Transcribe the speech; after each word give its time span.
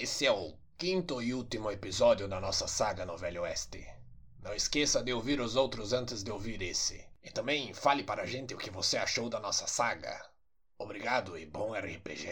Esse 0.00 0.26
é 0.26 0.30
o 0.30 0.54
quinto 0.78 1.20
e 1.20 1.34
último 1.34 1.72
episódio 1.72 2.28
da 2.28 2.40
nossa 2.40 2.68
saga 2.68 3.04
no 3.04 3.16
Velho 3.16 3.42
Oeste. 3.42 3.84
Não 4.40 4.54
esqueça 4.54 5.02
de 5.02 5.12
ouvir 5.12 5.40
os 5.40 5.56
outros 5.56 5.92
antes 5.92 6.22
de 6.22 6.30
ouvir 6.30 6.62
esse. 6.62 7.04
E 7.20 7.32
também 7.32 7.74
fale 7.74 8.04
para 8.04 8.22
a 8.22 8.26
gente 8.26 8.54
o 8.54 8.56
que 8.56 8.70
você 8.70 8.96
achou 8.96 9.28
da 9.28 9.40
nossa 9.40 9.66
saga. 9.66 10.16
Obrigado 10.78 11.36
e 11.36 11.44
bom 11.44 11.74
RPG. 11.74 12.30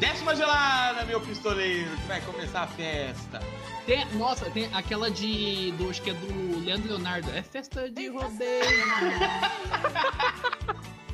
Décima 0.00 0.34
gelada, 0.34 1.04
meu 1.04 1.20
pistoleiro, 1.20 1.96
que 1.96 2.06
vai 2.08 2.20
começar 2.22 2.62
a 2.62 2.66
festa. 2.66 3.38
Tem, 3.86 4.04
nossa, 4.16 4.50
tem 4.50 4.68
aquela 4.74 5.08
de. 5.08 5.70
Do, 5.78 5.90
acho 5.90 6.02
que 6.02 6.10
é 6.10 6.14
do 6.14 6.58
Leandro 6.58 6.88
Leonardo. 6.88 7.30
É 7.30 7.40
festa 7.40 7.88
de 7.88 8.08
rodeio. 8.08 8.64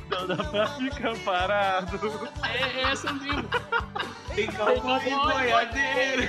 Não 0.09 0.27
dá 0.27 0.43
pra 0.43 0.67
ficar 0.75 1.15
parado. 1.19 1.99
é, 2.43 2.79
é 2.79 2.91
essa 2.91 3.13
mesmo. 3.13 3.47
Tem 4.35 4.47
calma 4.47 4.99
de 4.99 5.09
boiadeiro. 5.09 6.23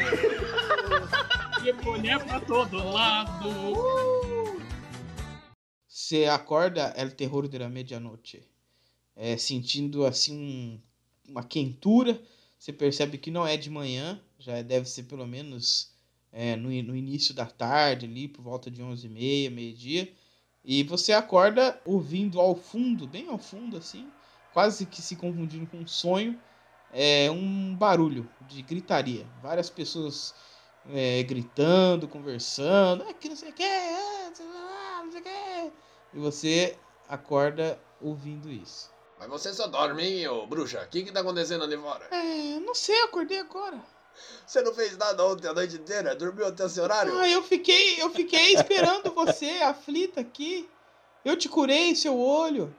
E 1.65 1.73
mulher 1.85 2.25
pra 2.25 2.41
todo 2.41 2.77
lado. 2.91 3.49
Você 5.87 6.25
acorda 6.25 6.93
é 6.97 7.05
o 7.05 7.11
terror 7.11 7.47
da 7.49 7.69
medianoite. 7.69 8.43
É, 9.15 9.37
sentindo 9.37 10.05
assim 10.05 10.37
um, 10.37 10.81
uma 11.31 11.45
quentura. 11.45 12.21
Você 12.59 12.73
percebe 12.73 13.19
que 13.19 13.31
não 13.31 13.47
é 13.47 13.57
de 13.57 13.71
manhã, 13.71 14.21
já 14.39 14.63
deve 14.63 14.89
ser 14.89 15.05
pelo 15.05 15.27
menos 15.27 15.93
é, 16.33 16.57
no, 16.57 16.69
no 16.69 16.97
início 16.97 17.35
da 17.35 17.47
tarde, 17.47 18.07
ali 18.07 18.27
por 18.27 18.43
volta 18.43 18.71
de 18.71 18.83
11h30, 18.83 19.51
meio-dia. 19.51 20.13
E 20.65 20.83
você 20.83 21.13
acorda 21.13 21.81
ouvindo 21.85 22.41
ao 22.41 22.55
fundo, 22.55 23.07
bem 23.07 23.29
ao 23.29 23.39
fundo 23.39 23.77
assim, 23.77 24.09
quase 24.53 24.87
que 24.87 25.03
se 25.03 25.17
confundindo 25.17 25.67
com 25.67 25.79
um 25.79 25.87
sonho, 25.87 26.39
é 26.93 27.31
um 27.31 27.75
barulho 27.75 28.29
de 28.43 28.63
gritaria. 28.63 29.27
Várias 29.43 29.71
pessoas 29.71 30.35
é, 30.91 31.23
gritando, 31.23 32.07
conversando, 32.07 33.05
é 33.05 33.13
que 33.13 33.29
não 33.29 33.37
sei 33.37 33.51
o 33.51 33.53
que, 33.53 33.63
é, 33.63 34.29
não 35.03 35.13
sei 35.13 35.21
o 35.21 35.25
que. 35.25 35.73
E 36.15 36.19
você 36.19 36.77
acorda 37.09 37.79
ouvindo 38.01 38.51
isso. 38.51 38.91
Mas 39.19 39.29
você 39.29 39.55
só 39.55 39.69
dorme, 39.69 40.03
hein, 40.03 40.29
ô 40.29 40.47
bruxa? 40.47 40.83
O 40.83 40.89
que 40.89 41.05
que 41.05 41.13
tá 41.13 41.21
acontecendo 41.21 41.65
ali 41.65 41.77
fora? 41.79 42.07
É, 42.11 42.59
não 42.59 42.75
sei, 42.75 43.01
acordei 43.03 43.39
agora. 43.39 43.81
Você 44.47 44.61
não 44.61 44.75
fez 44.75 44.97
nada 44.99 45.25
ontem 45.25 45.47
a 45.47 45.55
noite 45.55 45.77
inteira? 45.77 46.15
Dormiu 46.15 46.47
até 46.47 46.67
esse 46.67 46.81
horário? 46.81 47.17
Ah, 47.19 47.29
eu 47.29 47.43
fiquei, 47.43 48.03
eu 48.03 48.11
fiquei 48.11 48.55
esperando 48.55 49.15
você, 49.15 49.49
aflita 49.63 50.21
aqui. 50.21 50.69
Eu 51.25 51.37
te 51.37 51.49
curei 51.49 51.95
seu 51.95 52.19
olho. 52.19 52.75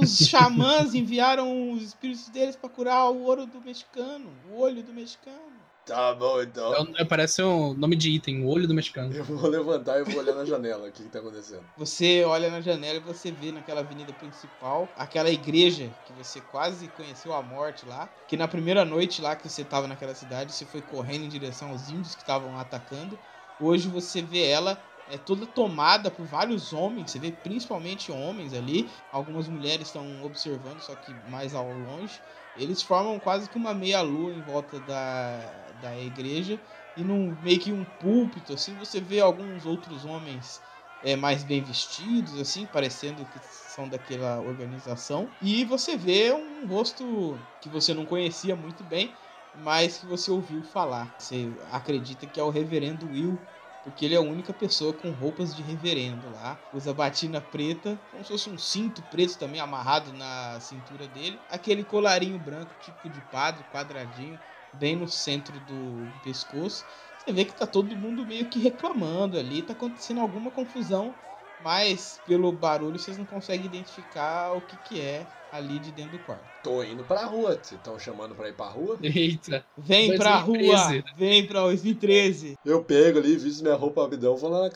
Os 0.00 0.18
xamãs 0.28 0.94
enviaram 0.94 1.72
os 1.72 1.82
espíritos 1.82 2.28
deles 2.28 2.56
para 2.56 2.70
curar 2.70 3.10
o 3.10 3.22
ouro 3.22 3.46
do 3.46 3.60
mexicano, 3.60 4.30
o 4.50 4.60
olho 4.60 4.82
do 4.82 4.92
mexicano. 4.92 5.60
Tá 5.84 6.14
bom, 6.14 6.40
então. 6.40 6.72
É, 6.96 7.04
parece 7.04 7.42
um 7.42 7.74
nome 7.74 7.96
de 7.96 8.10
item, 8.10 8.44
o 8.44 8.48
olho 8.48 8.68
do 8.68 8.74
mexicano. 8.74 9.12
Eu 9.12 9.24
vou 9.24 9.48
levantar 9.48 9.98
e 9.98 10.04
vou 10.04 10.20
olhar 10.20 10.34
na 10.34 10.44
janela 10.44 10.88
o 10.88 10.92
que, 10.92 11.02
que 11.02 11.08
tá 11.08 11.18
acontecendo. 11.18 11.64
Você 11.76 12.22
olha 12.24 12.48
na 12.48 12.60
janela 12.60 12.98
e 12.98 13.00
você 13.00 13.32
vê 13.32 13.50
naquela 13.50 13.80
avenida 13.80 14.12
principal 14.12 14.88
aquela 14.96 15.30
igreja 15.30 15.90
que 16.04 16.12
você 16.12 16.40
quase 16.40 16.86
conheceu 16.88 17.32
a 17.32 17.42
morte 17.42 17.84
lá. 17.86 18.08
Que 18.28 18.36
na 18.36 18.46
primeira 18.46 18.84
noite 18.84 19.20
lá 19.20 19.34
que 19.34 19.48
você 19.48 19.64
tava 19.64 19.88
naquela 19.88 20.14
cidade, 20.14 20.52
você 20.52 20.64
foi 20.64 20.80
correndo 20.80 21.24
em 21.24 21.28
direção 21.28 21.70
aos 21.70 21.88
índios 21.88 22.14
que 22.14 22.22
estavam 22.22 22.56
atacando. 22.56 23.18
Hoje 23.58 23.88
você 23.88 24.22
vê 24.22 24.46
ela 24.46 24.80
é 25.10 25.18
toda 25.18 25.46
tomada 25.46 26.10
por 26.10 26.24
vários 26.24 26.72
homens, 26.72 27.10
você 27.10 27.18
vê 27.18 27.32
principalmente 27.32 28.12
homens 28.12 28.52
ali, 28.52 28.92
algumas 29.10 29.48
mulheres 29.48 29.88
estão 29.88 30.22
observando, 30.22 30.80
só 30.80 30.94
que 30.94 31.14
mais 31.14 31.52
ao 31.52 31.72
longe. 31.72 32.22
Eles 32.54 32.82
formam 32.82 33.18
quase 33.18 33.48
que 33.48 33.56
uma 33.56 33.74
meia 33.74 34.00
lua 34.02 34.34
em 34.34 34.40
volta 34.40 34.80
da, 34.80 35.72
da 35.72 35.98
igreja 35.98 36.60
e 36.94 37.02
num 37.02 37.36
meio 37.40 37.60
que 37.60 37.72
um 37.72 37.84
púlpito 37.84 38.52
assim, 38.52 38.76
você 38.76 39.00
vê 39.00 39.20
alguns 39.20 39.66
outros 39.66 40.04
homens 40.04 40.62
é, 41.02 41.16
mais 41.16 41.42
bem 41.42 41.62
vestidos 41.62 42.36
assim, 42.38 42.66
parecendo 42.66 43.26
que 43.26 43.38
são 43.40 43.88
daquela 43.88 44.40
organização, 44.40 45.34
e 45.40 45.64
você 45.64 45.96
vê 45.96 46.32
um 46.32 46.66
rosto 46.66 47.44
que 47.58 47.68
você 47.68 47.94
não 47.94 48.04
conhecia 48.04 48.54
muito 48.54 48.84
bem, 48.84 49.16
mas 49.52 49.98
que 49.98 50.06
você 50.06 50.30
ouviu 50.30 50.62
falar. 50.62 51.14
Você 51.18 51.56
acredita 51.64 52.26
que 52.26 52.38
é 52.38 52.42
o 52.42 52.50
reverendo 52.50 53.10
Will 53.10 53.44
porque 53.82 54.04
ele 54.04 54.14
é 54.14 54.18
a 54.18 54.22
única 54.22 54.52
pessoa 54.52 54.92
com 54.96 55.10
roupas 55.12 55.54
de 55.54 55.62
reverendo 55.62 56.28
lá. 56.28 56.62
Usa 56.72 56.92
batina 56.92 57.40
preta, 57.40 58.00
como 58.10 58.22
se 58.24 58.28
fosse 58.30 58.50
um 58.50 58.58
cinto 58.58 59.02
preto 59.02 59.38
também 59.38 59.60
amarrado 59.60 60.12
na 60.12 60.60
cintura 60.60 61.08
dele. 61.08 61.44
Aquele 61.48 61.84
colarinho 61.84 62.38
branco, 62.38 62.74
típico 62.78 63.08
de 63.08 63.20
padre, 63.22 63.64
quadradinho, 63.64 64.38
bem 64.72 64.96
no 64.96 65.08
centro 65.08 65.58
do 65.58 66.14
pescoço. 66.22 66.84
Você 67.16 67.32
vê 67.32 67.44
que 67.44 67.54
tá 67.54 67.66
todo 67.66 67.96
mundo 67.96 68.26
meio 68.26 68.48
que 68.48 68.58
reclamando 68.58 69.38
ali, 69.38 69.62
tá 69.62 69.72
acontecendo 69.72 70.20
alguma 70.20 70.50
confusão, 70.50 71.18
mas 71.58 72.20
pelo 72.24 72.52
barulho 72.52 72.98
vocês 72.98 73.16
não 73.18 73.26
conseguem 73.26 73.66
identificar 73.66 74.52
o 74.54 74.62
que, 74.62 74.76
que 74.76 75.00
é 75.00 75.32
ali 75.52 75.78
de 75.78 75.92
dentro 75.92 76.12
do 76.12 76.24
quarto. 76.24 76.44
Tô 76.62 76.82
indo 76.82 77.02
pra 77.04 77.24
rua. 77.24 77.52
Vocês 77.52 77.72
estão 77.72 77.98
chamando 77.98 78.34
pra 78.34 78.48
ir 78.48 78.54
pra 78.54 78.66
rua? 78.66 78.98
Eita. 79.02 79.64
Vem 79.76 80.16
pra 80.16 80.36
rua! 80.38 81.02
Vem 81.16 81.46
pra 81.46 81.62
2013! 81.62 82.58
Eu 82.64 82.82
pego 82.84 83.18
ali, 83.18 83.36
visto 83.36 83.62
minha 83.62 83.74
roupa 83.74 84.04
abidão, 84.04 84.36
vou 84.36 84.50
lá 84.50 84.70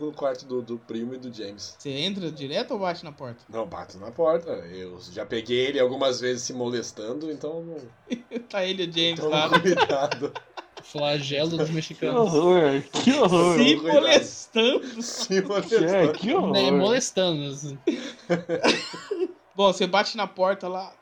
no 0.00 0.12
quarto 0.12 0.46
do, 0.46 0.62
do, 0.62 0.78
primo 0.78 1.14
e 1.14 1.18
do 1.18 1.32
James. 1.32 1.76
Você 1.78 1.90
entra 1.90 2.30
direto 2.30 2.72
ou 2.72 2.80
bate 2.80 3.04
na 3.04 3.12
porta? 3.12 3.42
Não, 3.48 3.66
bato 3.66 3.98
na 3.98 4.10
porta. 4.10 4.50
Eu 4.50 4.98
já 5.12 5.24
peguei 5.24 5.66
ele 5.66 5.80
algumas 5.80 6.20
vezes 6.20 6.42
se 6.42 6.52
molestando, 6.52 7.30
então. 7.30 7.76
tá 8.48 8.64
ele 8.64 8.84
e 8.84 8.88
o 8.88 8.92
James 8.92 9.18
então, 9.18 9.28
lá. 9.28 9.60
Cuidado. 9.60 10.32
Flagelo 10.82 11.56
dos 11.56 11.70
mexicanos. 11.70 12.30
Que 12.30 12.38
horror, 12.38 12.82
que 12.92 13.12
horror. 13.12 13.58
Se 13.58 13.76
molestando. 13.76 15.02
Se 15.02 15.42
molestando. 15.42 15.84
É, 15.86 16.08
que 16.12 16.34
horror. 16.34 16.56
É, 16.56 16.70
molestando. 16.70 17.78
Bom, 19.56 19.72
você 19.72 19.86
bate 19.86 20.18
na 20.18 20.26
porta 20.26 20.68
lá. 20.68 20.92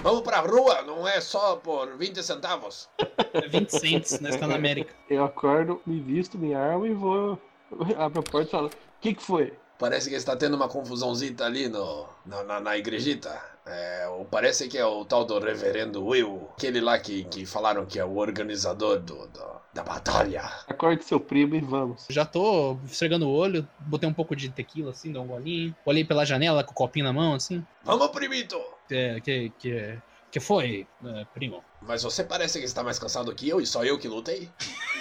Vamos 0.00 0.20
pra 0.20 0.38
rua, 0.38 0.82
não 0.82 1.08
é 1.08 1.20
só 1.20 1.56
por 1.56 1.96
20 1.96 2.22
centavos. 2.22 2.88
É 3.32 3.48
20 3.48 3.68
centos, 3.70 4.20
nós 4.20 4.34
estamos 4.34 4.50
na 4.50 4.54
América. 4.54 4.94
Eu 5.10 5.24
acordo, 5.24 5.82
me 5.84 5.98
visto, 5.98 6.38
me 6.38 6.54
armo 6.54 6.86
e 6.86 6.94
vou. 6.94 7.36
Abro 7.98 8.20
a 8.20 8.22
porta 8.22 8.46
e 8.46 8.50
falo: 8.52 8.68
O 8.68 9.00
que, 9.00 9.12
que 9.12 9.20
foi? 9.20 9.52
Parece 9.76 10.08
que 10.08 10.14
está 10.14 10.36
tendo 10.36 10.54
uma 10.54 10.68
confusãozita 10.68 11.46
ali 11.46 11.68
no, 11.68 12.08
na, 12.24 12.44
na, 12.44 12.60
na 12.60 12.78
igrejita. 12.78 13.36
É, 13.66 14.08
parece 14.30 14.68
que 14.68 14.78
é 14.78 14.86
o 14.86 15.04
tal 15.04 15.24
do 15.24 15.40
reverendo 15.40 16.06
Will, 16.06 16.48
aquele 16.56 16.80
lá 16.80 16.96
que, 16.96 17.24
que 17.24 17.44
falaram 17.44 17.84
que 17.84 17.98
é 17.98 18.04
o 18.04 18.18
organizador 18.18 19.00
do, 19.00 19.26
do 19.26 19.57
da 19.78 19.84
batalha. 19.84 20.42
Acorde 20.66 21.04
seu 21.04 21.20
primo 21.20 21.54
e 21.54 21.60
vamos. 21.60 22.06
Já 22.10 22.24
tô 22.24 22.76
esfregando 22.84 23.28
o 23.28 23.32
olho, 23.32 23.66
botei 23.78 24.08
um 24.08 24.12
pouco 24.12 24.34
de 24.34 24.48
tequila 24.48 24.90
assim, 24.90 25.12
dá 25.12 25.20
um 25.20 25.26
golinho. 25.26 25.74
Olhei 25.84 26.04
pela 26.04 26.24
janela 26.24 26.64
com 26.64 26.72
o 26.72 26.74
copinho 26.74 27.04
na 27.04 27.12
mão 27.12 27.34
assim. 27.34 27.64
Vamos, 27.84 28.08
primito! 28.08 28.60
É, 28.90 29.20
que, 29.20 29.52
que, 29.58 29.98
que 30.32 30.40
foi, 30.40 30.86
é, 31.04 31.24
primo? 31.32 31.62
Mas 31.80 32.02
você 32.02 32.24
parece 32.24 32.58
que 32.58 32.64
está 32.64 32.82
mais 32.82 32.98
cansado 32.98 33.32
que 33.32 33.48
eu 33.48 33.60
e 33.60 33.66
só 33.66 33.84
eu 33.84 33.96
que 33.98 34.08
lutei. 34.08 34.50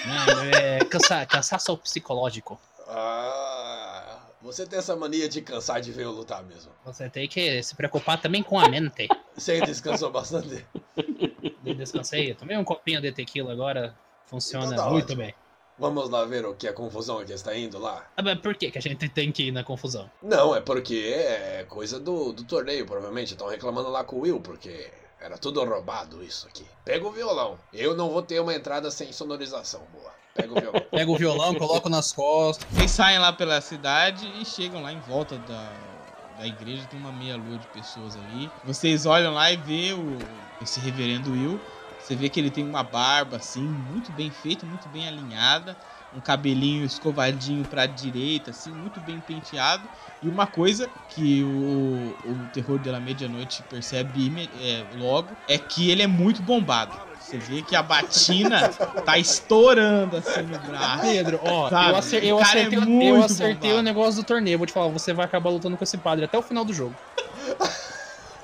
Não, 0.05 0.43
é 0.43 0.79
cansa, 0.85 1.25
cansaço 1.25 1.75
psicológico. 1.77 2.59
Ah, 2.87 4.19
você 4.39 4.67
tem 4.67 4.77
essa 4.77 4.95
mania 4.95 5.27
de 5.27 5.41
cansar 5.41 5.81
de 5.81 5.91
ver 5.91 6.03
eu 6.03 6.11
lutar 6.11 6.43
mesmo. 6.43 6.71
Você 6.85 7.09
tem 7.09 7.27
que 7.27 7.63
se 7.63 7.75
preocupar 7.75 8.21
também 8.21 8.43
com 8.43 8.59
a 8.59 8.69
mente. 8.69 9.07
Você 9.35 9.59
descansou 9.61 10.11
bastante? 10.11 10.63
Descansei, 11.75 12.33
tomei 12.33 12.55
um 12.57 12.63
copinho 12.63 13.01
de 13.01 13.11
tequila 13.11 13.51
agora, 13.51 13.93
Funciona 14.27 14.65
então 14.67 14.85
tá 14.85 14.89
muito 14.91 15.05
ótimo. 15.05 15.21
bem. 15.21 15.33
Vamos 15.79 16.09
lá 16.09 16.25
ver 16.25 16.45
o 16.45 16.55
que 16.55 16.67
a 16.67 16.73
confusão 16.73 17.23
que 17.23 17.31
está 17.31 17.55
indo 17.55 17.77
lá. 17.77 18.03
Ah, 18.17 18.23
mas 18.23 18.39
por 18.39 18.55
que, 18.55 18.71
que 18.71 18.79
a 18.79 18.81
gente 18.81 19.07
tem 19.09 19.31
que 19.31 19.43
ir 19.43 19.51
na 19.51 19.63
confusão? 19.63 20.09
Não, 20.23 20.55
é 20.55 20.59
porque 20.59 21.13
é 21.15 21.65
coisa 21.69 21.99
do, 21.99 22.33
do 22.33 22.43
torneio, 22.43 22.85
provavelmente. 22.85 23.33
Estão 23.33 23.47
reclamando 23.47 23.89
lá 23.89 24.03
com 24.03 24.15
o 24.15 24.19
Will, 24.21 24.41
porque 24.41 24.89
era 25.21 25.37
tudo 25.37 25.63
roubado 25.63 26.23
isso 26.23 26.47
aqui. 26.47 26.65
Pega 26.83 27.07
o 27.07 27.11
violão. 27.11 27.59
Eu 27.71 27.95
não 27.95 28.09
vou 28.09 28.23
ter 28.23 28.39
uma 28.39 28.55
entrada 28.55 28.89
sem 28.89 29.11
sonorização, 29.11 29.81
boa. 29.93 30.11
Pega 30.33 30.51
o 30.51 30.59
violão. 30.59 30.81
Pega 30.89 31.11
o 31.11 31.17
violão, 31.17 31.55
coloca 31.55 31.89
nas 31.89 32.11
costas. 32.11 32.67
Vocês 32.71 32.91
saem 32.91 33.19
lá 33.19 33.31
pela 33.31 33.61
cidade 33.61 34.27
e 34.41 34.45
chegam 34.45 34.81
lá 34.81 34.91
em 34.91 34.99
volta 35.01 35.37
da, 35.37 35.71
da 36.39 36.47
igreja. 36.47 36.87
Tem 36.87 36.99
uma 36.99 37.11
meia 37.11 37.37
lua 37.37 37.59
de 37.59 37.67
pessoas 37.67 38.15
ali. 38.15 38.49
Vocês 38.63 39.05
olham 39.05 39.31
lá 39.31 39.51
e 39.51 39.57
vê 39.57 39.93
o, 39.93 40.17
esse 40.59 40.79
reverendo 40.79 41.31
Will 41.31 41.59
você 42.07 42.15
vê 42.15 42.29
que 42.29 42.39
ele 42.39 42.49
tem 42.49 42.63
uma 42.63 42.83
barba 42.83 43.35
assim, 43.35 43.67
muito 43.67 44.13
bem 44.13 44.31
feita, 44.31 44.65
muito 44.65 44.87
bem 44.87 45.05
alinhada, 45.05 45.75
um 46.15 46.21
cabelinho 46.21 46.85
escovadinho 46.85 47.65
para 47.65 47.81
a 47.81 47.85
direita, 47.85 48.51
assim, 48.51 48.71
muito 48.71 49.01
bem 49.01 49.19
penteado. 49.19 49.89
E 50.23 50.29
uma 50.29 50.47
coisa 50.47 50.89
que 51.09 51.43
o, 51.43 52.15
o 52.23 52.47
terror 52.53 52.79
da 52.79 52.97
medianoite 52.97 53.61
percebe 53.63 54.31
é, 54.61 54.85
logo 54.95 55.35
é 55.49 55.57
que 55.57 55.89
ele 55.89 56.01
é 56.01 56.07
muito 56.07 56.41
bombado. 56.41 56.93
Você 57.19 57.39
vê 57.39 57.61
que 57.61 57.75
a 57.75 57.83
batina 57.83 58.69
tá 59.03 59.17
estourando 59.17 60.15
assim 60.15 60.43
no 60.43 60.59
braço. 60.59 61.01
Pedro, 61.01 61.41
ó, 61.43 61.69
sabe? 61.69 61.89
eu, 61.89 61.95
acer, 61.97 62.23
eu 62.23 62.39
acertei, 62.39 62.79
é 62.79 63.09
eu 63.09 63.21
acertei 63.21 63.73
o 63.73 63.81
negócio 63.81 64.21
do 64.21 64.25
torneio. 64.25 64.57
Vou 64.57 64.65
te 64.65 64.71
falar, 64.71 64.87
você 64.87 65.11
vai 65.11 65.25
acabar 65.25 65.49
lutando 65.49 65.75
com 65.75 65.83
esse 65.83 65.97
padre 65.97 66.23
até 66.23 66.37
o 66.37 66.41
final 66.41 66.63
do 66.63 66.73
jogo. 66.73 66.95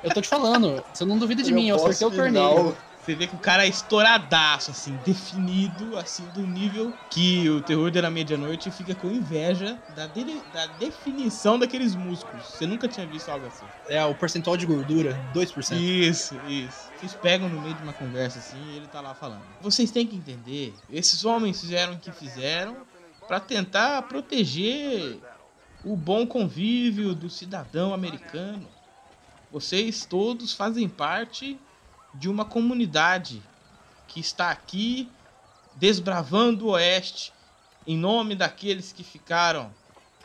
Eu 0.04 0.14
tô 0.14 0.20
te 0.20 0.28
falando, 0.28 0.84
você 0.94 1.06
não 1.06 1.18
duvida 1.18 1.42
de 1.42 1.52
eu 1.52 1.56
mim, 1.56 1.70
eu 1.70 1.78
acertei 1.78 2.06
o 2.06 2.12
torneio. 2.12 2.76
Você 3.04 3.16
vê 3.16 3.28
que 3.28 3.36
o 3.36 3.40
cara 3.40 3.66
é 3.66 3.70
estouradaço, 3.70 4.72
assim, 4.72 4.96
definido, 4.96 5.98
assim, 5.98 6.30
do 6.30 6.46
nível 6.48 6.98
que 7.10 7.50
o 7.50 7.62
terror 7.62 7.92
da 7.92 8.10
meia-noite 8.10 8.72
fica 8.72 8.96
com 8.96 9.12
inveja 9.12 9.78
da, 9.90 10.08
de- 10.08 10.42
da 10.54 10.68
definição 10.68 11.60
daqueles 11.60 11.96
músculos. 11.96 12.46
Você 12.46 12.66
nunca 12.66 12.88
tinha 12.88 13.06
visto 13.06 13.28
algo 13.28 13.46
assim. 13.46 13.66
É, 13.90 14.02
o 14.06 14.16
percentual 14.16 14.56
de 14.56 14.66
gordura, 14.66 15.22
2%. 15.34 15.78
Isso, 15.82 16.36
isso. 16.48 16.94
Vocês 16.96 17.14
pegam 17.14 17.50
no 17.50 17.60
meio 17.60 17.76
de 17.76 17.84
uma 17.84 17.92
conversa 17.92 18.40
assim 18.40 18.58
e 18.58 18.78
ele 18.78 18.88
tá 18.88 19.02
lá 19.02 19.14
falando. 19.14 19.44
Vocês 19.60 19.92
têm 19.92 20.08
que 20.08 20.16
entender, 20.16 20.74
esses 20.90 21.26
homens 21.26 21.60
fizeram 21.60 21.96
o 21.96 22.00
que 22.00 22.12
fizeram 22.14 22.78
pra 23.28 23.38
tentar 23.42 24.02
proteger 24.04 25.20
o 25.84 25.98
bom 25.98 26.26
convívio 26.26 27.14
do 27.14 27.30
cidadão 27.30 27.94
americano. 27.94 28.66
Vocês 29.52 30.06
todos 30.06 30.54
fazem 30.54 30.88
parte 30.88 31.60
de 32.14 32.30
uma 32.30 32.46
comunidade 32.46 33.42
que 34.08 34.20
está 34.20 34.52
aqui 34.52 35.10
desbravando 35.76 36.68
o 36.68 36.72
oeste 36.72 37.34
em 37.86 37.98
nome 37.98 38.36
daqueles 38.36 38.92
que 38.92 39.04
ficaram 39.04 39.72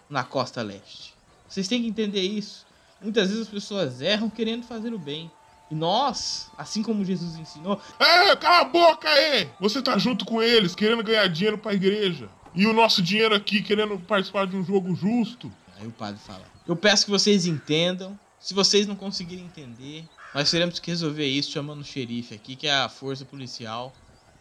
na 0.08 0.23
costa 0.23 0.62
leste. 0.62 1.14
Vocês 1.49 1.67
têm 1.67 1.82
que 1.82 1.88
entender 1.88 2.20
isso. 2.20 2.67
Muitas 3.00 3.29
vezes 3.29 3.43
as 3.44 3.49
pessoas 3.49 4.00
erram 4.00 4.29
querendo 4.29 4.64
fazer 4.64 4.93
o 4.93 4.99
bem. 4.99 5.31
E 5.70 5.75
nós, 5.75 6.50
assim 6.56 6.82
como 6.82 7.05
Jesus 7.05 7.37
ensinou, 7.37 7.81
É, 7.99 8.35
cala 8.37 8.61
a 8.61 8.64
boca 8.64 9.08
aí! 9.08 9.50
Você 9.61 9.82
tá 9.82 9.99
junto 9.99 10.25
com 10.25 10.43
eles, 10.43 10.75
querendo 10.75 11.02
ganhar 11.02 11.26
dinheiro 11.29 11.58
pra 11.58 11.75
igreja. 11.75 12.29
E 12.55 12.67
o 12.67 12.73
nosso 12.73 13.02
dinheiro 13.02 13.35
aqui 13.35 13.62
querendo 13.62 13.99
participar 14.00 14.46
de 14.46 14.56
um 14.56 14.64
jogo 14.64 14.94
justo. 14.94 15.52
Aí 15.79 15.87
o 15.87 15.93
padre 15.93 16.20
fala: 16.20 16.44
Eu 16.67 16.75
peço 16.75 17.05
que 17.05 17.11
vocês 17.11 17.46
entendam. 17.46 18.19
Se 18.40 18.55
vocês 18.55 18.87
não 18.87 18.94
conseguirem 18.94 19.44
entender, 19.44 20.08
nós 20.35 20.51
teremos 20.51 20.79
que 20.79 20.91
resolver 20.91 21.27
isso 21.27 21.51
chamando 21.51 21.81
o 21.81 21.85
xerife 21.85 22.35
aqui, 22.35 22.57
que 22.57 22.67
é 22.67 22.75
a 22.75 22.89
força 22.89 23.25
policial. 23.25 23.93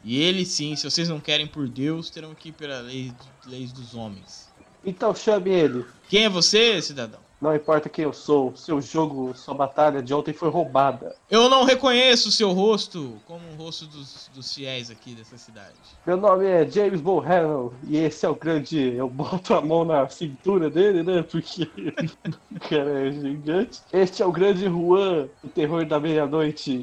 E 0.03 0.21
ele 0.21 0.45
sim, 0.45 0.75
se 0.75 0.89
vocês 0.89 1.09
não 1.09 1.19
querem 1.19 1.47
por 1.47 1.67
Deus, 1.67 2.09
terão 2.09 2.35
que 2.35 2.49
ir 2.49 2.53
pelas 2.53 2.85
leis, 2.85 3.13
leis 3.45 3.71
dos 3.71 3.95
homens. 3.95 4.47
Então 4.85 5.13
chame 5.13 5.49
ele. 5.49 5.85
Quem 6.09 6.25
é 6.25 6.29
você, 6.29 6.81
cidadão? 6.81 7.26
Não 7.39 7.55
importa 7.55 7.87
quem 7.87 8.03
eu 8.03 8.13
sou, 8.13 8.55
seu 8.55 8.81
jogo, 8.81 9.31
sua 9.35 9.53
batalha 9.53 10.01
de 10.01 10.11
ontem 10.11 10.33
foi 10.33 10.49
roubada. 10.49 11.15
Eu 11.29 11.47
não 11.47 11.65
reconheço 11.65 12.29
o 12.29 12.31
seu 12.31 12.51
rosto 12.51 13.21
como 13.25 13.41
o 13.51 13.55
rosto 13.55 13.85
dos, 13.85 14.27
dos 14.33 14.53
fiéis 14.53 14.89
aqui 14.89 15.13
dessa 15.13 15.37
cidade. 15.37 15.75
Meu 16.05 16.17
nome 16.17 16.47
é 16.47 16.67
James 16.67 16.99
Bohannon 16.99 17.71
e 17.87 17.97
esse 17.97 18.25
é 18.25 18.29
o 18.29 18.33
grande. 18.33 18.95
Eu 18.95 19.07
boto 19.07 19.53
a 19.53 19.61
mão 19.61 19.85
na 19.85 20.09
cintura 20.09 20.67
dele, 20.67 21.03
né? 21.03 21.21
Porque 21.21 21.69
o 22.51 22.59
cara 22.59 23.07
é 23.07 23.11
gigante. 23.11 23.81
Este 23.93 24.23
é 24.23 24.25
o 24.25 24.31
grande 24.31 24.65
Juan, 24.65 25.27
o 25.43 25.47
terror 25.47 25.85
da 25.85 25.99
meia-noite. 25.99 26.81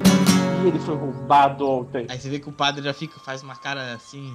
E 0.63 0.67
ele 0.67 0.79
foi 0.79 0.95
roubado 0.95 1.69
ontem. 1.69 2.07
Aí 2.09 2.17
você 2.17 2.29
vê 2.29 2.39
que 2.39 2.47
o 2.47 2.53
padre 2.53 2.81
já 2.81 2.93
fica, 2.93 3.19
faz 3.19 3.43
uma 3.43 3.57
cara 3.57 3.93
assim 3.93 4.33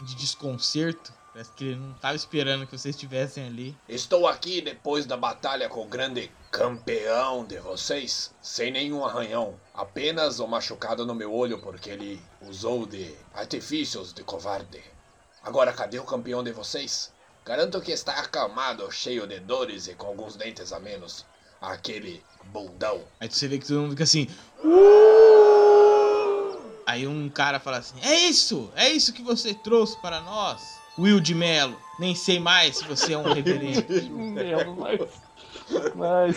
de 0.00 0.14
desconcerto. 0.14 1.12
Parece 1.36 1.52
que 1.52 1.64
ele 1.64 1.76
não 1.76 1.92
tava 1.92 2.16
esperando 2.16 2.66
que 2.66 2.78
vocês 2.78 2.94
estivessem 2.94 3.44
ali. 3.44 3.76
Estou 3.86 4.26
aqui 4.26 4.62
depois 4.62 5.04
da 5.04 5.18
batalha 5.18 5.68
com 5.68 5.82
o 5.82 5.86
grande 5.86 6.32
campeão 6.50 7.44
de 7.44 7.58
vocês, 7.58 8.34
sem 8.40 8.70
nenhum 8.70 9.04
arranhão. 9.04 9.60
Apenas 9.74 10.40
um 10.40 10.46
machucado 10.46 11.04
no 11.04 11.14
meu 11.14 11.30
olho 11.34 11.58
porque 11.58 11.90
ele 11.90 12.22
usou 12.40 12.86
de 12.86 13.14
artifícios 13.34 14.14
de 14.14 14.24
covarde. 14.24 14.82
Agora, 15.42 15.74
cadê 15.74 15.98
o 15.98 16.04
campeão 16.04 16.42
de 16.42 16.52
vocês? 16.52 17.12
Garanto 17.44 17.82
que 17.82 17.92
está 17.92 18.14
acamado, 18.18 18.90
cheio 18.90 19.26
de 19.26 19.38
dores 19.38 19.88
e 19.88 19.94
com 19.94 20.06
alguns 20.06 20.36
dentes 20.36 20.72
a 20.72 20.80
menos. 20.80 21.26
Aquele 21.60 22.24
bundão. 22.46 23.04
Aí 23.20 23.28
você 23.30 23.46
vê 23.46 23.58
que 23.58 23.66
todo 23.66 23.80
mundo 23.80 23.90
fica 23.90 24.04
assim. 24.04 24.26
"Uh!" 24.64 25.76
Aí 26.86 27.06
um 27.06 27.28
cara 27.28 27.60
fala 27.60 27.76
assim: 27.76 28.00
É 28.00 28.14
isso! 28.20 28.72
É 28.74 28.88
isso 28.88 29.12
que 29.12 29.22
você 29.22 29.52
trouxe 29.52 30.00
para 30.00 30.22
nós, 30.22 30.78
Will 30.98 31.20
de 31.20 31.34
Mello. 31.34 31.76
Nem 31.98 32.14
sei 32.14 32.38
mais 32.38 32.78
se 32.78 32.84
você 32.84 33.14
é 33.14 33.18
um 33.18 33.22
reverendo. 33.32 33.84
Mesmo, 34.10 34.76
mas. 34.76 35.00
Mas. 35.94 36.36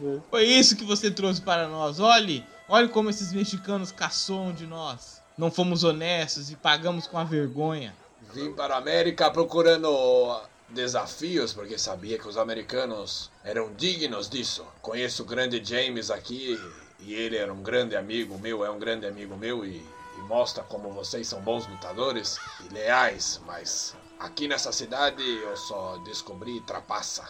né? 0.00 0.20
Foi 0.30 0.44
isso 0.44 0.76
que 0.76 0.84
você 0.84 1.10
trouxe 1.10 1.40
para 1.40 1.68
nós. 1.68 2.00
Olhe, 2.00 2.44
olhe 2.68 2.88
como 2.88 3.10
esses 3.10 3.32
mexicanos 3.32 3.90
caçam 3.90 4.52
de 4.52 4.66
nós. 4.66 5.20
Não 5.36 5.50
fomos 5.50 5.82
honestos 5.82 6.50
e 6.50 6.56
pagamos 6.56 7.06
com 7.06 7.18
a 7.18 7.24
vergonha. 7.24 7.94
Vim 8.32 8.52
para 8.52 8.74
a 8.74 8.78
América 8.78 9.30
procurando 9.30 10.40
desafios 10.68 11.52
porque 11.52 11.78
sabia 11.78 12.18
que 12.18 12.28
os 12.28 12.36
americanos 12.36 13.30
eram 13.44 13.72
dignos 13.74 14.28
disso. 14.28 14.64
Conheço 14.80 15.22
o 15.22 15.26
grande 15.26 15.62
James 15.62 16.10
aqui 16.10 16.58
e 17.00 17.14
ele 17.14 17.36
era 17.36 17.52
um 17.52 17.62
grande 17.62 17.96
amigo 17.96 18.38
meu, 18.38 18.64
é 18.64 18.70
um 18.70 18.78
grande 18.78 19.06
amigo 19.06 19.36
meu 19.36 19.64
e, 19.64 19.84
e 20.18 20.20
mostra 20.22 20.62
como 20.64 20.90
vocês 20.90 21.28
são 21.28 21.40
bons 21.40 21.66
lutadores 21.66 22.38
e 22.64 22.72
leais, 22.72 23.40
mas 23.46 23.94
aqui 24.18 24.48
nessa 24.48 24.72
cidade 24.72 25.22
eu 25.22 25.56
só 25.56 25.98
descobri 26.04 26.60
trapaça. 26.62 27.24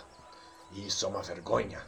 E 0.73 0.87
isso 0.87 1.05
é 1.05 1.09
uma 1.09 1.23
vergonha. 1.23 1.81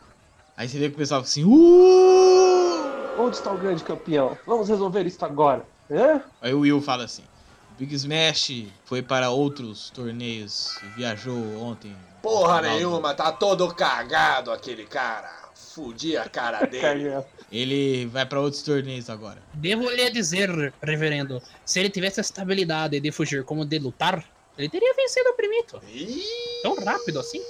Aí 0.57 0.69
você 0.69 0.79
vê 0.79 0.89
que 0.89 0.95
o 0.95 0.99
pessoal 0.99 1.23
fica 1.23 1.31
assim. 1.31 1.45
Uh! 1.45 3.21
Onde 3.21 3.37
está 3.37 3.51
o 3.51 3.59
grande 3.59 3.83
campeão? 3.83 4.37
Vamos 4.47 4.69
resolver 4.69 5.07
isso 5.07 5.25
agora. 5.25 5.67
Hã? 5.91 6.23
Aí 6.41 6.55
o 6.55 6.61
Will 6.61 6.81
fala 6.81 7.05
assim: 7.05 7.25
Big 7.79 7.95
Smash 7.95 8.67
foi 8.85 9.03
para 9.03 9.31
outros 9.31 9.91
torneios, 9.91 10.79
viajou 10.97 11.37
ontem. 11.63 11.95
Porra 12.23 12.63
nenhuma, 12.63 13.15
tá 13.15 13.31
todo 13.31 13.73
cagado 13.75 14.51
aquele 14.51 14.87
cara. 14.87 15.46
Fudi 15.77 16.17
a 16.17 16.27
cara 16.27 16.65
dele. 16.67 17.23
Ele 17.53 18.07
vai 18.07 18.25
para 18.25 18.41
outros 18.41 18.63
torneios 18.63 19.11
agora. 19.11 19.43
Devo 19.53 19.91
lhe 19.91 20.09
dizer, 20.11 20.73
reverendo, 20.83 21.43
se 21.67 21.79
ele 21.79 21.91
tivesse 21.91 22.19
a 22.19 22.23
estabilidade 22.23 22.99
de 22.99 23.13
fugir 23.13 23.45
como 23.45 23.63
de 23.63 23.79
lutar, 23.79 24.25
ele 24.57 24.71
teria 24.71 24.95
vencido 24.95 25.29
o 25.29 25.35
primito. 25.35 25.79
Ih, 25.93 26.25
Tão 26.63 26.75
rápido 26.83 27.21
assim. 27.21 27.43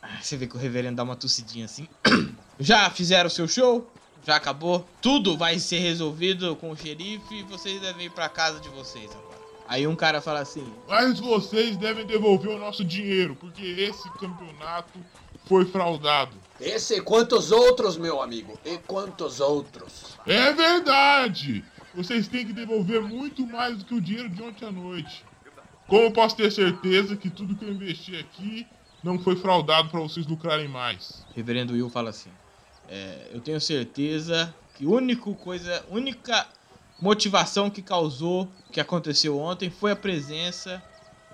Ah, 0.00 0.16
Você 0.22 0.34
vê 0.38 0.46
que 0.46 0.56
o 0.56 0.58
reverendo 0.58 0.96
dá 0.96 1.02
uma 1.02 1.14
tossidinha 1.14 1.66
assim. 1.66 1.86
Já 2.58 2.88
fizeram 2.88 3.26
o 3.26 3.30
seu 3.30 3.46
show? 3.46 3.86
Já 4.26 4.36
acabou? 4.36 4.88
Tudo 5.02 5.36
vai 5.36 5.58
ser 5.58 5.80
resolvido 5.80 6.56
com 6.56 6.70
o 6.70 6.76
xerife 6.76 7.34
e 7.34 7.42
vocês 7.42 7.82
devem 7.82 8.06
ir 8.06 8.10
pra 8.10 8.30
casa 8.30 8.60
de 8.60 8.68
vocês 8.70 9.10
agora. 9.10 9.38
Aí 9.68 9.86
um 9.86 9.94
cara 9.94 10.22
fala 10.22 10.40
assim: 10.40 10.66
Mas 10.88 11.20
vocês 11.20 11.76
devem 11.76 12.06
devolver 12.06 12.50
o 12.50 12.58
nosso 12.58 12.82
dinheiro, 12.82 13.36
porque 13.36 13.62
esse 13.62 14.08
campeonato 14.14 14.98
foi 15.46 15.66
fraudado. 15.66 16.34
Esse 16.60 16.96
e 16.96 17.00
quantos 17.00 17.50
outros, 17.50 17.96
meu 17.96 18.20
amigo? 18.20 18.58
E 18.64 18.78
quantos 18.78 19.40
outros? 19.40 20.16
É 20.26 20.52
verdade! 20.52 21.64
Vocês 21.94 22.28
têm 22.28 22.46
que 22.46 22.52
devolver 22.52 23.02
muito 23.02 23.46
mais 23.46 23.78
do 23.78 23.84
que 23.84 23.94
o 23.94 24.00
dinheiro 24.00 24.28
de 24.28 24.42
ontem 24.42 24.64
à 24.64 24.72
noite. 24.72 25.24
Como 25.86 26.04
eu 26.04 26.12
posso 26.12 26.36
ter 26.36 26.50
certeza 26.50 27.16
que 27.16 27.28
tudo 27.28 27.54
que 27.54 27.64
eu 27.64 27.72
investi 27.72 28.16
aqui 28.16 28.66
não 29.02 29.18
foi 29.18 29.36
fraudado 29.36 29.90
para 29.90 30.00
vocês 30.00 30.26
lucrarem 30.26 30.68
mais? 30.68 31.26
Reverendo 31.34 31.74
Will 31.74 31.90
fala 31.90 32.10
assim: 32.10 32.30
é, 32.88 33.30
Eu 33.32 33.40
tenho 33.40 33.60
certeza 33.60 34.54
que 34.74 34.84
a 34.86 34.88
única 34.88 35.34
coisa, 35.34 35.84
única 35.90 36.48
motivação 37.00 37.68
que 37.68 37.82
causou 37.82 38.44
o 38.44 38.72
que 38.72 38.80
aconteceu 38.80 39.38
ontem 39.38 39.68
foi 39.68 39.90
a 39.90 39.96
presença 39.96 40.82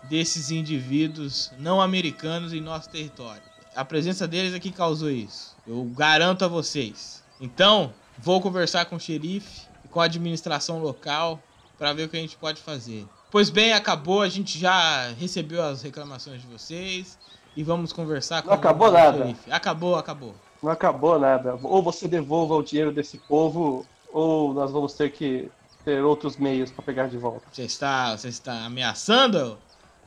desses 0.09 0.51
indivíduos 0.51 1.53
não 1.59 1.81
americanos 1.81 2.53
em 2.53 2.61
nosso 2.61 2.89
território. 2.91 3.48
A 3.79 3.85
presença 3.85 4.27
deles 4.27 4.53
é 4.55 4.59
que 4.59 4.73
causou 4.73 5.09
isso. 5.09 5.55
Eu 5.65 5.85
garanto 5.85 6.45
a 6.45 6.49
vocês. 6.49 7.23
Então, 7.41 7.93
vou 8.19 8.41
conversar 8.41 8.87
com 8.87 8.97
o 8.97 9.01
xerife 9.01 9.69
e 9.85 9.89
com 9.89 10.01
a 10.01 10.05
administração 10.07 10.81
local 10.81 11.41
para 11.79 11.93
ver 11.93 12.03
o 12.03 12.09
que 12.09 12.17
a 12.17 12.21
gente 12.21 12.37
pode 12.37 12.61
fazer. 12.61 13.07
Pois 13.31 13.51
bem, 13.51 13.73
acabou, 13.73 14.21
a 14.23 14.29
gente 14.29 14.59
já 14.59 15.11
recebeu 15.13 15.63
as 15.63 15.81
reclamações 15.81 16.41
de 16.43 16.49
vocês 16.49 17.17
e 17.57 17.63
vamos 17.63 17.93
conversar 17.93 18.43
com 18.43 18.49
Não 18.49 18.57
acabou 18.57 18.89
o 18.89 18.91
nada. 18.91 19.19
xerife. 19.19 19.49
Acabou, 19.53 19.95
acabou. 19.95 20.35
Não 20.61 20.73
acabou 20.73 21.17
nada. 21.17 21.57
Ou 21.63 21.81
você 21.81 22.09
devolva 22.09 22.57
o 22.57 22.63
dinheiro 22.65 22.91
desse 22.91 23.17
povo, 23.17 23.87
ou 24.13 24.53
nós 24.55 24.73
vamos 24.73 24.93
ter 24.95 25.13
que 25.13 25.49
ter 25.85 26.03
outros 26.03 26.37
meios 26.37 26.73
para 26.73 26.83
pegar 26.83 27.07
de 27.07 27.17
volta. 27.17 27.47
Você 27.53 27.63
está, 27.63 28.17
você 28.17 28.27
está 28.27 28.65
ameaçando? 28.65 29.57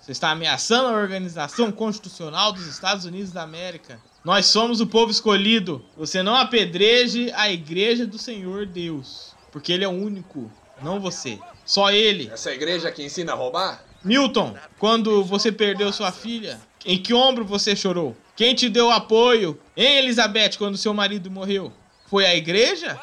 Você 0.01 0.13
está 0.13 0.31
ameaçando 0.31 0.88
a 0.88 1.00
organização 1.00 1.72
constitucional 1.72 2.51
dos 2.51 2.65
Estados 2.65 3.05
Unidos 3.05 3.31
da 3.31 3.43
América. 3.43 4.01
Nós 4.25 4.48
somos 4.48 4.81
o 4.81 4.88
povo 4.88 5.12
escolhido. 5.12 5.86
Você 5.96 6.24
não 6.24 6.36
apedreje 6.36 7.31
a 7.36 7.51
igreja 7.51 8.08
do 8.08 8.17
Senhor 8.17 8.65
Deus, 8.65 9.36
porque 9.51 9.72
ele 9.72 9.84
é 9.84 9.88
o 9.88 9.91
único, 9.91 10.51
não 10.81 11.00
você. 11.00 11.39
Só 11.63 11.91
ele. 11.91 12.31
Essa 12.34 12.51
igreja 12.51 12.91
que 12.91 13.03
ensina 13.03 13.34
a 13.34 13.36
roubar? 13.36 13.86
Milton, 14.03 14.55
quando 14.79 15.24
você 15.24 15.51
perdeu 15.51 15.93
sua 15.93 16.12
filha, 16.12 16.60
em 16.84 16.98
que 17.00 17.13
ombro 17.13 17.46
você 17.46 17.75
chorou? 17.75 18.17
Quem 18.36 18.55
te 18.55 18.70
deu 18.70 18.89
apoio? 18.89 19.60
Hein, 19.77 20.00
Elizabeth, 20.00 20.58
quando 20.58 20.77
seu 20.77 20.96
marido 20.96 21.29
morreu? 21.29 21.72
Foi 22.08 22.25
a 22.25 22.36
igreja? 22.36 23.00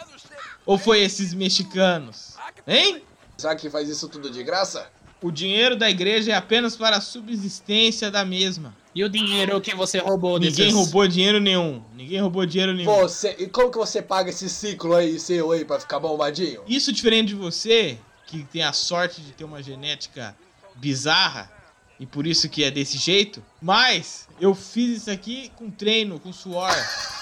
Ou 0.66 0.76
foi 0.76 1.00
esses 1.00 1.32
mexicanos? 1.32 2.34
Hein? 2.66 3.02
Sabe 3.36 3.60
que 3.60 3.70
faz 3.70 3.88
isso 3.88 4.08
tudo 4.08 4.30
de 4.30 4.42
graça? 4.42 4.90
O 5.20 5.32
dinheiro 5.32 5.76
da 5.76 5.90
igreja 5.90 6.32
é 6.32 6.34
apenas 6.34 6.76
para 6.76 6.96
a 6.96 7.00
subsistência 7.00 8.10
da 8.10 8.24
mesma. 8.24 8.74
E 8.94 9.02
o 9.02 9.08
dinheiro 9.08 9.60
que 9.60 9.74
você 9.74 9.98
roubou 9.98 10.38
Ninguém 10.38 10.52
desses... 10.52 10.74
roubou 10.74 11.08
dinheiro 11.08 11.40
nenhum. 11.40 11.82
Ninguém 11.94 12.20
roubou 12.20 12.46
dinheiro 12.46 12.72
nenhum. 12.72 12.92
Você, 13.00 13.34
e 13.38 13.48
como 13.48 13.70
que 13.70 13.78
você 13.78 14.00
paga 14.00 14.30
esse 14.30 14.48
ciclo 14.48 14.94
aí 14.94 15.18
seu 15.18 15.50
aí 15.50 15.64
pra 15.64 15.80
ficar 15.80 15.98
bombadinho? 15.98 16.62
Isso 16.68 16.92
diferente 16.92 17.28
de 17.28 17.34
você, 17.34 17.98
que 18.26 18.44
tem 18.44 18.62
a 18.62 18.72
sorte 18.72 19.20
de 19.20 19.32
ter 19.32 19.44
uma 19.44 19.60
genética 19.60 20.36
bizarra, 20.76 21.50
e 21.98 22.06
por 22.06 22.26
isso 22.26 22.48
que 22.48 22.62
é 22.62 22.70
desse 22.70 22.96
jeito, 22.96 23.42
mas 23.60 24.28
eu 24.40 24.54
fiz 24.54 25.02
isso 25.02 25.10
aqui 25.10 25.50
com 25.56 25.68
treino, 25.68 26.20
com 26.20 26.32
suor, 26.32 26.72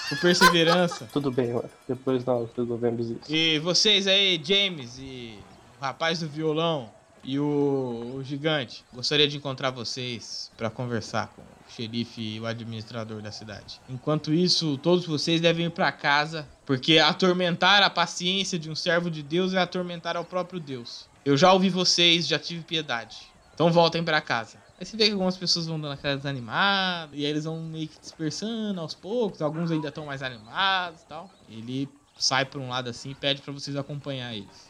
com 0.07 0.15
perseverança. 0.17 1.09
Tudo 1.13 1.31
bem, 1.31 1.53
mano. 1.53 1.69
Depois 1.87 2.23
nós 2.23 2.47
resolvemos 2.55 3.09
isso. 3.09 3.21
E 3.27 3.57
vocês 3.57 4.05
aí, 4.05 4.39
James 4.43 4.99
e 4.99 5.39
o 5.79 5.83
rapaz 5.83 6.19
do 6.19 6.27
violão 6.27 6.91
e 7.27 7.37
o, 7.37 8.13
o 8.15 8.23
gigante, 8.23 8.85
gostaria 8.93 9.27
de 9.27 9.35
encontrar 9.35 9.69
vocês 9.69 10.49
para 10.55 10.69
conversar 10.69 11.27
com 11.35 11.41
o 11.41 11.45
xerife 11.69 12.21
e 12.21 12.39
o 12.39 12.45
administrador 12.45 13.21
da 13.21 13.33
cidade. 13.33 13.81
Enquanto 13.89 14.33
isso, 14.33 14.77
todos 14.77 15.05
vocês 15.05 15.41
devem 15.41 15.65
ir 15.65 15.71
para 15.71 15.91
casa, 15.91 16.47
porque 16.65 16.99
atormentar 16.99 17.83
a 17.83 17.89
paciência 17.89 18.57
de 18.57 18.69
um 18.69 18.75
servo 18.75 19.11
de 19.11 19.21
Deus 19.21 19.53
é 19.53 19.57
atormentar 19.57 20.15
ao 20.15 20.23
próprio 20.23 20.57
Deus. 20.57 21.09
Eu 21.25 21.35
já 21.35 21.51
ouvi 21.51 21.69
vocês, 21.69 22.25
já 22.25 22.39
tive 22.39 22.63
piedade. 22.63 23.17
Então 23.53 23.69
voltem 23.73 24.01
para 24.01 24.21
casa. 24.21 24.57
Aí 24.79 24.85
você 24.85 24.95
vê 24.95 25.07
que 25.07 25.11
algumas 25.11 25.35
pessoas 25.35 25.67
vão 25.67 25.77
dando 25.77 25.91
aquela 25.91 26.15
desanimada, 26.15 27.13
e 27.13 27.25
aí 27.25 27.31
eles 27.31 27.43
vão 27.43 27.59
meio 27.61 27.89
que 27.89 27.99
dispersando 27.99 28.79
aos 28.79 28.93
poucos, 28.93 29.41
alguns 29.41 29.69
ainda 29.69 29.89
estão 29.89 30.05
mais 30.05 30.23
animados 30.23 31.01
e 31.01 31.05
tal. 31.07 31.29
Ele 31.49 31.89
sai 32.17 32.45
por 32.45 32.61
um 32.61 32.69
lado 32.69 32.89
assim 32.89 33.11
e 33.11 33.15
pede 33.15 33.41
para 33.41 33.51
vocês 33.51 33.75
acompanhar 33.75 34.33
eles. 34.33 34.66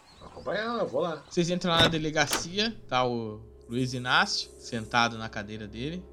Eu 0.53 0.87
vou 0.87 1.01
lá. 1.01 1.23
Vocês 1.29 1.49
entram 1.49 1.71
lá 1.71 1.81
na 1.83 1.87
delegacia, 1.87 2.75
tá 2.87 3.05
o 3.05 3.41
Luiz 3.69 3.93
Inácio 3.93 4.49
sentado 4.59 5.17
na 5.17 5.27
cadeira 5.29 5.67
dele. 5.67 6.03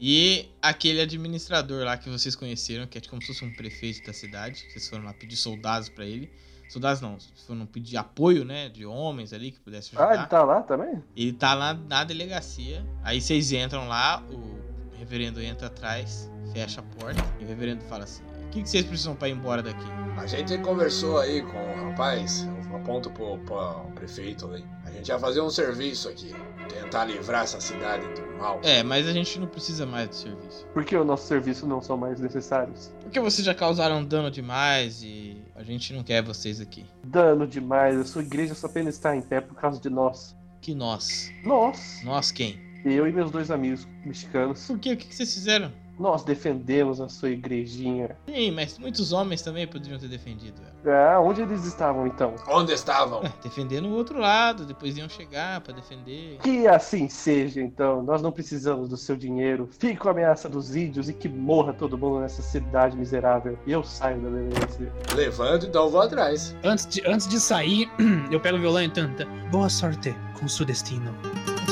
E 0.00 0.48
aquele 0.60 1.00
administrador 1.00 1.84
lá 1.84 1.96
que 1.96 2.10
vocês 2.10 2.34
conheceram, 2.34 2.86
que 2.86 2.98
é 2.98 3.00
como 3.02 3.22
se 3.22 3.28
fosse 3.28 3.44
um 3.44 3.52
prefeito 3.52 4.04
da 4.04 4.12
cidade. 4.12 4.64
Vocês 4.70 4.88
foram 4.88 5.04
lá 5.04 5.12
pedir 5.14 5.36
soldados 5.36 5.88
para 5.88 6.04
ele. 6.04 6.28
Soldados 6.68 7.00
não, 7.00 7.20
vocês 7.20 7.40
foram 7.46 7.66
pedir 7.66 7.96
apoio, 7.98 8.44
né? 8.44 8.68
De 8.68 8.84
homens 8.84 9.32
ali 9.32 9.52
que 9.52 9.60
pudessem 9.60 9.96
Ah, 9.98 10.02
ajudar. 10.04 10.18
ele 10.20 10.26
tá 10.28 10.42
lá 10.42 10.62
também? 10.62 11.04
Ele 11.14 11.32
tá 11.32 11.54
lá 11.54 11.74
na 11.74 12.02
delegacia. 12.02 12.84
Aí 13.04 13.20
vocês 13.20 13.52
entram 13.52 13.86
lá, 13.86 14.22
o 14.30 14.58
reverendo 14.98 15.40
entra 15.40 15.66
atrás, 15.68 16.28
fecha 16.52 16.80
a 16.80 16.82
porta. 16.82 17.22
E 17.38 17.44
o 17.44 17.46
reverendo 17.46 17.84
fala 17.84 18.04
assim: 18.04 18.22
que, 18.52 18.62
que 18.62 18.68
vocês 18.68 18.84
precisam 18.84 19.14
pra 19.16 19.28
ir 19.28 19.32
embora 19.32 19.62
daqui? 19.62 19.84
A 20.16 20.26
gente 20.26 20.56
conversou 20.58 21.18
aí 21.18 21.42
com 21.42 21.56
o 21.56 21.88
rapaz, 21.88 22.46
eu 22.70 22.76
aponto 22.76 23.10
pro, 23.10 23.38
pro 23.38 23.90
prefeito 23.94 24.46
ali. 24.46 24.64
A 24.84 24.90
gente 24.90 25.08
ia 25.08 25.18
fazer 25.18 25.40
um 25.40 25.48
serviço 25.50 26.08
aqui, 26.08 26.34
tentar 26.68 27.06
livrar 27.06 27.44
essa 27.44 27.60
cidade 27.60 28.06
do 28.14 28.38
mal. 28.38 28.60
É, 28.62 28.82
mas 28.82 29.08
a 29.08 29.12
gente 29.12 29.38
não 29.40 29.46
precisa 29.46 29.86
mais 29.86 30.08
do 30.10 30.14
serviço. 30.14 30.66
Por 30.74 30.84
que 30.84 30.96
os 30.96 31.06
nossos 31.06 31.26
serviços 31.26 31.66
não 31.66 31.80
são 31.80 31.96
mais 31.96 32.20
necessários? 32.20 32.92
Porque 33.00 33.18
vocês 33.18 33.44
já 33.44 33.54
causaram 33.54 34.04
dano 34.04 34.30
demais 34.30 35.02
e 35.02 35.42
a 35.56 35.62
gente 35.62 35.94
não 35.94 36.02
quer 36.02 36.22
vocês 36.22 36.60
aqui. 36.60 36.84
Dano 37.04 37.46
demais. 37.46 37.98
A 37.98 38.04
sua 38.04 38.22
igreja 38.22 38.54
só 38.54 38.66
apenas 38.66 38.94
está 38.94 39.16
em 39.16 39.22
pé 39.22 39.40
por 39.40 39.54
causa 39.56 39.80
de 39.80 39.88
nós. 39.88 40.36
Que 40.60 40.74
nós? 40.74 41.32
Nós, 41.42 42.00
Nós 42.04 42.30
quem? 42.30 42.60
eu 42.84 43.06
e 43.06 43.12
meus 43.12 43.30
dois 43.30 43.50
amigos 43.50 43.86
mexicanos, 44.04 44.66
Por 44.66 44.78
quê? 44.78 44.92
O 44.92 44.96
que 44.96 45.14
vocês 45.14 45.32
fizeram? 45.32 45.72
Nós 45.98 46.24
defendemos 46.24 47.00
a 47.00 47.08
sua 47.08 47.30
igrejinha. 47.30 48.16
Sim, 48.26 48.50
mas 48.52 48.78
muitos 48.78 49.12
homens 49.12 49.42
também 49.42 49.66
poderiam 49.66 49.98
ter 49.98 50.08
defendido 50.08 50.60
ela. 50.84 51.14
Ah, 51.14 51.20
onde 51.20 51.42
eles 51.42 51.64
estavam 51.64 52.06
então? 52.06 52.34
Onde 52.48 52.72
estavam? 52.72 53.22
É, 53.32 53.32
defendendo 53.42 53.86
o 53.86 53.92
outro 53.92 54.18
lado, 54.18 54.64
depois 54.64 54.96
iam 54.96 55.08
chegar 55.08 55.60
pra 55.60 55.72
defender. 55.72 56.38
Que 56.42 56.66
assim 56.66 57.08
seja, 57.08 57.60
então. 57.60 58.02
Nós 58.02 58.20
não 58.20 58.32
precisamos 58.32 58.88
do 58.88 58.96
seu 58.96 59.16
dinheiro. 59.16 59.68
Fique 59.78 59.96
com 59.96 60.08
a 60.08 60.10
ameaça 60.10 60.48
dos 60.48 60.74
índios 60.74 61.08
e 61.08 61.12
que 61.12 61.28
morra 61.28 61.72
todo 61.72 61.96
mundo 61.96 62.20
nessa 62.20 62.42
cidade 62.42 62.96
miserável. 62.96 63.56
E 63.64 63.72
eu 63.72 63.84
saio 63.84 64.20
da 64.20 64.28
delegacia. 64.28 64.92
Levanto, 65.14 65.66
então 65.66 65.84
eu 65.84 65.90
vou 65.90 66.00
atrás. 66.00 66.56
Antes 66.64 66.86
de, 66.86 67.06
antes 67.06 67.28
de 67.28 67.38
sair, 67.38 67.88
eu 68.30 68.40
pego 68.40 68.58
o 68.58 68.60
violão 68.60 68.82
e 68.82 68.88
tanta. 68.88 69.24
Boa 69.50 69.68
sorte 69.68 70.14
com 70.38 70.48
seu 70.48 70.66
destino. 70.66 71.14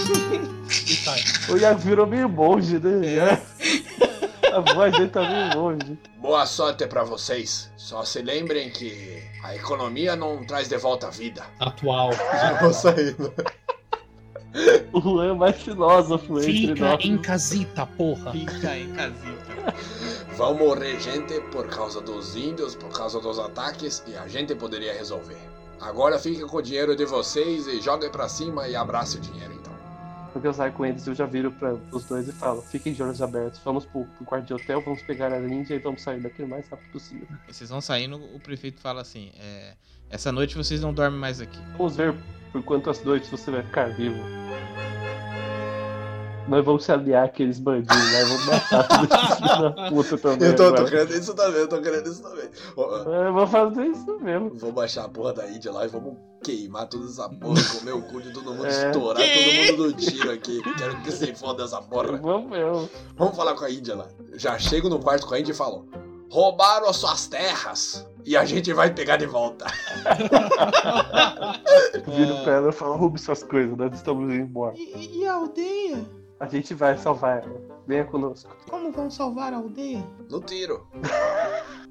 e 0.71 0.95
sai. 0.95 1.21
O 1.49 1.57
Iago 1.57 1.81
virou 1.81 2.07
meio 2.07 2.29
monge, 2.29 2.79
né? 2.79 3.07
É. 3.07 4.01
A 4.53 4.61
voz 4.75 4.93
dele 4.93 5.09
tá 5.09 5.21
meio 5.29 5.57
longe. 5.61 5.99
Boa 6.19 6.45
sorte 6.47 6.87
pra 6.87 7.05
vocês. 7.05 7.71
Só 7.77 8.05
se 8.05 8.21
lembrem 8.23 8.71
que 8.71 9.23
a 9.43 9.55
economia 9.55 10.17
não 10.17 10.45
traz 10.45 10.69
de 10.69 10.77
volta 10.77 11.09
a 11.09 11.11
vida. 11.11 11.45
Atual. 11.59 12.11
Já 12.33 12.61
vou 12.61 12.73
saindo. 12.73 13.33
O 14.93 15.01
Juan 15.01 15.31
é 15.31 15.33
mais 15.33 15.57
filósofo 15.63 16.39
entre 16.41 16.53
Fica 16.53 16.91
nós. 16.91 17.05
em 17.05 17.17
casita, 17.19 17.87
porra. 17.87 18.33
Fica 18.33 18.77
em 18.77 18.93
casita. 18.93 19.75
Vão 20.37 20.55
morrer 20.55 20.99
gente 21.01 21.41
por 21.53 21.69
causa 21.69 22.01
dos 22.01 22.35
índios, 22.35 22.75
por 22.75 22.91
causa 22.91 23.21
dos 23.21 23.39
ataques, 23.39 24.03
e 24.09 24.17
a 24.17 24.27
gente 24.27 24.55
poderia 24.55 24.93
resolver. 24.93 25.39
Agora 25.81 26.19
fiquem 26.19 26.47
com 26.47 26.57
o 26.57 26.63
dinheiro 26.63 26.97
de 26.97 27.05
vocês 27.05 27.67
e 27.69 27.81
joguem 27.81 28.11
pra 28.11 28.29
cima 28.29 28.69
e 28.69 28.75
abrace 28.75 29.17
o 29.19 29.21
dinheiro 29.21 29.55
então. 29.55 29.70
Porque 30.33 30.47
eu 30.47 30.53
saio 30.55 30.73
com 30.73 30.87
eles, 30.87 31.07
eu 31.07 31.15
já 31.15 31.27
viro 31.27 31.51
para 31.51 31.75
os 31.93 32.05
dois 32.05 32.29
e 32.29 32.33
falo: 32.33 32.63
fiquem 32.63 32.93
de 32.93 33.03
olhos 33.03 33.21
abertos, 33.21 33.61
vamos 33.65 33.85
pro, 33.85 34.05
pro 34.05 34.25
quarto 34.25 34.47
de 34.47 34.55
hotel, 34.55 34.81
vamos 34.81 35.03
pegar 35.03 35.33
a 35.33 35.39
Índia 35.41 35.75
e 35.75 35.79
vamos 35.79 36.03
sair 36.03 36.21
daqui 36.21 36.43
o 36.43 36.49
mais 36.49 36.69
rápido 36.69 36.93
possível. 36.93 37.27
Vocês 37.49 37.69
vão 37.71 37.81
saindo, 37.81 38.17
o 38.35 38.39
prefeito 38.41 38.81
fala 38.81 39.01
assim: 39.01 39.33
é, 39.39 39.75
essa 40.09 40.31
noite 40.31 40.57
vocês 40.57 40.81
não 40.81 40.93
dormem 40.93 41.19
mais 41.19 41.41
aqui. 41.41 41.59
Vamos 41.77 41.97
ver 41.97 42.15
por 42.53 42.63
quantas 42.63 43.03
noites 43.05 43.29
você 43.31 43.51
vai 43.51 43.63
ficar 43.63 43.87
vivo. 43.95 44.19
Nós 46.51 46.65
vamos 46.65 46.85
se 46.85 46.91
aliar 46.93 47.25
àqueles 47.27 47.59
bandidos, 47.61 47.97
nós 47.97 48.29
vamos 48.29 48.47
matar 48.47 49.37
filhos 49.37 49.61
da 49.61 49.71
puta 49.89 50.19
também. 50.19 50.49
Eu 50.49 50.57
tô, 50.57 50.65
tô 50.65 50.69
agora. 50.75 50.91
querendo 50.91 51.15
isso 51.15 51.33
também, 51.35 51.61
eu 51.61 51.69
tô 51.69 51.81
querendo 51.81 52.11
isso 52.11 52.23
também. 52.23 52.45
É, 52.45 53.29
Eu 53.29 53.33
vou 53.33 53.47
fazer 53.47 53.87
isso 53.87 54.19
mesmo. 54.21 54.51
Vou 54.57 54.73
baixar 54.73 55.05
a 55.05 55.09
porra 55.09 55.33
da 55.33 55.49
Índia 55.49 55.71
lá 55.73 55.85
e 55.85 55.89
vamos 55.89 56.17
queimar 56.43 56.89
toda 56.89 57.05
essa 57.07 57.29
porra, 57.29 57.63
comer 57.79 57.93
o 57.93 58.03
cu 58.03 58.21
de 58.21 58.33
todo 58.33 58.53
mundo, 58.53 58.67
É. 58.67 58.87
estourar 58.91 59.23
Que? 59.23 59.67
todo 59.69 59.79
mundo 59.79 59.87
no 59.87 59.93
tiro 59.97 60.33
aqui. 60.33 60.61
Quero 60.77 61.01
que 61.03 61.13
se 61.13 61.33
foda 61.37 61.63
essa 61.65 61.81
porra. 61.81 62.17
Vamos 62.19 62.51
mesmo. 62.51 62.91
Vamos 63.17 63.37
falar 63.37 63.55
com 63.55 63.65
a 63.65 63.71
Índia 63.71 63.95
lá. 63.95 64.09
Já 64.35 64.59
chego 64.59 64.89
no 64.89 64.99
quarto 64.99 65.27
com 65.29 65.35
a 65.35 65.39
Índia 65.41 65.53
e 65.53 65.55
falo: 65.55 65.87
roubaram 66.29 66.89
as 66.89 66.97
suas 66.97 67.29
terras 67.29 68.05
e 68.27 68.37
a 68.37 68.45
gente 68.45 68.73
vai 68.73 68.93
pegar 68.93 69.19
de 69.19 69.27
volta. 69.27 69.67
Viro 72.09 72.43
pra 72.43 72.55
ela 72.55 72.71
e 72.71 72.73
falo: 72.73 72.97
roube 72.97 73.21
suas 73.21 73.45
coisas, 73.45 73.77
nós 73.77 73.93
estamos 73.95 74.25
indo 74.33 74.43
embora. 74.43 74.75
E, 74.77 75.21
e 75.21 75.27
a 75.27 75.35
aldeia? 75.35 76.05
A 76.41 76.47
gente 76.47 76.73
vai 76.73 76.97
salvar 76.97 77.43
ela. 77.45 77.61
Venha 77.87 78.05
conosco. 78.05 78.51
Como 78.69 78.91
vão 78.91 79.11
salvar 79.11 79.53
a 79.53 79.57
aldeia? 79.59 80.03
No 80.31 80.41
tiro. 80.41 80.87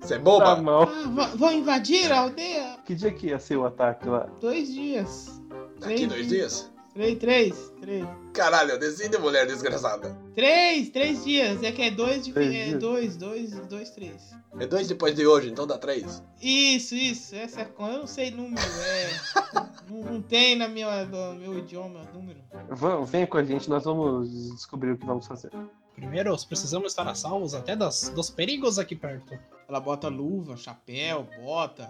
Você 0.01 0.15
é 0.15 0.17
Tá 0.17 0.23
boba? 0.23 0.55
mal. 0.61 0.83
Ah, 0.83 1.35
vão 1.35 1.51
invadir 1.51 2.11
a 2.11 2.21
aldeia? 2.21 2.77
Que 2.83 2.95
dia 2.95 3.11
que 3.11 3.27
ia 3.27 3.37
ser 3.39 3.57
o 3.57 3.65
ataque 3.65 4.07
lá? 4.09 4.27
Dois 4.41 4.67
dias. 4.73 5.39
Daqui 5.79 6.07
dois 6.07 6.27
dias? 6.27 6.71
Três, 6.99 7.17
três, 7.17 7.73
três. 7.79 8.05
Caralho, 8.33 8.77
decide, 8.77 9.17
mulher 9.17 9.47
desgraçada. 9.47 10.13
Três, 10.35 10.89
três 10.89 11.23
dias. 11.23 11.63
É 11.63 11.71
que 11.71 11.81
é 11.83 11.91
dois 11.91 12.25
de. 12.25 12.33
Três 12.33 12.53
É 12.53 12.65
dias. 12.65 12.79
dois, 12.81 13.15
dois, 13.15 13.51
dois, 13.67 13.89
três. 13.91 14.35
É 14.59 14.67
dois 14.67 14.85
depois 14.89 15.15
de 15.15 15.25
hoje, 15.25 15.49
então 15.49 15.65
dá 15.65 15.77
três. 15.77 16.21
Isso, 16.41 16.95
isso. 16.95 17.33
Essa 17.35 17.61
é 17.61 17.63
conta. 17.63 17.93
Eu 17.93 17.99
não 17.99 18.07
sei 18.07 18.31
número, 18.31 18.61
é. 18.61 19.09
não, 19.89 20.11
não 20.11 20.21
tem 20.21 20.57
na 20.57 20.67
minha, 20.67 21.05
no 21.05 21.35
meu 21.35 21.57
idioma 21.59 22.03
número. 22.13 22.41
Vamos, 22.69 23.09
venha 23.09 23.25
com 23.25 23.37
a 23.37 23.43
gente, 23.45 23.69
nós 23.69 23.85
vamos 23.85 24.29
descobrir 24.55 24.91
o 24.91 24.97
que 24.97 25.05
vamos 25.05 25.25
fazer. 25.25 25.51
Primeiro, 25.95 26.35
precisamos 26.47 26.91
estar 26.91 27.07
a 27.07 27.15
salvos 27.15 27.53
até 27.53 27.77
das, 27.77 28.09
dos 28.09 28.29
perigos 28.29 28.77
aqui 28.77 28.93
perto. 28.95 29.39
Ela 29.69 29.79
bota 29.79 30.09
luva, 30.09 30.57
chapéu, 30.57 31.25
bota. 31.41 31.89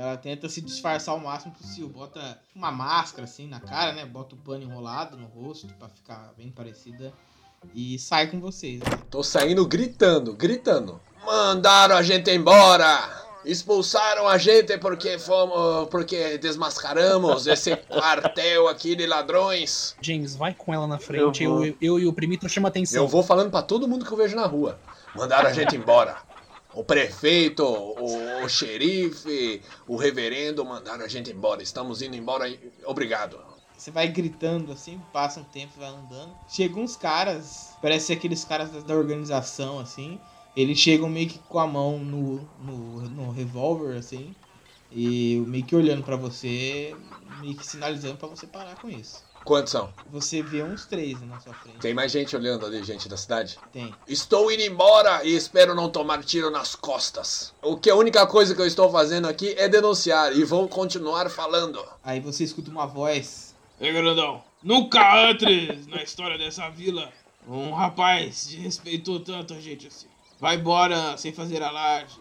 Ela 0.00 0.16
tenta 0.16 0.48
se 0.48 0.62
disfarçar 0.62 1.14
o 1.14 1.20
máximo 1.20 1.52
possível. 1.52 1.90
Bota 1.90 2.38
uma 2.56 2.70
máscara 2.72 3.24
assim 3.24 3.46
na 3.46 3.60
cara, 3.60 3.92
né? 3.92 4.06
Bota 4.06 4.34
o 4.34 4.38
pano 4.38 4.62
enrolado 4.62 5.14
no 5.14 5.26
rosto 5.26 5.66
pra 5.78 5.90
ficar 5.90 6.32
bem 6.38 6.50
parecida. 6.50 7.12
E 7.74 7.98
sai 7.98 8.28
com 8.28 8.40
vocês. 8.40 8.80
né? 8.80 8.86
Tô 9.10 9.22
saindo 9.22 9.66
gritando, 9.66 10.32
gritando. 10.32 10.98
Mandaram 11.22 11.96
a 11.96 12.02
gente 12.02 12.30
embora! 12.30 13.20
Expulsaram 13.44 14.26
a 14.26 14.38
gente 14.38 14.78
porque 14.78 15.18
fomos. 15.18 15.88
porque 15.90 16.38
desmascaramos 16.38 17.46
esse 17.46 17.76
quartel 17.88 18.68
aqui 18.68 18.96
de 18.96 19.06
ladrões. 19.06 19.94
James, 20.00 20.34
vai 20.34 20.54
com 20.54 20.72
ela 20.72 20.86
na 20.86 20.98
frente. 20.98 21.44
Eu 21.44 21.66
Eu, 21.66 21.76
eu, 21.78 21.98
e 21.98 22.06
o 22.06 22.12
primito 22.14 22.48
chama 22.48 22.68
atenção. 22.68 23.02
Eu 23.02 23.08
vou 23.08 23.22
falando 23.22 23.50
pra 23.50 23.60
todo 23.60 23.86
mundo 23.86 24.06
que 24.06 24.12
eu 24.12 24.16
vejo 24.16 24.34
na 24.34 24.46
rua. 24.46 24.78
Mandaram 25.14 25.50
a 25.50 25.52
gente 25.52 25.76
embora. 25.76 26.16
O 26.72 26.84
prefeito, 26.84 27.64
o, 27.64 28.44
o 28.44 28.48
xerife, 28.48 29.60
o 29.88 29.96
reverendo 29.96 30.64
mandaram 30.64 31.04
a 31.04 31.08
gente 31.08 31.30
embora. 31.30 31.62
Estamos 31.62 32.00
indo 32.00 32.16
embora. 32.16 32.52
Obrigado. 32.84 33.38
Você 33.76 33.90
vai 33.90 34.08
gritando 34.08 34.72
assim, 34.72 35.00
passa 35.12 35.40
um 35.40 35.44
tempo, 35.44 35.72
vai 35.78 35.88
andando. 35.88 36.32
Chegam 36.48 36.82
uns 36.82 36.96
caras, 36.96 37.70
parece 37.80 38.12
aqueles 38.12 38.44
caras 38.44 38.70
da- 38.84 38.94
organização, 38.94 39.78
assim. 39.80 40.20
Eles 40.54 40.78
chegam 40.78 41.08
meio 41.08 41.28
que 41.28 41.38
com 41.48 41.58
a 41.58 41.66
mão 41.66 41.98
no, 41.98 42.46
no, 42.62 43.00
no 43.08 43.30
revólver, 43.30 43.96
assim. 43.96 44.34
E 44.92 45.42
meio 45.46 45.64
que 45.64 45.74
olhando 45.74 46.02
pra 46.02 46.16
você, 46.16 46.96
meio 47.40 47.54
que 47.56 47.66
sinalizando 47.66 48.16
pra 48.16 48.28
você 48.28 48.46
parar 48.46 48.76
com 48.76 48.90
isso. 48.90 49.24
Quantos 49.44 49.72
são? 49.72 49.92
Você 50.10 50.42
vê 50.42 50.62
uns 50.62 50.86
três 50.86 51.20
na 51.22 51.40
sua 51.40 51.54
frente. 51.54 51.78
Tem 51.78 51.94
mais 51.94 52.12
gente 52.12 52.36
olhando 52.36 52.66
ali, 52.66 52.82
gente 52.84 53.08
da 53.08 53.16
cidade? 53.16 53.58
Tem. 53.72 53.94
Estou 54.06 54.50
indo 54.52 54.62
embora 54.62 55.24
e 55.24 55.34
espero 55.34 55.74
não 55.74 55.88
tomar 55.88 56.22
tiro 56.22 56.50
nas 56.50 56.74
costas. 56.74 57.54
O 57.62 57.76
que 57.76 57.90
a 57.90 57.96
única 57.96 58.26
coisa 58.26 58.54
que 58.54 58.60
eu 58.60 58.66
estou 58.66 58.90
fazendo 58.90 59.26
aqui 59.26 59.54
é 59.56 59.68
denunciar 59.68 60.36
e 60.36 60.44
vou 60.44 60.68
continuar 60.68 61.30
falando. 61.30 61.84
Aí 62.04 62.20
você 62.20 62.44
escuta 62.44 62.70
uma 62.70 62.86
voz. 62.86 63.54
Ei, 63.80 63.92
grandão. 63.92 64.42
Nunca 64.62 65.30
antes 65.30 65.86
na 65.86 66.02
história 66.02 66.36
dessa 66.36 66.68
vila 66.68 67.10
um 67.48 67.72
rapaz 67.72 68.46
desrespeitou 68.46 69.20
tanto 69.20 69.54
a 69.54 69.60
gente 69.60 69.86
assim. 69.86 70.06
Vai 70.38 70.56
embora 70.56 71.16
sem 71.16 71.32
fazer 71.32 71.62
alarde. 71.62 72.20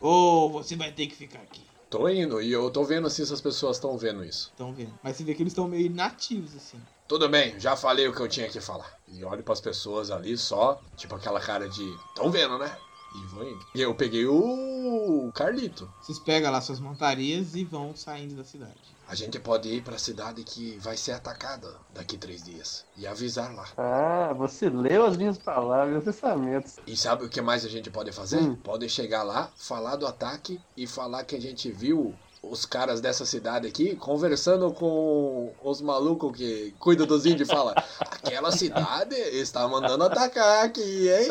Ou 0.00 0.50
você 0.50 0.76
vai 0.76 0.92
ter 0.92 1.06
que 1.06 1.16
ficar 1.16 1.40
aqui. 1.40 1.62
Tô 1.90 2.06
indo 2.08 2.42
e 2.42 2.52
eu 2.52 2.70
tô 2.70 2.84
vendo 2.84 3.08
se 3.08 3.22
essas 3.22 3.40
pessoas 3.40 3.76
estão 3.76 3.96
vendo 3.96 4.22
isso. 4.22 4.50
Estão 4.50 4.74
vendo. 4.74 4.92
Mas 5.02 5.16
você 5.16 5.24
vê 5.24 5.34
que 5.34 5.42
eles 5.42 5.52
estão 5.52 5.66
meio 5.66 5.86
inativos 5.86 6.54
assim. 6.54 6.78
Tudo 7.06 7.28
bem, 7.28 7.58
já 7.58 7.74
falei 7.74 8.06
o 8.06 8.14
que 8.14 8.20
eu 8.20 8.28
tinha 8.28 8.48
que 8.48 8.60
falar. 8.60 8.98
E 9.08 9.24
olho 9.24 9.42
pras 9.42 9.60
pessoas 9.60 10.10
ali 10.10 10.36
só, 10.36 10.78
tipo 10.96 11.14
aquela 11.14 11.40
cara 11.40 11.66
de. 11.68 11.96
Tão 12.14 12.30
vendo, 12.30 12.58
né? 12.58 12.76
E 13.14 13.26
vou 13.28 13.48
indo. 13.48 13.66
E 13.74 13.80
eu 13.80 13.94
peguei 13.94 14.26
o 14.26 15.32
Carlito. 15.34 15.90
Vocês 16.02 16.18
pegam 16.18 16.52
lá 16.52 16.60
suas 16.60 16.78
montarias 16.78 17.54
e 17.54 17.64
vão 17.64 17.96
saindo 17.96 18.34
da 18.34 18.44
cidade. 18.44 18.97
A 19.08 19.14
gente 19.14 19.40
pode 19.40 19.70
ir 19.70 19.82
pra 19.82 19.96
cidade 19.96 20.44
que 20.44 20.78
vai 20.80 20.94
ser 20.94 21.12
atacada 21.12 21.74
daqui 21.94 22.18
três 22.18 22.42
dias. 22.42 22.84
E 22.94 23.06
avisar 23.06 23.54
lá. 23.54 23.66
Ah, 23.78 24.34
você 24.34 24.68
leu 24.68 25.06
as 25.06 25.16
minhas 25.16 25.38
palavras, 25.38 25.90
meus 25.90 26.04
pensamentos. 26.04 26.76
E 26.86 26.94
sabe 26.94 27.24
o 27.24 27.28
que 27.28 27.40
mais 27.40 27.64
a 27.64 27.70
gente 27.70 27.90
pode 27.90 28.12
fazer? 28.12 28.38
Hum. 28.38 28.56
Pode 28.56 28.86
chegar 28.90 29.22
lá, 29.22 29.50
falar 29.56 29.96
do 29.96 30.06
ataque 30.06 30.60
e 30.76 30.86
falar 30.86 31.24
que 31.24 31.34
a 31.34 31.40
gente 31.40 31.70
viu 31.72 32.14
os 32.50 32.64
caras 32.64 33.00
dessa 33.00 33.24
cidade 33.26 33.66
aqui 33.66 33.94
conversando 33.96 34.72
com 34.72 35.52
os 35.62 35.80
malucos 35.80 36.36
que 36.36 36.74
cuidam 36.78 37.06
dos 37.06 37.26
índios 37.26 37.48
e 37.48 37.52
fala: 37.52 37.74
aquela 38.00 38.50
cidade 38.52 39.14
está 39.14 39.66
mandando 39.68 40.04
atacar 40.04 40.64
aqui, 40.64 41.08
hein? 41.08 41.28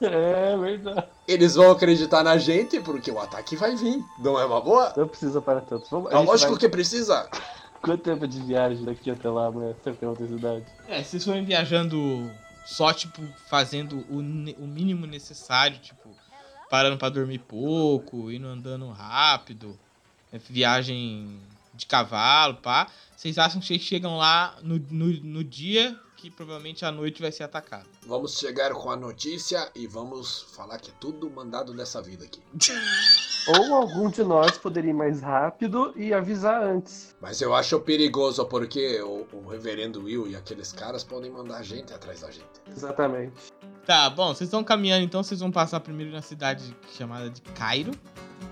É 0.00 0.56
verdade. 0.56 1.04
Eles 1.26 1.54
vão 1.54 1.70
acreditar 1.70 2.22
na 2.22 2.36
gente 2.38 2.80
porque 2.80 3.10
o 3.10 3.18
ataque 3.20 3.56
vai 3.56 3.74
vir. 3.76 4.02
Não 4.18 4.38
é 4.38 4.44
uma 4.44 4.60
boa? 4.60 4.92
Não 4.96 5.06
precisa 5.08 5.40
para 5.40 5.60
tanto. 5.60 5.86
Vamos, 5.90 6.10
É 6.12 6.16
lógico 6.18 6.52
vai- 6.52 6.60
que 6.60 6.68
precisa. 6.68 7.28
Quanto 7.82 8.02
tempo 8.02 8.28
de 8.28 8.40
viagem 8.40 8.84
daqui 8.84 9.10
até 9.10 9.28
lá, 9.30 9.50
né? 9.50 9.74
Até 9.86 10.06
outra 10.06 10.26
cidade? 10.26 10.64
É, 10.86 11.02
vocês 11.02 11.24
forem 11.24 11.44
viajando 11.44 12.30
só, 12.66 12.92
tipo, 12.92 13.22
fazendo 13.48 14.04
o, 14.10 14.18
o 14.18 14.66
mínimo 14.66 15.06
necessário, 15.06 15.78
tipo, 15.78 16.10
parando 16.68 16.98
pra 16.98 17.08
dormir 17.08 17.38
pouco, 17.38 18.30
indo 18.30 18.46
andando 18.46 18.88
rápido, 18.90 19.78
viagem 20.38 21.40
de 21.74 21.86
cavalo, 21.86 22.56
pá. 22.56 22.88
Vocês 23.16 23.38
acham 23.38 23.60
que 23.60 23.66
vocês 23.66 23.82
chegam 23.82 24.16
lá 24.16 24.56
no, 24.62 24.78
no, 24.90 25.06
no 25.22 25.44
dia 25.44 25.98
que 26.20 26.30
provavelmente 26.30 26.84
à 26.84 26.92
noite 26.92 27.22
vai 27.22 27.32
ser 27.32 27.44
atacado. 27.44 27.88
Vamos 28.06 28.38
chegar 28.38 28.72
com 28.72 28.90
a 28.90 28.96
notícia 28.96 29.70
e 29.74 29.86
vamos 29.86 30.42
falar 30.54 30.78
que 30.78 30.90
é 30.90 30.94
tudo 31.00 31.30
mandado 31.30 31.72
dessa 31.72 32.02
vida 32.02 32.26
aqui. 32.26 32.42
Ou 33.48 33.74
algum 33.74 34.10
de 34.10 34.22
nós 34.22 34.58
poderia 34.58 34.90
ir 34.90 34.94
mais 34.94 35.22
rápido 35.22 35.94
e 35.96 36.12
avisar 36.12 36.62
antes. 36.62 37.16
Mas 37.22 37.40
eu 37.40 37.54
acho 37.54 37.80
perigoso 37.80 38.44
porque 38.44 39.00
o, 39.00 39.26
o 39.32 39.48
reverendo 39.48 40.04
Will 40.04 40.28
e 40.28 40.36
aqueles 40.36 40.72
caras 40.72 41.02
podem 41.02 41.30
mandar 41.30 41.62
gente 41.62 41.94
atrás 41.94 42.20
da 42.20 42.30
gente. 42.30 42.44
Exatamente. 42.68 43.32
Tá, 43.86 44.10
bom, 44.10 44.34
vocês 44.34 44.48
estão 44.48 44.62
caminhando, 44.62 45.04
então 45.04 45.22
vocês 45.22 45.40
vão 45.40 45.50
passar 45.50 45.80
primeiro 45.80 46.12
na 46.12 46.20
cidade 46.20 46.76
chamada 46.92 47.30
de 47.30 47.40
Cairo. 47.40 47.92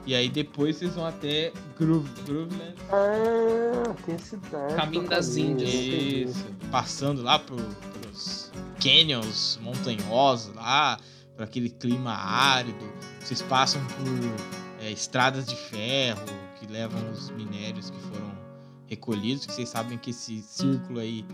E 0.06 0.14
aí 0.14 0.28
depois 0.28 0.76
vocês 0.76 0.94
vão 0.94 1.06
até 1.06 1.52
Groove, 1.78 2.08
Grooveland. 2.22 2.74
Ah, 2.90 3.94
tem 4.06 4.18
cidade. 4.18 4.74
Caminho 4.74 5.08
das 5.08 5.36
Índias. 5.36 5.70
Isso. 5.70 6.46
Passando 6.70 7.22
lá 7.22 7.38
por, 7.38 7.60
pelos 7.92 8.50
canyons 8.80 9.58
montanhosos 9.62 10.54
lá, 10.54 10.98
por 11.36 11.44
aquele 11.44 11.68
clima 11.68 12.12
árido. 12.12 12.90
Vocês 13.20 13.42
passam 13.42 13.84
por 13.86 14.84
é, 14.84 14.90
estradas 14.90 15.46
de 15.46 15.54
ferro 15.54 16.24
que 16.58 16.66
levam 16.66 17.10
os 17.10 17.30
minérios 17.30 17.90
que 17.90 18.00
foram 18.00 18.32
recolhidos. 18.86 19.44
Que 19.44 19.52
vocês 19.52 19.68
sabem 19.68 19.98
que 19.98 20.10
esse 20.10 20.40
círculo 20.40 21.00
aí 21.00 21.24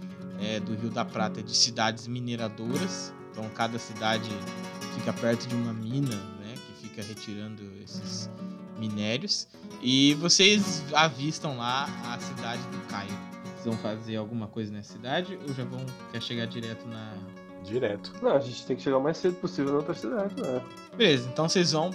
é, 0.40 0.58
do 0.58 0.74
Rio 0.74 0.90
da 0.90 1.04
Prata 1.04 1.40
é 1.40 1.42
de 1.42 1.56
cidades 1.56 2.08
mineradoras. 2.08 3.14
Então 3.30 3.48
cada 3.50 3.78
cidade 3.78 4.30
fica 4.94 5.12
perto 5.12 5.46
de 5.46 5.54
uma 5.54 5.72
mina, 5.72 6.14
né, 6.40 6.43
fica 6.94 7.02
retirando 7.02 7.62
esses 7.82 8.30
minérios. 8.78 9.48
E 9.82 10.14
vocês 10.14 10.84
avistam 10.94 11.56
lá 11.58 11.88
a 12.06 12.18
cidade 12.18 12.62
do 12.68 12.78
Cairo. 12.88 13.12
Vocês 13.42 13.64
vão 13.66 13.76
fazer 13.78 14.16
alguma 14.16 14.46
coisa 14.46 14.72
nessa 14.72 14.92
cidade 14.92 15.38
ou 15.46 15.52
já 15.54 15.64
vão 15.64 15.84
quer 16.12 16.22
chegar 16.22 16.46
direto 16.46 16.86
na. 16.86 17.12
Direto. 17.64 18.12
Não, 18.22 18.36
a 18.36 18.40
gente 18.40 18.66
tem 18.66 18.76
que 18.76 18.82
chegar 18.82 18.98
o 18.98 19.02
mais 19.02 19.16
cedo 19.16 19.36
possível 19.36 19.72
na 19.72 19.78
outra 19.78 19.94
cidade, 19.94 20.34
né? 20.38 20.62
Beleza, 20.94 21.26
então 21.32 21.48
vocês 21.48 21.72
vão, 21.72 21.92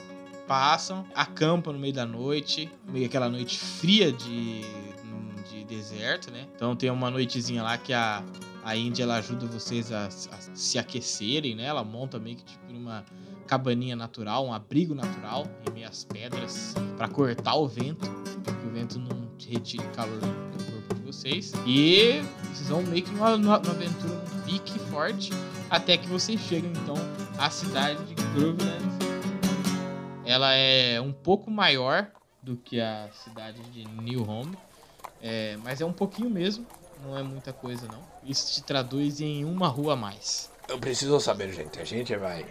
passam, 0.48 1.06
acampam 1.14 1.74
no 1.74 1.80
meio 1.80 1.94
da 1.94 2.08
noite, 2.08 2.72
meio 2.88 3.06
aquela 3.06 3.30
noite 3.30 3.60
fria 3.60 4.12
de, 4.12 4.62
de 5.52 5.64
deserto, 5.66 6.32
né? 6.32 6.48
Então 6.56 6.76
tem 6.76 6.90
uma 6.90 7.12
noitezinha 7.12 7.62
lá 7.62 7.78
que 7.78 7.94
a, 7.94 8.24
a 8.64 8.76
Índia 8.76 9.04
ela 9.04 9.18
ajuda 9.18 9.46
vocês 9.46 9.92
a, 9.92 10.08
a 10.08 10.10
se 10.56 10.80
aquecerem, 10.80 11.54
né? 11.54 11.66
Ela 11.66 11.84
monta 11.84 12.18
meio 12.18 12.38
que 12.38 12.46
tipo 12.46 12.74
numa 12.74 13.06
cabaninha 13.50 13.96
natural, 13.96 14.46
um 14.46 14.54
abrigo 14.54 14.94
natural 14.94 15.48
em 15.68 15.74
meio 15.74 15.88
às 15.88 16.04
pedras 16.04 16.76
para 16.96 17.08
cortar 17.08 17.56
o 17.56 17.68
vento, 17.68 18.08
que 18.44 18.68
o 18.68 18.72
vento 18.72 19.00
não 19.00 19.28
retire 19.44 19.84
calor 19.96 20.20
do 20.20 20.64
corpo 20.72 20.94
de 20.94 21.02
vocês. 21.02 21.52
E 21.66 22.22
vocês 22.44 22.70
vão 22.70 22.84
meio 22.84 23.02
que 23.02 23.10
numa, 23.10 23.36
numa 23.38 23.56
aventura, 23.56 24.14
um 24.14 24.42
pique 24.44 24.78
forte, 24.92 25.32
até 25.68 25.98
que 25.98 26.08
vocês 26.08 26.40
chegam 26.40 26.70
então 26.74 26.94
à 27.40 27.50
cidade 27.50 28.04
de 28.06 28.14
Grooveland. 28.14 28.86
Ela 30.24 30.54
é 30.54 31.02
um 31.02 31.12
pouco 31.12 31.50
maior 31.50 32.08
do 32.44 32.56
que 32.56 32.80
a 32.80 33.10
cidade 33.12 33.64
de 33.72 33.84
New 33.88 34.30
Home, 34.30 34.56
é, 35.24 35.58
mas 35.64 35.82
é 35.82 35.86
um 35.86 35.92
pouquinho 35.92 36.30
mesmo, 36.30 36.68
não 37.04 37.18
é 37.18 37.24
muita 37.24 37.52
coisa 37.52 37.88
não. 37.88 38.04
Isso 38.24 38.54
te 38.54 38.62
traduz 38.62 39.20
em 39.20 39.44
uma 39.44 39.68
rua 39.68 39.94
a 39.94 39.96
mais. 39.96 40.52
Eu 40.68 40.78
preciso 40.78 41.20
saber, 41.20 41.52
gente. 41.52 41.80
A 41.80 41.84
gente 41.84 42.16
vai 42.16 42.46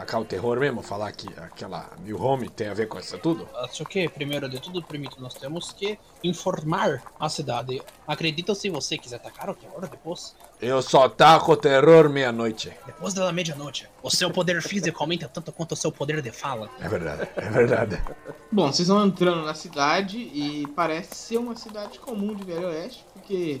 tacar 0.00 0.20
o 0.20 0.24
terror 0.24 0.58
mesmo? 0.58 0.82
Falar 0.82 1.12
que 1.12 1.28
aquela 1.38 1.90
New 2.02 2.20
Home 2.22 2.48
tem 2.48 2.68
a 2.68 2.74
ver 2.74 2.88
com 2.88 2.98
isso 2.98 3.18
tudo? 3.18 3.46
Acho 3.56 3.84
que, 3.84 4.08
primeiro 4.08 4.48
de 4.48 4.58
tudo, 4.58 4.82
permito, 4.82 5.20
nós 5.20 5.34
temos 5.34 5.72
que 5.72 5.98
informar 6.24 7.02
a 7.18 7.28
cidade. 7.28 7.82
Acredito 8.06 8.54
se 8.54 8.70
você 8.70 8.96
quiser 8.96 9.16
atacar 9.16 9.50
o 9.50 9.54
terror 9.54 9.86
depois. 9.88 10.34
Eu 10.60 10.80
só 10.80 11.08
taco 11.08 11.52
o 11.52 11.56
terror 11.56 12.08
meia-noite. 12.08 12.72
Depois 12.86 13.12
da 13.12 13.30
meia-noite. 13.30 13.88
O 14.02 14.10
seu 14.10 14.30
poder 14.30 14.62
físico 14.62 15.02
aumenta 15.02 15.28
tanto 15.28 15.52
quanto 15.52 15.72
o 15.72 15.76
seu 15.76 15.92
poder 15.92 16.22
de 16.22 16.30
fala. 16.30 16.70
É 16.80 16.88
verdade, 16.88 17.28
é 17.36 17.50
verdade. 17.50 18.02
Bom, 18.50 18.72
vocês 18.72 18.88
vão 18.88 19.06
entrando 19.06 19.44
na 19.44 19.54
cidade 19.54 20.18
e 20.18 20.66
parece 20.74 21.14
ser 21.14 21.38
uma 21.38 21.56
cidade 21.56 21.98
comum 21.98 22.34
de 22.34 22.44
Velho 22.44 22.68
Oeste, 22.68 23.04
porque 23.12 23.60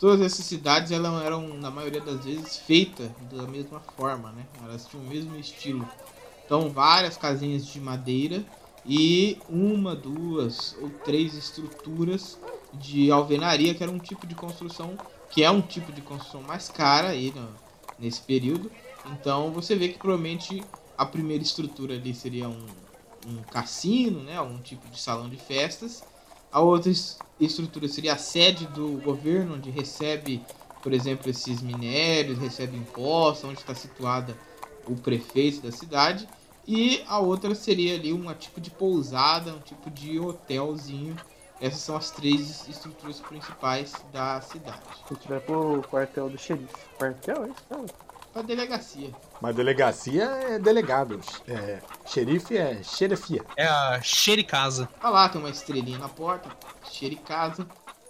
todas 0.00 0.20
essas 0.22 0.46
cidades 0.46 0.92
elas 0.92 1.22
eram, 1.24 1.48
na 1.58 1.70
maioria 1.70 2.00
das 2.02 2.24
vezes, 2.24 2.56
feitas 2.58 3.12
da 3.18 3.46
mesma 3.48 3.80
forma, 3.80 4.32
né? 4.32 4.48
Elas 4.62 4.86
tinham 4.88 5.04
o 5.04 5.08
mesmo 5.08 5.36
estilo. 5.36 5.92
Então, 6.44 6.72
várias 6.72 7.16
casinhas 7.16 7.66
de 7.66 7.80
madeira 7.80 8.46
e 8.84 9.44
uma, 9.48 9.96
duas 9.96 10.74
ou 10.78 10.90
três 10.90 11.34
estruturas 11.34 12.40
de 12.72 13.10
alvenaria, 13.10 13.74
que 13.74 13.82
era 13.82 13.92
um 13.92 14.00
tipo 14.00 14.26
de 14.26 14.34
construção, 14.34 15.00
que 15.28 15.42
é 15.44 15.50
um 15.50 15.62
tipo 15.62 15.92
de 15.92 16.02
construção 16.02 16.42
mais 16.42 16.68
cara 16.68 17.10
aí 17.10 17.32
no- 17.32 17.60
nesse 17.98 18.22
período. 18.22 18.72
Então, 19.04 19.52
você 19.52 19.76
vê 19.76 19.90
que 19.90 19.98
provavelmente 19.98 20.70
a 20.96 21.06
primeira 21.06 21.42
estrutura 21.42 21.94
ali 21.94 22.14
seria 22.14 22.48
um, 22.48 22.84
um 23.24 23.44
cassino, 23.44 24.22
né, 24.22 24.40
um 24.40 24.60
tipo 24.62 24.88
de 24.88 25.00
salão 25.00 25.28
de 25.28 25.36
festas. 25.36 26.09
A 26.52 26.60
outra 26.60 26.90
es- 26.90 27.18
estrutura 27.40 27.88
seria 27.88 28.14
a 28.14 28.18
sede 28.18 28.66
do 28.66 29.00
governo, 29.02 29.54
onde 29.54 29.70
recebe, 29.70 30.42
por 30.82 30.92
exemplo, 30.92 31.30
esses 31.30 31.62
minérios, 31.62 32.38
recebe 32.38 32.76
impostos, 32.76 33.44
onde 33.48 33.60
está 33.60 33.74
situada 33.74 34.36
o 34.86 34.94
prefeito 34.96 35.60
da 35.60 35.70
cidade. 35.72 36.28
E 36.66 37.02
a 37.08 37.18
outra 37.18 37.54
seria 37.54 37.94
ali 37.94 38.12
um 38.12 38.32
tipo 38.34 38.60
de 38.60 38.70
pousada, 38.70 39.52
um 39.52 39.60
tipo 39.60 39.90
de 39.90 40.18
hotelzinho. 40.20 41.16
Essas 41.60 41.80
são 41.80 41.96
as 41.96 42.10
três 42.10 42.66
estruturas 42.68 43.20
principais 43.20 43.92
da 44.12 44.40
cidade. 44.40 44.78
Se 45.06 45.14
tiver 45.16 45.40
pro 45.40 45.82
quartel 45.90 46.30
do 46.30 46.38
xerife. 46.38 46.74
Quartel, 46.98 47.44
é 47.44 47.48
isso? 47.48 47.94
A 48.34 48.42
delegacia. 48.42 49.10
Mas 49.40 49.56
delegacia 49.56 50.24
é 50.24 50.58
delegado. 50.58 51.20
É, 51.48 51.80
xerife 52.06 52.56
é 52.56 52.82
xerifia. 52.82 53.44
É 53.56 53.66
a 53.66 54.00
Xericasa. 54.00 54.88
Olha 55.02 55.10
lá, 55.10 55.28
tem 55.28 55.40
uma 55.40 55.50
estrelinha 55.50 55.98
na 55.98 56.08
porta, 56.08 56.48
cheiro 56.90 57.16
de 57.16 57.22
casa. 57.22 57.66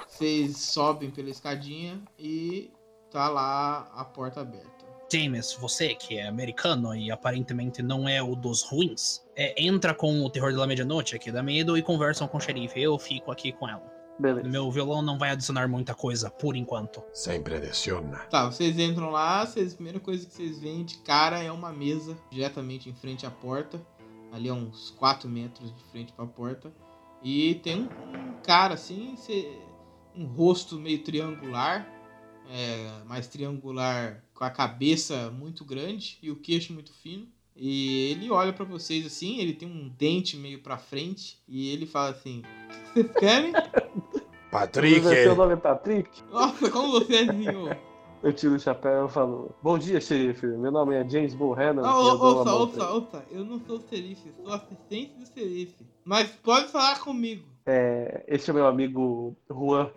Vocês 0.06 0.58
sobem 0.58 1.10
pela 1.10 1.30
escadinha 1.30 1.98
e 2.18 2.70
tá 3.10 3.28
lá 3.30 3.90
a 3.94 4.04
porta 4.04 4.42
aberta. 4.42 4.68
James, 5.12 5.54
você 5.54 5.94
que 5.94 6.18
é 6.18 6.28
americano 6.28 6.94
e 6.94 7.10
aparentemente 7.10 7.82
não 7.82 8.08
é 8.08 8.22
o 8.22 8.36
dos 8.36 8.62
ruins, 8.62 9.20
é, 9.34 9.60
entra 9.60 9.92
com 9.92 10.22
o 10.24 10.30
terror 10.30 10.54
da 10.54 10.66
medianoite 10.66 11.16
aqui 11.16 11.32
da 11.32 11.42
medo 11.42 11.76
e 11.76 11.82
conversam 11.82 12.28
com 12.28 12.38
o 12.38 12.40
xerife. 12.40 12.80
Eu 12.80 12.98
fico 12.98 13.32
aqui 13.32 13.50
com 13.52 13.68
ela. 13.68 13.99
Beleza. 14.20 14.48
Meu 14.48 14.70
violão 14.70 15.02
não 15.02 15.18
vai 15.18 15.30
adicionar 15.30 15.66
muita 15.68 15.94
coisa, 15.94 16.30
por 16.30 16.54
enquanto. 16.56 17.02
Sempre 17.12 17.54
adiciona. 17.56 18.18
Tá, 18.30 18.46
vocês 18.50 18.78
entram 18.78 19.10
lá, 19.10 19.44
vocês, 19.46 19.72
a 19.72 19.76
primeira 19.76 19.98
coisa 20.00 20.26
que 20.26 20.32
vocês 20.32 20.58
veem 20.60 20.84
de 20.84 20.98
cara 20.98 21.42
é 21.42 21.50
uma 21.50 21.72
mesa 21.72 22.16
diretamente 22.30 22.88
em 22.88 22.94
frente 22.94 23.24
à 23.26 23.30
porta. 23.30 23.80
Ali 24.32 24.48
a 24.48 24.54
uns 24.54 24.90
4 24.90 25.28
metros 25.28 25.74
de 25.74 25.82
frente 25.90 26.12
pra 26.12 26.26
porta. 26.26 26.72
E 27.22 27.56
tem 27.56 27.82
um, 27.82 27.84
um 27.84 28.32
cara 28.42 28.74
assim, 28.74 29.14
cê- 29.16 29.58
um 30.14 30.24
rosto 30.26 30.76
meio 30.78 31.02
triangular. 31.02 31.86
é, 32.48 33.02
mais 33.06 33.26
triangular 33.28 34.22
com 34.34 34.44
a 34.44 34.50
cabeça 34.50 35.30
muito 35.30 35.64
grande 35.64 36.18
e 36.22 36.30
o 36.30 36.36
queixo 36.36 36.72
muito 36.72 36.92
fino. 36.92 37.26
E 37.56 38.10
ele 38.12 38.30
olha 38.30 38.52
pra 38.52 38.64
vocês 38.64 39.04
assim, 39.04 39.38
ele 39.38 39.52
tem 39.52 39.68
um 39.68 39.88
dente 39.88 40.36
meio 40.36 40.60
pra 40.62 40.78
frente 40.78 41.38
e 41.46 41.68
ele 41.70 41.84
fala 41.86 42.10
assim: 42.10 42.40
O 42.40 42.42
que 42.94 43.02
vocês 43.02 43.12
querem? 43.18 43.52
Patrick! 44.50 45.02
Seu 45.02 45.34
nome 45.36 45.52
é 45.54 45.56
Patrick? 45.56 46.10
Nossa, 46.30 46.70
como 46.70 46.92
você 46.92 47.18
adivinhou? 47.18 47.70
Eu 48.22 48.34
tiro 48.34 48.54
o 48.54 48.58
chapéu 48.60 49.06
e 49.06 49.10
falo: 49.10 49.50
Bom 49.62 49.78
dia, 49.78 49.98
xerife. 49.98 50.46
Meu 50.46 50.70
nome 50.70 50.94
é 50.94 51.08
James 51.08 51.32
Buchanan. 51.34 51.80
Ah, 51.82 51.98
ouça, 51.98 52.52
ouça, 52.54 52.78
ele. 52.80 52.92
ouça, 52.92 53.24
eu 53.30 53.44
não 53.46 53.58
sou 53.60 53.78
o 53.78 53.82
xerife, 53.88 54.30
sou 54.44 54.52
assistente 54.52 55.14
do 55.18 55.24
xerife. 55.26 55.86
Mas 56.04 56.28
pode 56.42 56.68
falar 56.68 56.98
comigo. 57.00 57.48
É, 57.64 58.22
Este 58.28 58.50
é 58.50 58.52
meu 58.52 58.66
amigo 58.66 59.34
Juan, 59.50 59.88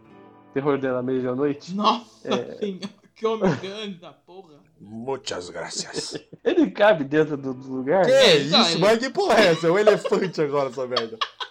terror 0.54 0.78
da 0.80 1.04
meia-noite. 1.04 1.76
Nossa 1.76 2.06
É. 2.30 2.56
senhora, 2.56 2.90
que 3.14 3.28
homem 3.28 3.54
grande 3.58 3.96
da 4.00 4.14
porra. 4.14 4.54
Muitas 4.80 5.50
graças. 5.50 6.18
Ele 6.46 6.72
cabe 6.72 7.04
dentro 7.04 7.36
do, 7.36 7.54
do 7.54 7.74
lugar? 7.74 8.06
Que 8.06 8.12
Tá, 8.12 8.26
isso? 8.36 8.56
ele- 8.72 8.80
Mas 8.80 9.00
que 9.00 9.10
porra 9.10 9.34
é 9.38 9.48
essa? 9.48 9.68
É 9.68 9.72
um 9.72 9.78
elefante 9.80 10.42
agora, 10.42 10.70
essa 10.70 10.88
merda. 10.88 11.18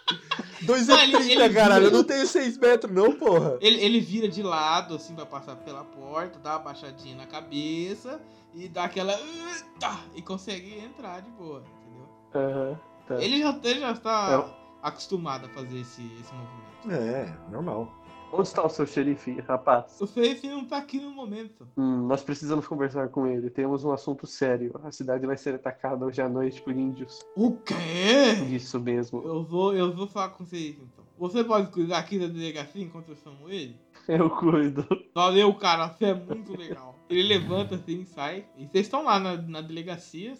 Dois 0.63 0.87
Não, 0.87 0.97
e 0.97 1.03
ele- 1.03 1.17
trinta, 1.19 1.45
ele 1.45 1.55
caralho. 1.55 1.85
Eu 1.87 1.91
vira- 1.91 1.97
não 1.99 2.05
tenho 2.05 2.27
seis 2.27 2.57
metros, 2.57 2.93
não, 2.93 3.13
porra. 3.13 3.59
Ele, 3.61 3.81
ele 3.83 4.01
vira 4.01 4.29
de 4.29 4.43
lado, 4.43 4.95
assim, 4.95 5.15
pra 5.15 5.27
passar 5.27 5.57
pela 5.57 5.83
porta, 5.85 6.39
dá 6.39 6.53
uma 6.53 6.59
baixadinha 6.61 7.17
na 7.17 7.27
cabeça 7.27 8.21
e 8.55 8.69
dá 8.69 8.85
aquela. 8.85 9.19
E 10.15 10.23
consegue 10.23 10.79
entrar 10.79 11.21
de 11.21 11.31
boa, 11.31 11.63
entendeu? 11.63 12.09
Aham, 12.35 12.81
tá. 13.09 13.15
Ele 13.23 13.41
já, 13.41 13.59
ele 13.65 13.81
já 13.81 13.91
está 13.93 14.47
É. 14.49 14.87
acostumado 14.87 15.47
a 15.47 15.49
fazer 15.49 15.81
esse, 15.81 16.03
esse 16.21 16.33
movimento. 16.33 16.91
É, 16.91 17.35
normal. 17.51 17.93
Onde 18.33 18.49
está 18.49 18.65
o 18.65 18.69
seu 18.71 18.87
xerife, 18.87 19.39
rapaz? 19.43 20.01
O 20.01 20.07
xerife 20.07 20.49
não 20.49 20.65
tá 20.65 20.79
aqui 20.79 20.99
no 20.99 21.11
momento. 21.11 21.69
Hum, 21.77 22.07
nós 22.07 22.23
precisamos 22.23 22.67
conversar 22.67 23.09
com 23.11 23.27
ele. 23.27 23.51
Temos 23.51 23.85
um 23.85 23.93
assunto 23.93 24.27
sério. 24.27 24.73
A 24.83 24.91
cidade 24.91 25.27
vai 25.27 25.37
ser 25.37 25.55
atacada 25.55 26.07
hoje 26.07 26.23
à 26.23 26.29
noite 26.29 26.63
por 26.63 26.75
índios. 26.75 27.21
O 27.37 27.53
quê? 27.59 27.75
Isso 28.51 28.81
mesmo. 28.81 29.23
Eu 29.23 29.45
vou, 29.45 29.75
eu 29.75 29.95
vou 29.95 30.07
falar 30.07 30.31
com 30.31 30.47
vocês 30.47 30.77
então. 30.77 31.05
Você 31.19 31.45
pode 31.45 31.71
cuidar 31.71 31.99
aqui 31.99 32.19
da 32.19 32.27
delegacia 32.27 32.83
enquanto 32.83 33.11
eu 33.11 33.17
chamo 33.17 33.51
ele? 33.51 33.77
Eu 34.09 34.31
cuido. 34.31 34.87
Valeu, 35.15 35.55
cara, 35.55 35.89
você 35.89 36.07
é 36.07 36.15
muito 36.15 36.57
legal. 36.59 36.99
Ele 37.09 37.23
levanta 37.23 37.75
assim, 37.75 38.05
sai. 38.07 38.47
E 38.57 38.67
vocês 38.67 38.87
estão 38.87 39.05
lá 39.05 39.21
na, 39.21 39.37
na 39.37 39.61
delegacia. 39.61 40.35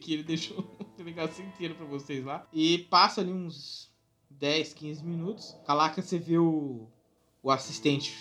Que 0.00 0.14
ele 0.14 0.22
deixou 0.22 0.58
a 0.80 0.96
delegacia 0.96 1.44
inteira 1.44 1.74
pra 1.74 1.86
vocês 1.86 2.24
lá. 2.24 2.46
E 2.52 2.78
passa 2.78 3.20
ali 3.20 3.32
uns 3.32 3.92
10, 4.30 4.74
15 4.74 5.04
minutos. 5.04 5.56
Calaca, 5.66 6.00
você 6.00 6.18
vê 6.18 6.38
o, 6.38 6.88
o 7.42 7.50
assistente 7.50 8.14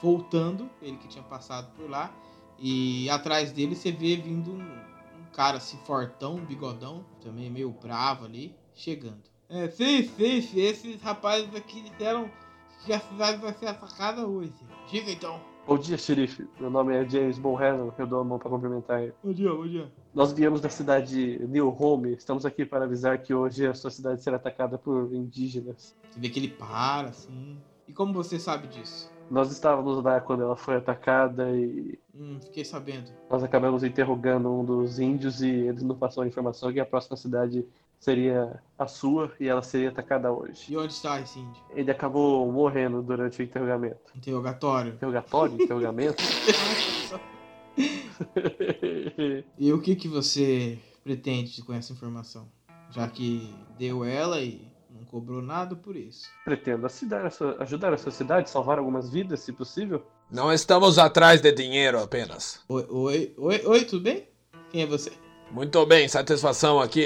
voltando. 0.00 0.68
Ele 0.80 0.96
que 0.96 1.08
tinha 1.08 1.24
passado 1.24 1.70
por 1.74 1.88
lá. 1.88 2.12
E 2.58 3.08
atrás 3.10 3.52
dele 3.52 3.74
você 3.74 3.92
vê 3.92 4.16
vindo 4.16 4.52
um, 4.52 4.62
um 4.62 5.32
cara 5.32 5.58
assim, 5.58 5.78
fortão, 5.84 6.36
um 6.36 6.44
bigodão. 6.44 7.04
Também 7.20 7.50
meio 7.50 7.70
bravo 7.70 8.24
ali. 8.24 8.54
Chegando. 8.74 9.22
É, 9.48 9.68
sim, 9.68 10.02
sim, 10.02 10.42
sim, 10.42 10.60
esses 10.60 11.00
rapazes 11.00 11.54
aqui 11.54 11.80
disseram 11.80 12.30
que 12.84 12.92
a 12.92 13.00
cidade 13.00 13.40
vai 13.40 13.52
ser 13.54 13.66
atacada 13.66 14.26
hoje. 14.26 14.52
Diga 14.90 15.10
então. 15.10 15.40
Bom 15.66 15.76
dia, 15.76 15.98
xerife. 15.98 16.46
Meu 16.58 16.70
nome 16.70 16.94
é 16.94 17.06
James 17.08 17.38
Bonhannon. 17.38 17.92
Eu 17.98 18.06
dou 18.06 18.20
a 18.20 18.24
mão 18.24 18.38
para 18.38 18.48
cumprimentar 18.48 19.02
ele. 19.02 19.12
Bom 19.22 19.32
dia, 19.32 19.52
bom 19.52 19.66
dia. 19.66 19.92
Nós 20.14 20.32
viemos 20.32 20.60
da 20.60 20.68
cidade 20.68 21.38
de 21.38 21.46
New 21.46 21.74
Home. 21.78 22.12
Estamos 22.14 22.46
aqui 22.46 22.64
para 22.64 22.84
avisar 22.84 23.18
que 23.18 23.34
hoje 23.34 23.66
a 23.66 23.74
sua 23.74 23.90
cidade 23.90 24.22
será 24.22 24.36
atacada 24.36 24.78
por 24.78 25.12
indígenas. 25.12 25.94
Você 26.10 26.20
vê 26.20 26.30
que 26.30 26.38
ele 26.38 26.48
para, 26.48 27.08
assim. 27.08 27.58
E 27.88 27.92
como 27.92 28.12
você 28.12 28.38
sabe 28.38 28.68
disso? 28.68 29.10
Nós 29.30 29.50
estávamos 29.50 30.02
lá 30.04 30.20
quando 30.20 30.42
ela 30.42 30.56
foi 30.56 30.76
atacada 30.76 31.50
e 31.56 31.98
Hum, 32.14 32.38
fiquei 32.42 32.64
sabendo. 32.64 33.10
nós 33.30 33.42
acabamos 33.44 33.84
interrogando 33.84 34.50
um 34.50 34.64
dos 34.64 34.98
índios 34.98 35.40
e 35.42 35.48
eles 35.48 35.82
nos 35.82 35.96
passaram 35.98 36.24
a 36.24 36.28
informação 36.28 36.72
que 36.72 36.80
a 36.80 36.86
próxima 36.86 37.16
cidade 37.16 37.64
seria 38.00 38.60
a 38.78 38.86
sua 38.86 39.30
e 39.38 39.46
ela 39.48 39.62
seria 39.62 39.90
atacada 39.90 40.32
hoje. 40.32 40.72
E 40.72 40.76
onde 40.76 40.92
está 40.92 41.20
esse 41.20 41.38
índio? 41.38 41.62
Ele 41.70 41.90
acabou 41.90 42.50
morrendo 42.50 43.02
durante 43.02 43.40
o 43.40 43.42
interrogamento. 43.44 44.00
Interrogatório. 44.16 44.92
Interrogatório? 44.94 45.62
Interrogamento? 45.62 46.22
E 49.56 49.72
o 49.72 49.80
que 49.80 49.94
que 49.94 50.08
você 50.08 50.76
pretende 51.04 51.62
com 51.62 51.72
essa 51.72 51.92
informação? 51.92 52.48
Já 52.90 53.06
que 53.08 53.54
deu 53.78 54.04
ela 54.04 54.40
e 54.40 54.66
cobrou 55.10 55.42
nada 55.42 55.74
por 55.74 55.96
isso. 55.96 56.28
Pretendo 56.44 56.86
ajudar 56.86 57.26
a, 57.26 57.62
ajudar 57.62 57.98
cidade, 57.98 58.50
salvar 58.50 58.78
algumas 58.78 59.10
vidas, 59.10 59.40
se 59.40 59.52
possível. 59.52 60.04
Não 60.30 60.52
estamos 60.52 60.98
atrás 60.98 61.40
de 61.40 61.50
dinheiro 61.52 62.00
apenas. 62.00 62.60
Oi, 62.68 62.86
oi, 62.88 63.34
oi, 63.36 63.62
oi, 63.64 63.84
tudo 63.84 64.02
bem? 64.02 64.28
Quem 64.70 64.82
é 64.82 64.86
você? 64.86 65.12
Muito 65.50 65.84
bem, 65.86 66.06
satisfação 66.08 66.78
aqui. 66.78 67.04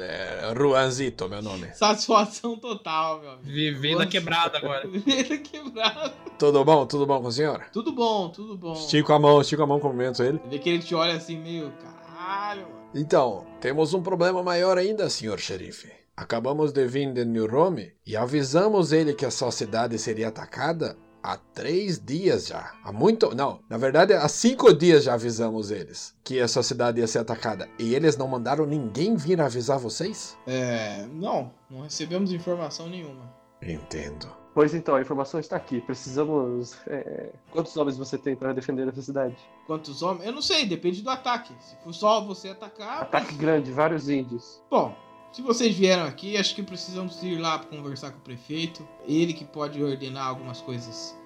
É 0.00 0.52
Ruanzito, 0.56 1.28
meu 1.28 1.42
nome. 1.42 1.72
Satisfação 1.74 2.56
total, 2.56 3.20
meu 3.20 3.30
amigo. 3.32 3.48
Vivendo 3.48 4.06
quebrada 4.08 4.58
agora. 4.58 4.86
Vivendo 4.86 5.42
quebrado. 5.42 6.12
Tudo 6.38 6.64
bom? 6.64 6.86
Tudo 6.86 7.06
bom 7.06 7.20
com 7.20 7.28
o 7.28 7.32
senhor? 7.32 7.64
Tudo 7.72 7.92
bom, 7.92 8.28
tudo 8.28 8.56
bom. 8.56 8.74
Estico 8.74 9.12
a 9.12 9.18
mão, 9.18 9.40
estico 9.40 9.62
a 9.62 9.66
mão, 9.66 9.80
cumprimento 9.80 10.22
ele. 10.22 10.40
Vê 10.48 10.58
que 10.58 10.68
ele 10.68 10.82
te 10.82 10.94
olha 10.94 11.14
assim 11.14 11.38
meio, 11.38 11.72
caralho, 11.82 12.62
mano. 12.62 12.90
Então, 12.94 13.46
temos 13.60 13.92
um 13.92 14.02
problema 14.02 14.42
maior 14.42 14.78
ainda, 14.78 15.10
senhor 15.10 15.40
xerife. 15.40 15.97
Acabamos 16.18 16.72
de 16.72 16.84
vir 16.84 17.12
de 17.12 17.24
New 17.24 17.46
Rome 17.46 17.92
e 18.04 18.16
avisamos 18.16 18.90
ele 18.90 19.14
que 19.14 19.24
a 19.24 19.30
sua 19.30 19.52
cidade 19.52 19.96
seria 20.00 20.26
atacada 20.26 20.96
há 21.22 21.36
três 21.36 21.96
dias 22.04 22.48
já. 22.48 22.72
Há 22.82 22.90
muito. 22.90 23.32
Não, 23.36 23.60
na 23.70 23.78
verdade, 23.78 24.12
há 24.14 24.26
cinco 24.26 24.74
dias 24.74 25.04
já 25.04 25.14
avisamos 25.14 25.70
eles 25.70 26.16
que 26.24 26.40
a 26.40 26.48
sua 26.48 26.64
cidade 26.64 26.98
ia 26.98 27.06
ser 27.06 27.20
atacada. 27.20 27.68
E 27.78 27.94
eles 27.94 28.16
não 28.16 28.26
mandaram 28.26 28.66
ninguém 28.66 29.14
vir 29.14 29.40
avisar 29.40 29.78
vocês? 29.78 30.36
É, 30.44 31.06
não, 31.12 31.52
não 31.70 31.82
recebemos 31.82 32.32
informação 32.32 32.88
nenhuma. 32.88 33.32
Entendo. 33.62 34.28
Pois 34.52 34.74
então, 34.74 34.96
a 34.96 35.00
informação 35.00 35.38
está 35.38 35.54
aqui. 35.54 35.80
Precisamos. 35.82 36.74
é, 36.88 37.30
Quantos 37.52 37.76
homens 37.76 37.96
você 37.96 38.18
tem 38.18 38.34
para 38.34 38.52
defender 38.52 38.88
essa 38.88 39.02
cidade? 39.02 39.36
Quantos 39.68 40.02
homens? 40.02 40.26
Eu 40.26 40.32
não 40.32 40.42
sei, 40.42 40.66
depende 40.66 41.00
do 41.00 41.10
ataque. 41.10 41.54
Se 41.60 41.76
for 41.84 41.94
só 41.94 42.20
você 42.24 42.48
atacar. 42.48 43.02
Ataque 43.02 43.36
grande, 43.36 43.70
vários 43.70 44.08
índios. 44.08 44.60
Bom, 44.68 44.96
se 45.32 45.42
vocês 45.42 45.74
vieram 45.76 46.04
aqui, 46.04 46.36
acho 46.36 46.54
que 46.54 46.62
precisamos 46.62 47.22
ir 47.22 47.38
lá 47.38 47.58
para 47.58 47.76
conversar 47.76 48.10
com 48.10 48.18
o 48.18 48.22
prefeito. 48.22 48.86
Ele 49.06 49.32
que 49.32 49.44
pode 49.44 49.82
ordenar 49.82 50.26
algumas 50.26 50.60
coisas. 50.60 51.16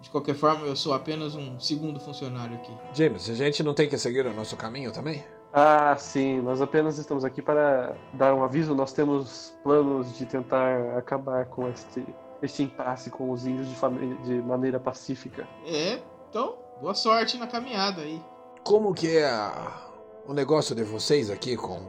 De 0.00 0.08
qualquer 0.08 0.34
forma, 0.34 0.66
eu 0.66 0.74
sou 0.74 0.94
apenas 0.94 1.34
um 1.34 1.60
segundo 1.60 2.00
funcionário 2.00 2.56
aqui. 2.56 2.72
James, 2.94 3.28
a 3.28 3.34
gente 3.34 3.62
não 3.62 3.74
tem 3.74 3.88
que 3.88 3.98
seguir 3.98 4.24
o 4.26 4.32
nosso 4.32 4.56
caminho 4.56 4.90
também? 4.92 5.22
Ah, 5.52 5.94
sim, 5.98 6.40
nós 6.40 6.62
apenas 6.62 6.96
estamos 6.96 7.24
aqui 7.24 7.42
para 7.42 7.94
dar 8.14 8.34
um 8.34 8.42
aviso. 8.42 8.74
Nós 8.74 8.92
temos 8.92 9.52
planos 9.62 10.16
de 10.16 10.24
tentar 10.24 10.96
acabar 10.96 11.44
com 11.46 11.68
este, 11.68 12.02
este 12.40 12.62
impasse 12.62 13.10
com 13.10 13.30
os 13.30 13.44
índios 13.46 13.68
de, 13.68 14.16
de 14.24 14.34
maneira 14.42 14.80
pacífica. 14.80 15.46
É, 15.66 16.00
então, 16.30 16.56
boa 16.80 16.94
sorte 16.94 17.36
na 17.36 17.46
caminhada 17.46 18.00
aí. 18.00 18.22
Como 18.64 18.94
que 18.94 19.16
é 19.18 19.28
a- 19.28 19.86
o 20.26 20.32
negócio 20.32 20.74
de 20.74 20.82
vocês 20.84 21.28
aqui 21.30 21.56
com 21.56 21.82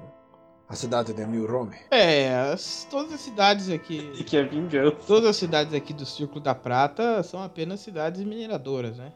a 0.71 0.75
cidade 0.75 1.11
de 1.13 1.25
New 1.25 1.45
Rome? 1.45 1.75
É, 1.91 2.33
as- 2.53 2.87
todas 2.89 3.11
as 3.13 3.19
cidades 3.19 3.69
aqui. 3.69 4.09
E 4.17 4.23
que 4.23 4.37
é 4.37 4.43
vingança. 4.43 4.95
Todas 5.05 5.29
as 5.31 5.35
cidades 5.35 5.73
aqui 5.73 5.93
do 5.93 6.05
Círculo 6.05 6.39
da 6.39 6.55
Prata 6.55 7.21
são 7.23 7.43
apenas 7.43 7.81
cidades 7.81 8.21
mineradoras, 8.23 8.97
né? 8.97 9.11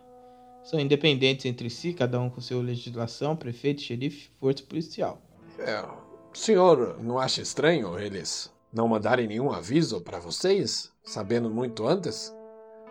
São 0.63 0.79
independentes 0.79 1.45
entre 1.45 1.69
si, 1.69 1.93
cada 1.93 2.19
um 2.19 2.29
com 2.29 2.41
sua 2.41 2.61
legislação, 2.61 3.35
prefeito, 3.35 3.81
xerife, 3.81 4.29
força 4.39 4.63
policial. 4.63 5.21
É, 5.57 5.79
o 5.81 6.35
senhor 6.37 6.97
não 7.01 7.17
acha 7.19 7.41
estranho 7.41 7.97
eles 7.97 8.51
não 8.73 8.87
mandarem 8.89 9.25
nenhum 9.27 9.51
aviso 9.53 10.01
para 10.01 10.19
vocês, 10.19 10.91
sabendo 11.05 11.49
muito 11.49 11.87
antes? 11.87 12.35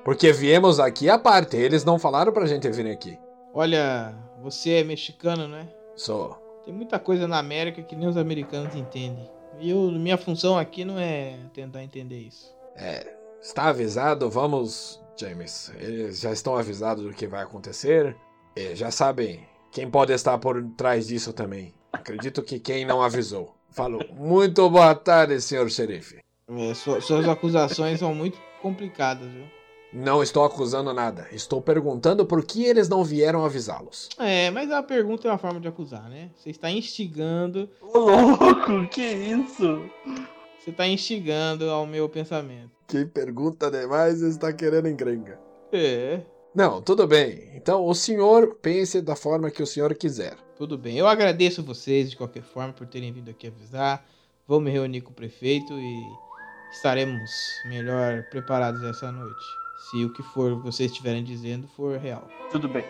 Porque 0.04 0.32
viemos 0.32 0.80
aqui 0.80 1.10
à 1.10 1.18
parte, 1.18 1.56
eles 1.56 1.84
não 1.84 1.98
falaram 1.98 2.32
pra 2.32 2.46
gente 2.46 2.70
vir 2.70 2.86
aqui. 2.90 3.18
Olha, 3.52 4.14
você 4.42 4.70
é 4.76 4.84
mexicano, 4.84 5.46
né? 5.48 5.68
Só. 5.96 6.40
Tem 6.64 6.72
muita 6.74 6.98
coisa 6.98 7.28
na 7.28 7.38
América 7.38 7.82
que 7.82 7.94
nem 7.96 8.08
os 8.08 8.16
americanos 8.16 8.74
entendem. 8.74 9.28
E 9.60 9.70
eu, 9.70 9.90
minha 9.92 10.16
função 10.18 10.58
aqui 10.58 10.84
não 10.84 10.98
é 10.98 11.38
tentar 11.52 11.82
entender 11.82 12.18
isso. 12.18 12.52
É, 12.76 13.14
está 13.40 13.64
avisado, 13.68 14.28
vamos, 14.30 15.00
James. 15.16 15.72
Eles 15.78 16.20
já 16.20 16.32
estão 16.32 16.56
avisados 16.56 17.04
do 17.04 17.12
que 17.12 17.26
vai 17.26 17.42
acontecer. 17.42 18.16
E 18.56 18.74
já 18.74 18.90
sabem 18.90 19.46
quem 19.70 19.88
pode 19.90 20.12
estar 20.12 20.38
por 20.38 20.62
trás 20.76 21.06
disso 21.06 21.32
também. 21.32 21.72
Acredito 21.92 22.42
que 22.42 22.58
quem 22.58 22.84
não 22.84 23.00
avisou. 23.02 23.54
Falou. 23.70 24.00
Muito 24.12 24.68
boa 24.70 24.94
tarde, 24.94 25.40
senhor 25.40 25.68
xerife. 25.70 26.18
É, 26.48 26.74
su- 26.74 27.00
suas 27.00 27.28
acusações 27.28 27.98
são 28.00 28.14
muito 28.14 28.38
complicadas, 28.62 29.28
viu? 29.30 29.44
Não 29.94 30.24
estou 30.24 30.44
acusando 30.44 30.92
nada. 30.92 31.28
Estou 31.30 31.62
perguntando 31.62 32.26
por 32.26 32.44
que 32.44 32.64
eles 32.64 32.88
não 32.88 33.04
vieram 33.04 33.44
avisá-los. 33.44 34.08
É, 34.18 34.50
mas 34.50 34.68
a 34.72 34.82
pergunta 34.82 35.28
é 35.28 35.30
uma 35.30 35.38
forma 35.38 35.60
de 35.60 35.68
acusar, 35.68 36.10
né? 36.10 36.30
Você 36.34 36.50
está 36.50 36.68
instigando. 36.68 37.70
Ô 37.80 37.98
louco, 38.00 38.88
que 38.90 39.00
isso? 39.00 39.88
Você 40.58 40.70
está 40.70 40.84
instigando 40.88 41.70
ao 41.70 41.86
meu 41.86 42.08
pensamento. 42.08 42.72
Quem 42.88 43.06
pergunta 43.06 43.70
demais 43.70 44.20
está 44.20 44.52
querendo 44.52 44.88
encrenca. 44.88 45.38
É. 45.72 46.22
Não, 46.52 46.82
tudo 46.82 47.06
bem. 47.06 47.50
Então 47.54 47.86
o 47.86 47.94
senhor 47.94 48.56
pense 48.60 49.00
da 49.00 49.14
forma 49.14 49.48
que 49.48 49.62
o 49.62 49.66
senhor 49.66 49.94
quiser. 49.94 50.36
Tudo 50.56 50.76
bem. 50.76 50.98
Eu 50.98 51.06
agradeço 51.06 51.62
vocês 51.62 52.10
de 52.10 52.16
qualquer 52.16 52.42
forma 52.42 52.72
por 52.72 52.88
terem 52.88 53.12
vindo 53.12 53.30
aqui 53.30 53.46
avisar. 53.46 54.04
Vou 54.44 54.60
me 54.60 54.72
reunir 54.72 55.02
com 55.02 55.12
o 55.12 55.14
prefeito 55.14 55.72
e 55.72 56.02
estaremos 56.72 57.30
melhor 57.66 58.24
preparados 58.30 58.82
essa 58.82 59.12
noite. 59.12 59.63
Se 59.90 60.04
o 60.04 60.12
que 60.12 60.22
for 60.22 60.54
vocês 60.62 60.90
estiverem 60.90 61.22
dizendo 61.22 61.68
for 61.68 61.98
real. 61.98 62.26
Tudo 62.50 62.68
bem. 62.68 62.84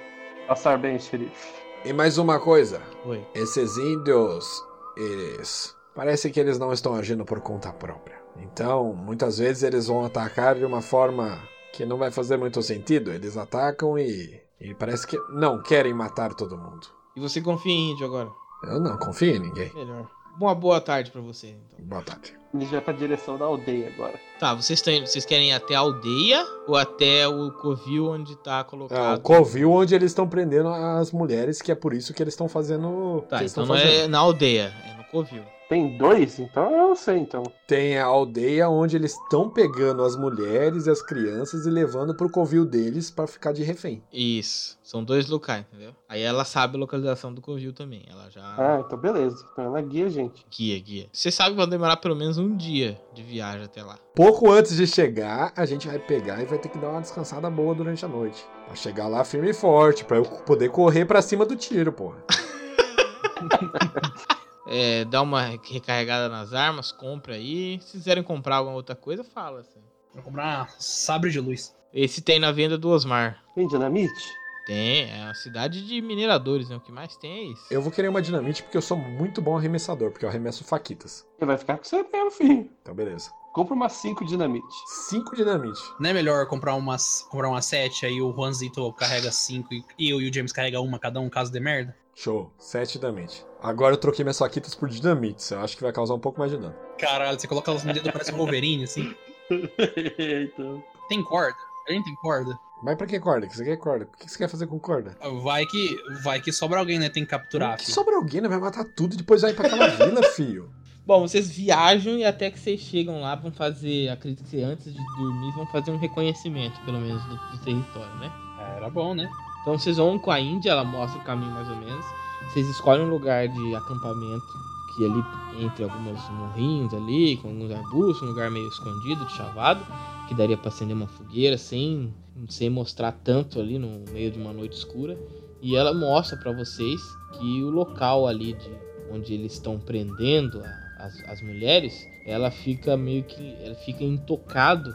Passar 0.46 0.78
bem, 0.78 0.98
xerife. 0.98 1.54
E 1.84 1.92
mais 1.92 2.18
uma 2.18 2.38
coisa. 2.38 2.80
Oi. 3.04 3.26
Esses 3.34 3.76
índios, 3.76 4.64
eles. 4.96 5.74
Parece 5.94 6.30
que 6.30 6.38
eles 6.38 6.58
não 6.58 6.72
estão 6.72 6.94
agindo 6.94 7.24
por 7.24 7.40
conta 7.40 7.72
própria. 7.72 8.22
Então, 8.36 8.92
muitas 8.92 9.38
vezes 9.38 9.62
eles 9.62 9.86
vão 9.88 10.04
atacar 10.04 10.54
de 10.54 10.64
uma 10.64 10.80
forma 10.80 11.38
que 11.72 11.84
não 11.84 11.98
vai 11.98 12.10
fazer 12.10 12.36
muito 12.36 12.62
sentido. 12.62 13.10
Eles 13.10 13.36
atacam 13.36 13.98
e. 13.98 14.40
E 14.60 14.72
parece 14.74 15.06
que 15.06 15.18
não 15.30 15.60
querem 15.60 15.92
matar 15.92 16.32
todo 16.34 16.56
mundo. 16.56 16.86
E 17.16 17.20
você 17.20 17.40
confia 17.40 17.72
em 17.72 17.90
índio 17.92 18.06
agora? 18.06 18.30
Eu 18.62 18.80
não 18.80 18.96
confio 18.98 19.34
em 19.34 19.40
ninguém. 19.40 19.72
Melhor. 19.74 20.08
Uma 20.40 20.54
boa 20.54 20.80
tarde 20.80 21.10
pra 21.10 21.20
você, 21.20 21.48
então. 21.48 21.86
Boa 21.86 22.02
tarde. 22.02 22.34
Ele 22.52 22.64
já 22.66 22.72
vai 22.72 22.80
pra 22.82 22.92
direção 22.94 23.36
da 23.36 23.44
aldeia 23.44 23.88
agora. 23.88 24.14
Tá, 24.38 24.54
vocês 24.54 24.78
estão 24.78 24.92
indo, 24.94 25.06
vocês 25.06 25.24
querem 25.24 25.48
ir 25.50 25.52
até 25.52 25.74
a 25.74 25.80
aldeia 25.80 26.44
ou 26.68 26.76
até 26.76 27.26
o 27.26 27.50
covil 27.50 28.10
onde 28.10 28.36
tá 28.36 28.60
É, 28.60 28.64
colocado? 28.64 29.18
o 29.18 29.20
covil 29.20 29.72
onde 29.72 29.94
eles 29.94 30.10
estão 30.12 30.28
prendendo 30.28 30.68
as 30.68 31.10
mulheres, 31.12 31.60
que 31.60 31.72
é 31.72 31.74
por 31.74 31.92
isso 31.92 32.14
que 32.14 32.22
eles 32.22 32.34
estão 32.34 32.48
fazendo. 32.48 33.22
Tá, 33.28 33.36
então 33.36 33.46
estão 33.46 33.66
não 33.66 33.74
fazendo. 33.76 33.92
é 34.04 34.06
na 34.08 34.18
aldeia, 34.18 34.72
é 34.92 34.96
no 34.96 35.03
covil. 35.14 35.42
Tem 35.66 35.96
dois? 35.96 36.38
Então 36.38 36.70
eu 36.70 36.88
não 36.88 36.94
sei, 36.94 37.16
então. 37.16 37.42
Tem 37.66 37.96
a 37.98 38.04
aldeia 38.04 38.68
onde 38.68 38.96
eles 38.96 39.12
estão 39.12 39.48
pegando 39.48 40.04
as 40.04 40.14
mulheres 40.14 40.86
e 40.86 40.90
as 40.90 41.00
crianças 41.00 41.64
e 41.64 41.70
levando 41.70 42.14
pro 42.14 42.28
covil 42.28 42.66
deles 42.66 43.10
pra 43.10 43.26
ficar 43.26 43.52
de 43.52 43.62
refém. 43.62 44.02
Isso. 44.12 44.78
São 44.82 45.02
dois 45.02 45.26
locais, 45.30 45.64
entendeu? 45.72 45.94
Aí 46.06 46.20
ela 46.20 46.44
sabe 46.44 46.76
a 46.76 46.80
localização 46.80 47.32
do 47.32 47.40
covil 47.40 47.72
também. 47.72 48.04
Ela 48.10 48.28
já 48.30 48.42
Ah, 48.58 48.82
então 48.84 48.98
beleza. 48.98 49.42
Então 49.52 49.64
ela 49.64 49.80
guia 49.80 50.04
a 50.04 50.08
gente. 50.10 50.44
guia, 50.50 50.78
guia. 50.78 51.06
Você 51.10 51.30
sabe 51.30 51.52
que 51.52 51.56
vai 51.56 51.66
demorar 51.66 51.96
pelo 51.96 52.14
menos 52.14 52.36
um 52.36 52.54
dia 52.54 53.00
de 53.14 53.22
viagem 53.22 53.64
até 53.64 53.82
lá. 53.82 53.96
Pouco 54.14 54.52
antes 54.52 54.76
de 54.76 54.86
chegar, 54.86 55.50
a 55.56 55.64
gente 55.64 55.88
vai 55.88 55.98
pegar 55.98 56.42
e 56.42 56.46
vai 56.46 56.58
ter 56.58 56.68
que 56.68 56.78
dar 56.78 56.90
uma 56.90 57.00
descansada 57.00 57.48
boa 57.48 57.74
durante 57.74 58.04
a 58.04 58.08
noite. 58.08 58.44
Pra 58.66 58.76
chegar 58.76 59.08
lá 59.08 59.24
firme 59.24 59.48
e 59.50 59.54
forte, 59.54 60.04
pra 60.04 60.18
eu 60.18 60.24
poder 60.24 60.68
correr 60.70 61.06
pra 61.06 61.22
cima 61.22 61.46
do 61.46 61.56
tiro, 61.56 61.90
porra. 61.90 62.18
É, 64.76 65.04
dá 65.04 65.22
uma 65.22 65.42
recarregada 65.62 66.28
nas 66.28 66.52
armas, 66.52 66.90
compra 66.90 67.34
aí. 67.34 67.78
Se 67.80 67.92
quiserem 67.92 68.24
comprar 68.24 68.56
alguma 68.56 68.74
outra 68.74 68.96
coisa, 68.96 69.22
fala. 69.22 69.60
Assim. 69.60 69.78
Vou 70.12 70.22
comprar 70.24 70.68
sabre 70.80 71.30
de 71.30 71.38
luz. 71.38 71.72
Esse 71.92 72.20
tem 72.20 72.40
na 72.40 72.50
venda 72.50 72.76
do 72.76 72.88
Osmar. 72.88 73.40
Tem 73.54 73.68
dinamite? 73.68 74.34
Tem, 74.66 75.08
é 75.12 75.24
uma 75.26 75.34
cidade 75.34 75.86
de 75.86 76.00
mineradores, 76.00 76.68
né? 76.68 76.76
O 76.76 76.80
que 76.80 76.90
mais 76.90 77.16
tem 77.16 77.32
é 77.32 77.42
isso. 77.52 77.62
Eu 77.70 77.80
vou 77.80 77.92
querer 77.92 78.08
uma 78.08 78.20
dinamite 78.20 78.64
porque 78.64 78.76
eu 78.76 78.82
sou 78.82 78.96
muito 78.96 79.40
bom 79.40 79.56
arremessador, 79.56 80.10
porque 80.10 80.24
eu 80.24 80.28
arremesso 80.28 80.64
faquitas. 80.64 81.24
Ele 81.38 81.46
vai 81.46 81.56
ficar 81.56 81.76
com 81.76 81.84
você 81.84 82.02
mesmo, 82.02 82.30
filho. 82.32 82.68
Então, 82.82 82.94
beleza. 82.94 83.30
Compra 83.52 83.74
umas 83.74 83.92
5 83.92 84.24
dinamite. 84.24 84.66
Cinco 84.86 85.36
dinamite. 85.36 85.80
Não 86.00 86.10
é 86.10 86.12
melhor 86.12 86.46
comprar 86.46 86.74
umas, 86.74 87.22
comprar 87.30 87.48
uma 87.48 87.62
7, 87.62 88.06
aí 88.06 88.20
o 88.20 88.32
Juanzito 88.32 88.92
carrega 88.94 89.30
5 89.30 89.68
e 89.96 90.10
eu 90.10 90.20
e 90.20 90.28
o 90.28 90.34
James 90.34 90.50
carrega 90.50 90.80
uma, 90.80 90.98
cada 90.98 91.20
um, 91.20 91.30
caso 91.30 91.52
de 91.52 91.60
merda? 91.60 91.94
Show. 92.14 92.50
Sete 92.58 92.98
dinamite. 92.98 93.44
Agora 93.64 93.94
eu 93.94 93.98
troquei 93.98 94.22
minhas 94.22 94.38
faquitas 94.38 94.74
por 94.74 94.90
dinamites. 94.90 95.50
Eu 95.50 95.60
acho 95.60 95.74
que 95.74 95.82
vai 95.82 95.90
causar 95.90 96.12
um 96.12 96.18
pouco 96.18 96.38
mais 96.38 96.52
de 96.52 96.58
dano. 96.58 96.74
Caralho, 96.98 97.40
você 97.40 97.48
coloca 97.48 97.70
elas 97.70 97.82
no 97.82 97.94
dedo, 97.94 98.12
parece 98.12 98.30
um 98.30 98.36
Wolverine, 98.36 98.84
assim. 98.84 99.14
então. 99.50 100.84
Tem 101.08 101.24
corda? 101.24 101.56
A 101.88 101.92
gente 101.92 102.04
tem 102.04 102.14
corda? 102.16 102.58
Mas 102.82 102.94
pra 102.98 103.06
que 103.06 103.18
corda? 103.18 103.46
O 103.46 103.48
que 103.48 103.56
você 103.56 103.64
quer 103.64 103.78
corda? 103.78 104.04
O 104.04 104.18
que 104.18 104.30
você 104.30 104.36
quer 104.36 104.48
fazer 104.48 104.66
com 104.66 104.78
corda? 104.78 105.16
Vai 105.42 105.64
que, 105.64 105.96
vai 106.22 106.42
que 106.42 106.52
sobra 106.52 106.78
alguém, 106.78 106.98
né? 106.98 107.08
Tem 107.08 107.24
que 107.24 107.30
capturar. 107.30 107.78
que 107.78 107.84
filho. 107.84 107.94
sobra 107.94 108.16
alguém, 108.16 108.42
né? 108.42 108.48
Vai 108.48 108.58
matar 108.58 108.84
tudo 108.84 109.14
e 109.14 109.16
depois 109.16 109.40
vai 109.40 109.54
pra 109.54 109.66
aquela 109.66 109.88
vila, 109.88 110.22
fio. 110.36 110.70
Bom, 111.06 111.22
vocês 111.22 111.48
viajam 111.48 112.18
e 112.18 112.24
até 112.24 112.50
que 112.50 112.58
vocês 112.58 112.80
chegam 112.80 113.22
lá, 113.22 113.34
vão 113.34 113.50
fazer, 113.50 114.10
acredito 114.10 114.44
que 114.44 114.62
antes 114.62 114.92
de 114.92 115.04
dormir, 115.16 115.52
vão 115.54 115.66
fazer 115.68 115.90
um 115.90 115.98
reconhecimento, 115.98 116.78
pelo 116.82 116.98
menos, 116.98 117.22
do, 117.24 117.36
do 117.36 117.58
território, 117.64 118.14
né? 118.16 118.30
Era 118.76 118.90
bom, 118.90 119.14
né? 119.14 119.26
Então 119.62 119.78
vocês 119.78 119.96
vão 119.96 120.18
com 120.18 120.30
a 120.30 120.38
Índia, 120.38 120.70
ela 120.70 120.84
mostra 120.84 121.18
o 121.18 121.24
caminho 121.24 121.52
mais 121.52 121.68
ou 121.70 121.76
menos. 121.76 122.04
Vocês 122.48 122.68
escolhem 122.68 123.04
um 123.04 123.10
lugar 123.10 123.48
de 123.48 123.74
acampamento, 123.74 124.46
que 124.94 125.04
ali 125.04 125.24
entre 125.64 125.84
alguns 125.84 126.28
morrinhos 126.30 126.92
ali, 126.94 127.36
com 127.38 127.48
alguns 127.48 127.70
arbustos, 127.70 128.22
um 128.22 128.30
lugar 128.30 128.50
meio 128.50 128.68
escondido, 128.68 129.24
de 129.26 129.32
chavado, 129.32 129.84
que 130.28 130.34
daria 130.34 130.56
pra 130.56 130.68
acender 130.68 130.96
uma 130.96 131.06
fogueira 131.06 131.58
sem, 131.58 132.12
sem 132.48 132.70
mostrar 132.70 133.12
tanto 133.12 133.60
ali 133.60 133.78
no 133.78 134.04
meio 134.12 134.30
de 134.30 134.38
uma 134.38 134.52
noite 134.52 134.76
escura. 134.76 135.18
E 135.60 135.76
ela 135.76 135.92
mostra 135.94 136.36
pra 136.36 136.52
vocês 136.52 137.00
que 137.32 137.62
o 137.62 137.70
local 137.70 138.26
ali 138.26 138.52
de 138.52 138.70
onde 139.10 139.34
eles 139.34 139.54
estão 139.54 139.78
prendendo 139.78 140.62
a- 140.62 141.04
as, 141.04 141.20
as 141.28 141.42
mulheres, 141.42 142.06
ela 142.26 142.50
fica 142.50 142.96
meio 142.96 143.24
que 143.24 143.54
ela 143.62 143.74
fica 143.74 144.02
intocado 144.04 144.94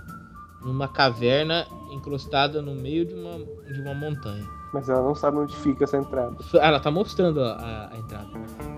numa 0.61 0.87
caverna 0.87 1.65
encrustada 1.91 2.61
no 2.61 2.73
meio 2.75 3.05
de 3.05 3.13
uma, 3.13 3.37
de 3.71 3.81
uma 3.81 3.93
montanha. 3.93 4.58
Mas 4.71 4.87
ela 4.87 5.01
não 5.01 5.15
sabe 5.15 5.37
onde 5.37 5.55
fica 5.55 5.83
essa 5.83 5.97
entrada. 5.97 6.35
Ela 6.53 6.79
tá 6.79 6.91
mostrando 6.91 7.43
a, 7.43 7.89
a- 7.91 7.97
entrada. 7.97 8.27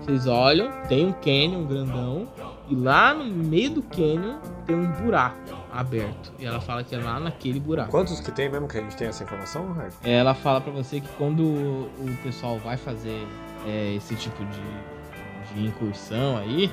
Vocês 0.00 0.26
olham, 0.26 0.70
tem 0.88 1.06
um 1.06 1.12
canyon 1.12 1.64
grandão. 1.66 2.26
E 2.68 2.74
lá 2.74 3.12
no 3.12 3.24
meio 3.26 3.70
do 3.74 3.82
canyon 3.82 4.36
tem 4.64 4.74
um 4.74 4.90
buraco 4.92 5.36
aberto. 5.70 6.32
E 6.38 6.46
ela 6.46 6.60
fala 6.60 6.82
que 6.82 6.94
é 6.94 6.98
lá 6.98 7.20
naquele 7.20 7.60
buraco. 7.60 7.90
Quantos 7.90 8.20
que 8.20 8.30
tem 8.32 8.48
mesmo 8.50 8.66
que 8.68 8.78
a 8.78 8.80
gente 8.80 8.96
tem 8.96 9.08
essa 9.08 9.22
informação, 9.22 9.70
Raico? 9.72 9.96
Ela 10.02 10.32
fala 10.32 10.60
pra 10.62 10.72
você 10.72 11.00
que 11.00 11.08
quando 11.18 11.42
o 11.42 12.18
pessoal 12.22 12.58
vai 12.58 12.78
fazer 12.78 13.26
é, 13.66 13.94
esse 13.94 14.14
tipo 14.14 14.42
de, 14.46 15.54
de 15.60 15.66
incursão 15.66 16.38
aí, 16.38 16.70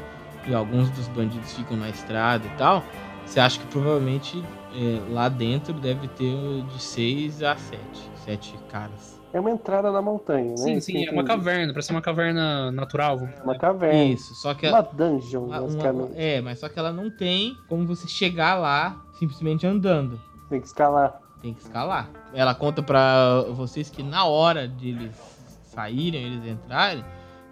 e 0.47 0.53
alguns 0.55 0.89
dos 0.91 1.09
bandidos 1.09 1.51
ficam 1.53 1.75
na 1.75 1.89
estrada 1.89 2.45
e 2.47 2.57
tal, 2.57 2.83
você 3.25 3.39
acha 3.41 3.59
que 3.59 3.67
provavelmente 3.67 4.41
é, 4.73 5.11
lá 5.11 5.27
dentro 5.27 5.73
deve 5.73 6.07
ter 6.09 6.33
de 6.73 6.81
6 6.81 7.43
a 7.43 7.55
7. 7.57 7.81
7 8.29 8.59
caras. 8.69 9.19
É 9.33 9.39
uma 9.39 9.49
entrada 9.49 9.91
na 9.91 10.01
montanha, 10.01 10.51
né? 10.51 10.57
Sim, 10.57 10.73
Isso 10.77 10.85
sim, 10.87 11.05
é 11.05 11.11
uma 11.11 11.23
caverna, 11.23 11.71
parece 11.73 11.91
uma 11.91 12.01
caverna 12.01 12.71
natural. 12.71 13.17
vamos 13.17 13.35
É 13.35 13.43
uma 13.43 13.57
caverna. 13.57 14.03
Isso, 14.03 14.35
só 14.35 14.53
que 14.53 14.67
Uma 14.67 14.81
dungeon, 14.81 15.45
Uma- 15.45 15.57
uma- 15.57 15.61
basicamente. 15.61 16.11
é, 16.15 16.41
mas 16.41 16.59
só 16.59 16.69
que 16.69 16.77
ela 16.77 16.91
não 16.91 17.09
tem 17.09 17.55
como 17.67 17.85
você 17.87 18.07
chegar 18.07 18.55
lá 18.55 19.01
simplesmente 19.17 19.65
andando. 19.65 20.19
Tem 20.49 20.59
que 20.61 20.67
escalar. 20.67 21.19
Tem 21.41 21.53
que 21.53 21.61
escalar. 21.61 22.09
Ela 22.33 22.53
conta 22.53 22.81
pra 22.83 23.41
vocês 23.51 23.89
que 23.89 24.03
na 24.03 24.25
hora 24.25 24.67
de 24.67 24.89
eles 24.89 25.15
saírem, 25.63 26.23
eles 26.23 26.45
entrarem, 26.45 27.03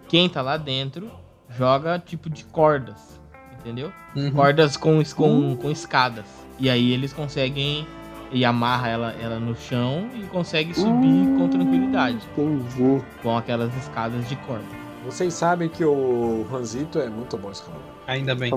quem 0.08 0.28
tá 0.28 0.42
lá 0.42 0.56
dentro 0.56 1.10
joga 1.50 1.98
tipo 1.98 2.28
de 2.30 2.44
cordas. 2.44 3.18
Entendeu? 3.60 3.92
Uhum. 4.14 4.30
Cordas 4.32 4.76
com, 4.76 5.02
com, 5.16 5.56
com 5.56 5.70
escadas. 5.70 6.24
E 6.58 6.70
aí 6.70 6.92
eles 6.92 7.12
conseguem. 7.12 7.86
E 8.30 8.44
amarra 8.44 8.88
ela, 8.88 9.12
ela 9.12 9.38
no 9.38 9.56
chão 9.56 10.08
e 10.14 10.22
consegue 10.24 10.74
subir 10.74 11.26
com 11.38 11.48
tranquilidade. 11.48 12.18
Entendi. 12.36 13.02
Com 13.22 13.36
aquelas 13.36 13.74
escadas 13.76 14.28
de 14.28 14.36
corda. 14.36 14.64
Vocês 15.04 15.32
sabem 15.32 15.68
que 15.68 15.84
o 15.84 16.46
Ranzito 16.50 16.98
é 16.98 17.08
muito 17.08 17.38
bom 17.38 17.50
escalador. 17.50 17.86
Ainda 18.06 18.34
bem. 18.34 18.52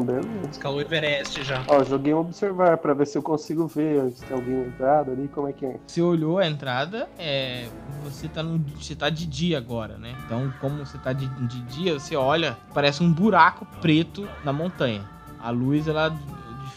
Escalou 0.50 0.80
o 0.80 0.82
Everest 0.82 1.44
já. 1.44 1.64
Ó, 1.68 1.84
joguei 1.84 2.14
um 2.14 2.20
observar 2.20 2.78
pra 2.78 2.94
ver 2.94 3.06
se 3.06 3.18
eu 3.18 3.22
consigo 3.22 3.68
ver 3.68 4.12
se 4.12 4.26
tem 4.26 4.36
alguém 4.36 4.56
na 4.56 4.68
entrada 4.68 5.12
ali, 5.12 5.28
como 5.28 5.48
é 5.48 5.54
que 5.54 5.66
é. 5.66 5.80
Você 5.86 6.02
olhou 6.02 6.40
a 6.40 6.48
entrada, 6.48 7.10
é, 7.18 7.68
você 8.04 8.28
tá 8.28 8.42
no, 8.42 8.60
você 8.76 8.96
tá 8.96 9.10
de 9.10 9.26
dia 9.26 9.58
agora, 9.58 9.98
né? 9.98 10.16
Então, 10.26 10.54
como 10.60 10.86
você 10.86 10.98
tá 10.98 11.14
de, 11.14 11.28
de 11.28 11.62
dia, 11.64 12.00
você 12.00 12.16
olha, 12.16 12.58
parece 12.74 13.04
um 13.04 13.12
buraco 13.12 13.66
preto 13.82 14.28
na 14.44 14.52
montanha. 14.52 15.04
A 15.40 15.52
luz 15.52 15.88
ela 15.88 16.14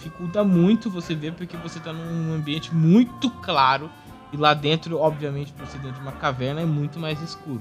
dificulta 0.04 0.44
muito 0.44 0.90
você 0.90 1.14
ver 1.14 1.32
porque 1.32 1.56
você 1.56 1.80
tá 1.80 1.92
num 1.92 2.34
ambiente 2.34 2.74
muito 2.74 3.30
claro 3.30 3.90
e 4.32 4.36
lá 4.36 4.52
dentro, 4.52 4.98
obviamente, 4.98 5.52
por 5.52 5.66
ser 5.66 5.78
dentro 5.78 5.96
de 5.96 6.00
uma 6.02 6.12
caverna 6.12 6.60
é 6.60 6.64
muito 6.64 6.98
mais 6.98 7.20
escuro. 7.22 7.60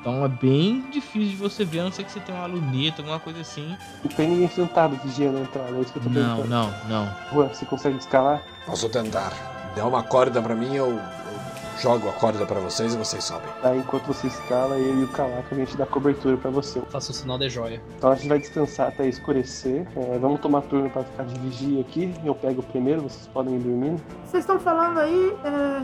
Então 0.00 0.24
é 0.24 0.28
bem 0.28 0.84
difícil 0.90 1.30
de 1.30 1.36
você 1.36 1.64
ver, 1.64 1.80
a 1.80 1.84
não 1.84 1.92
ser 1.92 2.04
que 2.04 2.12
você 2.12 2.20
tenha 2.20 2.38
uma 2.38 2.46
luneta, 2.46 3.00
alguma 3.02 3.18
coisa 3.18 3.40
assim. 3.40 3.74
Não 4.04 4.10
tem 4.10 4.28
ninguém 4.28 4.48
sentado 4.48 4.96
vigiando 5.02 5.38
a 5.38 5.40
entrada, 5.40 5.76
é 5.76 5.80
isso 5.80 5.92
que 5.92 5.98
eu 5.98 6.02
tô 6.02 6.10
Não, 6.10 6.36
perguntando. 6.36 6.48
não, 6.48 6.72
não. 6.88 7.14
Juan, 7.32 7.48
você 7.48 7.64
consegue 7.64 7.98
escalar? 7.98 8.42
Posso 8.66 8.88
tentar. 8.90 9.32
Dá 9.74 9.86
uma 9.86 10.02
corda 10.02 10.40
pra 10.40 10.54
mim, 10.54 10.74
eu, 10.74 10.88
eu 10.90 11.33
jogo 11.80 12.08
a 12.08 12.12
corda 12.12 12.46
pra 12.46 12.60
vocês 12.60 12.94
e 12.94 12.96
vocês 12.96 13.22
sobem. 13.24 13.48
Aí 13.62 13.78
enquanto 13.78 14.06
você 14.06 14.26
escala, 14.26 14.76
eu 14.76 15.00
e 15.00 15.04
o 15.04 15.08
Calaca 15.08 15.46
a 15.50 15.54
gente 15.54 15.76
dá 15.76 15.84
cobertura 15.86 16.36
pra 16.36 16.50
você. 16.50 16.80
Faço 16.90 17.10
o 17.10 17.14
sinal 17.14 17.38
de 17.38 17.48
joia. 17.48 17.82
Então 17.96 18.10
a 18.10 18.14
gente 18.14 18.28
vai 18.28 18.38
descansar 18.38 18.88
até 18.88 19.06
escurecer. 19.08 19.86
É, 19.96 20.18
vamos 20.18 20.40
tomar 20.40 20.62
turno 20.62 20.88
pra 20.90 21.02
ficar 21.04 21.24
de 21.24 21.38
vigia 21.40 21.80
aqui. 21.80 22.14
Eu 22.24 22.34
pego 22.34 22.60
o 22.60 22.64
primeiro, 22.64 23.02
vocês 23.02 23.26
podem 23.26 23.56
ir 23.56 23.58
dormindo. 23.58 24.00
Vocês 24.24 24.42
estão 24.44 24.58
falando 24.58 24.98
aí, 25.00 25.36
é, 25.44 25.82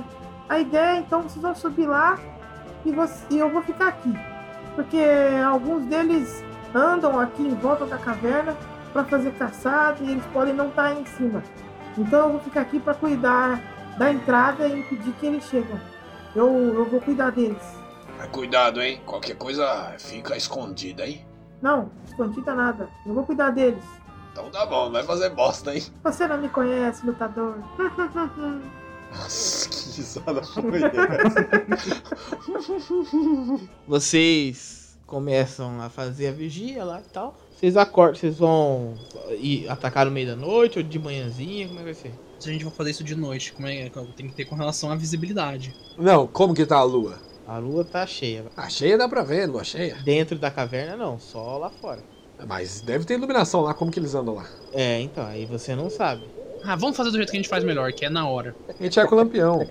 a 0.48 0.58
ideia 0.58 0.98
então 1.00 1.22
vocês 1.22 1.42
vão 1.42 1.54
subir 1.54 1.86
lá 1.86 2.18
e, 2.84 2.92
você- 2.92 3.24
e 3.30 3.38
eu 3.38 3.50
vou 3.50 3.62
ficar 3.62 3.88
aqui. 3.88 4.12
Porque 4.74 5.02
alguns 5.44 5.84
deles 5.86 6.44
andam 6.74 7.18
aqui 7.18 7.42
em 7.42 7.54
volta 7.54 7.84
da 7.84 7.98
caverna 7.98 8.56
para 8.92 9.04
fazer 9.04 9.32
caçada 9.32 9.96
e 10.00 10.12
eles 10.12 10.24
podem 10.32 10.54
não 10.54 10.68
estar 10.68 10.92
em 10.92 11.04
cima. 11.04 11.42
Então 11.98 12.26
eu 12.26 12.30
vou 12.32 12.40
ficar 12.40 12.60
aqui 12.60 12.78
para 12.78 12.94
cuidar 12.94 13.60
da 14.00 14.10
entrada 14.10 14.66
e 14.66 14.80
impedir 14.80 15.12
que 15.12 15.26
eles 15.26 15.44
chegam. 15.44 15.78
Eu, 16.34 16.48
eu 16.48 16.86
vou 16.86 17.02
cuidar 17.02 17.28
deles. 17.32 17.62
Mas 18.16 18.30
cuidado, 18.30 18.80
hein? 18.80 18.98
Qualquer 19.04 19.36
coisa 19.36 19.94
fica 19.98 20.34
escondida, 20.38 21.06
hein? 21.06 21.26
Não, 21.60 21.90
escondida 22.06 22.54
nada. 22.54 22.88
Eu 23.04 23.12
vou 23.12 23.26
cuidar 23.26 23.50
deles. 23.50 23.84
Então 24.32 24.50
tá 24.50 24.64
bom, 24.64 24.86
não 24.86 24.92
vai 24.92 25.02
fazer 25.02 25.28
bosta, 25.28 25.74
hein? 25.74 25.82
Você 26.02 26.26
não 26.26 26.38
me 26.38 26.48
conhece, 26.48 27.04
lutador. 27.04 27.56
Nossa, 29.12 29.68
que 29.68 29.96
risada 29.98 30.42
foi 30.48 30.82
essa? 30.82 31.50
Vocês 33.86 34.98
começam 35.06 35.78
a 35.82 35.90
fazer 35.90 36.28
a 36.28 36.32
vigia 36.32 36.82
lá 36.84 37.00
e 37.00 37.10
tal. 37.12 37.36
Vocês 37.60 37.76
acordam, 37.76 38.14
vocês 38.14 38.38
vão 38.38 38.94
ir 39.38 39.68
atacar 39.68 40.06
no 40.06 40.12
meio 40.12 40.28
da 40.28 40.34
noite 40.34 40.78
ou 40.78 40.82
de 40.82 40.98
manhãzinha? 40.98 41.68
Como 41.68 41.78
é 41.78 41.82
que 41.82 41.84
vai 41.84 41.94
ser? 41.94 42.12
Se 42.38 42.48
a 42.48 42.52
gente 42.52 42.64
vai 42.64 42.72
fazer 42.72 42.90
isso 42.90 43.04
de 43.04 43.14
noite, 43.14 43.52
como 43.52 43.68
é 43.68 43.90
que 43.90 44.00
tem 44.16 44.28
que 44.28 44.34
ter 44.34 44.46
com 44.46 44.54
relação 44.54 44.90
à 44.90 44.96
visibilidade? 44.96 45.74
Não, 45.98 46.26
como 46.26 46.54
que 46.54 46.64
tá 46.64 46.78
a 46.78 46.82
lua? 46.82 47.18
A 47.46 47.58
lua 47.58 47.84
tá 47.84 48.06
cheia. 48.06 48.46
A 48.56 48.66
cheia 48.70 48.96
dá 48.96 49.06
pra 49.06 49.22
ver, 49.22 49.46
lua 49.46 49.62
cheia. 49.62 49.94
Dentro 50.02 50.38
da 50.38 50.50
caverna 50.50 50.96
não, 50.96 51.18
só 51.18 51.58
lá 51.58 51.68
fora. 51.68 52.02
Mas 52.48 52.80
deve 52.80 53.04
ter 53.04 53.12
iluminação 53.18 53.60
lá, 53.60 53.74
como 53.74 53.90
que 53.90 53.98
eles 53.98 54.14
andam 54.14 54.36
lá? 54.36 54.46
É, 54.72 54.98
então, 54.98 55.26
aí 55.26 55.44
você 55.44 55.76
não 55.76 55.90
sabe. 55.90 56.24
Ah, 56.64 56.76
vamos 56.76 56.96
fazer 56.96 57.10
do 57.10 57.16
jeito 57.18 57.30
que 57.30 57.36
a 57.36 57.40
gente 57.40 57.48
faz 57.50 57.62
melhor, 57.62 57.92
que 57.92 58.06
é 58.06 58.08
na 58.08 58.26
hora. 58.26 58.54
A 58.68 58.82
gente 58.82 58.98
é 58.98 59.06
com 59.06 59.14
o 59.14 59.18
lampião. 59.18 59.66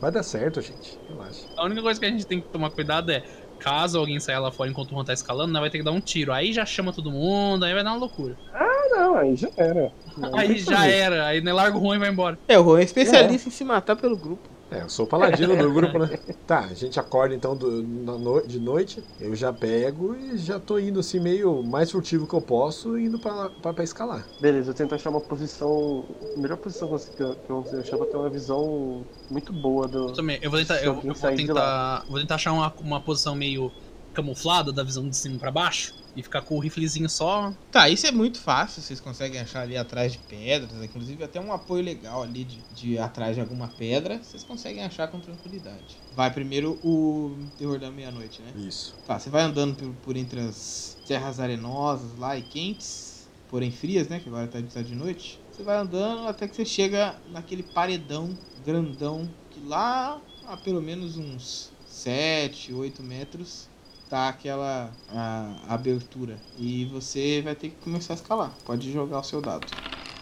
Vai 0.00 0.10
dar 0.10 0.24
certo, 0.24 0.60
gente. 0.60 0.98
Relaxa. 1.08 1.46
A 1.56 1.64
única 1.64 1.80
coisa 1.80 2.00
que 2.00 2.06
a 2.06 2.10
gente 2.10 2.26
tem 2.26 2.40
que 2.40 2.48
tomar 2.48 2.70
cuidado 2.70 3.10
é, 3.10 3.22
caso 3.62 3.98
alguém 3.98 4.18
saia 4.18 4.40
lá 4.40 4.50
fora 4.50 4.68
enquanto 4.70 4.90
o 4.90 4.94
Juan 4.94 5.04
tá 5.04 5.12
escalando, 5.12 5.52
né, 5.52 5.60
vai 5.60 5.70
ter 5.70 5.78
que 5.78 5.84
dar 5.84 5.92
um 5.92 6.00
tiro. 6.00 6.32
Aí 6.32 6.52
já 6.52 6.66
chama 6.66 6.92
todo 6.92 7.10
mundo, 7.10 7.64
aí 7.64 7.72
vai 7.72 7.84
dar 7.84 7.90
uma 7.90 7.98
loucura. 7.98 8.36
Ah, 8.52 8.88
não, 8.90 9.16
aí 9.16 9.36
já 9.36 9.48
era. 9.56 9.92
Não 10.16 10.36
Aí 10.36 10.58
já 10.58 10.86
era, 10.86 11.26
aí 11.26 11.40
né, 11.40 11.52
larga 11.52 11.78
o 11.78 11.80
Juan 11.80 11.96
e 11.96 11.98
vai 11.98 12.08
embora. 12.08 12.38
É, 12.48 12.58
o 12.58 12.64
Juan 12.64 12.80
é 12.80 12.82
especialista 12.82 13.48
em 13.48 13.52
se 13.52 13.64
matar 13.64 13.96
pelo 13.96 14.16
grupo. 14.16 14.51
É, 14.72 14.80
eu 14.82 14.88
sou 14.88 15.04
o 15.04 15.08
paladino 15.08 15.54
do 15.54 15.70
grupo, 15.70 15.98
né? 15.98 16.08
Tá, 16.46 16.60
a 16.66 16.74
gente 16.74 16.98
acorda 16.98 17.34
então 17.34 17.54
do- 17.56 17.82
na 17.86 18.18
no- 18.18 18.46
de 18.46 18.58
noite. 18.58 19.06
Eu 19.18 19.34
já 19.34 19.52
pego 19.52 20.14
e 20.16 20.36
já 20.38 20.58
tô 20.58 20.78
indo 20.78 20.98
assim, 20.98 21.20
meio 21.20 21.62
mais 21.62 21.90
furtivo 21.90 22.26
que 22.26 22.34
eu 22.34 22.40
posso, 22.40 22.98
indo 22.98 23.18
pra, 23.18 23.50
pra, 23.50 23.74
pra 23.74 23.84
escalar. 23.84 24.30
Beleza, 24.40 24.70
eu 24.70 24.74
tento 24.74 24.94
achar 24.94 25.10
uma 25.10 25.20
posição. 25.20 26.08
Melhor 26.34 26.56
posição 26.56 26.88
que 26.88 26.94
eu- 26.94 27.00
que 27.14 27.22
eu 27.22 27.36
que 27.36 27.52
eu 27.52 27.56
consigo 27.58 27.80
achar 27.82 27.98
pra 27.98 28.06
ter 28.06 28.16
uma 28.16 28.30
visão 28.30 29.06
muito 29.28 29.52
boa 29.52 29.86
do. 29.86 30.08
Eu 30.08 30.12
também, 30.14 30.38
eu 30.42 30.50
vou 30.50 30.58
tentar, 30.60 30.82
eu, 30.82 30.94
eu 31.06 31.14
vou 31.14 31.30
tentar, 31.32 32.04
vou 32.08 32.18
tentar 32.20 32.34
achar 32.36 32.52
uma, 32.52 32.74
uma 32.80 33.00
posição 33.04 33.34
meio 33.34 33.74
camuflada 34.12 34.72
da 34.72 34.82
visão 34.82 35.08
de 35.08 35.16
cima 35.16 35.38
pra 35.38 35.50
baixo 35.50 35.94
e 36.14 36.22
ficar 36.22 36.42
com 36.42 36.56
o 36.56 36.58
riflezinho 36.58 37.08
só. 37.08 37.52
Tá, 37.70 37.88
isso 37.88 38.06
é 38.06 38.12
muito 38.12 38.38
fácil, 38.38 38.82
vocês 38.82 39.00
conseguem 39.00 39.40
achar 39.40 39.62
ali 39.62 39.76
atrás 39.76 40.12
de 40.12 40.18
pedras, 40.18 40.82
inclusive 40.82 41.24
até 41.24 41.40
um 41.40 41.52
apoio 41.52 41.82
legal 41.82 42.22
ali 42.22 42.44
de, 42.44 42.58
de 42.74 42.98
atrás 42.98 43.34
de 43.34 43.40
alguma 43.40 43.68
pedra, 43.68 44.18
vocês 44.22 44.44
conseguem 44.44 44.84
achar 44.84 45.08
com 45.08 45.20
tranquilidade. 45.20 45.96
Vai 46.14 46.30
primeiro 46.30 46.78
o 46.84 47.36
terror 47.58 47.78
da 47.78 47.90
meia-noite, 47.90 48.42
né? 48.42 48.52
Isso. 48.66 48.94
Tá, 49.06 49.18
você 49.18 49.30
vai 49.30 49.42
andando 49.42 49.74
por, 49.74 49.92
por 49.94 50.16
entre 50.16 50.40
as 50.40 50.96
terras 51.06 51.40
arenosas 51.40 52.16
lá 52.18 52.36
e 52.36 52.42
quentes, 52.42 53.28
porém 53.48 53.70
frias, 53.70 54.08
né? 54.08 54.20
Que 54.20 54.28
agora 54.28 54.46
tá, 54.46 54.60
tá 54.62 54.82
de 54.82 54.94
noite. 54.94 55.40
Você 55.50 55.62
vai 55.62 55.76
andando 55.76 56.28
até 56.28 56.46
que 56.46 56.54
você 56.56 56.64
chega 56.64 57.14
naquele 57.30 57.62
paredão 57.62 58.36
grandão 58.64 59.28
que 59.50 59.60
lá 59.66 60.20
a 60.46 60.56
pelo 60.56 60.80
menos 60.80 61.16
uns 61.16 61.72
7, 61.86 62.72
8 62.72 63.02
metros 63.02 63.68
tá 64.12 64.28
aquela 64.28 64.92
a, 65.08 65.72
abertura. 65.72 66.38
E 66.58 66.84
você 66.84 67.40
vai 67.40 67.54
ter 67.54 67.70
que 67.70 67.76
começar 67.76 68.12
a 68.12 68.16
escalar. 68.16 68.52
Pode 68.62 68.92
jogar 68.92 69.20
o 69.20 69.24
seu 69.24 69.40
dado. 69.40 69.64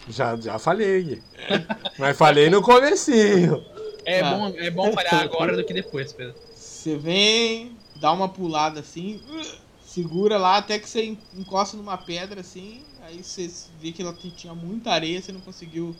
Já, 0.09 0.39
já 0.39 0.57
falhei. 0.57 1.21
Mas 1.99 2.17
falhei 2.17 2.49
no 2.49 2.61
comecinho. 2.61 3.61
É, 4.05 4.21
Ah. 4.21 4.33
bom, 4.33 4.47
é 4.47 4.71
bom 4.71 4.93
falhar 4.93 5.15
agora 5.21 5.57
do 5.57 5.65
que 5.65 5.73
depois, 5.73 6.13
Pedro. 6.13 6.33
Você 6.55 6.95
vem, 6.95 7.75
dá 7.97 8.13
uma 8.13 8.29
pulada 8.29 8.79
assim, 8.79 9.19
segura 9.85 10.37
lá 10.37 10.55
até 10.55 10.79
que 10.79 10.87
você 10.87 11.03
en- 11.03 11.17
encosta 11.35 11.75
numa 11.75 11.97
pedra 11.97 12.39
assim, 12.39 12.85
aí 13.01 13.21
você 13.21 13.51
vê 13.77 13.91
que 13.91 14.01
ela 14.01 14.15
tinha 14.37 14.55
muita 14.55 14.91
areia, 14.91 15.21
você 15.21 15.33
não 15.33 15.41
conseguiu 15.41 15.93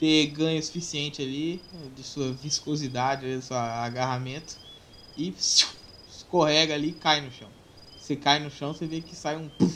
ter 0.00 0.28
ganho 0.28 0.62
suficiente 0.62 1.20
ali 1.20 1.60
eh, 1.74 1.88
de 1.94 2.02
sua 2.02 2.32
viscosidade, 2.32 3.36
de 3.36 3.42
seu 3.42 3.54
agarramento 3.56 4.56
e 5.16 5.32
escorrega 6.34 6.74
ali 6.74 6.88
e 6.88 6.92
cai 6.92 7.20
no 7.20 7.30
chão. 7.30 7.48
Você 7.96 8.16
cai 8.16 8.38
no 8.40 8.50
chão, 8.50 8.74
você 8.74 8.86
vê 8.86 9.00
que 9.00 9.14
sai 9.14 9.36
um 9.36 9.48
puff, 9.48 9.72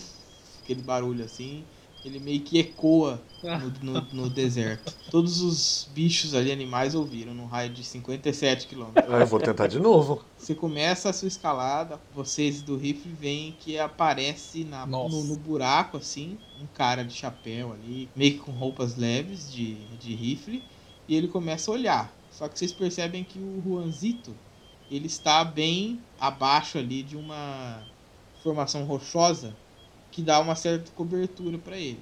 aquele 0.64 0.82
barulho 0.82 1.24
assim, 1.24 1.64
ele 2.04 2.18
meio 2.18 2.40
que 2.40 2.58
ecoa 2.58 3.22
no, 3.42 3.92
no- 3.92 4.06
no 4.12 4.30
deserto. 4.30 4.92
Todos 5.10 5.40
os 5.40 5.86
bichos 5.94 6.34
ali, 6.34 6.50
animais, 6.52 6.94
ouviram 6.94 7.32
num 7.32 7.46
raio 7.46 7.70
de 7.72 7.82
57 7.84 8.66
quilômetros. 8.66 9.12
Ah, 9.14 9.20
Eu 9.20 9.26
vou 9.26 9.40
tentar 9.40 9.66
de 9.68 9.78
novo. 9.78 10.22
Você 10.36 10.54
começa 10.54 11.08
a 11.08 11.12
sua 11.12 11.28
escalada, 11.28 12.00
vocês 12.12 12.60
do 12.60 12.76
rifle 12.76 13.12
veem 13.12 13.52
que 13.52 13.78
aparece 13.78 14.64
na, 14.64 14.84
no, 14.86 15.08
no 15.24 15.36
buraco, 15.36 15.96
assim, 15.96 16.38
um 16.60 16.66
cara 16.66 17.02
de 17.04 17.14
chapéu 17.14 17.72
ali, 17.72 18.08
meio 18.14 18.32
que 18.34 18.38
com 18.40 18.52
roupas 18.52 18.96
leves 18.96 19.50
de, 19.50 19.74
de 19.96 20.14
rifle, 20.14 20.62
e 21.08 21.14
ele 21.14 21.28
começa 21.28 21.70
a 21.70 21.74
olhar. 21.74 22.18
Só 22.30 22.46
que 22.48 22.58
vocês 22.58 22.72
percebem 22.72 23.24
que 23.24 23.40
o 23.40 23.60
Juanzito, 23.64 24.36
ele 24.90 25.06
está 25.06 25.44
bem 25.44 26.00
abaixo 26.18 26.78
ali 26.78 27.02
de 27.02 27.16
uma 27.16 27.82
formação 28.42 28.84
rochosa 28.84 29.54
que 30.10 30.22
dá 30.22 30.40
uma 30.40 30.54
certa 30.54 30.90
cobertura 30.92 31.58
para 31.58 31.76
ele. 31.76 32.00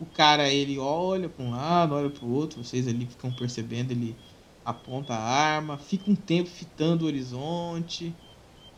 O 0.00 0.06
cara, 0.06 0.48
ele 0.48 0.78
olha 0.78 1.28
para 1.28 1.44
um 1.44 1.50
lado, 1.50 1.94
olha 1.94 2.10
para 2.10 2.24
o 2.24 2.32
outro, 2.32 2.62
vocês 2.62 2.88
ali 2.88 3.06
ficam 3.06 3.30
percebendo, 3.32 3.92
ele 3.92 4.16
aponta 4.64 5.14
a 5.14 5.22
arma, 5.22 5.78
fica 5.78 6.10
um 6.10 6.16
tempo 6.16 6.48
fitando 6.48 7.04
o 7.04 7.06
horizonte, 7.06 8.14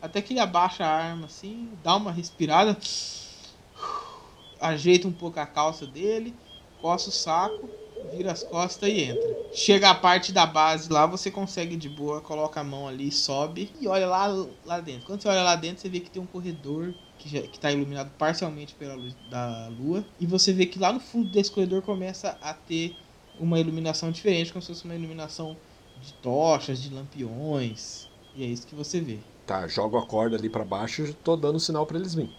até 0.01 0.21
que 0.21 0.33
ele 0.33 0.39
abaixa 0.39 0.85
a 0.85 0.89
arma 0.89 1.25
assim, 1.25 1.69
dá 1.83 1.95
uma 1.95 2.11
respirada, 2.11 2.77
ajeita 4.61 5.07
um 5.07 5.11
pouco 5.11 5.39
a 5.39 5.45
calça 5.45 5.87
dele, 5.87 6.35
coça 6.81 7.09
o 7.09 7.11
saco, 7.11 7.69
vira 7.99 8.31
as 8.31 8.43
costas 8.43 8.89
e 8.89 9.01
entra. 9.01 9.35
Chega 9.51 9.89
a 9.89 9.95
parte 9.95 10.31
da 10.31 10.45
base 10.45 10.91
lá, 10.91 11.05
você 11.05 11.31
consegue 11.31 11.75
de 11.75 11.89
boa, 11.89 12.21
coloca 12.21 12.59
a 12.59 12.63
mão 12.63 12.87
ali, 12.87 13.11
sobe 13.11 13.71
e 13.79 13.87
olha 13.87 14.07
lá, 14.07 14.27
lá 14.63 14.79
dentro. 14.79 15.05
Quando 15.05 15.21
você 15.21 15.27
olha 15.27 15.43
lá 15.43 15.55
dentro, 15.55 15.81
você 15.81 15.89
vê 15.89 15.99
que 15.99 16.09
tem 16.09 16.21
um 16.21 16.27
corredor 16.27 16.93
que, 17.17 17.29
já, 17.29 17.41
que 17.41 17.59
tá 17.59 17.71
iluminado 17.71 18.11
parcialmente 18.17 18.75
pela 18.75 18.93
luz 18.93 19.15
da 19.29 19.67
lua. 19.69 20.05
E 20.19 20.25
você 20.25 20.53
vê 20.53 20.65
que 20.65 20.79
lá 20.79 20.93
no 20.93 20.99
fundo 20.99 21.29
desse 21.29 21.51
corredor 21.51 21.81
começa 21.81 22.37
a 22.41 22.53
ter 22.53 22.95
uma 23.39 23.59
iluminação 23.59 24.11
diferente, 24.11 24.51
como 24.51 24.61
se 24.61 24.67
fosse 24.67 24.85
uma 24.85 24.95
iluminação 24.95 25.55
de 26.01 26.13
tochas, 26.13 26.81
de 26.81 26.93
lampiões. 26.93 28.07
E 28.35 28.43
é 28.43 28.47
isso 28.47 28.67
que 28.67 28.75
você 28.75 28.99
vê. 28.99 29.19
Tá, 29.45 29.67
jogo 29.67 29.97
a 29.97 30.05
corda 30.05 30.35
ali 30.35 30.49
pra 30.49 30.63
baixo 30.63 31.03
e 31.03 31.13
tô 31.13 31.35
dando 31.35 31.59
sinal 31.59 31.85
pra 31.85 31.97
eles 31.97 32.13
virem. 32.13 32.29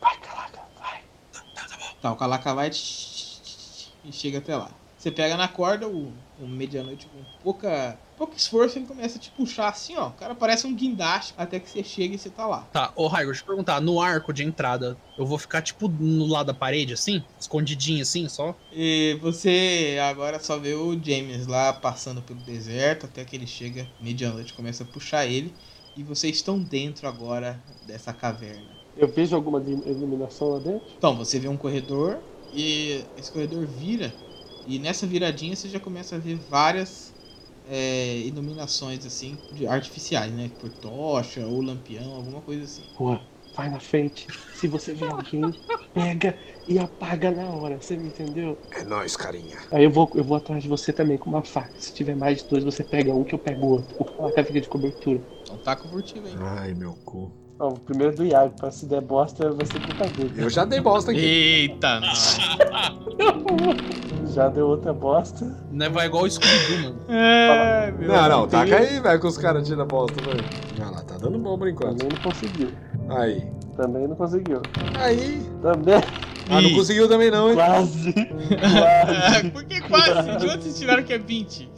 Tá, 2.01 2.13
o 2.13 2.17
Calaca 2.17 2.55
vai 2.55 2.71
e 2.71 4.13
chega 4.13 4.39
até 4.39 4.57
lá. 4.57 4.78
Você 4.99 5.13
pega 5.13 5.37
na 5.37 5.49
corda, 5.49 5.89
o, 5.89 6.21
o 6.37 6.47
medianoite 6.49 7.09
com 7.09 7.25
pouca, 7.41 8.01
pouco 8.17 8.37
esforço, 8.37 8.79
ele 8.79 8.87
começa 8.87 9.17
a 9.17 9.21
te 9.21 9.31
puxar 9.31 9.69
assim, 9.69 9.97
ó. 9.97 10.09
O 10.09 10.13
cara 10.15 10.35
parece 10.35 10.67
um 10.67 10.75
guindaste 10.75 11.35
até 11.37 11.61
que 11.61 11.71
você 11.71 11.85
chega 11.85 12.17
e 12.17 12.19
você 12.19 12.31
tá 12.31 12.47
lá. 12.47 12.69
Tá, 12.73 12.93
ô 12.97 13.07
Raigor, 13.07 13.33
deixa 13.33 13.43
eu 13.43 13.47
perguntar, 13.47 13.81
no 13.81 14.01
arco 14.01 14.33
de 14.33 14.43
entrada, 14.43 15.01
eu 15.17 15.25
vou 15.25 15.39
ficar 15.39 15.63
tipo 15.63 15.89
no 15.89 16.27
lado 16.27 16.49
da 16.49 16.55
parede, 16.55 16.93
assim? 16.95 17.25
Escondidinho 17.39 18.03
assim, 18.03 18.29
só? 18.29 18.59
E 18.71 19.17
você 19.23 19.99
agora 20.03 20.39
só 20.41 20.59
vê 20.59 20.75
o 20.75 20.93
James 21.03 21.47
lá 21.47 21.73
passando 21.73 22.23
pelo 22.23 22.41
deserto 22.41 23.07
até 23.07 23.25
que 23.25 23.35
ele 23.35 23.47
chega 23.47 23.91
medianoite, 23.99 24.53
começa 24.53 24.83
a 24.83 24.87
puxar 24.87 25.27
ele. 25.27 25.57
E 25.97 26.03
vocês 26.05 26.37
estão 26.37 26.63
dentro 26.63 27.09
agora 27.09 27.65
dessa 27.83 28.13
caverna. 28.13 28.79
Eu 28.95 29.09
vejo 29.09 29.35
alguma 29.35 29.59
ilu- 29.61 29.83
iluminação 29.89 30.51
lá 30.51 30.59
dentro? 30.61 30.87
Então, 30.97 31.17
você 31.17 31.39
vê 31.39 31.49
um 31.49 31.57
corredor 31.57 32.23
e 32.53 33.05
esse 33.17 33.31
corredor 33.31 33.67
vira. 33.67 34.15
E 34.69 34.79
nessa 34.79 35.07
viradinha 35.07 35.57
você 35.57 35.67
já 35.67 35.81
começa 35.81 36.17
a 36.17 36.19
ver 36.19 36.37
várias 36.37 37.15
é, 37.65 38.19
iluminações 38.19 39.07
assim, 39.07 39.39
de 39.51 39.67
artificiais, 39.67 40.31
né? 40.31 40.51
Por 40.59 40.69
tocha 40.71 41.47
ou 41.47 41.63
lampião, 41.63 42.13
alguma 42.13 42.43
coisa 42.43 42.65
assim. 42.65 42.83
Juan, 42.99 43.19
vai 43.57 43.71
na 43.71 43.81
frente. 43.81 44.27
Se 44.53 44.69
você 44.69 44.93
ver 44.93 45.11
alguém, 45.11 45.55
pega 45.95 46.39
e 46.67 46.79
apaga 46.79 47.31
na 47.31 47.49
hora, 47.49 47.81
você 47.81 47.97
me 47.97 48.09
entendeu? 48.09 48.59
É 48.71 48.85
nóis, 48.85 49.17
carinha. 49.17 49.59
Aí 49.71 49.85
eu 49.85 49.91
vou, 49.91 50.11
eu 50.15 50.23
vou 50.23 50.37
atrás 50.37 50.63
de 50.63 50.69
você 50.69 50.93
também 50.93 51.17
com 51.17 51.31
uma 51.31 51.43
faca. 51.43 51.73
Se 51.79 51.95
tiver 51.95 52.15
mais 52.15 52.43
de 52.43 52.49
dois, 52.49 52.63
você 52.63 52.85
pega 52.85 53.15
um 53.15 53.25
que 53.25 53.35
eu 53.35 53.39
pego 53.39 53.67
o 53.67 53.71
outro. 53.71 53.97
O 53.99 54.05
placa 54.05 54.45
fica 54.45 54.61
de 54.61 54.69
cobertura. 54.69 55.23
Então 55.45 55.57
o 55.57 55.89
furtivo 55.89 56.27
aí. 56.27 56.35
Ai, 56.37 56.75
meu 56.75 56.95
cu. 57.07 57.38
Ó, 57.61 57.69
o 57.71 57.79
primeiro 57.81 58.15
do 58.15 58.25
Iago, 58.25 58.55
pra 58.57 58.71
se 58.71 58.87
der 58.87 59.01
bosta, 59.01 59.51
vai 59.51 59.67
ser 59.67 59.81
culpa 59.81 60.07
dele. 60.07 60.33
Eu 60.37 60.49
já 60.49 60.65
dei 60.65 60.81
bosta 60.81 61.11
aqui. 61.11 61.21
Eita. 61.21 62.01
Já 64.35 64.49
deu 64.49 64.69
outra 64.69 64.93
bosta. 64.93 65.45
Não 65.73 65.87
é 65.87 65.89
vai 65.89 66.07
igual 66.07 66.23
o 66.25 66.31
Scooby-Doo, 66.31 66.83
mano. 66.83 67.01
É, 67.09 67.91
meu 67.91 68.09
Não, 68.09 68.29
não, 68.29 68.47
taca 68.47 68.77
aí, 68.77 69.01
velho, 69.01 69.21
que 69.21 69.27
os 69.27 69.39
caras 69.39 69.67
tiram 69.67 69.87
bosta, 69.87 70.23
velho. 70.23 70.45
Olha 70.79 70.91
lá, 70.91 71.03
tá 71.03 71.17
dando 71.17 71.39
bom 71.39 71.59
por 71.59 71.67
enquanto. 71.67 71.99
Também 71.99 72.17
não 72.17 72.23
conseguiu. 72.23 72.71
Aí. 73.09 73.51
Também 73.77 74.07
não 74.07 74.15
conseguiu. 74.15 74.63
Aí. 74.97 75.43
Também. 75.61 76.01
Ah, 76.51 76.61
não 76.61 76.73
conseguiu 76.73 77.09
também 77.09 77.31
não, 77.31 77.49
hein? 77.49 77.57
Quase. 77.57 78.13
Quase. 78.15 79.51
Por 79.51 79.65
que 79.65 79.81
quase? 79.81 80.37
De 80.37 80.47
onde 80.47 80.63
vocês 80.63 80.79
tiraram 80.79 81.03
que 81.03 81.15
é 81.15 81.19
20? 81.19 81.69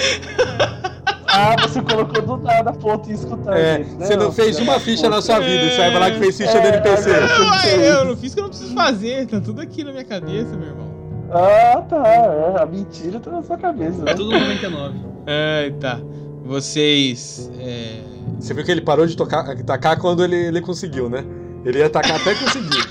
Ah, 1.32 1.56
você 1.60 1.80
colocou 1.80 2.22
do 2.22 2.36
nada 2.38 2.70
a 2.70 2.72
ponto 2.72 3.08
e 3.08 3.14
escutar. 3.14 3.56
É, 3.56 3.78
gente, 3.78 3.94
né, 3.94 4.06
você 4.06 4.16
não 4.16 4.28
ô 4.28 4.32
fez 4.32 4.58
uma 4.58 4.80
ficha 4.80 5.08
na 5.08 5.22
sua 5.22 5.38
vida, 5.38 5.64
e 5.64 5.70
você 5.70 5.76
vai 5.76 5.92
falar 5.92 6.10
que 6.10 6.18
fez 6.18 6.36
ficha 6.36 6.58
É, 6.58 6.60
do 6.60 6.68
NPC. 6.68 7.10
Não, 7.10 7.54
é, 7.54 7.90
eu 7.92 8.04
não 8.04 8.16
fiz 8.16 8.32
o 8.32 8.34
que 8.34 8.40
eu 8.40 8.42
não 8.42 8.50
preciso 8.50 8.74
fazer. 8.74 9.26
Tá 9.26 9.40
tudo 9.40 9.60
aqui 9.60 9.84
na 9.84 9.92
minha 9.92 10.04
cabeça, 10.04 10.56
meu 10.56 10.68
irmão. 10.68 10.90
Ah, 11.30 11.82
tá. 11.88 12.08
É, 12.08 12.62
a 12.62 12.66
mentira 12.66 13.20
tá 13.20 13.30
na 13.30 13.42
sua 13.42 13.56
cabeça, 13.56 14.02
né? 14.02 14.10
É 14.10 14.14
tudo 14.14 14.30
99. 14.32 14.98
É, 15.26 15.72
tá. 15.78 16.00
Vocês. 16.44 17.50
É... 17.58 18.00
Você 18.38 18.52
viu 18.52 18.64
que 18.64 18.72
ele 18.72 18.80
parou 18.80 19.06
de 19.06 19.16
tocar, 19.16 19.56
tacar 19.62 19.98
quando 19.98 20.24
ele, 20.24 20.36
ele 20.36 20.60
conseguiu, 20.60 21.08
né? 21.08 21.24
Ele 21.64 21.78
ia 21.78 21.88
tacar 21.88 22.20
até 22.20 22.34
conseguir. 22.34 22.88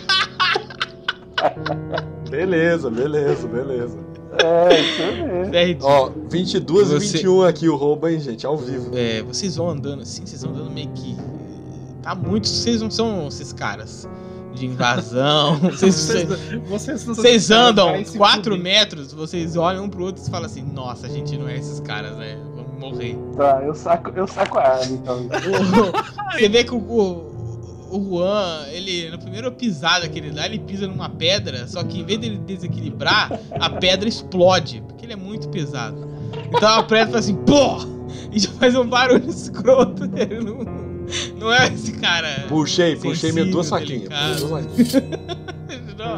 beleza, 2.30 2.90
beleza, 2.90 3.48
beleza. 3.48 4.09
É, 4.38 4.80
isso 4.82 5.02
mesmo. 5.02 5.50
Nerd, 5.52 5.80
Ó, 5.82 6.12
22 6.30 6.92
e 6.92 6.94
Você- 6.94 7.18
21 7.18 7.42
aqui 7.44 7.68
o 7.68 7.76
roubo, 7.76 8.08
hein, 8.08 8.20
gente? 8.20 8.46
Ao 8.46 8.56
vivo. 8.58 8.92
é, 8.96 9.22
vocês 9.24 9.56
vão 9.56 9.70
andando 9.70 10.02
assim, 10.04 10.26
vocês 10.26 10.44
vão 10.44 10.54
andando 10.54 10.72
meio 10.72 10.90
que. 10.90 11.14
é, 11.18 11.40
Tá 12.04 12.16
muito. 12.16 12.48
Vocês 12.48 12.82
não 12.82 12.90
são 12.92 13.28
esses 13.28 13.52
caras 13.52 14.08
de 14.54 14.66
invasão. 14.66 15.58
vocês, 15.72 15.96
vocês, 15.96 16.28
vocês, 16.68 17.06
não 17.06 17.14
são 17.16 17.24
vocês 17.24 17.36
esses 17.36 17.50
caras, 17.50 17.70
andam 17.72 17.90
vai 17.92 18.06
se 18.06 18.18
4 18.18 18.44
fuder. 18.44 18.60
metros, 18.64 19.12
vocês 19.14 19.56
olham 19.58 19.84
um 19.86 19.90
pro 19.90 20.04
outro 20.06 20.24
e 20.26 20.30
falam 20.30 20.46
assim: 20.46 20.62
Nossa, 20.64 21.08
a 21.08 21.10
gente 21.10 21.38
não 21.38 21.48
é 21.50 21.58
esses 21.58 21.80
caras, 21.82 22.16
né? 22.18 22.38
Vamos 22.56 22.80
morrer. 22.80 23.18
Tá, 23.36 23.62
eu 23.66 23.74
saco, 23.76 24.12
eu 24.16 24.28
saco 24.28 24.58
a 24.60 24.64
arma, 24.64 24.86
então. 24.94 25.18
O- 25.26 26.32
Você 26.40 26.48
vê 26.48 26.64
que 26.64 26.74
o, 26.74 26.78
o, 26.78 27.29
o 27.90 28.04
Juan, 28.04 28.66
ele, 28.72 29.10
na 29.10 29.18
primeira 29.18 29.52
pisada 29.52 30.08
que 30.08 30.18
ele 30.20 30.32
dá, 30.32 30.46
ele 30.46 30.60
pisa 30.60 30.88
numa 30.88 31.10
pedra, 31.10 31.68
só 31.68 31.84
que 31.84 32.00
em 32.00 32.06
vez 32.06 32.20
dele 32.20 32.38
desequilibrar, 32.38 33.32
a 33.60 33.70
pedra 33.70 34.08
explode, 34.08 34.84
porque 34.88 35.06
ele 35.06 35.14
é 35.14 35.16
muito 35.16 35.50
pesado. 35.50 36.08
Então 36.48 36.70
a 36.70 36.84
pedra 36.84 37.14
faz 37.14 37.26
assim, 37.26 37.36
pô! 37.36 38.00
E 38.32 38.40
já 38.40 38.50
faz 38.52 38.76
um 38.76 38.88
barulho 38.88 39.26
escroto. 39.30 40.04
Ele 40.16 40.40
não, 40.40 40.66
não 41.40 41.54
é 41.54 41.68
esse 41.68 41.94
cara. 41.94 42.46
Puxei, 42.48 42.96
puxei 42.96 43.32
minhas 43.32 43.50
duas. 43.50 43.70
Não, 43.70 43.80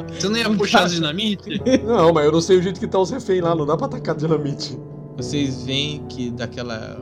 Você 0.08 0.30
não 0.30 0.38
ia 0.38 0.48
Não 0.48 0.58
puxar 0.58 0.82
tá. 0.82 0.88
dinamite? 0.88 1.62
Não, 1.84 2.14
mas 2.14 2.26
eu 2.26 2.32
não 2.32 2.42
sei 2.42 2.58
o 2.58 2.62
jeito 2.62 2.80
que 2.80 2.88
tá 2.88 3.00
os 3.00 3.10
reféns 3.10 3.42
lá, 3.42 3.56
não 3.56 3.66
dá 3.66 3.76
pra 3.76 3.88
atacar 3.88 4.16
dinamite. 4.16 4.78
Vocês 5.18 5.64
veem 5.64 6.06
que 6.08 6.30
daquela 6.32 7.00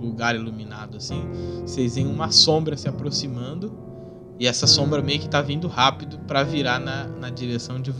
lugar 0.00 0.34
iluminado 0.34 0.96
assim, 0.96 1.22
vocês 1.62 1.94
veem 1.96 2.06
uma 2.06 2.30
sombra 2.30 2.76
se 2.76 2.88
aproximando 2.88 3.87
e 4.38 4.46
essa 4.46 4.66
sombra 4.66 5.02
meio 5.02 5.18
que 5.18 5.28
tá 5.28 5.42
vindo 5.42 5.66
rápido 5.66 6.18
pra 6.20 6.42
virar 6.44 6.78
na, 6.78 7.06
na 7.06 7.28
direção 7.30 7.80
de, 7.80 7.92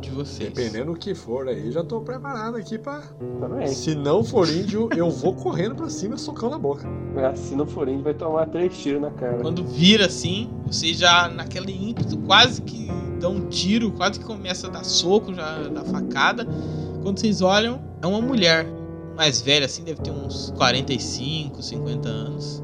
de 0.00 0.10
vocês. 0.10 0.52
Dependendo 0.52 0.92
do 0.92 0.98
que 0.98 1.14
for 1.14 1.48
aí, 1.48 1.72
já 1.72 1.82
tô 1.82 2.00
preparado 2.00 2.56
aqui 2.56 2.78
pra. 2.78 3.02
Também. 3.40 3.66
Se 3.68 3.94
não 3.94 4.22
for 4.22 4.48
índio, 4.48 4.88
eu 4.96 5.10
vou 5.10 5.34
correndo 5.34 5.74
pra 5.74 5.90
cima 5.90 6.14
e 6.14 6.18
socão 6.18 6.48
na 6.50 6.58
boca. 6.58 6.86
É, 7.16 7.34
Se 7.34 7.56
não 7.56 7.66
for 7.66 7.88
índio, 7.88 8.04
vai 8.04 8.14
tomar 8.14 8.46
três 8.46 8.76
tiros 8.78 9.02
na 9.02 9.10
cara. 9.10 9.38
Quando 9.38 9.64
vira 9.64 10.06
assim, 10.06 10.48
vocês 10.66 10.96
já 10.96 11.28
naquele 11.28 11.72
ímpeto 11.72 12.16
quase 12.18 12.62
que 12.62 12.88
dão 13.20 13.34
um 13.34 13.48
tiro, 13.48 13.90
quase 13.92 14.20
que 14.20 14.24
começa 14.24 14.68
a 14.68 14.70
dar 14.70 14.84
soco, 14.84 15.34
já 15.34 15.68
dá 15.68 15.84
facada. 15.84 16.46
Quando 17.02 17.18
vocês 17.18 17.42
olham, 17.42 17.80
é 18.00 18.06
uma 18.06 18.20
mulher 18.20 18.66
mais 19.16 19.42
velha 19.42 19.66
assim, 19.66 19.82
deve 19.82 20.00
ter 20.00 20.10
uns 20.12 20.52
45, 20.56 21.60
50 21.62 22.08
anos. 22.08 22.62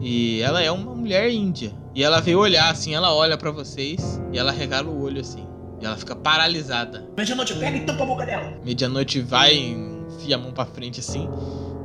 E 0.00 0.40
ela 0.42 0.62
é 0.62 0.70
uma 0.70 0.94
mulher 0.94 1.30
índia. 1.30 1.72
E 1.96 2.02
ela 2.02 2.20
veio 2.20 2.38
olhar 2.38 2.70
assim, 2.70 2.94
ela 2.94 3.14
olha 3.14 3.38
pra 3.38 3.50
vocês 3.50 4.20
e 4.30 4.38
ela 4.38 4.52
regala 4.52 4.86
o 4.86 5.02
olho 5.02 5.18
assim. 5.22 5.46
E 5.80 5.86
ela 5.86 5.96
fica 5.96 6.14
paralisada. 6.14 7.08
Medianoite, 7.16 7.54
pega 7.54 7.74
e 7.78 7.86
tampa 7.86 8.02
a 8.02 8.06
boca 8.06 8.26
dela. 8.26 8.52
Medianoite 8.62 9.22
vai, 9.22 9.56
enfia 9.56 10.36
a 10.36 10.38
mão 10.38 10.52
pra 10.52 10.66
frente 10.66 11.00
assim 11.00 11.26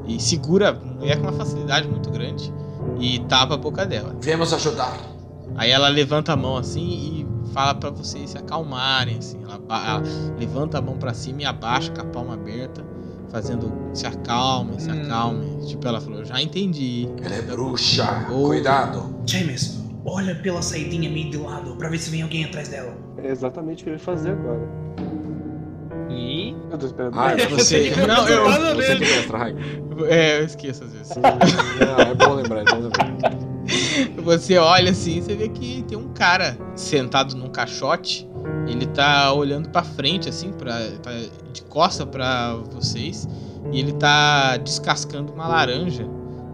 e 0.06 0.20
segura 0.20 0.70
a 0.72 0.74
mulher 0.74 1.16
com 1.16 1.24
uma 1.30 1.32
facilidade 1.32 1.88
muito 1.88 2.10
grande 2.12 2.52
e 3.00 3.20
tapa 3.20 3.54
a 3.54 3.58
boca 3.58 3.86
dela. 3.86 4.14
Viemos 4.20 4.52
ajudar. 4.54 4.98
Aí 5.56 5.72
ela 5.72 5.88
levanta 5.88 6.34
a 6.34 6.36
mão 6.36 6.58
assim 6.58 6.82
e 7.46 7.54
fala 7.54 7.74
pra 7.74 7.90
vocês 7.90 8.32
se 8.32 8.38
acalmarem 8.38 9.18
assim. 9.18 9.40
Ela, 9.44 9.62
ela 9.70 10.04
levanta 10.38 10.78
a 10.78 10.82
mão 10.82 10.98
pra 10.98 11.14
cima 11.14 11.44
e 11.44 11.46
abaixa 11.46 11.90
com 11.92 12.02
a 12.02 12.06
palma 12.06 12.34
aberta, 12.34 12.84
fazendo 13.30 13.72
se 13.94 14.06
acalme, 14.06 14.78
se 14.78 14.92
Hum. 14.92 15.04
acalme. 15.04 15.66
Tipo 15.68 15.88
ela 15.88 16.02
falou, 16.02 16.26
já 16.26 16.42
entendi. 16.42 17.08
Ela 17.24 17.36
é 17.36 17.42
bruxa. 17.42 18.28
Oh. 18.30 18.48
Cuidado. 18.48 19.16
James, 19.26 19.81
olha 20.06 20.36
pela 20.36 20.62
saidinha 20.62 21.10
meio 21.10 21.30
de 21.30 21.38
lado 21.38 21.76
pra 21.76 21.90
ver 21.90 21.98
se 21.98 22.10
vem 22.10 22.22
alguém 22.22 22.46
atrás 22.46 22.68
dela. 22.70 22.96
É 23.18 23.30
exatamente 23.30 23.82
o 23.82 23.86
que 23.86 23.90
eu 23.90 23.94
ia 23.94 24.00
fazer 24.00 24.32
agora. 24.32 24.62
E. 26.10 26.56
Eu 26.70 26.78
tô 26.78 26.86
esperando. 26.86 27.18
Ah. 27.18 27.36
Você, 27.50 27.92
não, 28.06 28.28
eu, 28.28 28.76
Você 28.76 28.96
que 28.96 29.00
mestra, 29.00 29.38
Raik. 29.38 29.58
é, 30.10 30.40
eu 30.40 30.46
esqueço 30.46 30.84
às 30.84 30.92
vezes. 30.94 31.16
Não, 31.16 32.00
é 32.00 32.14
bom 32.16 32.34
lembrar, 32.34 32.62
é 32.62 32.66
bom 32.66 32.82
lembrar. 32.82 33.52
Você 34.24 34.58
olha 34.58 34.92
assim, 34.92 35.22
você 35.22 35.36
vê 35.36 35.48
que 35.48 35.84
tem 35.88 35.98
um 35.98 36.10
cara 36.10 36.58
sentado 36.76 37.36
num 37.36 37.50
caixote. 37.50 38.28
Ele 38.68 38.86
tá 38.88 39.32
olhando 39.34 39.70
pra 39.70 39.84
frente, 39.84 40.28
assim, 40.28 40.52
pra, 40.52 40.74
tá 41.02 41.12
de 41.54 41.62
costa 41.64 42.06
pra 42.06 42.56
vocês. 42.72 43.28
E 43.72 43.80
ele 43.80 43.94
tá 43.94 44.58
descascando 44.58 45.32
uma 45.32 45.48
laranja. 45.48 46.06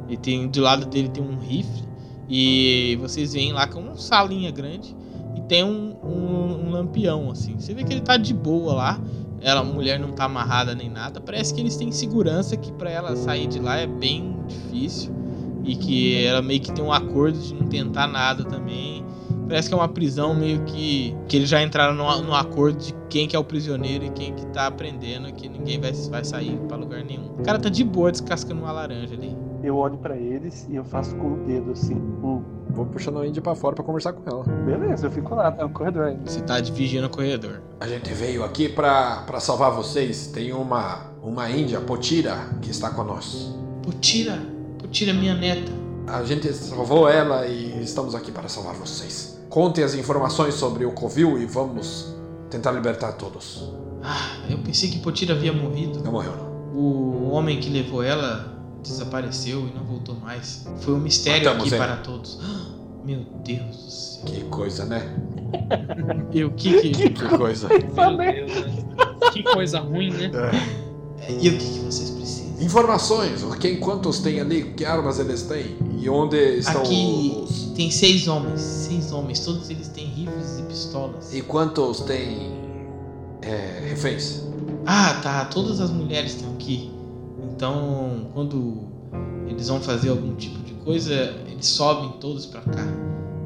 E 0.07 0.17
tem 0.17 0.47
do 0.47 0.61
lado 0.61 0.85
dele 0.85 1.09
tem 1.09 1.23
um 1.23 1.37
rifle. 1.39 1.86
E 2.29 2.97
vocês 2.99 3.33
veem 3.33 3.53
lá 3.53 3.67
com 3.67 3.79
uma 3.79 3.95
salinha 3.95 4.51
grande. 4.51 4.95
E 5.35 5.41
tem 5.41 5.63
um, 5.63 5.95
um, 6.03 6.67
um 6.67 6.71
lampião, 6.71 7.31
assim. 7.31 7.55
Você 7.57 7.73
vê 7.73 7.83
que 7.83 7.93
ele 7.93 8.01
tá 8.01 8.17
de 8.17 8.33
boa 8.33 8.73
lá. 8.73 9.01
Ela, 9.39 9.61
a 9.61 9.63
mulher 9.63 9.99
não 9.99 10.11
tá 10.11 10.25
amarrada 10.25 10.73
nem 10.73 10.89
nada. 10.89 11.21
Parece 11.21 11.53
que 11.53 11.61
eles 11.61 11.77
têm 11.77 11.91
segurança 11.91 12.57
que 12.57 12.71
pra 12.73 12.89
ela 12.89 13.15
sair 13.15 13.47
de 13.47 13.59
lá 13.59 13.77
é 13.77 13.87
bem 13.87 14.35
difícil 14.47 15.13
e 15.63 15.75
que 15.75 16.23
ela 16.23 16.41
meio 16.41 16.61
que 16.61 16.71
tem 16.71 16.83
um 16.83 16.91
acordo 16.91 17.37
de 17.37 17.53
não 17.53 17.67
tentar 17.67 18.07
nada 18.07 18.43
também. 18.43 19.05
Parece 19.47 19.69
que 19.69 19.73
é 19.73 19.77
uma 19.77 19.87
prisão 19.87 20.33
meio 20.33 20.63
que. 20.63 21.15
que 21.27 21.37
eles 21.37 21.49
já 21.49 21.61
entraram 21.61 21.93
no, 21.93 22.23
no 22.23 22.33
acordo 22.33 22.83
de 22.83 22.93
quem 23.09 23.27
que 23.27 23.35
é 23.35 23.39
o 23.39 23.43
prisioneiro 23.43 24.05
e 24.05 24.09
quem 24.09 24.33
que 24.33 24.45
tá 24.47 24.67
aprendendo, 24.67 25.31
que 25.33 25.47
ninguém 25.47 25.79
vai, 25.79 25.91
vai 25.91 26.23
sair 26.23 26.57
pra 26.67 26.75
lugar 26.75 27.03
nenhum. 27.03 27.27
O 27.37 27.43
cara 27.43 27.59
tá 27.59 27.69
de 27.69 27.83
boa 27.83 28.11
descascando 28.11 28.61
uma 28.61 28.71
laranja 28.71 29.13
ali. 29.13 29.46
Eu 29.67 29.75
olho 29.75 29.97
pra 29.97 30.15
eles 30.15 30.65
e 30.69 30.77
eu 30.77 30.85
faço 30.85 31.13
com 31.17 31.33
o 31.33 31.37
dedo 31.45 31.71
assim. 31.71 31.95
Hum. 31.95 32.41
Vou 32.69 32.85
puxando 32.85 33.19
a 33.19 33.27
Índia 33.27 33.41
pra 33.41 33.53
fora 33.53 33.75
pra 33.75 33.83
conversar 33.83 34.13
com 34.13 34.23
ela. 34.25 34.45
Beleza, 34.63 35.07
eu 35.07 35.11
fico 35.11 35.35
lá, 35.35 35.51
tá 35.51 35.63
no 35.63 35.69
corredor 35.71 36.05
ainda. 36.05 36.21
Você 36.25 36.39
tá 36.39 36.61
vigiando 36.61 37.07
o 37.07 37.09
corredor. 37.09 37.61
A 37.81 37.85
gente 37.85 38.13
veio 38.13 38.45
aqui 38.45 38.69
pra, 38.69 39.23
pra 39.27 39.41
salvar 39.41 39.71
vocês. 39.71 40.27
Tem 40.27 40.53
uma, 40.53 41.11
uma 41.21 41.49
índia, 41.49 41.81
Potira, 41.81 42.47
que 42.61 42.71
está 42.71 42.91
com 42.91 43.03
nós. 43.03 43.53
Pô, 43.83 43.91
tira! 43.99 44.39
Pô, 44.79 44.87
tira 44.87 45.13
minha 45.13 45.35
neta. 45.35 45.69
A 46.07 46.23
gente 46.23 46.53
salvou 46.53 47.09
ela 47.09 47.45
e 47.45 47.83
estamos 47.83 48.15
aqui 48.15 48.31
para 48.31 48.47
salvar 48.47 48.73
vocês. 48.73 49.37
Contem 49.49 49.83
as 49.83 49.95
informações 49.95 50.53
sobre 50.53 50.85
o 50.85 50.93
Covil 50.93 51.37
e 51.41 51.45
vamos 51.45 52.15
tentar 52.49 52.71
libertar 52.71 53.11
todos. 53.11 53.69
Ah, 54.01 54.37
eu 54.49 54.59
pensei 54.59 54.89
que 54.89 54.99
Potira 54.99 55.33
havia 55.33 55.51
morrido. 55.51 56.01
Não 56.01 56.13
morreu, 56.13 56.31
não. 56.37 56.47
O 56.73 57.31
homem 57.31 57.59
que 57.59 57.69
levou 57.69 58.01
ela 58.01 58.56
desapareceu 58.81 59.67
e 59.67 59.77
não 59.77 59.83
voltou 59.83 60.15
mais. 60.15 60.65
Foi 60.79 60.93
um 60.93 60.99
mistério 60.99 61.45
Matamos 61.45 61.65
aqui 61.65 61.75
ele. 61.75 61.83
para 61.83 61.97
todos. 61.97 62.39
Meu 63.03 63.25
Deus 63.43 63.75
do 63.77 63.91
céu. 63.91 64.25
Que 64.25 64.41
coisa, 64.45 64.85
né? 64.85 65.15
E 66.33 66.43
o 66.43 66.51
que 66.51 66.81
que. 66.81 67.09
Que 67.09 67.37
coisa. 67.37 67.69
Meu 67.69 67.79
Deus, 67.79 68.51
né? 68.51 68.85
Que 69.31 69.43
coisa 69.43 69.79
ruim, 69.79 70.11
né? 70.11 70.29
E 71.29 71.49
o 71.49 71.57
que, 71.57 71.65
que 71.65 71.79
vocês 71.79 72.09
precisam? 72.09 72.61
Informações. 72.61 73.43
Quem, 73.59 73.79
quantos 73.79 74.19
tem 74.19 74.39
ali? 74.39 74.73
Que 74.73 74.83
armas 74.83 75.19
eles 75.19 75.43
têm? 75.43 75.77
E 75.99 76.09
onde 76.09 76.37
estão 76.57 76.81
Aqui 76.81 77.43
os... 77.43 77.71
tem 77.75 77.89
seis 77.89 78.27
homens. 78.27 78.59
Seis 78.59 79.11
homens. 79.11 79.39
Todos 79.39 79.69
eles 79.69 79.87
têm 79.89 80.05
rifles 80.05 80.59
e 80.59 80.63
pistolas. 80.63 81.33
E 81.33 81.41
quantos 81.41 82.01
têm 82.01 82.51
é, 83.41 83.87
reféns? 83.89 84.43
Ah, 84.85 85.19
tá. 85.23 85.45
Todas 85.45 85.79
as 85.79 85.91
mulheres 85.91 86.35
estão 86.35 86.51
aqui. 86.53 86.91
Então, 87.57 88.29
quando 88.35 88.87
eles 89.47 89.67
vão 89.67 89.81
fazer 89.81 90.09
algum 90.09 90.35
tipo 90.35 90.59
de 90.59 90.73
coisa, 90.75 91.11
eles 91.49 91.65
sobem 91.65 92.11
todos 92.19 92.45
pra 92.45 92.61
cá. 92.61 92.85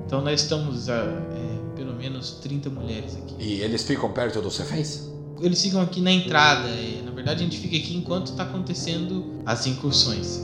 Então, 0.05 0.20
nós 0.22 0.41
estamos 0.41 0.89
a 0.89 0.95
é, 0.95 1.62
pelo 1.78 1.93
menos 1.95 2.32
30 2.41 2.70
mulheres 2.70 3.16
aqui. 3.16 3.36
E 3.39 3.62
eles 3.62 3.84
ficam 3.84 4.12
perto 4.12 4.41
dos 4.41 4.57
reféns? 4.57 5.09
Eles 5.39 5.62
ficam 5.62 5.80
aqui 5.80 6.01
na 6.01 6.12
entrada. 6.12 6.68
E, 6.68 7.01
na 7.05 7.12
verdade, 7.12 7.39
a 7.39 7.43
gente 7.45 7.57
fica 7.57 7.78
aqui 7.78 7.95
enquanto 7.95 8.36
tá 8.36 8.43
acontecendo 8.43 9.41
as 9.45 9.66
incursões. 9.66 10.41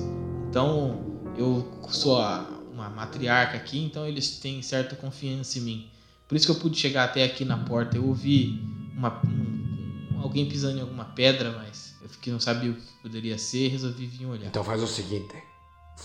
Então, 0.49 1.01
eu 1.38 1.68
sou 1.89 2.20
a- 2.22 2.49
uma 2.74 2.89
matriarca 2.89 3.57
aqui, 3.57 3.80
então 3.84 4.07
eles 4.07 4.38
têm 4.39 4.61
certa 4.61 4.95
confiança 4.95 5.59
em 5.59 5.61
mim. 5.63 5.88
Por 6.26 6.36
isso 6.38 6.45
que 6.45 6.51
eu 6.53 6.55
pude 6.55 6.78
chegar 6.80 7.03
até 7.03 7.22
aqui 7.26 7.43
na 7.43 7.57
porta. 7.57 7.97
Eu 7.97 8.07
ouvi 8.07 8.61
uma, 8.95 9.20
um- 9.26 10.15
um- 10.15 10.22
alguém 10.22 10.45
pisando 10.45 10.78
em 10.78 10.82
alguma 10.82 11.03
pedra, 11.03 11.51
mas 11.51 11.87
fiquei 12.08 12.32
não 12.34 12.39
sabia 12.39 12.72
o 12.72 12.76
que 12.76 12.93
poderia 13.01 13.38
ser, 13.38 13.70
resolvi 13.70 14.05
vir 14.05 14.26
olhar. 14.26 14.47
Então 14.47 14.64
faz 14.64 14.82
o 14.82 14.88
seguinte: 14.88 15.36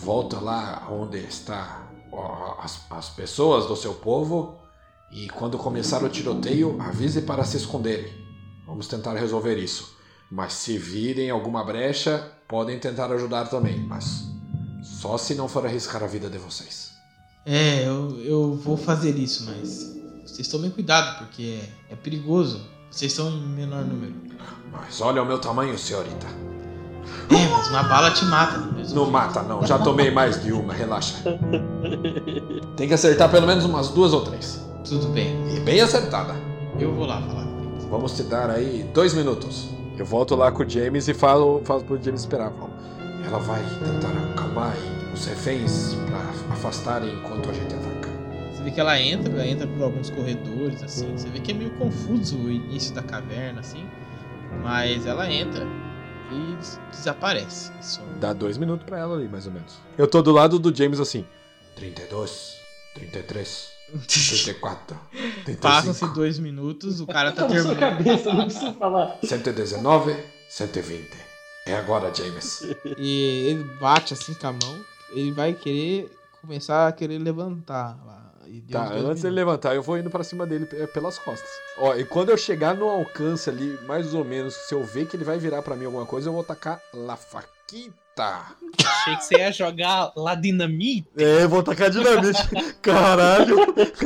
volta 0.00 0.40
lá 0.40 0.88
onde 0.90 1.18
está 1.18 1.90
ó, 2.12 2.58
as, 2.60 2.80
as 2.90 3.08
pessoas 3.10 3.66
do 3.66 3.76
seu 3.76 3.94
povo 3.94 4.58
e 5.12 5.28
quando 5.28 5.58
começar 5.58 6.02
o 6.02 6.08
tiroteio, 6.08 6.80
avise 6.80 7.22
para 7.22 7.44
se 7.44 7.58
esconderem. 7.58 8.12
Vamos 8.66 8.88
tentar 8.88 9.14
resolver 9.14 9.58
isso. 9.58 9.94
Mas 10.30 10.54
se 10.54 10.78
virem 10.78 11.28
alguma 11.28 11.62
brecha, 11.62 12.32
podem 12.48 12.78
tentar 12.78 13.12
ajudar 13.12 13.48
também, 13.48 13.78
mas 13.78 14.26
só 14.82 15.18
se 15.18 15.34
não 15.34 15.46
for 15.46 15.66
arriscar 15.66 16.02
a 16.02 16.06
vida 16.06 16.30
de 16.30 16.38
vocês. 16.38 16.92
É, 17.44 17.86
eu, 17.86 18.18
eu 18.22 18.54
vou 18.54 18.78
fazer 18.78 19.18
isso, 19.18 19.44
mas 19.44 19.94
vocês 20.24 20.48
tomem 20.48 20.70
cuidado, 20.70 21.18
porque 21.18 21.60
é, 21.88 21.92
é 21.92 21.96
perigoso. 21.96 22.66
Vocês 22.92 23.10
estão 23.10 23.30
em 23.30 23.40
menor 23.40 23.82
número. 23.84 24.12
Mas 24.70 25.00
olha 25.00 25.22
o 25.22 25.26
meu 25.26 25.38
tamanho, 25.38 25.78
senhorita. 25.78 26.26
É, 27.30 27.48
mas 27.48 27.68
uma 27.70 27.82
bala 27.84 28.10
te 28.10 28.22
mata, 28.26 28.58
não 28.92 29.10
mata, 29.10 29.42
não. 29.42 29.66
Já 29.66 29.78
tomei 29.78 30.10
mais 30.10 30.42
de 30.42 30.52
uma, 30.52 30.74
relaxa. 30.74 31.16
Tem 32.76 32.86
que 32.86 32.92
acertar 32.92 33.30
pelo 33.30 33.46
menos 33.46 33.64
umas 33.64 33.88
duas 33.88 34.12
ou 34.12 34.20
três. 34.20 34.62
Tudo 34.86 35.08
bem. 35.08 35.56
E 35.56 35.60
bem 35.60 35.80
acertada. 35.80 36.34
Eu 36.78 36.94
vou 36.94 37.06
lá 37.06 37.22
falar. 37.22 37.46
Vamos 37.90 38.12
te 38.12 38.24
dar 38.24 38.50
aí 38.50 38.86
dois 38.92 39.14
minutos. 39.14 39.68
Eu 39.96 40.04
volto 40.04 40.36
lá 40.36 40.52
com 40.52 40.62
o 40.62 40.68
James 40.68 41.08
e 41.08 41.14
falo, 41.14 41.62
falo 41.64 41.84
pro 41.84 42.02
James 42.02 42.20
esperar. 42.20 42.50
Falo, 42.52 42.70
Ela 43.24 43.38
vai 43.38 43.62
tentar 43.62 44.12
acalmar 44.32 44.76
os 45.14 45.24
reféns 45.24 45.94
pra 46.06 46.54
afastarem 46.54 47.14
enquanto 47.14 47.48
a 47.48 47.52
gente 47.54 47.74
ataca. 47.74 48.01
Você 48.62 48.68
vê 48.68 48.70
que 48.70 48.80
ela 48.80 49.00
entra, 49.00 49.32
ela 49.32 49.46
entra 49.46 49.66
por 49.66 49.82
alguns 49.82 50.08
corredores, 50.10 50.82
assim. 50.82 51.10
Você 51.16 51.28
vê 51.28 51.40
que 51.40 51.50
é 51.50 51.54
meio 51.54 51.70
confuso 51.72 52.38
o 52.38 52.50
início 52.50 52.94
da 52.94 53.02
caverna, 53.02 53.60
assim. 53.60 53.84
Mas 54.62 55.04
ela 55.06 55.30
entra 55.30 55.66
e 56.30 56.54
des- 56.56 56.78
desaparece. 56.90 57.72
some. 57.82 58.08
Dá 58.20 58.32
dois 58.32 58.56
minutos 58.58 58.86
pra 58.86 58.98
ela 58.98 59.16
ali, 59.16 59.28
mais 59.28 59.46
ou 59.46 59.52
menos. 59.52 59.74
Eu 59.98 60.06
tô 60.06 60.22
do 60.22 60.30
lado 60.30 60.58
do 60.58 60.74
James 60.74 61.00
assim. 61.00 61.26
32, 61.74 62.58
33, 62.94 63.68
34, 64.06 64.96
Passam-se 65.60 66.00
35, 66.00 66.14
dois 66.14 66.38
minutos, 66.38 67.00
o 67.00 67.06
cara 67.06 67.32
tá 67.32 67.42
Tá 67.42 67.48
terminando. 67.48 67.78
cabeça, 67.78 68.32
não 68.32 68.44
precisa 68.44 68.72
falar. 68.74 69.18
119, 69.24 70.16
120. 70.48 71.10
É 71.66 71.74
agora, 71.74 72.12
James. 72.14 72.62
E 72.98 73.46
ele 73.48 73.64
bate 73.80 74.12
assim 74.14 74.34
com 74.34 74.46
a 74.46 74.52
mão. 74.52 74.84
Ele 75.12 75.32
vai 75.32 75.52
querer 75.52 76.10
começar 76.40 76.88
a 76.88 76.92
querer 76.92 77.18
levantar 77.18 77.98
Tá, 78.70 78.84
antes 78.84 78.92
dele 78.94 79.04
minutos. 79.04 79.32
levantar, 79.32 79.74
eu 79.74 79.82
vou 79.82 79.96
indo 79.98 80.10
pra 80.10 80.22
cima 80.24 80.46
dele 80.46 80.66
pe- 80.66 80.86
pelas 80.88 81.18
costas. 81.18 81.48
Ó, 81.78 81.94
e 81.94 82.04
quando 82.04 82.30
eu 82.30 82.36
chegar 82.36 82.74
no 82.74 82.88
alcance 82.88 83.48
ali, 83.50 83.78
mais 83.86 84.14
ou 84.14 84.24
menos, 84.24 84.54
se 84.54 84.74
eu 84.74 84.82
ver 84.84 85.06
que 85.06 85.16
ele 85.16 85.24
vai 85.24 85.38
virar 85.38 85.62
pra 85.62 85.74
mim 85.76 85.84
alguma 85.86 86.06
coisa, 86.06 86.28
eu 86.28 86.32
vou 86.32 86.44
tacar 86.44 86.80
La 86.92 87.16
Faquita. 87.16 88.42
Achei 88.84 89.16
que 89.16 89.24
você 89.24 89.36
ia 89.36 89.50
jogar 89.52 90.12
lá 90.14 90.34
dinamite. 90.34 91.08
É, 91.16 91.44
eu 91.44 91.48
vou 91.48 91.62
tacar 91.62 91.88
dinamite. 91.90 92.42
Caralho. 92.82 93.56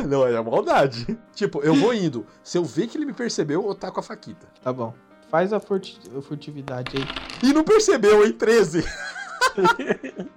Não, 0.08 0.24
é 0.26 0.40
maldade. 0.40 1.18
Tipo, 1.34 1.60
eu 1.62 1.74
vou 1.74 1.92
indo. 1.92 2.24
Se 2.44 2.56
eu 2.56 2.64
ver 2.64 2.86
que 2.86 2.96
ele 2.96 3.04
me 3.06 3.12
percebeu, 3.12 3.66
eu 3.66 3.74
taco 3.74 3.98
a 3.98 4.02
faquita. 4.02 4.46
Tá 4.62 4.72
bom. 4.72 4.94
Faz 5.28 5.52
a 5.52 5.58
furti- 5.58 5.98
a 6.16 6.22
furtividade 6.22 6.92
aí. 6.96 7.04
E 7.50 7.52
não 7.52 7.64
percebeu, 7.64 8.24
hein? 8.24 8.32
13. 8.32 8.84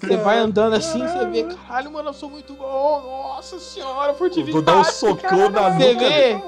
Você 0.00 0.16
vai 0.16 0.38
andando 0.38 0.74
assim, 0.74 0.98
você 1.06 1.26
vê, 1.26 1.44
caralho, 1.44 1.90
mano, 1.92 2.08
eu 2.08 2.14
sou 2.14 2.30
muito 2.30 2.54
bom. 2.54 3.02
Nossa 3.34 3.58
senhora, 3.58 4.14
furtividade. 4.14 4.52
Vou 4.52 4.62
dar 4.62 4.76
um 4.78 4.84
socão 4.84 5.50
na 5.50 5.70
Você 5.70 5.92
nuca. 5.94 6.08
vê, 6.08 6.40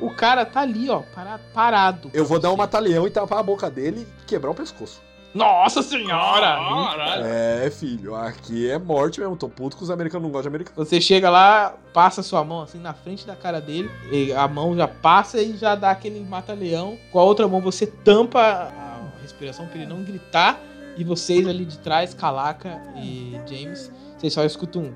o 0.00 0.10
cara 0.14 0.44
tá 0.44 0.60
ali, 0.60 0.90
ó, 0.90 1.00
para- 1.14 1.38
parado. 1.54 2.10
Eu 2.12 2.24
vou 2.24 2.38
dar 2.38 2.50
um 2.52 2.56
mata-leão 2.56 3.06
e 3.06 3.10
tapar 3.10 3.38
a 3.38 3.42
boca 3.42 3.70
dele 3.70 4.06
e 4.22 4.24
quebrar 4.26 4.50
o 4.50 4.54
pescoço. 4.54 5.00
Nossa 5.34 5.80
senhora! 5.82 6.58
Caralho. 6.58 7.24
É, 7.24 7.70
filho, 7.70 8.14
aqui 8.14 8.68
é 8.70 8.78
morte 8.78 9.18
mesmo. 9.18 9.34
Tô 9.34 9.48
puto 9.48 9.78
que 9.78 9.82
os 9.82 9.90
americanos 9.90 10.24
não 10.24 10.30
gostam 10.30 10.50
de 10.50 10.56
americano. 10.56 10.84
Você 10.84 11.00
chega 11.00 11.30
lá, 11.30 11.72
passa 11.94 12.22
sua 12.22 12.44
mão 12.44 12.60
assim 12.60 12.78
na 12.78 12.92
frente 12.92 13.26
da 13.26 13.34
cara 13.34 13.58
dele, 13.58 13.90
e 14.10 14.30
a 14.34 14.46
mão 14.46 14.76
já 14.76 14.86
passa 14.86 15.40
e 15.40 15.56
já 15.56 15.74
dá 15.74 15.90
aquele 15.90 16.20
mata-leão. 16.20 16.98
Com 17.10 17.18
a 17.18 17.22
outra 17.24 17.48
mão 17.48 17.62
você 17.62 17.86
tampa 17.86 18.40
a 18.40 19.22
respiração 19.22 19.66
pra 19.68 19.76
ele 19.78 19.86
não 19.86 20.02
gritar. 20.02 20.60
E 20.96 21.04
vocês 21.04 21.46
ali 21.46 21.64
de 21.64 21.78
trás, 21.78 22.14
Calaca 22.14 22.82
e 22.96 23.32
James, 23.46 23.90
vocês 24.18 24.32
só 24.32 24.44
escutam 24.44 24.82
um. 24.82 24.94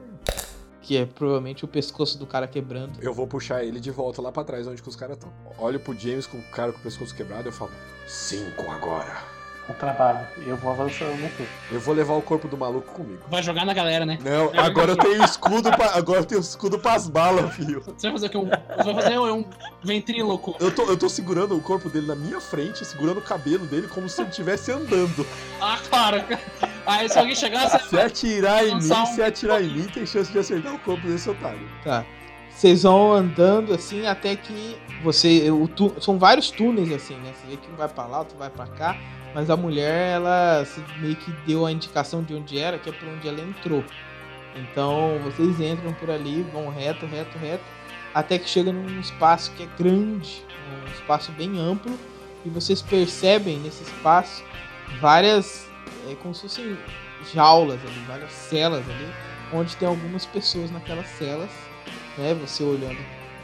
Que 0.82 0.98
é 0.98 1.06
provavelmente 1.06 1.64
o 1.64 1.68
pescoço 1.68 2.16
do 2.16 2.26
cara 2.26 2.46
quebrando. 2.46 3.00
Eu 3.02 3.12
vou 3.12 3.26
puxar 3.26 3.64
ele 3.64 3.80
de 3.80 3.90
volta 3.90 4.22
lá 4.22 4.30
pra 4.30 4.44
trás, 4.44 4.68
onde 4.68 4.80
que 4.80 4.88
os 4.88 4.94
caras 4.94 5.16
estão. 5.16 5.32
Olho 5.58 5.80
pro 5.80 5.98
James 5.98 6.26
com 6.26 6.38
o 6.38 6.42
cara 6.44 6.72
com 6.72 6.78
o 6.78 6.82
pescoço 6.82 7.14
quebrado 7.14 7.44
e 7.44 7.48
eu 7.48 7.52
falo: 7.52 7.72
Cinco 8.06 8.70
agora. 8.70 9.35
Um 9.68 9.72
trabalho. 9.74 10.20
Eu 10.46 10.56
vou 10.56 10.70
avançando 10.70 11.24
aqui. 11.26 11.44
Eu 11.72 11.80
vou 11.80 11.92
levar 11.92 12.14
o 12.14 12.22
corpo 12.22 12.46
do 12.46 12.56
maluco 12.56 12.92
comigo. 12.92 13.20
Vai 13.28 13.42
jogar 13.42 13.64
na 13.64 13.74
galera, 13.74 14.06
né? 14.06 14.16
Não, 14.22 14.52
agora 14.60 14.92
eu 14.92 14.96
tenho 14.96 15.24
escudo 15.24 15.70
pra, 15.72 15.96
agora 15.96 16.20
eu 16.20 16.24
tenho 16.24 16.40
escudo 16.40 16.78
pras 16.78 17.08
balas, 17.08 17.52
filho. 17.54 17.82
Você 17.82 18.08
vai 18.08 18.12
fazer 18.12 18.26
o 18.26 18.30
quê? 18.30 18.36
Um, 18.38 18.44
você 18.48 18.92
vai 18.92 18.94
fazer 19.02 19.18
um, 19.18 19.38
um 19.40 19.44
ventríloco. 19.82 20.54
Eu 20.60 20.72
tô, 20.72 20.82
eu 20.84 20.96
tô 20.96 21.08
segurando 21.08 21.56
o 21.56 21.60
corpo 21.60 21.88
dele 21.88 22.06
na 22.06 22.14
minha 22.14 22.40
frente, 22.40 22.84
segurando 22.84 23.18
o 23.18 23.22
cabelo 23.22 23.66
dele 23.66 23.88
como 23.88 24.08
se 24.08 24.20
ele 24.20 24.30
estivesse 24.30 24.70
andando. 24.70 25.26
Ah, 25.60 25.78
claro. 25.88 26.22
Aí 26.86 27.08
se 27.08 27.18
alguém 27.18 27.34
chegar, 27.34 27.68
você 27.68 27.78
Se 27.88 27.98
atirar 27.98 28.64
em 28.64 28.76
mim, 28.76 28.92
um- 28.92 29.06
se 29.06 29.20
atirar 29.20 29.60
em 29.64 29.68
mim, 29.68 29.84
tem 29.92 30.06
chance 30.06 30.30
de 30.30 30.38
acertar 30.38 30.72
o 30.74 30.78
corpo 30.78 31.04
desse 31.08 31.28
otário. 31.28 31.68
Tá. 31.82 32.04
Vocês 32.56 32.84
vão 32.84 33.12
andando 33.12 33.74
assim 33.74 34.06
até 34.06 34.34
que 34.34 34.78
você. 35.02 35.50
O 35.50 35.68
tu- 35.68 35.94
são 36.00 36.18
vários 36.18 36.50
túneis 36.50 36.90
assim, 36.90 37.14
né? 37.16 37.32
Você 37.34 37.46
vê 37.50 37.56
que 37.58 37.70
um 37.70 37.76
vai 37.76 37.86
pra 37.86 38.06
lá, 38.06 38.20
outro 38.20 38.36
vai 38.38 38.48
pra 38.48 38.66
cá. 38.66 38.96
Mas 39.34 39.50
a 39.50 39.56
mulher, 39.56 40.14
ela 40.14 40.66
meio 40.98 41.14
que 41.16 41.30
deu 41.46 41.66
a 41.66 41.70
indicação 41.70 42.22
de 42.22 42.34
onde 42.34 42.58
era, 42.58 42.78
que 42.78 42.88
é 42.88 42.92
por 42.92 43.06
onde 43.06 43.28
ela 43.28 43.42
entrou. 43.42 43.84
Então 44.56 45.18
vocês 45.22 45.60
entram 45.60 45.92
por 45.92 46.10
ali, 46.10 46.42
vão 46.50 46.70
reto, 46.70 47.04
reto, 47.04 47.36
reto, 47.36 47.62
até 48.14 48.38
que 48.38 48.48
chega 48.48 48.72
num 48.72 48.98
espaço 48.98 49.52
que 49.52 49.64
é 49.64 49.68
grande, 49.78 50.42
um 50.88 50.90
espaço 50.92 51.30
bem 51.32 51.60
amplo, 51.60 51.92
e 52.42 52.48
vocês 52.48 52.80
percebem 52.80 53.58
nesse 53.58 53.82
espaço 53.82 54.42
várias, 54.98 55.68
é, 56.08 56.14
como 56.22 56.34
se 56.34 56.42
fossem 56.42 56.78
jaulas 57.34 57.78
ali, 57.82 58.04
várias 58.08 58.32
celas 58.32 58.82
ali, 58.88 59.08
onde 59.52 59.76
tem 59.76 59.86
algumas 59.86 60.24
pessoas 60.24 60.70
naquelas 60.70 61.06
celas, 61.08 61.50
né? 62.18 62.34
Você 62.34 62.62
olhando 62.62 62.98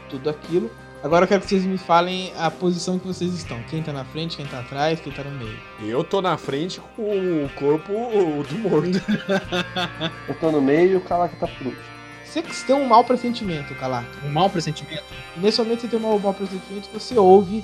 tudo 0.09 0.29
aquilo. 0.29 0.69
Agora 1.03 1.25
eu 1.25 1.27
quero 1.27 1.41
que 1.41 1.49
vocês 1.49 1.65
me 1.65 1.77
falem 1.77 2.31
a 2.37 2.49
posição 2.49 2.97
que 2.97 3.05
vocês 3.05 3.33
estão. 3.33 3.61
Quem 3.69 3.83
tá 3.83 3.91
na 3.91 4.05
frente, 4.05 4.37
quem 4.37 4.45
tá 4.45 4.59
atrás, 4.59 5.01
quem 5.01 5.11
tá 5.11 5.21
no 5.23 5.31
meio. 5.31 5.59
Eu 5.81 6.01
tô 6.01 6.21
na 6.21 6.37
frente 6.37 6.79
com 6.95 7.01
o 7.03 7.49
corpo 7.55 7.91
do 7.91 8.57
morto. 8.59 9.01
Eu 10.29 10.35
tô 10.39 10.49
no 10.49 10.61
meio 10.61 10.93
e 10.93 10.95
o 10.95 11.01
Calaca 11.01 11.35
tá 11.37 11.47
por 11.47 11.67
último. 11.67 11.83
Você 12.23 12.41
que 12.41 12.55
tem 12.63 12.75
um 12.75 12.85
mau 12.85 13.03
pressentimento, 13.03 13.75
Calaca. 13.75 14.07
um 14.25 14.29
mau 14.29 14.49
pressentimento. 14.49 15.03
Nesse 15.35 15.61
momento 15.61 15.81
você 15.81 15.87
tem 15.87 15.99
um 15.99 16.17
mau 16.19 16.33
pressentimento, 16.33 16.89
você 16.93 17.19
ouve 17.19 17.63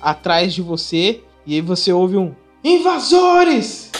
atrás 0.00 0.54
de 0.54 0.62
você, 0.62 1.20
e 1.44 1.56
aí 1.56 1.60
você 1.60 1.92
ouve 1.92 2.16
um 2.16 2.34
Invasores! 2.64 3.90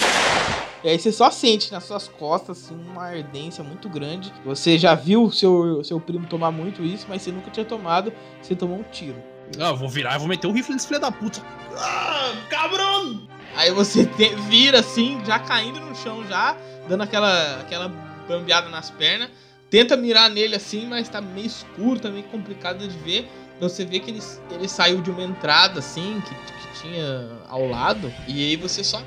E 0.85 0.89
aí 0.89 0.99
você 0.99 1.11
só 1.11 1.31
sente 1.31 1.73
nas 1.73 1.85
suas 1.85 2.07
costas 2.09 2.59
assim, 2.65 2.75
uma 2.91 3.05
ardência 3.05 3.65
muito 3.65 3.89
grande. 3.89 4.33
Você 4.45 4.79
já 4.79 4.95
viu 4.95 5.31
seu, 5.33 5.83
seu 5.83 6.01
primo 6.01 6.27
tomar 6.27 6.51
muito 6.53 6.85
isso, 6.85 7.07
mas 7.09 7.23
você 7.23 7.33
nunca 7.33 7.51
tinha 7.51 7.67
tomado, 7.67 8.13
você 8.41 8.55
tomou 8.55 8.79
um 8.79 8.83
tiro. 8.85 9.17
Ah, 9.59 9.69
eu 9.71 9.77
vou 9.77 9.89
virar 9.89 10.15
e 10.15 10.19
vou 10.19 10.29
meter 10.29 10.47
o 10.47 10.53
rifle 10.53 10.75
nesse 10.75 10.87
filho 10.87 11.01
da 11.01 11.11
puta. 11.11 11.41
Ah, 11.77 12.33
cabrão! 12.49 13.27
Aí 13.57 13.73
você 13.73 14.05
te- 14.07 14.35
vira 14.49 14.81
assim, 14.81 15.21
já 15.25 15.39
caindo 15.39 15.81
no 15.81 15.95
chão, 15.97 16.25
já, 16.29 16.57
dando 16.89 17.03
aquela, 17.03 17.61
aquela 17.61 17.89
bambeada 18.29 18.69
nas 18.69 18.91
pernas. 18.91 19.31
Tenta 19.71 19.97
mirar 19.97 20.31
nele 20.31 20.55
assim, 20.55 20.87
mas 20.87 21.09
tá 21.09 21.21
meio 21.21 21.47
escuro, 21.47 21.99
tá 21.99 22.09
meio 22.09 22.25
complicado 22.25 22.87
de 22.87 22.97
ver. 22.99 23.29
Você 23.61 23.85
vê 23.85 23.99
que 23.99 24.11
ele, 24.11 24.23
ele 24.53 24.69
saiu 24.69 25.01
de 25.01 25.11
uma 25.11 25.23
entrada 25.25 25.81
assim, 25.81 26.23
que, 26.27 26.35
que 26.35 26.81
tinha 26.83 27.29
ao 27.49 27.67
lado. 27.67 28.13
E 28.29 28.41
aí 28.51 28.57
você 28.57 28.85
só 28.85 29.03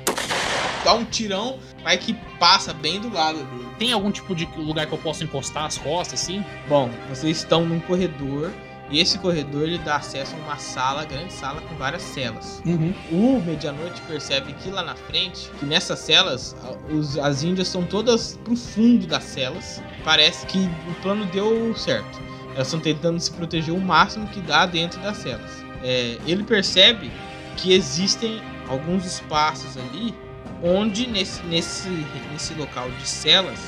dá 0.84 0.94
um 0.94 1.04
tirão, 1.04 1.58
mas 1.82 2.00
que 2.00 2.14
passa 2.38 2.72
bem 2.72 3.00
do 3.00 3.12
lado 3.12 3.38
dele. 3.38 3.68
Tem 3.78 3.92
algum 3.92 4.10
tipo 4.10 4.34
de 4.34 4.46
lugar 4.56 4.86
que 4.86 4.92
eu 4.92 4.98
possa 4.98 5.24
encostar 5.24 5.64
as 5.64 5.78
costas, 5.78 6.20
assim? 6.22 6.44
Bom, 6.68 6.90
vocês 7.08 7.38
estão 7.38 7.64
num 7.64 7.80
corredor. 7.80 8.50
E 8.90 9.00
esse 9.00 9.18
corredor 9.18 9.62
ele 9.62 9.78
dá 9.78 9.96
acesso 9.96 10.34
a 10.34 10.38
uma 10.44 10.58
sala, 10.58 11.06
grande 11.06 11.32
sala 11.32 11.62
com 11.62 11.74
várias 11.76 12.02
celas. 12.02 12.60
Uhum. 12.66 12.92
O 13.10 13.40
Medianoite 13.40 13.98
percebe 14.02 14.52
que 14.52 14.68
lá 14.68 14.82
na 14.82 14.94
frente, 14.94 15.48
que 15.58 15.64
nessas 15.64 15.98
celas, 16.00 16.54
os- 16.90 17.16
as 17.16 17.42
índias 17.42 17.68
estão 17.68 17.84
todas 17.84 18.38
pro 18.44 18.54
fundo 18.54 19.06
das 19.06 19.22
celas. 19.24 19.82
Parece 20.04 20.44
que 20.46 20.58
o 20.90 20.94
plano 21.00 21.24
deu 21.26 21.74
certo. 21.74 22.20
Elas 22.54 22.66
estão 22.66 22.80
tentando 22.80 23.18
se 23.18 23.30
proteger 23.30 23.72
o 23.72 23.80
máximo 23.80 24.26
que 24.28 24.40
dá 24.42 24.66
dentro 24.66 25.00
das 25.00 25.16
celas. 25.16 25.64
É, 25.82 26.18
ele 26.26 26.42
percebe 26.44 27.10
que 27.56 27.72
existem 27.72 28.42
alguns 28.68 29.06
espaços 29.06 29.74
ali 29.78 30.14
onde 30.62 31.06
nesse, 31.06 31.42
nesse, 31.44 31.88
nesse 32.32 32.54
local 32.54 32.90
de 32.90 33.08
celas 33.08 33.58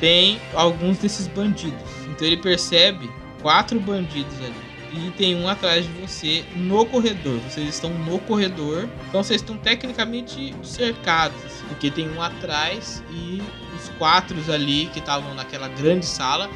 tem 0.00 0.40
alguns 0.54 0.98
desses 0.98 1.26
bandidos. 1.26 1.82
Então 2.08 2.26
ele 2.26 2.36
percebe 2.36 3.10
quatro 3.42 3.78
bandidos 3.78 4.36
ali. 4.38 4.68
E 4.90 5.10
tem 5.10 5.36
um 5.36 5.46
atrás 5.46 5.84
de 5.84 5.92
você 6.00 6.44
no 6.56 6.86
corredor. 6.86 7.38
Vocês 7.40 7.68
estão 7.68 7.90
no 7.90 8.18
corredor. 8.20 8.88
Então 9.08 9.22
vocês 9.22 9.42
estão 9.42 9.56
tecnicamente 9.58 10.54
cercados. 10.62 11.36
assim, 11.44 11.66
porque 11.66 11.90
tem 11.90 12.08
um 12.08 12.22
atrás 12.22 13.02
e 13.10 13.42
os 13.76 13.88
quatro 13.98 14.36
ali 14.50 14.86
que 14.86 14.98
estavam 14.98 15.34
naquela 15.34 15.68
grande 15.68 16.06
sala 16.06 16.48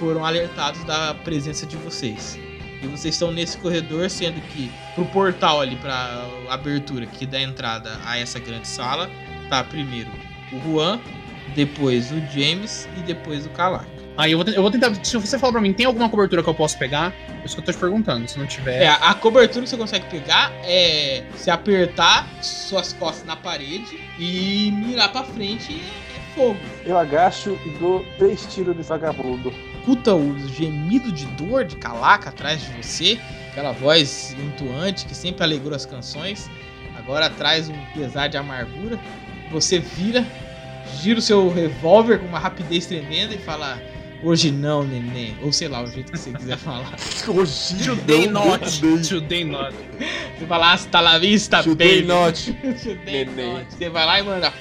foram 0.00 0.24
alertados 0.24 0.82
da 0.84 1.14
presença 1.14 1.64
de 1.64 1.76
vocês. 1.76 2.38
E 2.82 2.86
vocês 2.86 3.14
estão 3.14 3.30
nesse 3.32 3.56
corredor, 3.58 4.10
sendo 4.10 4.40
que 4.48 4.70
pro 4.94 5.04
portal 5.06 5.60
ali, 5.60 5.76
pra 5.76 6.26
abertura 6.50 7.06
que 7.06 7.24
dá 7.24 7.40
entrada 7.40 7.98
a 8.04 8.18
essa 8.18 8.38
grande 8.38 8.68
sala, 8.68 9.10
tá 9.48 9.64
primeiro 9.64 10.10
o 10.52 10.60
Juan, 10.60 11.00
depois 11.54 12.10
o 12.12 12.20
James 12.32 12.88
e 12.96 13.00
depois 13.00 13.46
o 13.46 13.50
Calaca. 13.50 13.96
Aí 14.16 14.32
eu 14.32 14.42
vou, 14.42 14.52
eu 14.52 14.62
vou 14.62 14.70
tentar. 14.70 14.94
Se 15.04 15.16
você 15.18 15.38
falar 15.38 15.52
pra 15.52 15.60
mim, 15.60 15.72
tem 15.72 15.84
alguma 15.84 16.08
cobertura 16.08 16.42
que 16.42 16.48
eu 16.48 16.54
posso 16.54 16.78
pegar? 16.78 17.12
É 17.42 17.44
isso 17.44 17.54
que 17.54 17.60
eu 17.60 17.64
tô 17.66 17.72
te 17.72 17.78
perguntando. 17.78 18.26
Se 18.26 18.38
não 18.38 18.46
tiver. 18.46 18.82
É, 18.82 18.88
a 18.88 19.12
cobertura 19.14 19.64
que 19.64 19.68
você 19.68 19.76
consegue 19.76 20.06
pegar 20.06 20.50
é 20.64 21.24
se 21.36 21.50
apertar 21.50 22.26
suas 22.42 22.92
costas 22.94 23.26
na 23.26 23.36
parede 23.36 23.98
e 24.18 24.72
mirar 24.72 25.12
pra 25.12 25.22
frente 25.22 25.82
é 26.16 26.34
fogo. 26.34 26.58
Eu 26.84 26.96
agacho 26.96 27.58
e 27.66 27.70
dou 27.78 28.06
três 28.16 28.46
tiros 28.46 28.74
nesse 28.74 28.88
vagabundo. 28.88 29.52
Escuta 29.80 30.14
o 30.14 30.36
gemido 30.48 31.12
de 31.12 31.26
dor 31.26 31.64
de 31.64 31.76
Calaca 31.76 32.30
atrás 32.30 32.60
de 32.60 32.82
você, 32.82 33.20
aquela 33.50 33.70
voz 33.70 34.34
entoante 34.36 35.06
que 35.06 35.14
sempre 35.14 35.44
alegrou 35.44 35.76
as 35.76 35.86
canções, 35.86 36.50
agora 36.98 37.30
traz 37.30 37.68
um 37.68 37.84
pesar 37.94 38.26
de 38.26 38.36
amargura. 38.36 38.98
Você 39.50 39.78
vira, 39.78 40.24
gira 41.00 41.18
o 41.18 41.22
seu 41.22 41.48
revólver 41.52 42.18
com 42.18 42.26
uma 42.26 42.38
rapidez 42.38 42.86
tremenda 42.86 43.34
e 43.34 43.38
fala: 43.38 43.80
Hoje 44.22 44.50
não, 44.50 44.82
neném. 44.82 45.36
Ou 45.42 45.52
sei 45.52 45.68
lá, 45.68 45.82
o 45.82 45.86
jeito 45.86 46.12
que 46.12 46.18
você 46.18 46.32
quiser 46.32 46.56
falar. 46.58 46.94
Hoje 47.28 47.74
Today 47.84 48.26
não, 48.28 48.46
not. 48.48 48.84
neném. 48.84 49.02
Today 49.02 49.44
not. 49.44 49.74
Você 50.38 50.46
fala, 50.46 50.72
hasta 50.72 51.00
la 51.00 51.18
vista, 51.18 51.62
Today 51.62 52.02
baby. 52.02 52.06
not. 52.08 52.52
Today 52.82 53.24
Neném. 53.24 53.52
not. 53.54 53.66
Você 53.74 53.88
vai 53.88 54.04
lá 54.06 54.20
e 54.20 54.22
manda. 54.22 54.52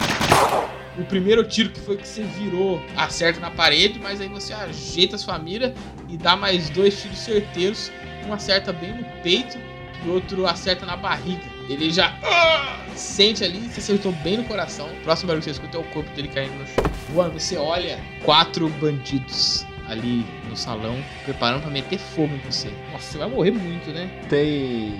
O 0.98 1.04
primeiro 1.04 1.44
tiro 1.44 1.70
que 1.72 1.80
foi 1.82 1.98
que 1.98 2.08
você 2.08 2.24
virou, 2.24 2.82
acerta 2.96 3.42
na 3.42 3.52
parede, 3.52 4.00
mas 4.02 4.22
aí 4.22 4.30
você 4.30 4.54
ajeita 4.54 5.18
sua 5.18 5.38
mira 5.38 5.74
e 6.08 6.16
dá 6.16 6.38
mais 6.38 6.70
dois 6.70 7.02
tiros 7.02 7.18
certeiros. 7.20 7.92
Um 8.26 8.32
acerta 8.34 8.72
bem 8.72 8.94
no 8.96 9.04
peito 9.22 9.58
e 10.06 10.10
outro 10.10 10.48
acerta 10.48 10.86
na 10.86 10.96
barriga. 10.96 11.44
Ele 11.70 11.90
já 11.90 12.18
ah, 12.24 12.86
sente 12.96 13.44
ali, 13.44 13.60
você 13.60 13.80
acertou 13.80 14.12
bem 14.12 14.38
no 14.38 14.44
coração. 14.44 14.88
O 14.88 15.04
próximo 15.04 15.28
barulho 15.28 15.44
que 15.44 15.46
você 15.46 15.52
escuta 15.52 15.78
é 15.78 15.80
o 15.80 15.84
corpo 15.86 16.10
dele 16.16 16.28
caindo 16.28 16.54
no 16.54 16.66
chão. 16.68 16.84
Juan, 17.14 17.30
você 17.30 17.58
olha 17.58 18.00
quatro 18.24 18.70
bandidos 18.70 19.66
ali 19.88 20.26
no 20.50 20.56
salão, 20.56 20.98
preparando 21.24 21.62
pra 21.62 21.72
meter 21.72 22.00
fogo 22.00 22.34
em 22.34 22.40
você. 22.40 22.70
Nossa, 22.92 23.12
você 23.12 23.18
vai 23.18 23.30
morrer 23.30 23.52
muito, 23.52 23.90
né? 23.92 24.10
Tem 24.30 24.94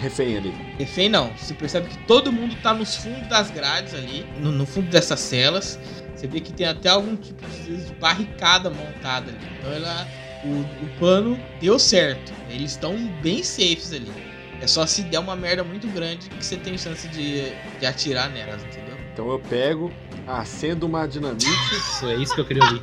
refém 0.00 0.36
ali. 0.36 0.54
Refém 0.78 1.08
não. 1.08 1.30
Você 1.36 1.54
percebe 1.54 1.88
que 1.88 1.98
todo 1.98 2.32
mundo 2.32 2.56
tá 2.62 2.72
nos 2.72 2.96
fundos 2.96 3.26
das 3.28 3.50
grades 3.50 3.94
ali, 3.94 4.26
no, 4.38 4.52
no 4.52 4.66
fundo 4.66 4.88
dessas 4.88 5.20
celas. 5.20 5.78
Você 6.14 6.26
vê 6.26 6.40
que 6.40 6.52
tem 6.52 6.66
até 6.66 6.88
algum 6.88 7.16
tipo 7.16 7.46
de, 7.48 7.76
de 7.76 7.92
barricada 7.94 8.70
montada 8.70 9.30
ali. 9.30 9.38
Então 9.58 9.72
ela, 9.72 10.08
o, 10.44 10.84
o 10.84 10.98
plano 10.98 11.38
deu 11.60 11.78
certo. 11.78 12.32
Eles 12.48 12.72
estão 12.72 12.96
bem 13.22 13.42
safes 13.42 13.92
ali. 13.92 14.27
É 14.60 14.66
só 14.66 14.84
se 14.86 15.02
der 15.02 15.18
uma 15.20 15.36
merda 15.36 15.62
muito 15.62 15.86
grande 15.88 16.28
que 16.28 16.44
você 16.44 16.56
tem 16.56 16.76
chance 16.76 17.06
de, 17.08 17.52
de 17.78 17.86
atirar 17.86 18.28
nelas, 18.30 18.62
entendeu? 18.64 18.96
Então 19.12 19.30
eu 19.30 19.38
pego, 19.38 19.90
acendo 20.26 20.86
uma 20.86 21.06
dinamite, 21.06 21.46
Isso 21.46 22.06
é 22.08 22.14
isso 22.16 22.34
que 22.34 22.40
eu 22.40 22.44
queria 22.44 22.64
ouvir. 22.64 22.82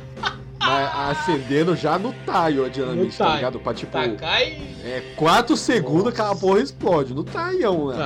mas 0.58 0.90
acendendo 1.10 1.76
já 1.76 1.98
no 1.98 2.12
taio 2.24 2.64
a 2.64 2.68
dinamite, 2.68 3.06
No 3.06 3.12
tá 3.12 3.24
taio. 3.24 3.36
ligado? 3.36 3.60
Pra 3.60 3.74
tipo, 3.74 3.92
Tacar 3.92 4.42
e. 4.42 4.54
é 4.84 5.02
4 5.16 5.56
segundos 5.56 6.08
aquela 6.08 6.34
porra 6.34 6.60
explode. 6.60 7.14
No 7.14 7.22
taião, 7.24 7.88
né? 7.88 7.96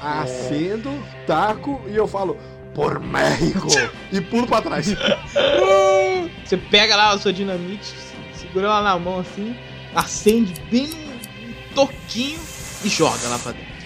Tá. 0.00 0.20
Acendo, 0.20 0.90
taco 1.26 1.80
e 1.88 1.96
eu 1.96 2.06
falo, 2.06 2.36
por 2.74 3.00
México! 3.00 3.66
e 4.12 4.20
pulo 4.20 4.46
pra 4.46 4.62
trás. 4.62 4.86
Você 6.44 6.56
pega 6.56 6.94
lá 6.96 7.10
a 7.12 7.18
sua 7.18 7.32
dinamite, 7.32 7.92
segura 8.34 8.66
ela 8.66 8.82
na 8.82 8.98
mão 8.98 9.18
assim, 9.18 9.56
acende 9.94 10.54
bem 10.70 10.86
num 10.88 11.74
toquinho 11.74 12.38
e 12.84 12.88
joga 12.88 13.28
lá 13.28 13.38
pra 13.38 13.52
dentro. 13.52 13.78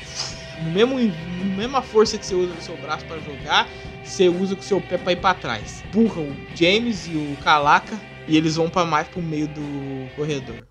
No 0.62 0.70
mesmo, 0.70 0.98
mesma 1.56 1.82
força 1.82 2.16
que 2.16 2.24
você 2.24 2.34
usa 2.34 2.54
no 2.54 2.62
seu 2.62 2.76
braço 2.76 3.04
pra 3.06 3.18
jogar, 3.18 3.68
você 4.04 4.28
usa 4.28 4.54
com 4.54 4.60
o 4.60 4.64
seu 4.64 4.80
pé 4.80 4.98
pra 4.98 5.12
ir 5.12 5.16
pra 5.16 5.34
trás. 5.34 5.82
Empurra 5.86 6.20
o 6.20 6.36
James 6.54 7.06
e 7.06 7.16
o 7.16 7.36
Calaca 7.42 7.98
e 8.28 8.36
eles 8.36 8.56
vão 8.56 8.68
pra 8.68 8.84
mais 8.84 9.08
pro 9.08 9.20
meio 9.20 9.48
do 9.48 10.14
corredor. 10.14 10.66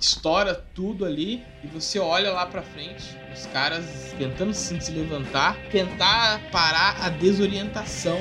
Estoura 0.00 0.54
tudo 0.54 1.04
ali 1.04 1.42
e 1.62 1.66
você 1.66 1.98
olha 1.98 2.30
lá 2.30 2.44
pra 2.44 2.60
frente, 2.62 3.16
os 3.34 3.46
caras 3.46 4.14
tentando 4.18 4.52
se 4.52 4.92
levantar, 4.92 5.56
tentar 5.72 6.40
parar 6.52 6.98
a 7.00 7.08
desorientação 7.08 8.18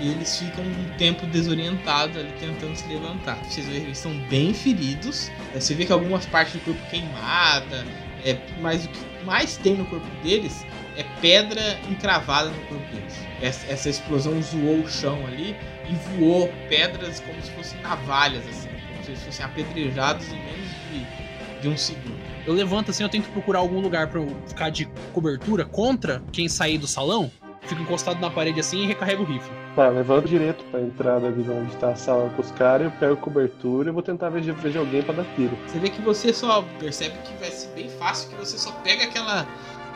e 0.00 0.10
eles 0.10 0.38
ficam 0.38 0.64
um 0.64 0.96
tempo 0.96 1.26
desorientados 1.26 2.16
ali 2.16 2.32
tentando 2.40 2.74
se 2.76 2.86
levantar. 2.88 3.36
Vocês 3.44 3.66
veem 3.66 3.80
que 3.80 3.86
eles 3.86 3.98
estão 3.98 4.14
bem 4.28 4.52
feridos. 4.54 5.30
É, 5.54 5.60
Você 5.60 5.74
vê 5.74 5.84
que 5.84 5.92
algumas 5.92 6.26
partes 6.26 6.54
do 6.54 6.60
corpo 6.60 6.80
queimada, 6.90 7.84
é, 8.24 8.36
mas 8.60 8.84
o 8.84 8.88
que 8.88 9.24
mais 9.24 9.56
tem 9.56 9.76
no 9.76 9.84
corpo 9.86 10.06
deles 10.22 10.64
é 10.96 11.04
pedra 11.20 11.78
encravada 11.90 12.50
no 12.50 12.60
corpo 12.66 12.84
deles. 12.94 13.14
Essa, 13.40 13.66
essa 13.70 13.88
explosão 13.88 14.40
zoou 14.42 14.80
o 14.80 14.88
chão 14.88 15.26
ali 15.26 15.56
e 15.88 16.18
voou 16.18 16.52
pedras 16.68 17.20
como 17.20 17.40
se 17.42 17.50
fossem 17.52 17.80
navalhas, 17.80 18.46
assim, 18.48 18.68
como 18.68 19.04
se 19.04 19.10
eles 19.10 19.22
fossem 19.22 19.44
apedrejados 19.44 20.26
em 20.28 20.36
menos 20.36 20.68
de, 20.90 21.62
de 21.62 21.68
um 21.68 21.76
segundo. 21.76 22.20
Eu 22.44 22.52
levanto 22.52 22.90
assim, 22.90 23.04
eu 23.04 23.08
tento 23.08 23.28
procurar 23.30 23.60
algum 23.60 23.80
lugar 23.80 24.08
pra 24.08 24.20
eu 24.20 24.36
ficar 24.46 24.70
de 24.70 24.86
cobertura 25.12 25.64
contra 25.64 26.22
quem 26.32 26.48
sair 26.48 26.76
do 26.76 26.88
salão. 26.88 27.30
Fico 27.64 27.80
encostado 27.82 28.20
na 28.20 28.28
parede 28.28 28.58
assim 28.60 28.82
e 28.82 28.86
recarrego 28.86 29.22
o 29.22 29.26
rifle. 29.26 29.52
Tá, 29.76 29.88
levando 29.88 30.26
direto 30.28 30.64
pra 30.70 30.80
entrada 30.80 31.28
ali 31.28 31.48
onde 31.48 31.74
tá 31.76 31.90
a 31.90 31.96
sala 31.96 32.28
com 32.30 32.42
os 32.42 32.50
caras, 32.50 32.86
eu 32.86 32.90
pego 32.98 33.16
cobertura 33.16 33.88
e 33.88 33.92
vou 33.92 34.02
tentar 34.02 34.28
ver 34.30 34.42
vejo 34.52 34.78
alguém 34.80 35.02
pra 35.02 35.14
dar 35.14 35.24
tiro. 35.36 35.56
Você 35.68 35.78
vê 35.78 35.88
que 35.88 36.02
você 36.02 36.32
só 36.32 36.62
percebe 36.78 37.14
que 37.24 37.32
vai 37.40 37.50
ser 37.50 37.68
bem 37.68 37.88
fácil, 37.88 38.28
que 38.30 38.34
você 38.36 38.58
só 38.58 38.72
pega 38.84 39.04
aquela 39.04 39.46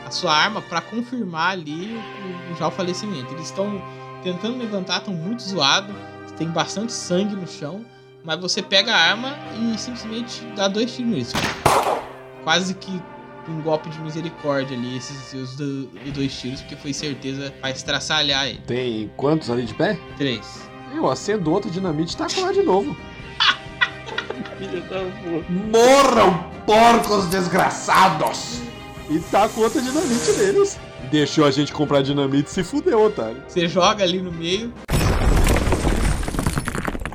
a 0.05 0.09
sua 0.11 0.33
arma 0.33 0.61
pra 0.61 0.79
confirmar 0.79 1.51
ali 1.51 1.95
o, 2.49 2.53
o- 2.53 2.55
já 2.57 2.67
o 2.67 2.71
falecimento. 2.71 3.33
Eles 3.33 3.47
estão 3.47 3.81
tentando 4.23 4.57
levantar, 4.57 4.99
estão 4.99 5.13
muito 5.13 5.43
zoados, 5.43 5.93
tem 6.37 6.47
bastante 6.47 6.93
sangue 6.93 7.35
no 7.35 7.45
chão, 7.45 7.85
mas 8.23 8.39
você 8.39 8.61
pega 8.61 8.93
a 8.93 8.97
arma 8.97 9.35
e 9.59 9.77
simplesmente 9.77 10.45
dá 10.55 10.67
dois 10.69 10.95
tiros 10.95 11.11
neles. 11.11 11.33
Quase 12.43 12.73
que 12.75 13.01
um 13.49 13.61
golpe 13.61 13.89
de 13.89 13.99
misericórdia 13.99 14.75
ali, 14.77 14.97
esses 14.97 15.15
seus 15.25 15.55
do- 15.55 15.87
dois 16.13 16.33
tiros, 16.39 16.61
porque 16.61 16.75
foi 16.75 16.93
certeza 16.93 17.51
pra 17.61 17.71
estraçalhar 17.71 18.47
ele. 18.47 18.59
Tem 18.65 19.11
quantos 19.15 19.49
ali 19.49 19.65
de 19.65 19.73
pé? 19.73 19.99
Três. 20.17 20.61
Eu 20.95 21.09
acendo 21.09 21.51
outro 21.51 21.69
dinamite 21.69 22.13
e 22.13 22.17
taco 22.17 22.39
lá 22.41 22.51
de 22.51 22.63
novo. 22.63 22.95
Filha 24.57 24.81
da 24.81 24.99
puta. 24.99 25.51
Morram, 25.51 26.51
porcos 26.65 27.27
desgraçados! 27.27 28.59
E 29.09 29.19
taco 29.19 29.61
outra 29.61 29.81
dinamite 29.81 30.31
neles. 30.37 30.77
Deixou 31.11 31.45
a 31.45 31.51
gente 31.51 31.71
comprar 31.71 32.01
dinamite 32.01 32.49
e 32.49 32.51
se 32.53 32.63
fudeu, 32.63 33.01
otário. 33.01 33.41
Você 33.47 33.67
joga 33.67 34.03
ali 34.03 34.21
no 34.21 34.31
meio. 34.31 34.73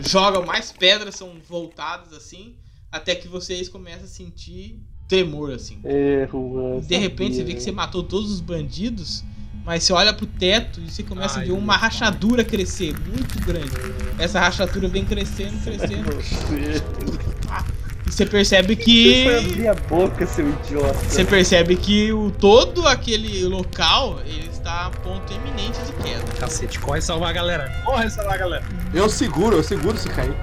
Joga 0.00 0.40
mais 0.44 0.72
pedras, 0.72 1.14
são 1.16 1.32
voltadas 1.48 2.12
assim. 2.12 2.56
Até 2.90 3.14
que 3.14 3.28
vocês 3.28 3.68
começam 3.68 4.04
a 4.04 4.08
sentir 4.08 4.80
tremor 5.12 5.52
assim. 5.52 5.78
É, 5.84 6.26
Juan. 6.30 6.80
De 6.80 6.96
repente 6.96 7.34
você 7.34 7.40
sabia, 7.40 7.44
vê 7.44 7.52
que 7.52 7.58
né? 7.58 7.60
você 7.60 7.72
matou 7.72 8.02
todos 8.02 8.32
os 8.32 8.40
bandidos. 8.40 9.22
Mas 9.64 9.84
você 9.84 9.92
olha 9.92 10.12
pro 10.12 10.26
teto 10.26 10.80
e 10.80 10.90
você 10.90 11.04
começa 11.04 11.38
Ai, 11.38 11.44
a 11.44 11.46
ver 11.46 11.52
uma 11.52 11.76
rachadura 11.76 12.42
crescer 12.42 12.92
muito 13.06 13.38
grande. 13.46 13.70
Essa 14.18 14.40
rachadura 14.40 14.88
vem 14.88 15.04
crescendo, 15.04 15.56
crescendo. 15.62 16.16
Você. 16.16 16.82
E 18.04 18.10
você 18.10 18.26
percebe 18.26 18.74
Você 18.74 18.82
que. 18.82 19.28
abrir 19.28 19.68
a 19.68 19.74
boca, 19.74 20.26
seu 20.26 20.48
idiota. 20.48 20.98
Você 21.08 21.24
percebe 21.24 21.76
que 21.76 22.12
o, 22.12 22.32
todo 22.32 22.88
aquele 22.88 23.44
local 23.44 24.20
ele 24.26 24.48
está 24.48 24.86
a 24.86 24.90
ponto 24.90 25.32
eminente 25.32 25.78
de 25.86 25.92
queda. 26.02 26.24
Cacete, 26.40 26.80
corre 26.80 27.00
salvar 27.00 27.30
a 27.30 27.32
galera. 27.32 27.82
Corre 27.84 28.10
salvar 28.10 28.34
a 28.34 28.38
galera. 28.38 28.64
Eu 28.92 29.08
seguro, 29.08 29.58
eu 29.58 29.62
seguro 29.62 29.96
se 29.96 30.08
cair. 30.08 30.34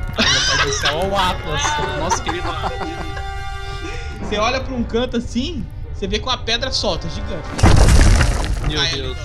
Olha 0.93 1.09
o 1.09 1.15
Atlas. 1.17 1.61
Nosso 1.99 2.23
querido 2.23 2.49
Atlas. 2.49 3.18
Você 4.29 4.37
olha 4.37 4.61
pra 4.61 4.73
um 4.73 4.83
canto 4.83 5.17
assim, 5.17 5.65
você 5.93 6.07
vê 6.07 6.19
que 6.19 6.25
uma 6.25 6.37
pedra 6.37 6.71
solta, 6.71 7.07
gigante. 7.09 7.47
Meu 8.69 8.79
ali 8.79 9.01
Deus. 9.01 9.17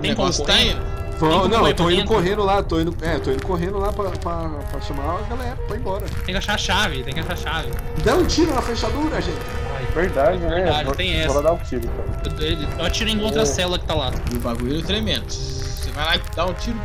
Tem 0.00 0.14
como 0.14 0.32
correr? 0.32 0.76
como 1.18 1.48
não, 1.48 1.66
eu 1.66 1.74
tô 1.74 1.90
indo 1.90 1.96
dentro? 1.98 2.14
correndo 2.14 2.44
lá, 2.44 2.62
tô 2.62 2.80
indo, 2.80 2.96
é, 3.02 3.18
tô 3.18 3.30
indo 3.30 3.44
correndo 3.44 3.78
lá 3.78 3.92
pra, 3.92 4.10
pra, 4.10 4.48
pra 4.70 4.80
chamar 4.80 5.18
a 5.18 5.22
galera 5.28 5.56
pra 5.66 5.76
ir 5.76 5.80
embora. 5.80 6.06
Tem 6.24 6.26
que 6.32 6.36
achar 6.36 6.54
a 6.54 6.58
chave, 6.58 7.02
tem 7.02 7.12
que 7.12 7.20
achar 7.20 7.32
a 7.32 7.36
chave. 7.36 7.68
Dá 8.04 8.14
um 8.14 8.24
tiro 8.24 8.54
na 8.54 8.62
fechadura, 8.62 9.20
gente! 9.20 9.36
Ai, 9.76 9.84
Verdade, 9.94 10.38
né? 10.38 10.48
Verdade, 10.48 10.84
vou, 10.84 10.94
tem 10.94 11.12
essa. 11.20 11.34
lá 11.34 11.40
dar 11.42 11.52
um 11.52 11.58
tiro, 11.58 11.82
então. 11.84 12.32
Eu, 12.38 12.46
eu- 12.62 12.68
eu 12.78 12.84
atirei 12.86 13.12
em 13.14 13.22
outra 13.22 13.42
É. 13.42 13.46
célula 13.46 13.78
que 13.78 13.86
tá 13.86 13.94
lá. 13.94 14.12
E 14.32 14.36
o 14.36 14.40
bagulho 14.40 14.78
é 14.78 14.82
tremendo. 14.82 15.28
Você 15.28 15.90
vai 15.90 16.04
lá 16.04 16.16
e 16.16 16.20
dá 16.36 16.46
um 16.46 16.54
tiro. 16.54 16.80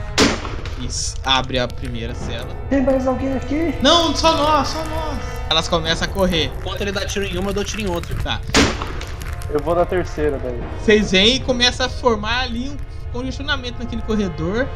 E 0.81 0.85
s- 0.87 1.15
abre 1.23 1.59
a 1.59 1.67
primeira 1.67 2.13
cela. 2.15 2.47
Tem 2.69 2.81
mais 2.83 3.05
alguém 3.07 3.33
aqui? 3.35 3.75
Não, 3.81 4.13
só 4.15 4.35
nós, 4.35 4.67
só 4.69 4.79
nós. 4.85 5.34
Elas 5.49 5.67
começam 5.67 6.07
a 6.07 6.11
correr. 6.11 6.51
Enquanto 6.59 6.81
ele 6.81 6.91
dá 6.91 7.05
tiro 7.05 7.25
em 7.25 7.37
uma, 7.37 7.49
eu 7.49 7.53
dou 7.53 7.63
tiro 7.63 7.81
em 7.81 7.87
outra. 7.87 8.15
Tá. 8.15 8.41
Eu 9.49 9.59
vou 9.59 9.75
na 9.75 9.85
terceira 9.85 10.39
daí. 10.41 10.59
Vocês 10.79 11.11
vêm 11.11 11.35
e 11.35 11.39
começam 11.39 11.85
a 11.85 11.89
formar 11.89 12.41
ali 12.41 12.69
um 12.69 12.77
congestionamento 13.11 13.79
naquele 13.79 14.01
corredor. 14.01 14.67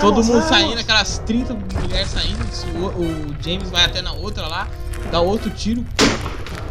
Todo 0.00 0.22
mundo 0.22 0.42
saindo, 0.48 0.78
aquelas 0.78 1.18
30 1.18 1.54
mulheres 1.54 2.08
saindo. 2.08 2.44
O, 2.76 3.02
o 3.02 3.36
James 3.42 3.68
vai 3.70 3.84
até 3.84 4.00
na 4.00 4.12
outra 4.12 4.46
lá, 4.46 4.68
dá 5.10 5.20
outro 5.20 5.50
tiro. 5.50 5.84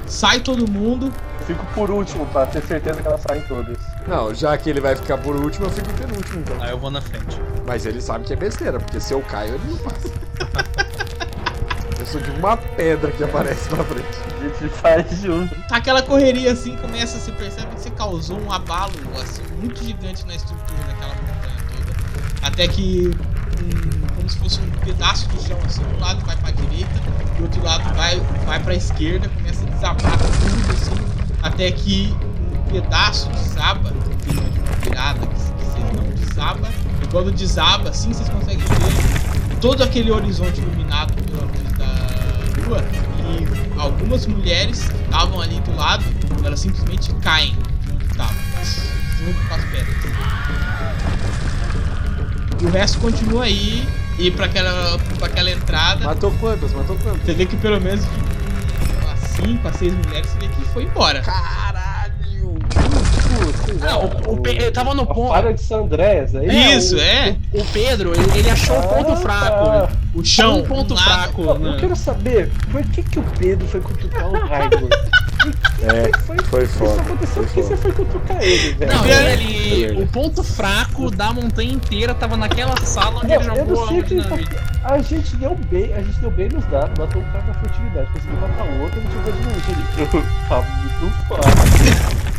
Sai 0.07 0.39
todo 0.39 0.69
mundo. 0.69 1.11
Fico 1.45 1.65
por 1.73 1.89
último 1.89 2.25
pra 2.27 2.45
ter 2.45 2.61
certeza 2.63 3.01
que 3.01 3.07
elas 3.07 3.21
saem 3.21 3.41
todas. 3.41 3.77
Não, 4.07 4.33
já 4.33 4.57
que 4.57 4.69
ele 4.69 4.79
vai 4.79 4.95
ficar 4.95 5.17
por 5.17 5.35
último, 5.35 5.65
eu 5.65 5.69
fico 5.69 5.91
penúltimo 5.93 6.39
então. 6.39 6.61
Aí 6.61 6.71
eu 6.71 6.77
vou 6.77 6.89
na 6.89 7.01
frente. 7.01 7.39
Mas 7.65 7.85
ele 7.85 8.01
sabe 8.01 8.25
que 8.25 8.33
é 8.33 8.35
besteira, 8.35 8.79
porque 8.79 8.99
se 8.99 9.13
eu 9.13 9.21
caio, 9.21 9.55
ele 9.55 9.63
não 9.69 9.77
passa. 9.77 10.11
eu 12.01 12.07
sou 12.07 12.19
de 12.19 12.31
uma 12.31 12.57
pedra 12.57 13.11
que 13.11 13.23
aparece 13.23 13.69
na 13.69 13.83
frente. 13.83 14.07
A 14.35 14.43
gente 14.43 14.73
faz 14.73 15.21
junto. 15.21 15.55
Aquela 15.69 16.01
correria 16.01 16.51
assim, 16.51 16.75
começa, 16.77 17.19
você 17.19 17.31
percebe 17.31 17.67
que 17.75 17.81
você 17.81 17.91
causou 17.91 18.41
um 18.41 18.51
abalo 18.51 18.93
assim, 19.21 19.43
muito 19.59 19.83
gigante 19.83 20.25
na 20.25 20.33
estrutura 20.33 20.79
daquela 20.87 21.13
montanha 21.13 21.57
toda. 21.69 22.47
Até 22.47 22.67
que 22.67 23.11
um, 23.61 24.07
como 24.15 24.29
se 24.29 24.37
fosse 24.39 24.59
um 24.61 24.71
pedaço 24.83 25.29
do 25.29 25.39
chão 25.43 25.59
assim, 25.63 25.83
um 25.95 25.99
lado 25.99 26.25
vai 26.25 26.35
pra 26.37 26.49
direita, 26.49 26.89
o 27.39 27.43
outro 27.43 27.63
lado 27.63 27.93
vai, 27.93 28.19
vai 28.47 28.59
pra 28.59 28.73
esquerda, 28.73 29.29
começa 29.29 29.63
a 29.63 29.69
desabar 29.69 30.17
tudo 30.17 30.71
assim, 30.71 31.35
até 31.43 31.71
que 31.71 32.17
um 32.51 32.71
pedaço 32.71 33.29
desaba, 33.29 33.91
de 33.91 34.39
uma 34.39 34.75
virada 34.83 35.19
que, 35.19 35.35
que 35.35 35.65
vocês 35.65 35.93
não 35.93 36.09
desaba, 36.15 36.67
e 37.03 37.07
quando 37.11 37.31
desaba 37.31 37.89
assim 37.89 38.11
vocês 38.11 38.27
conseguem 38.27 38.57
ver 38.57 39.59
todo 39.61 39.83
aquele 39.83 40.09
horizonte 40.11 40.59
iluminado 40.59 41.13
pela 41.13 41.43
luz 41.43 41.70
e 42.79 43.79
algumas 43.79 44.25
mulheres 44.25 44.85
que 44.85 45.03
estavam 45.03 45.41
ali 45.41 45.59
do 45.61 45.75
lado, 45.75 46.03
elas 46.43 46.59
simplesmente 46.59 47.13
caem 47.15 47.55
de 47.81 47.91
onde 47.91 48.05
estavam, 48.05 48.35
junto 49.19 49.47
com 49.47 49.55
as 49.55 49.63
pedras. 49.65 49.95
E 52.61 52.65
o 52.65 52.69
resto 52.69 52.99
continua 52.99 53.45
aí 53.45 53.87
e 54.19 54.29
pra 54.29 54.45
aquela, 54.45 54.99
pra 55.17 55.27
aquela 55.27 55.49
entrada. 55.49 56.05
Matou 56.05 56.31
quantas? 56.39 56.71
Matou 56.73 56.95
quantas? 56.97 57.21
Você 57.23 57.33
vê 57.33 57.45
que 57.45 57.57
pelo 57.57 57.81
menos 57.81 58.05
de 58.05 59.05
umas 59.05 59.19
5 59.19 59.67
a 59.67 59.73
6 59.73 59.93
mulheres 59.93 60.29
você 60.29 60.39
vê 60.39 60.47
que 60.47 60.61
foi 60.65 60.83
embora. 60.83 61.21
Caralho! 61.21 62.59
Ah, 63.83 63.97
o, 63.97 64.33
o 64.33 64.41
Pe- 64.41 64.57
eu 64.61 64.71
tava 64.71 64.93
no 64.93 65.03
A 65.03 65.05
ponto. 65.07 65.29
falha 65.29 65.53
de 65.53 65.61
Sandrés, 65.61 66.35
aí. 66.35 66.75
Isso, 66.77 66.97
é. 66.99 67.35
O 67.53 67.63
Pedro, 67.65 68.13
ele, 68.13 68.39
ele 68.39 68.49
achou 68.49 68.77
o 68.77 68.87
ponto 68.87 69.11
Ah, 69.13 69.15
fraco. 69.17 69.65
tá. 69.65 69.81
né? 69.81 69.87
O 70.13 70.23
chão, 70.23 70.59
um 70.59 70.63
ponto 70.63 70.93
um 70.93 70.97
lado. 70.97 71.05
fraco. 71.05 71.43
Pô, 71.43 71.53
né? 71.55 71.69
Eu 71.71 71.77
quero 71.77 71.95
saber 71.95 72.51
por 72.71 72.83
que, 72.83 73.01
que 73.03 73.19
o 73.19 73.23
Pedro 73.39 73.67
foi 73.67 73.81
cutucar 73.81 74.27
o 74.27 74.45
Raigor? 74.47 74.89
É, 75.81 76.15
foi, 76.19 76.37
foi 76.43 76.63
Isso 76.65 76.73
foda. 76.77 77.01
aconteceu 77.01 77.33
Foi 77.33 77.43
porque 77.47 77.61
você 77.63 77.75
foi 77.77 77.91
cutucar 77.93 78.43
ele, 78.43 78.73
velho. 78.75 78.93
Não, 78.93 79.05
É. 79.05 79.33
ele, 79.33 80.03
o 80.03 80.05
ponto 80.05 80.43
fraco 80.43 81.09
da 81.09 81.33
montanha 81.33 81.71
inteira 81.73 82.13
tava 82.13 82.37
naquela 82.37 82.79
sala 82.85 83.17
onde 83.17 83.27
Não, 83.29 83.35
ele 83.41 83.49
eu 83.49 83.55
jogou 83.55 83.75
não 83.75 83.87
sei 83.87 83.99
a 83.99 84.03
que 84.03 84.15
dinamite. 84.21 84.55
a 84.83 84.97
gente 85.01 85.35
deu 85.37 85.55
bem, 85.71 85.91
a 85.95 86.01
gente 86.03 86.19
deu 86.19 86.29
bem 86.29 86.47
nos 86.49 86.63
dados, 86.65 86.91
matou 86.99 87.19
o 87.23 87.25
cara 87.25 87.43
na 87.47 87.53
furtividade, 87.55 88.07
conseguiu 88.13 88.39
matar 88.39 88.65
o 88.65 88.81
outro, 88.83 88.99
a 88.99 89.01
gente 89.01 89.13
jogou 89.13 89.33
de 89.33 89.41
novo. 89.41 89.61
Ele 89.97 90.05
tá 90.47 90.61
muito 90.61 91.27
fácil. 91.27 92.30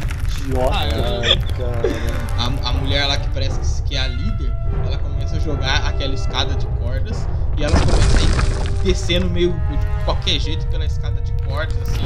Idiota. 0.47 0.70
Ah, 0.74 0.88
eu- 0.88 1.22
Ai, 1.22 1.36
cara. 1.57 2.53
A, 2.64 2.68
a 2.68 2.72
mulher 2.74 3.07
lá 3.07 3.16
que 3.16 3.28
parece 3.30 3.82
que- 3.84 3.93
é 3.97 4.01
a 4.01 4.09
líder, 4.09 4.51
ela 4.86 4.97
começa 4.99 5.36
a 5.36 5.38
jogar 5.38 5.86
aquela 5.86 6.14
escada 6.14 6.55
de 6.55 6.66
cordas 6.82 7.28
e 7.59 7.62
elas 7.64 7.78
começam 7.80 8.18
a 8.18 8.22
ir 8.22 8.82
descendo 8.84 9.28
meio 9.28 9.53
de 9.53 10.05
qualquer 10.07 10.40
jeito 10.40 10.66
pela 10.68 10.86
escada 10.86 11.20
de 11.20 11.30
cordas, 11.45 11.76
assim. 11.82 12.01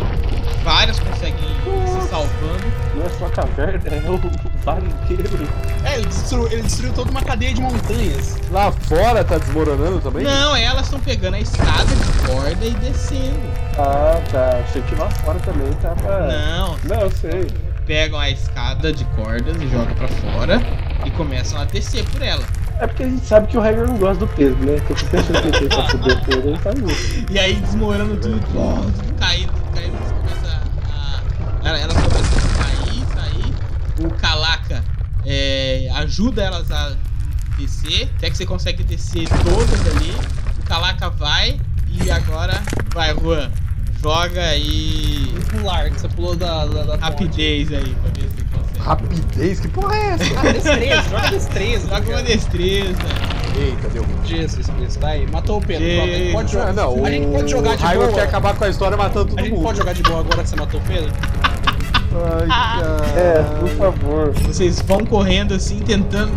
Várias 0.64 0.98
conseguem 0.98 1.38
ir 1.38 1.88
se 2.02 2.08
salvando. 2.08 2.66
Não 2.96 3.06
é 3.06 3.08
só 3.10 3.26
a 3.26 3.30
caverna, 3.30 3.88
é 3.88 4.10
o 4.10 4.20
vale 4.64 4.86
inteiro. 4.88 5.48
É, 5.84 5.94
ele 5.98 6.06
destruiu, 6.08 6.50
ele 6.50 6.62
destruiu 6.62 6.92
toda 6.92 7.10
uma 7.12 7.22
cadeia 7.22 7.54
de 7.54 7.60
montanhas. 7.60 8.36
Lá 8.50 8.72
fora 8.72 9.22
tá 9.22 9.38
desmoronando 9.38 10.00
também? 10.00 10.24
Não, 10.24 10.56
elas 10.56 10.86
estão 10.86 10.98
pegando 10.98 11.34
a 11.34 11.40
escada 11.40 11.84
de 11.94 12.26
corda 12.28 12.64
e 12.66 12.74
descendo. 12.74 13.40
Ah, 13.78 14.20
tá. 14.32 14.58
Achei 14.68 14.82
que 14.82 14.94
lá 14.96 15.08
fora 15.10 15.38
também 15.38 15.72
tava. 15.74 16.26
Não, 16.26 16.76
Não, 16.84 17.00
eu 17.02 17.10
sei. 17.12 17.46
Pegam 17.86 18.18
a 18.18 18.30
escada 18.30 18.92
de 18.92 19.04
cordas 19.16 19.56
e 19.62 19.68
jogam 19.68 19.94
pra 19.94 20.08
fora 20.08 20.60
e 21.04 21.10
começam 21.12 21.60
a 21.60 21.64
descer 21.64 22.04
por 22.10 22.20
ela. 22.22 22.44
É 22.78 22.86
porque 22.86 23.04
a 23.04 23.08
gente 23.08 23.24
sabe 23.24 23.46
que 23.46 23.56
o 23.56 23.60
Raigor 23.60 23.86
não 23.86 23.96
gosta 23.96 24.26
do 24.26 24.28
Pedro, 24.34 24.58
né? 24.66 24.78
Que 24.86 24.92
eu 24.92 24.96
pensando 24.96 25.40
que 25.50 25.56
ele 25.56 25.68
pra 25.68 25.88
fuder 25.88 26.16
o 26.18 26.24
Pedro, 26.24 26.48
ele 26.50 26.58
tá. 26.58 26.70
E 27.32 27.38
aí 27.38 27.54
desmorando 27.54 28.16
tudo, 28.16 28.38
tudo 28.40 29.14
caindo, 29.18 29.52
caindo, 29.74 29.96
começa 30.20 30.62
a. 30.84 31.68
ela- 31.68 31.78
Elas 31.78 31.94
começam 31.96 32.38
a 32.38 32.64
cair, 32.64 33.04
sair. 33.14 34.04
O 34.04 34.10
Calaca 34.14 34.84
é, 35.24 35.88
ajuda 35.94 36.42
elas 36.42 36.70
a 36.70 36.92
descer, 37.56 38.10
até 38.18 38.28
que 38.28 38.36
você 38.36 38.44
consegue 38.44 38.82
descer 38.82 39.26
todas 39.42 39.80
ali. 39.96 40.12
O 40.58 40.62
Calaca 40.68 41.08
vai 41.08 41.58
e 41.88 42.10
agora 42.10 42.60
vai, 42.94 43.14
Juan. 43.14 43.50
Joga 44.02 44.40
aí 44.42 45.34
Pular, 45.50 45.90
que 45.90 46.00
você 46.00 46.08
pulou 46.08 46.36
da, 46.36 46.64
da, 46.66 46.82
da 46.82 46.92
ponte. 46.92 47.00
rapidez 47.02 47.72
aí 47.72 47.94
pra 48.02 48.10
ver 48.20 48.28
se 48.30 48.44
consegue. 48.44 48.78
Rapidez? 48.78 49.60
Que 49.60 49.68
porra 49.68 49.96
é 49.96 50.06
essa? 50.10 50.24
Ah, 50.38 50.52
destreza, 50.52 51.02
joga 51.10 51.30
destreza. 51.30 51.88
Joga 51.88 52.10
uma 52.10 52.22
destreza. 52.22 52.98
Eita, 53.58 53.88
deu 53.88 54.02
ruim. 54.04 54.16
Jesus 54.26 54.66
Cristo, 54.68 55.00
tá 55.00 55.08
aí. 55.08 55.26
Matou 55.30 55.58
o 55.58 55.60
Pedro. 55.62 55.84
Jesus. 55.84 55.96
pronto, 56.04 56.14
a 56.14 56.18
gente 56.18 56.32
pode 56.32 56.52
jogar. 56.52 56.68
Ah, 56.68 56.72
não, 56.72 57.04
a 57.04 57.10
gente 57.10 57.26
pode 57.32 57.50
jogar 57.50 57.76
de 57.76 57.82
boa. 57.96 58.12
quer 58.12 58.22
acabar 58.22 58.54
com 58.54 58.64
a 58.64 58.68
história 58.68 58.96
matando 58.96 59.24
todo 59.26 59.38
A 59.38 59.42
gente 59.42 59.52
mundo. 59.52 59.62
pode 59.62 59.78
jogar 59.78 59.92
de 59.94 60.02
boa 60.02 60.20
agora 60.20 60.42
que 60.42 60.48
você 60.50 60.56
matou 60.56 60.80
o 60.80 60.82
Pedro? 60.84 61.12
Ai, 62.40 62.46
cara. 62.46 62.96
É, 63.18 63.42
por 63.60 63.68
favor. 63.70 64.32
Vocês 64.42 64.80
vão 64.82 65.04
correndo 65.04 65.54
assim, 65.54 65.80
tentando 65.80 66.32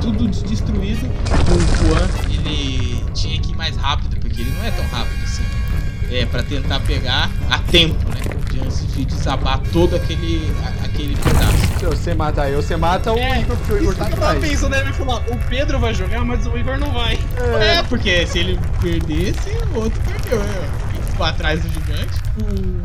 tudo 0.00 0.26
destruído. 0.28 1.06
O 1.06 1.86
Juan, 1.86 2.08
ele 2.32 3.04
tinha 3.14 3.40
que 3.40 3.52
ir 3.52 3.56
mais 3.56 3.76
rápido, 3.76 4.16
porque 4.20 4.40
ele 4.40 4.50
não 4.58 4.64
é 4.64 4.70
tão 4.70 4.84
rápido 4.86 5.22
assim. 5.22 5.42
É, 6.10 6.24
pra 6.26 6.42
tentar 6.42 6.80
pegar 6.80 7.30
a 7.50 7.58
tempo, 7.58 7.96
né? 8.08 8.20
De 8.50 8.60
Antes 8.60 8.92
de 8.94 9.04
desabar 9.04 9.60
todo 9.72 9.94
aquele, 9.94 10.50
a- 10.64 10.84
aquele 10.86 11.14
pedaço. 11.16 11.78
Se 11.78 11.84
você 11.86 12.14
matar 12.14 12.50
eu, 12.50 12.60
você 12.62 12.76
mata 12.76 13.12
o 13.12 13.18
É, 13.18 13.40
Igor, 13.42 13.56
porque 13.58 13.72
o 13.74 13.78
Igor 13.82 13.94
tá 13.94 14.04
Eu 14.06 14.10
tava 14.10 14.24
atrás. 14.32 14.40
pensando, 14.50 14.70
né? 14.70 14.80
Ele 14.80 14.92
falou, 14.94 15.22
o 15.30 15.36
Pedro 15.48 15.78
vai 15.78 15.94
jogar, 15.94 16.24
mas 16.24 16.46
o 16.46 16.56
Igor 16.58 16.78
não 16.78 16.90
vai. 16.90 17.18
É, 17.60 17.82
porque 17.84 18.26
se 18.26 18.38
ele 18.38 18.58
perdesse, 18.80 19.50
o 19.74 19.78
outro 19.80 20.00
perdeu, 20.00 20.38
né? 20.42 20.68
Ficou 21.10 21.26
atrás 21.26 21.60
do 21.62 21.68
gigante. 21.68 22.20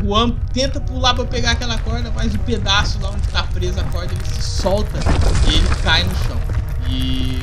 O 0.02 0.06
Juan 0.06 0.32
tenta 0.54 0.80
pular 0.82 1.14
pra 1.16 1.26
pegar 1.26 1.52
aquela 1.52 1.78
corda, 1.80 2.12
mas 2.16 2.34
o 2.36 2.40
pedaço 2.40 3.00
lá 3.02 3.10
onde 3.12 3.28
tá 3.30 3.44
presa 3.44 3.82
a 3.82 3.84
corda 3.86 4.12
ele 4.14 4.26
se 4.26 4.42
solta 4.44 5.00
e 5.50 5.56
ele 5.56 5.68
cai 5.82 6.04
no 6.04 6.16
chão. 6.28 6.38
E 6.90 7.40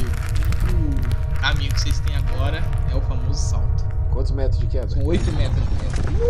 o 0.72 1.40
caminho 1.40 1.72
que 1.72 1.80
vocês 1.80 1.98
têm 2.00 2.14
agora 2.16 2.62
é 2.92 2.94
o 2.94 3.00
famoso 3.02 3.40
salto. 3.50 3.79
Quantos 4.20 4.32
metros 4.32 4.60
de 4.60 4.66
queda? 4.66 4.86
São 4.86 5.02
8 5.02 5.32
metros 5.32 5.62
de 5.62 5.70
queda. 5.76 6.20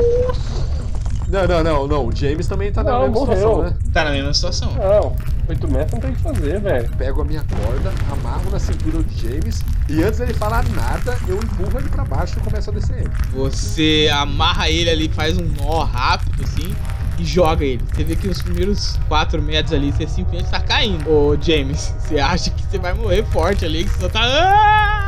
Não, 1.26 1.46
não, 1.48 1.64
não, 1.64 1.88
não. 1.88 2.06
O 2.06 2.14
James 2.14 2.46
também 2.46 2.70
tá 2.70 2.84
na 2.84 2.92
Não, 2.92 3.00
mesma 3.00 3.14
morreu. 3.14 3.36
situação, 3.36 3.62
né? 3.62 3.76
Tá 3.92 4.04
na 4.04 4.10
mesma 4.12 4.32
situação. 4.32 4.72
Não, 4.74 5.16
8 5.48 5.68
metros 5.68 5.92
não 5.94 6.00
tem 6.00 6.10
o 6.12 6.14
que 6.14 6.22
fazer, 6.22 6.60
velho. 6.60 6.88
Pego 6.96 7.22
a 7.22 7.24
minha 7.24 7.42
corda, 7.42 7.92
amarro 8.12 8.48
na 8.48 8.60
cintura 8.60 9.02
do 9.02 9.12
James 9.12 9.64
e 9.88 10.04
antes 10.04 10.20
dele 10.20 10.34
falar 10.34 10.64
nada, 10.68 11.18
eu 11.26 11.36
empurro 11.36 11.80
ele 11.80 11.88
pra 11.88 12.04
baixo 12.04 12.38
e 12.38 12.42
começo 12.42 12.70
a 12.70 12.72
descer 12.72 12.98
ele. 12.98 13.10
Você 13.32 14.08
amarra 14.12 14.70
ele 14.70 14.88
ali, 14.88 15.08
faz 15.08 15.36
um 15.36 15.48
nó 15.60 15.82
rápido 15.82 16.44
assim 16.44 16.72
e 17.18 17.24
joga 17.24 17.64
ele. 17.64 17.82
Você 17.92 18.04
vê 18.04 18.14
que 18.14 18.28
os 18.28 18.40
primeiros 18.40 19.00
4 19.08 19.42
metros 19.42 19.72
ali 19.72 19.90
você 19.90 20.06
simplesmente 20.06 20.48
tá 20.48 20.60
caindo. 20.60 21.10
Ô 21.10 21.36
James, 21.40 21.92
você 21.98 22.20
acha 22.20 22.50
que 22.50 22.62
você 22.62 22.78
vai 22.78 22.94
morrer 22.94 23.24
forte 23.24 23.64
ali, 23.64 23.82
que 23.82 23.90
você 23.90 24.02
só 24.02 24.08
tá. 24.08 24.99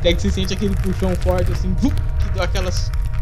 Até 0.00 0.14
que 0.14 0.22
você 0.22 0.30
sente 0.30 0.54
aquele 0.54 0.74
puxão 0.76 1.14
forte 1.16 1.52
assim, 1.52 1.74
que 1.74 1.92
deu 2.32 2.42
aquela 2.42 2.70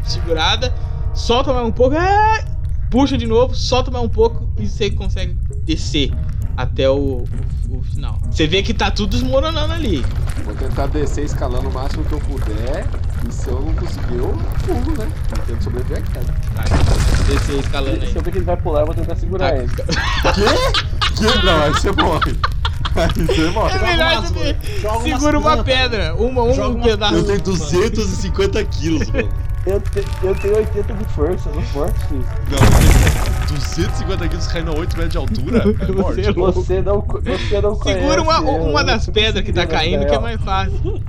segurada, 0.05 0.73
solta 1.15 1.53
mais 1.53 1.67
um 1.67 1.73
pouco, 1.73 1.97
"Ah!" 1.99 2.45
puxa 2.91 3.19
de 3.19 3.27
novo, 3.27 3.55
solta 3.55 3.91
mais 3.91 4.05
um 4.05 4.09
pouco 4.09 4.49
e 4.59 4.67
você 4.67 4.91
consegue 4.91 5.37
descer 5.65 6.13
até 6.57 6.89
o, 6.89 7.25
o- 7.69 7.79
o 7.79 7.83
final. 7.83 8.19
Você 8.31 8.47
vê 8.47 8.63
que 8.63 8.73
tá 8.73 8.91
tudo 8.91 9.11
desmoronando 9.11 9.73
ali. 9.75 10.05
Vou 10.45 10.55
tentar 10.55 10.87
descer 10.87 11.25
escalando 11.25 11.69
o 11.69 11.73
máximo 11.73 12.05
que 12.05 12.13
eu 12.15 12.21
puder. 12.21 12.87
E 13.29 13.33
se 13.33 13.49
eu 13.49 13.61
não 13.61 13.75
conseguir, 13.75 14.15
eu 14.15 14.29
pulo, 14.65 14.97
né? 14.99 15.09
Tentando 15.29 15.63
sobreviver 15.65 15.99
à 15.99 16.01
queda. 16.03 16.35
Vai, 16.55 17.27
descer 17.27 17.59
escalando 17.59 18.01
aí. 18.03 18.11
Se 18.11 18.17
eu 18.17 18.23
ver 18.23 18.31
que 18.31 18.39
ele 18.39 18.45
vai 18.45 18.57
pular, 18.57 18.81
eu 18.81 18.87
vou 18.87 18.95
tentar 18.95 19.17
segurar 19.17 19.51
Tá. 19.51 19.57
ele. 19.57 19.69
Quê? 20.35 21.15
Que? 21.17 21.45
Não, 21.45 21.63
aí 21.63 21.71
você 21.73 21.91
morre. 21.93 22.37
Morre. 23.53 23.75
É 23.77 23.79
melhor 23.83 24.13
umas- 24.19 24.31
você 24.31 24.57
joga 24.81 24.97
umas 24.99 25.03
segura 25.05 25.39
uma 25.39 25.65
pedra, 25.65 26.15
uma, 26.17 26.43
um, 26.43 26.55
Joga 26.55 26.79
um 26.79 26.83
pedaço. 26.83 27.15
Eu 27.15 27.25
tenho 27.25 27.41
250 27.43 28.65
quilos, 28.65 29.09
mano. 29.11 29.29
Eu, 29.67 29.81
te- 29.81 30.05
eu 30.23 30.35
tenho 30.37 30.57
80 30.57 30.95
de 30.95 31.05
força, 31.13 31.49
eu 31.49 31.55
sou 31.55 31.63
forte, 31.65 31.99
filho. 32.07 32.25
Não, 32.51 32.59
não 32.59 33.47
tem 33.47 33.57
250 33.57 34.29
quilos 34.29 34.47
caindo 34.47 34.71
a 34.71 34.79
8 34.79 34.97
metros 34.97 35.11
de 35.13 35.19
altura. 35.19 35.65
É 35.89 35.93
morte. 35.93 36.23
Você 36.23 36.29
é. 36.29 36.33
Você 36.33 36.81
não, 36.83 37.01
você 37.03 37.61
não 37.61 37.77
conhece. 37.77 38.01
Segura 38.01 38.23
uma, 38.23 38.41
uma 38.41 38.85
das 38.85 39.05
você 39.05 39.13
pedras 39.13 39.45
que 39.45 39.53
tá 39.53 39.67
caindo, 39.67 40.07
que 40.07 40.15
é 40.15 40.19
mais 40.19 40.41
fácil. 40.43 41.03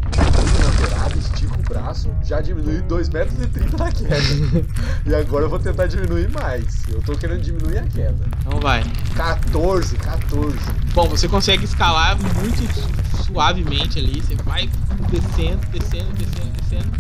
Braço, 1.70 2.10
já 2.24 2.42
diminui 2.42 2.82
2 2.82 3.10
metros 3.10 3.40
e 3.44 3.48
30 3.48 3.78
na 3.78 3.92
queda. 3.92 4.66
e 5.06 5.14
agora 5.16 5.46
eu 5.46 5.50
vou 5.50 5.60
tentar 5.60 5.86
diminuir 5.86 6.28
mais. 6.32 6.66
Eu 6.90 7.00
tô 7.04 7.14
querendo 7.16 7.42
diminuir 7.42 7.78
a 7.78 7.84
queda. 7.84 8.18
Então 8.42 8.60
vai. 8.60 8.84
14, 9.16 9.96
14. 9.98 10.58
Bom, 10.96 11.08
você 11.08 11.28
consegue 11.28 11.66
escalar 11.66 12.18
muito 12.18 12.74
su- 12.74 13.24
suavemente 13.26 14.00
ali. 14.00 14.20
Você 14.20 14.34
vai 14.44 14.68
descendo, 15.12 15.60
descendo, 15.68 16.12
descendo, 16.14 16.52
descendo. 16.60 16.92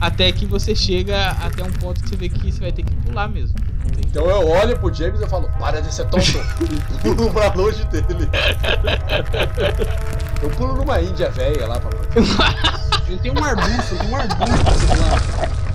Até 0.00 0.32
que 0.32 0.44
você 0.44 0.74
chega 0.74 1.30
até 1.42 1.62
um 1.62 1.72
ponto 1.72 2.02
que 2.02 2.08
você 2.08 2.16
vê 2.16 2.28
que 2.28 2.50
você 2.52 2.60
vai 2.60 2.72
ter 2.72 2.82
que 2.82 2.94
pular 2.96 3.28
mesmo. 3.28 3.56
Então 4.08 4.28
eu 4.28 4.48
olho 4.48 4.76
pro 4.78 4.92
James 4.92 5.20
e 5.20 5.26
falo, 5.28 5.48
para 5.58 5.80
de 5.80 5.94
ser 5.94 6.04
tonto. 6.06 6.24
e 7.04 7.14
pulo 7.14 7.30
pra 7.32 7.54
longe 7.54 7.84
dele. 7.86 8.28
eu 10.42 10.50
pulo 10.50 10.74
numa 10.74 11.00
índia 11.00 11.30
velha 11.30 11.66
lá 11.68 11.78
pra 11.78 12.85
Não 13.08 13.18
tem 13.18 13.32
um 13.32 13.44
arbusto, 13.44 13.96
tem 13.96 14.08
um 14.08 14.16
arbusto. 14.16 14.36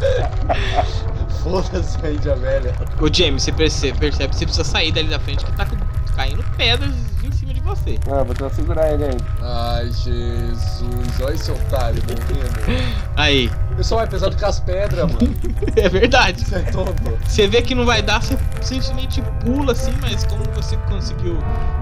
Foda-se 1.44 1.98
a 2.06 2.12
índia 2.12 2.36
velha. 2.36 2.74
Ô 3.00 3.08
James, 3.12 3.44
você 3.44 3.52
percebe, 3.52 3.98
percebe 3.98 4.30
que 4.30 4.36
você 4.36 4.46
precisa 4.46 4.64
sair 4.64 4.92
dali 4.92 5.08
da 5.10 5.20
frente 5.20 5.44
que 5.46 5.52
tá 5.54 5.66
ca- 5.66 5.78
caindo 6.16 6.44
pedras 6.56 6.94
de 7.62 7.68
você. 7.68 8.00
Ah, 8.10 8.24
vou 8.24 8.34
tentar 8.34 8.50
segurar 8.50 8.92
ele 8.92 9.06
ainda. 9.06 9.24
Ai, 9.42 9.86
Jesus. 9.92 11.22
Olha 11.22 11.34
esse 11.34 11.52
otário 11.52 12.02
morrendo. 12.04 12.92
Aí, 13.16 13.50
Eu 13.78 13.84
sou 13.84 13.98
mais 13.98 14.10
pesado 14.10 14.36
que 14.36 14.44
as 14.44 14.60
pedras, 14.60 15.12
mano. 15.12 15.36
é 15.76 15.90
verdade. 15.90 16.42
Você 16.44 16.56
é 16.56 16.60
tonto. 16.64 17.18
Você 17.26 17.48
vê 17.48 17.62
que 17.62 17.74
não 17.74 17.86
vai 17.86 18.02
dar, 18.02 18.22
você 18.22 18.38
simplesmente 18.62 19.22
pula 19.44 19.72
assim, 19.72 19.94
mas 20.02 20.24
como 20.26 20.44
você 20.54 20.76
conseguiu 20.90 21.38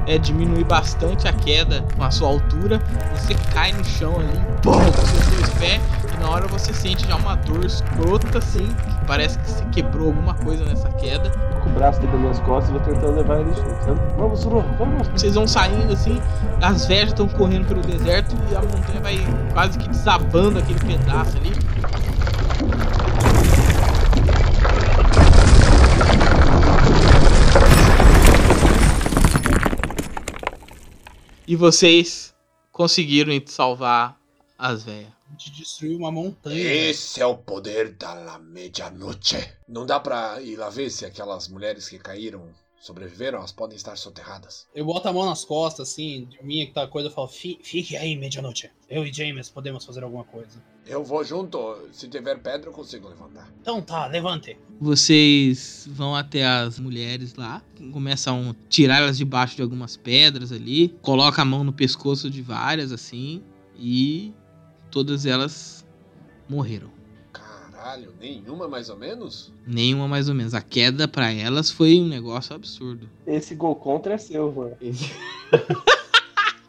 é, 0.06 0.18
diminuir 0.18 0.64
bastante 0.66 1.28
a 1.28 1.34
queda 1.34 1.84
com 1.96 2.04
a 2.04 2.12
sua 2.12 2.30
altura, 2.30 2.80
você 3.16 3.34
cai 3.54 3.72
no 3.72 3.84
chão 3.84 4.16
ali, 4.20 4.40
pum, 4.62 4.72
com 4.72 5.06
seus 5.06 5.28
dois 5.28 5.50
pés, 5.60 5.82
na 6.20 6.30
hora 6.30 6.48
você 6.48 6.74
sente 6.74 7.08
já 7.08 7.16
uma 7.16 7.36
dor 7.36 7.66
escrota 7.66 8.38
assim, 8.38 8.68
que 8.68 9.06
parece 9.08 9.40
que 9.40 9.50
você 9.50 9.66
quebrou 9.66 10.08
alguma 10.08 10.34
coisa 10.36 10.66
nessa 10.66 10.90
queda. 10.92 11.32
Com 11.64 11.70
o 11.70 11.74
braço 11.74 12.00
dele 12.00 12.12
nas 12.12 12.22
minhas 12.22 12.40
costas, 12.42 12.72
vou 12.72 12.82
tentando 12.82 13.16
levar 13.16 13.40
ele 13.40 13.54
junto, 13.54 13.84
sabe? 13.86 14.00
Vamos, 14.18 14.40
Zuru, 14.40 14.64
vamos. 14.78 15.08
Vocês 15.08 15.36
vão 15.36 15.48
saindo 15.48 15.94
assim, 15.94 16.22
as 16.62 16.86
velhas 16.86 17.10
estão 17.10 17.28
correndo 17.28 17.68
pelo 17.68 17.82
deserto 17.82 18.36
e 18.52 18.56
a 18.56 18.62
montanha 18.62 19.02
vai 19.02 19.18
quase 19.54 19.78
que 19.78 19.88
desabando 19.88 20.60
aquele 20.60 20.80
pedaço 20.80 21.38
ali. 21.38 21.54
E 31.48 31.56
vocês 31.56 32.36
conseguiram 32.72 33.34
salvar 33.48 34.16
as 34.58 34.84
velhas. 34.84 35.19
A 35.30 35.32
gente 35.34 35.52
destruiu 35.52 35.98
uma 35.98 36.12
montanha. 36.12 36.60
Esse 36.60 37.22
é 37.22 37.26
o 37.26 37.38
poder 37.38 37.94
da 37.94 38.14
la 38.14 38.40
medianoche. 38.40 39.38
Não 39.68 39.86
dá 39.86 40.00
pra 40.00 40.42
ir 40.42 40.56
lá 40.56 40.70
ver 40.70 40.90
se 40.90 41.06
aquelas 41.06 41.48
mulheres 41.48 41.88
que 41.88 42.00
caíram 42.00 42.50
sobreviveram? 42.82 43.38
Elas 43.40 43.52
podem 43.52 43.76
estar 43.76 43.96
soterradas. 43.96 44.66
Eu 44.74 44.86
boto 44.86 45.08
a 45.08 45.14
mão 45.14 45.26
nas 45.26 45.46
costas, 45.46 45.90
assim, 45.90 46.26
de 46.26 46.44
mim 46.44 46.66
que 46.66 46.74
tá 46.74 46.88
coisa, 46.88 47.10
eu 47.10 47.14
falo, 47.14 47.28
"Fi- 47.28 47.60
fique 47.62 47.96
aí, 47.96 48.16
medianoite. 48.16 48.72
Eu 48.90 49.06
e 49.06 49.14
James 49.14 49.50
podemos 49.50 49.86
fazer 49.86 50.04
alguma 50.04 50.24
coisa. 50.24 50.62
Eu 50.86 51.04
vou 51.04 51.24
junto. 51.24 51.78
Se 51.92 52.08
tiver 52.08 52.40
pedra, 52.40 52.70
eu 52.70 52.74
consigo 52.74 53.08
levantar. 53.08 53.54
Então 53.62 53.82
tá, 53.82 54.08
levante. 54.08 54.58
Vocês 54.80 55.88
vão 55.92 56.16
até 56.16 56.44
as 56.46 56.80
mulheres 56.80 57.36
lá, 57.36 57.62
começam 57.94 58.50
a 58.52 58.56
tirar 58.68 58.98
elas 58.98 59.18
debaixo 59.18 59.56
de 59.56 59.62
algumas 59.62 59.96
pedras 59.96 60.52
ali, 60.52 60.90
coloca 61.02 61.42
a 61.42 61.46
mão 61.46 61.64
no 61.64 61.72
pescoço 61.74 62.30
de 62.30 62.42
várias 62.42 62.92
assim, 62.92 63.44
e 63.78 64.34
todas 64.92 65.26
elas 65.26 65.86
morreram. 66.48 66.90
Caralho, 67.32 68.14
nenhuma 68.20 68.68
mais 68.68 68.90
ou 68.90 68.98
menos? 68.98 69.54
Nenhuma 69.66 70.08
mais 70.08 70.30
ou 70.30 70.36
menos. 70.36 70.54
A 70.54 70.62
queda 70.62 71.08
pra 71.08 71.32
elas 71.32 71.72
foi 71.72 72.00
um 72.00 72.08
negócio 72.08 72.56
absurdo. 72.56 73.10
Esse 73.26 73.56
gol 73.56 73.76
contra 73.76 74.14
é 74.14 74.18
seu, 74.18 74.52
mano. 74.52 74.78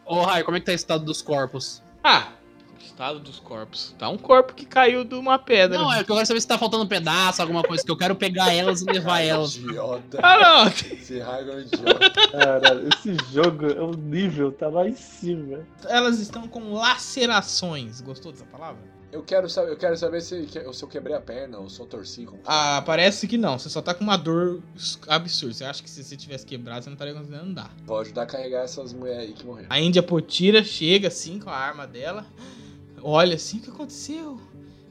Ô, 0.05 0.21
Rai, 0.21 0.43
como 0.43 0.57
é 0.57 0.59
que 0.59 0.65
tá 0.65 0.71
o 0.71 0.75
estado 0.75 1.05
dos 1.05 1.21
corpos? 1.21 1.81
Ah, 2.03 2.33
estado 3.01 3.19
dos 3.19 3.39
corpos. 3.39 3.95
Tá 3.97 4.09
um 4.09 4.17
corpo 4.17 4.53
que 4.53 4.63
caiu 4.63 5.03
de 5.03 5.15
uma 5.15 5.39
pedra. 5.39 5.77
Não, 5.77 5.91
é 5.91 6.03
que 6.03 6.11
eu 6.11 6.15
quero 6.15 6.27
saber 6.27 6.39
se 6.39 6.47
tá 6.47 6.57
faltando 6.57 6.83
um 6.83 6.87
pedaço, 6.87 7.41
alguma 7.41 7.63
coisa, 7.63 7.83
que 7.83 7.89
eu 7.89 7.97
quero 7.97 8.15
pegar 8.15 8.53
elas 8.53 8.81
e 8.81 8.85
levar 8.85 9.21
elas. 9.21 9.55
Idiota. 9.55 10.19
Ah, 10.21 10.39
não. 10.39 10.67
Esse 10.67 11.19
raio 11.19 11.51
é 11.51 11.55
um 11.55 11.59
idiota. 11.61 12.27
Caralho, 12.31 12.89
esse 12.93 13.17
jogo 13.33 13.65
é 13.65 13.81
o 13.81 13.91
nível, 13.93 14.51
tá 14.51 14.67
lá 14.67 14.87
em 14.87 14.95
cima. 14.95 15.65
Elas 15.89 16.19
estão 16.19 16.47
com 16.47 16.73
lacerações. 16.73 18.01
Gostou 18.01 18.31
dessa 18.31 18.45
palavra? 18.45 18.79
Eu 19.11 19.23
quero 19.23 19.49
saber, 19.49 19.71
eu 19.71 19.77
quero 19.77 19.97
saber 19.97 20.21
se, 20.21 20.47
se 20.47 20.83
eu 20.83 20.87
quebrei 20.87 21.15
a 21.15 21.19
perna 21.19 21.57
ou 21.57 21.69
se 21.69 21.79
eu 21.81 21.85
torci. 21.85 22.25
Como... 22.25 22.39
Ah, 22.45 22.81
parece 22.85 23.27
que 23.27 23.37
não. 23.37 23.57
Você 23.57 23.69
só 23.69 23.81
tá 23.81 23.93
com 23.93 24.03
uma 24.03 24.15
dor 24.15 24.61
absurda. 25.07 25.53
Você 25.53 25.65
acha 25.65 25.83
que 25.83 25.89
se 25.89 26.03
você 26.03 26.15
tivesse 26.15 26.45
quebrado, 26.45 26.83
você 26.83 26.89
não 26.89 26.93
estaria 26.93 27.13
conseguindo 27.13 27.43
andar. 27.43 27.75
Vou 27.83 27.99
ajudar 27.99 28.21
a 28.21 28.25
carregar 28.27 28.63
essas 28.63 28.93
mulheres 28.93 29.23
aí 29.23 29.33
que 29.33 29.45
morreram. 29.45 29.67
A 29.69 29.79
Índia 29.79 30.01
Potira 30.01 30.63
chega 30.63 31.09
assim 31.09 31.39
com 31.39 31.49
a 31.49 31.57
arma 31.57 31.85
dela, 31.85 32.25
olha 33.03 33.35
assim, 33.35 33.57
o 33.57 33.61
que 33.61 33.69
aconteceu? 33.69 34.39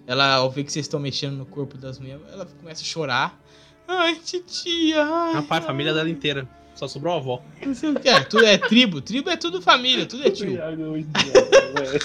Ela, 0.06 0.34
ao 0.34 0.50
ver 0.50 0.64
que 0.64 0.72
vocês 0.72 0.86
estão 0.86 0.98
mexendo 0.98 1.36
no 1.36 1.46
corpo 1.46 1.78
das 1.78 1.98
mulheres, 1.98 2.22
ela 2.32 2.46
começa 2.46 2.82
a 2.82 2.84
chorar. 2.84 3.40
Ai, 3.86 4.16
titia, 4.16 5.04
ai. 5.04 5.34
Rapaz, 5.34 5.64
a 5.64 5.66
família 5.68 5.92
dela 5.94 6.10
inteira. 6.10 6.48
Só 6.74 6.88
sobrou 6.88 7.14
a 7.14 7.16
avó. 7.18 7.42
Não 7.64 7.74
sei 7.74 7.90
o 7.90 8.00
que. 8.00 8.08
É, 8.08 8.20
tudo 8.20 8.46
é 8.46 8.56
tribo. 8.56 9.00
Tribo 9.00 9.30
é 9.30 9.36
tudo 9.36 9.60
família, 9.60 10.06
tudo 10.06 10.26
é 10.26 10.30
tio. 10.30 10.58
É. 10.58 11.98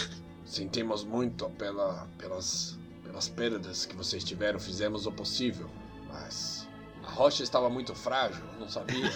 Sentimos 0.45 1.03
muito 1.03 1.49
pela, 1.51 2.08
pelas, 2.18 2.78
pelas 3.03 3.30
perdas 3.30 3.86
que 3.86 3.95
vocês 3.95 4.24
tiveram, 4.24 4.60
fizemos 4.60 5.06
o 5.06 5.12
possível. 5.12 5.70
Mas 6.08 6.68
a 7.03 7.10
rocha 7.10 7.43
estava 7.43 7.70
muito 7.70 7.95
frágil, 7.95 8.43
eu 8.53 8.60
não 8.62 8.70
sabia. 8.70 9.12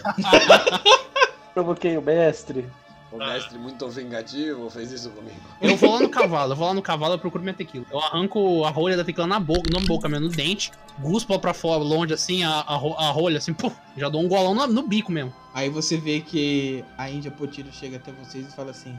Provoquei 1.54 1.98
o 1.98 2.02
mestre. 2.02 2.66
O 3.12 3.18
mestre 3.18 3.58
muito 3.58 3.88
vingativo 3.90 4.70
fez 4.70 4.92
isso 4.92 5.10
comigo. 5.10 5.36
Eu 5.60 5.76
vou 5.76 5.94
lá 5.94 6.00
no 6.00 6.10
cavalo, 6.10 6.52
eu 6.52 6.56
vou 6.56 6.68
lá 6.68 6.74
no 6.74 6.82
cavalo 6.82 7.16
e 7.16 7.18
procuro 7.18 7.44
minha 7.44 7.56
tequila. 7.56 7.86
Eu 7.92 8.00
arranco 8.00 8.64
a 8.64 8.70
rolha 8.70 8.96
da 8.96 9.04
tequila 9.04 9.26
na 9.26 9.40
boca, 9.40 9.70
não 9.72 9.82
na 9.82 9.88
boca, 9.88 10.08
mesmo, 10.08 10.28
no 10.28 10.32
dente, 10.32 10.72
guspo 11.00 11.34
ela 11.34 11.42
pra 11.42 11.54
fora, 11.54 11.84
longe 11.84 12.14
assim, 12.14 12.44
a, 12.44 12.50
a, 12.50 12.74
a 12.76 13.12
rolha, 13.12 13.40
assim, 13.40 13.54
puf, 13.54 13.76
já 13.98 14.10
dou 14.10 14.22
um 14.22 14.28
golão 14.28 14.54
no, 14.54 14.68
no 14.68 14.88
bico 14.88 15.12
mesmo. 15.12 15.34
Aí 15.54 15.70
você 15.70 15.98
vê 15.98 16.22
que 16.22 16.84
a 16.98 17.10
Índia 17.10 17.32
Potira 17.32 17.72
chega 17.72 17.98
até 17.98 18.12
vocês 18.12 18.48
e 18.48 18.56
fala 18.56 18.72
assim: 18.72 18.98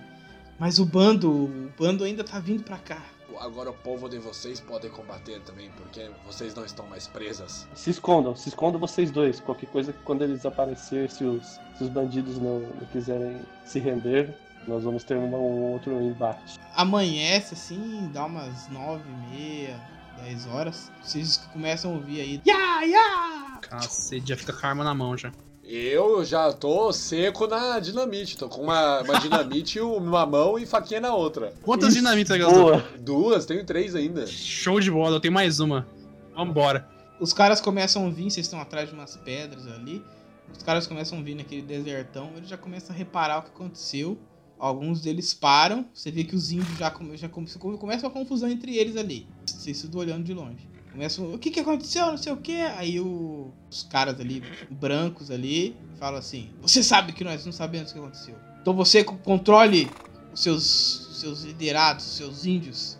Mas 0.58 0.78
o 0.80 0.84
bando, 0.84 1.30
o 1.30 1.72
bando 1.78 2.02
ainda 2.02 2.24
tá 2.24 2.40
vindo 2.40 2.64
pra 2.64 2.78
cá. 2.78 3.00
Agora 3.40 3.70
o 3.70 3.74
povo 3.74 4.06
de 4.06 4.18
vocês 4.18 4.60
pode 4.60 4.90
combater 4.90 5.40
também, 5.40 5.70
porque 5.70 6.10
vocês 6.26 6.54
não 6.54 6.62
estão 6.62 6.86
mais 6.86 7.06
presas. 7.06 7.66
Se 7.74 7.88
escondam, 7.88 8.36
se 8.36 8.50
escondam 8.50 8.78
vocês 8.78 9.10
dois. 9.10 9.40
Qualquer 9.40 9.66
coisa 9.70 9.94
que 9.94 10.02
quando 10.02 10.22
eles 10.22 10.44
aparecerem, 10.44 11.08
se 11.08 11.24
os, 11.24 11.58
se 11.78 11.84
os 11.84 11.88
bandidos 11.88 12.36
não, 12.36 12.60
não 12.60 12.86
quiserem 12.92 13.40
se 13.64 13.78
render, 13.78 14.36
nós 14.68 14.84
vamos 14.84 15.04
ter 15.04 15.16
um 15.16 15.32
outro 15.72 15.92
embate. 16.02 16.60
Amanhece 16.74 17.54
assim, 17.54 18.10
dá 18.12 18.26
umas 18.26 18.68
nove 18.68 19.04
e 19.08 19.34
meia, 19.34 19.80
dez 20.22 20.46
horas. 20.46 20.92
Vocês 21.02 21.38
começam 21.50 21.92
a 21.92 21.94
ouvir 21.94 22.20
aí. 22.20 22.42
Ya, 22.46 22.82
ya! 22.82 23.58
Cacete, 23.62 24.28
já 24.28 24.36
fica 24.36 24.52
com 24.52 24.66
a 24.66 24.68
arma 24.68 24.84
na 24.84 24.94
mão 24.94 25.16
já. 25.16 25.32
Eu 25.72 26.24
já 26.24 26.52
tô 26.52 26.92
seco 26.92 27.46
na 27.46 27.78
dinamite, 27.78 28.36
tô 28.36 28.48
com 28.48 28.62
uma, 28.62 29.02
uma 29.02 29.20
dinamite 29.20 29.78
uma 29.78 30.26
mão 30.26 30.58
e 30.58 30.66
faquinha 30.66 31.00
na 31.00 31.14
outra. 31.14 31.54
Quantas 31.62 31.94
dinamitas 31.94 32.36
você 32.36 32.42
gastou? 32.42 32.82
Duas, 32.98 33.46
tenho 33.46 33.64
três 33.64 33.94
ainda. 33.94 34.26
Show 34.26 34.80
de 34.80 34.90
bola, 34.90 35.14
eu 35.14 35.20
tenho 35.20 35.32
mais 35.32 35.60
uma. 35.60 35.86
Vambora. 36.34 36.88
Os 37.20 37.32
caras 37.32 37.60
começam 37.60 38.04
a 38.04 38.10
vir, 38.10 38.32
vocês 38.32 38.46
estão 38.46 38.60
atrás 38.60 38.88
de 38.88 38.96
umas 38.96 39.16
pedras 39.18 39.64
ali. 39.68 40.04
Os 40.52 40.64
caras 40.64 40.88
começam 40.88 41.20
a 41.20 41.22
vir 41.22 41.36
naquele 41.36 41.62
desertão, 41.62 42.32
eles 42.36 42.48
já 42.48 42.58
começam 42.58 42.92
a 42.92 42.98
reparar 42.98 43.38
o 43.38 43.42
que 43.42 43.50
aconteceu. 43.50 44.18
Alguns 44.58 45.00
deles 45.00 45.32
param, 45.32 45.86
você 45.94 46.10
vê 46.10 46.24
que 46.24 46.34
os 46.34 46.50
índios 46.50 46.76
já, 46.78 46.90
come, 46.90 47.16
já 47.16 47.28
come, 47.28 47.46
começa 47.78 48.04
uma 48.04 48.12
confusão 48.12 48.48
entre 48.48 48.76
eles 48.76 48.96
ali. 48.96 49.28
Vocês 49.46 49.80
tudo 49.82 50.00
olhando 50.00 50.24
de 50.24 50.34
longe. 50.34 50.68
Começam, 50.92 51.32
o 51.32 51.38
que 51.38 51.50
que 51.50 51.60
aconteceu, 51.60 52.06
não 52.06 52.16
sei 52.16 52.32
o 52.32 52.36
que. 52.36 52.60
Aí 52.60 52.98
o- 53.00 53.52
os 53.70 53.82
caras 53.84 54.18
ali, 54.20 54.42
brancos 54.70 55.30
ali, 55.30 55.76
falam 55.98 56.18
assim: 56.18 56.50
Você 56.60 56.82
sabe 56.82 57.12
que 57.12 57.22
nós 57.24 57.44
não 57.44 57.52
sabemos 57.52 57.90
o 57.90 57.94
que 57.94 58.00
aconteceu. 58.00 58.34
Então 58.60 58.74
você 58.74 59.04
co- 59.04 59.16
controle 59.18 59.88
os 60.32 60.42
seus, 60.42 61.08
os 61.10 61.20
seus 61.20 61.42
liderados, 61.44 62.04
os 62.06 62.16
seus 62.16 62.44
índios, 62.44 62.98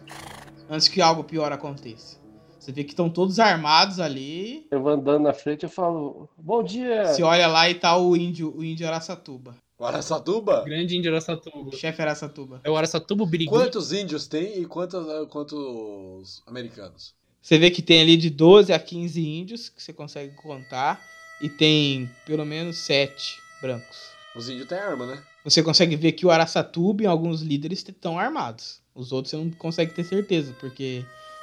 antes 0.68 0.88
que 0.88 1.00
algo 1.00 1.24
pior 1.24 1.52
aconteça. 1.52 2.18
Você 2.58 2.72
vê 2.72 2.84
que 2.84 2.90
estão 2.92 3.08
todos 3.10 3.38
armados 3.40 3.98
ali. 3.98 4.66
Eu 4.70 4.82
vou 4.82 4.92
andando 4.92 5.22
na 5.22 5.32
frente 5.32 5.64
eu 5.64 5.70
falo, 5.70 6.28
bom 6.36 6.62
dia! 6.62 7.06
Você 7.06 7.22
olha 7.22 7.46
lá 7.48 7.68
e 7.70 7.74
tá 7.74 7.96
o 7.96 8.14
índio, 8.16 8.54
o 8.56 8.62
índio 8.62 8.86
Araçatuba. 8.86 9.56
O 9.78 9.84
Araçatuba? 9.84 10.62
Grande 10.64 10.94
índio 10.94 11.10
Araçatuba. 11.10 11.70
O 11.70 11.72
chefe 11.72 12.02
Araçatuba. 12.02 12.60
É 12.62 12.70
o 12.70 12.76
Araçatuba, 12.76 13.22
o 13.24 13.26
Birigui. 13.26 13.48
Quantos 13.50 13.92
índios 13.92 14.26
tem 14.28 14.60
e 14.60 14.66
quantos, 14.66 15.02
quantos 15.30 16.42
americanos? 16.46 17.14
Você 17.42 17.58
vê 17.58 17.70
que 17.70 17.82
tem 17.82 18.00
ali 18.02 18.16
de 18.16 18.30
12 18.30 18.72
a 18.72 18.78
15 18.78 19.20
índios 19.26 19.68
que 19.68 19.82
você 19.82 19.92
consegue 19.92 20.34
contar. 20.34 21.00
e 21.40 21.48
tem 21.48 22.10
pelo 22.26 22.44
menos 22.44 22.76
sete 22.76 23.38
brancos. 23.62 24.10
Os 24.36 24.48
índios 24.48 24.68
têm 24.68 24.78
arma, 24.78 25.06
né? 25.06 25.22
Você 25.42 25.62
consegue 25.62 25.96
ver 25.96 26.12
que 26.12 26.26
o 26.26 26.30
Araçatuba 26.30 27.02
e 27.02 27.06
alguns 27.06 27.40
líderes 27.40 27.78
estão 27.78 28.18
armados. 28.18 28.80
Os 28.94 29.10
outros 29.10 29.30
você 29.30 29.36
não 29.38 29.50
consegue 29.50 29.94
ter 29.94 30.04
certeza, 30.04 30.54
porque 30.60 31.02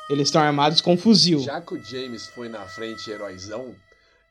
eles 0.09 0.27
estão 0.27 0.41
armados 0.41 0.81
com 0.81 0.95
fuzil. 0.95 1.39
Já 1.39 1.59
que 1.59 1.73
o 1.73 1.83
James 1.83 2.27
foi 2.27 2.47
na 2.47 2.65
frente 2.67 3.09
heróizão, 3.09 3.75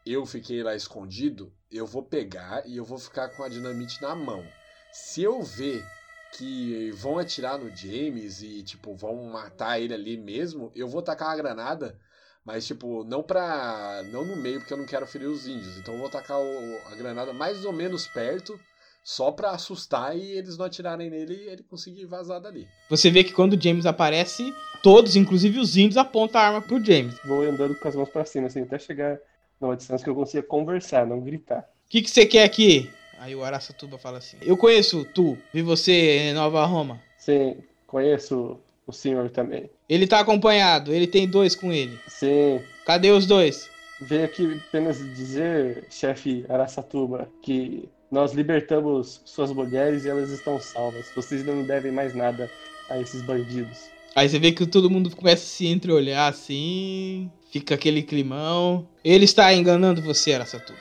eu 0.07 0.25
fiquei 0.25 0.63
lá 0.63 0.77
escondido, 0.77 1.53
eu 1.71 1.85
vou 1.85 2.03
pegar 2.03 2.63
e 2.65 2.77
eu 2.77 2.85
vou 2.85 2.99
ficar 2.99 3.29
com 3.31 3.43
a 3.43 3.49
dinamite 3.49 4.01
na 4.01 4.15
mão. 4.15 4.45
Se 4.93 5.23
eu 5.23 5.43
ver 5.43 5.85
que 6.31 6.91
vão 6.93 7.19
atirar 7.19 7.59
no 7.59 7.75
James 7.75 8.43
e, 8.43 8.63
tipo, 8.63 8.95
vão 8.95 9.25
matar 9.25 9.81
ele 9.81 9.95
ali 9.95 10.17
mesmo, 10.17 10.71
eu 10.75 10.89
vou 10.89 11.01
tacar 11.03 11.29
uma 11.29 11.37
granada, 11.37 11.99
mas, 12.45 12.67
tipo, 12.67 13.05
não 13.05 13.23
pra. 13.23 14.03
não 14.13 14.25
no 14.25 14.37
meio, 14.37 14.59
porque 14.61 14.73
eu 14.73 14.79
não 14.79 14.87
quero 14.87 15.07
ferir 15.07 15.27
os 15.29 15.47
índios. 15.49 15.79
Então 15.79 15.95
eu 15.95 16.01
vou 16.01 16.11
tacar 16.11 16.39
o- 16.39 16.79
a 16.93 16.95
granada 16.95 17.33
mais 17.33 17.65
ou 17.65 17.73
menos 17.73 18.07
perto, 18.07 18.59
só 19.03 19.31
pra 19.31 19.51
assustar 19.51 20.17
e 20.17 20.33
eles 20.33 20.57
não 20.57 20.67
atirarem 20.67 21.09
nele 21.11 21.35
e 21.35 21.49
ele 21.49 21.63
conseguir 21.63 22.05
vazar 22.07 22.41
dali. 22.41 22.67
Você 22.91 23.11
vê 23.11 23.25
que 23.25 23.33
quando 23.33 23.55
o 23.55 23.61
James 23.61 23.87
aparece, 23.87 24.53
todos, 24.83 25.17
inclusive 25.17 25.59
os 25.59 25.77
índios, 25.77 25.97
apontam 25.97 26.41
a 26.41 26.45
arma 26.45 26.61
pro 26.63 26.83
James. 26.85 27.15
Vou 27.25 27.43
andando 27.43 27.75
com 27.75 27.89
as 27.89 27.95
mãos 27.97 28.09
pra 28.11 28.25
cima, 28.25 28.47
assim, 28.49 28.63
até 28.63 28.79
chegar 28.79 29.19
numa 29.61 29.77
distância 29.77 30.05
que 30.05 30.11
eu 30.11 30.15
consiga 30.15 30.43
conversar, 30.43 31.07
não 31.07 31.21
gritar. 31.21 31.61
O 31.87 31.89
que, 31.89 32.03
que 32.03 32.11
você 32.11 32.27
quer 32.27 32.45
aqui? 32.45 32.91
Aí 33.19 33.35
o 33.35 33.45
Araçatuba 33.45 33.99
fala 33.99 34.19
assim: 34.19 34.37
Eu 34.43 34.57
conheço 34.57 35.05
tu, 35.05 35.37
vi 35.53 35.63
você 35.63 36.19
em 36.19 36.33
Nova 36.35 36.65
Roma. 36.65 37.01
Sim, 37.19 37.57
conheço 37.87 38.59
o 38.87 38.93
senhor 38.93 39.31
também. 39.31 39.69
Ele 39.89 40.07
tá 40.07 40.21
acompanhado, 40.21 40.93
ele 40.93 41.07
tem 41.07 41.27
dois 41.29 41.55
com 41.55 41.73
ele. 41.73 41.99
Sim, 42.07 42.61
Cadê 42.85 43.11
os 43.11 43.27
dois? 43.27 43.69
veio 44.01 44.25
aqui 44.25 44.61
apenas 44.69 44.99
dizer, 44.99 45.87
chefe 45.91 46.45
Araçatuba, 46.49 47.29
que 47.43 47.89
nós 48.11 48.33
libertamos 48.33 49.21
suas 49.25 49.51
mulheres 49.53 50.05
e 50.05 50.09
elas 50.09 50.31
estão 50.31 50.61
salvas. 50.61 51.07
Vocês 51.17 51.45
não 51.45 51.63
devem 51.65 51.91
mais 51.91 52.15
nada 52.15 52.51
a 52.91 53.01
esses 53.01 53.23
bandidos. 53.23 53.89
Aí 54.15 54.29
você 54.29 54.39
vê 54.39 54.53
que 54.53 54.67
todo 54.67 54.91
mundo 54.91 55.15
começa 55.15 55.43
a 55.43 55.47
se 55.47 55.67
entreolhar 55.67 56.31
assim, 56.31 57.31
fica 57.51 57.75
aquele 57.75 58.03
climão. 58.03 58.87
Ele 59.05 59.25
está 59.25 59.53
enganando 59.53 60.01
você, 60.03 60.33
Araçatuba. 60.35 60.79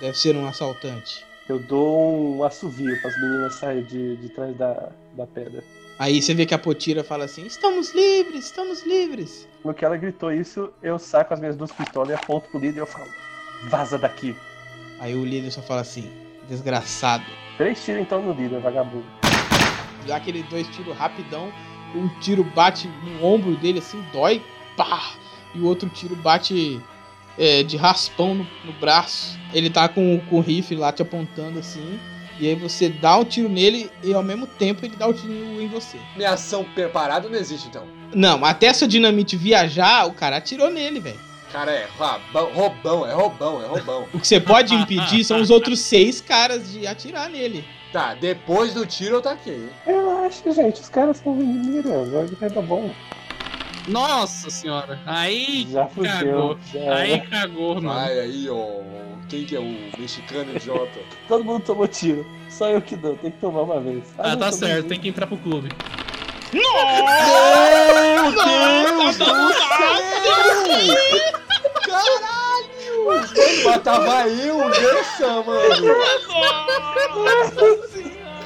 Deve 0.00 0.16
ser 0.16 0.36
um 0.36 0.46
assaltante. 0.46 1.24
Eu 1.50 1.58
dou 1.58 2.36
um 2.36 2.44
assovio 2.44 2.96
para 3.00 3.10
as 3.10 3.20
meninas 3.20 3.56
saírem 3.56 3.82
de, 3.82 4.16
de 4.18 4.28
trás 4.28 4.56
da, 4.56 4.92
da 5.16 5.26
pedra. 5.26 5.64
Aí 5.98 6.22
você 6.22 6.32
vê 6.32 6.46
que 6.46 6.54
a 6.54 6.58
Potira 6.58 7.02
fala 7.02 7.24
assim: 7.24 7.44
Estamos 7.44 7.92
livres, 7.92 8.44
estamos 8.44 8.86
livres. 8.86 9.48
No 9.64 9.74
que 9.74 9.84
ela 9.84 9.96
gritou 9.96 10.32
isso, 10.32 10.72
eu 10.80 10.96
saco 10.96 11.34
as 11.34 11.40
minhas 11.40 11.56
duas 11.56 11.72
pistolas 11.72 12.10
e 12.10 12.12
aponto 12.12 12.48
pro 12.50 12.60
líder 12.60 12.76
e 12.76 12.82
eu 12.82 12.86
falo: 12.86 13.10
Vaza 13.64 13.98
daqui. 13.98 14.36
Aí 15.00 15.12
o 15.16 15.24
líder 15.24 15.50
só 15.50 15.60
fala 15.60 15.80
assim: 15.80 16.08
Desgraçado. 16.48 17.24
Três 17.56 17.84
tiros 17.84 18.02
então 18.02 18.22
no 18.22 18.32
líder, 18.32 18.60
vagabundo. 18.60 19.04
Dá 20.06 20.18
aquele 20.18 20.44
dois 20.44 20.68
tiros 20.68 20.96
rapidão. 20.96 21.52
Um 21.96 22.06
tiro 22.20 22.44
bate 22.44 22.86
no 22.86 23.24
ombro 23.24 23.56
dele 23.56 23.80
assim, 23.80 24.00
dói, 24.12 24.40
pá! 24.76 25.14
E 25.52 25.58
o 25.58 25.66
outro 25.66 25.88
tiro 25.88 26.14
bate 26.14 26.80
é, 27.38 27.62
de 27.62 27.76
raspão 27.76 28.34
no, 28.34 28.46
no 28.64 28.72
braço. 28.74 29.38
Ele 29.52 29.70
tá 29.70 29.88
com, 29.88 30.20
com 30.28 30.36
o 30.38 30.40
rifle 30.40 30.76
lá 30.76 30.92
te 30.92 31.02
apontando 31.02 31.58
assim. 31.58 31.98
E 32.38 32.48
aí 32.48 32.54
você 32.54 32.88
dá 32.88 33.18
um 33.18 33.24
tiro 33.24 33.48
nele 33.48 33.90
e 34.02 34.14
ao 34.14 34.22
mesmo 34.22 34.46
tempo 34.46 34.84
ele 34.84 34.96
dá 34.96 35.06
o 35.06 35.12
tiro 35.12 35.32
em 35.32 35.68
você. 35.68 35.98
Minha 36.16 36.32
ação 36.32 36.64
preparada 36.64 37.28
não 37.28 37.36
existe 37.36 37.68
então. 37.68 37.86
Não, 38.14 38.42
até 38.44 38.66
essa 38.66 38.88
dinamite 38.88 39.36
viajar, 39.36 40.06
o 40.06 40.12
cara 40.12 40.36
atirou 40.36 40.70
nele, 40.70 41.00
velho. 41.00 41.20
Cara, 41.52 41.72
é 41.72 41.86
roubão, 41.98 42.52
roubão, 42.52 43.06
é 43.06 43.12
roubão, 43.12 43.62
é 43.62 43.66
roubão. 43.66 44.08
O 44.14 44.20
que 44.20 44.26
você 44.26 44.40
pode 44.40 44.72
impedir 44.72 45.24
são 45.24 45.40
os 45.40 45.50
outros 45.50 45.80
seis 45.80 46.20
caras 46.20 46.72
de 46.72 46.86
atirar 46.86 47.28
nele. 47.28 47.64
Tá, 47.92 48.14
depois 48.14 48.72
do 48.72 48.86
tiro 48.86 49.16
eu 49.16 49.22
taquei. 49.22 49.68
Relaxa, 49.84 50.52
gente, 50.52 50.80
os 50.80 50.88
caras 50.88 51.16
estão 51.16 51.34
me 51.34 51.44
mirando, 51.44 52.12
vai 52.12 52.26
vai 52.26 52.50
dar 52.50 52.62
bom. 52.62 52.90
Nossa 53.88 54.50
senhora. 54.50 54.98
Aí 55.06 55.66
Já 55.70 55.86
fudeu. 55.86 56.10
cagou. 56.12 56.58
Já 56.72 56.94
Aí 56.96 57.20
cagou, 57.22 57.74
mano. 57.76 57.88
Vai 57.88 58.18
aí, 58.20 58.48
ó. 58.48 58.66
Quem 59.28 59.44
que 59.44 59.54
é 59.56 59.60
o 59.60 59.90
mexicano 59.98 60.54
idiota? 60.54 60.98
Todo 61.28 61.44
mundo 61.44 61.62
tomou 61.64 61.86
tiro. 61.88 62.26
Só 62.48 62.68
eu 62.68 62.82
que 62.82 62.96
dou, 62.96 63.16
tem 63.16 63.30
que 63.30 63.38
tomar 63.38 63.62
uma 63.62 63.80
vez. 63.80 64.04
Ah, 64.18 64.30
não, 64.30 64.38
tá 64.38 64.52
certo, 64.52 64.88
tem 64.88 64.98
que 65.00 65.08
entrar 65.08 65.26
pro 65.26 65.36
clube. 65.38 65.68
Meu 66.52 66.62
Deus 68.32 69.16
do 69.16 69.24
céu! 69.24 69.34
Matava 73.64 74.28
eu 74.28 74.68
nessa, 74.68 75.42
mano! 75.42 75.94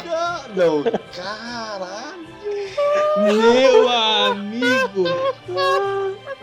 Ca- 0.05 0.45
Não, 0.55 0.83
caralho! 1.15 2.34
Meu 3.17 3.89
amigo! 3.89 5.05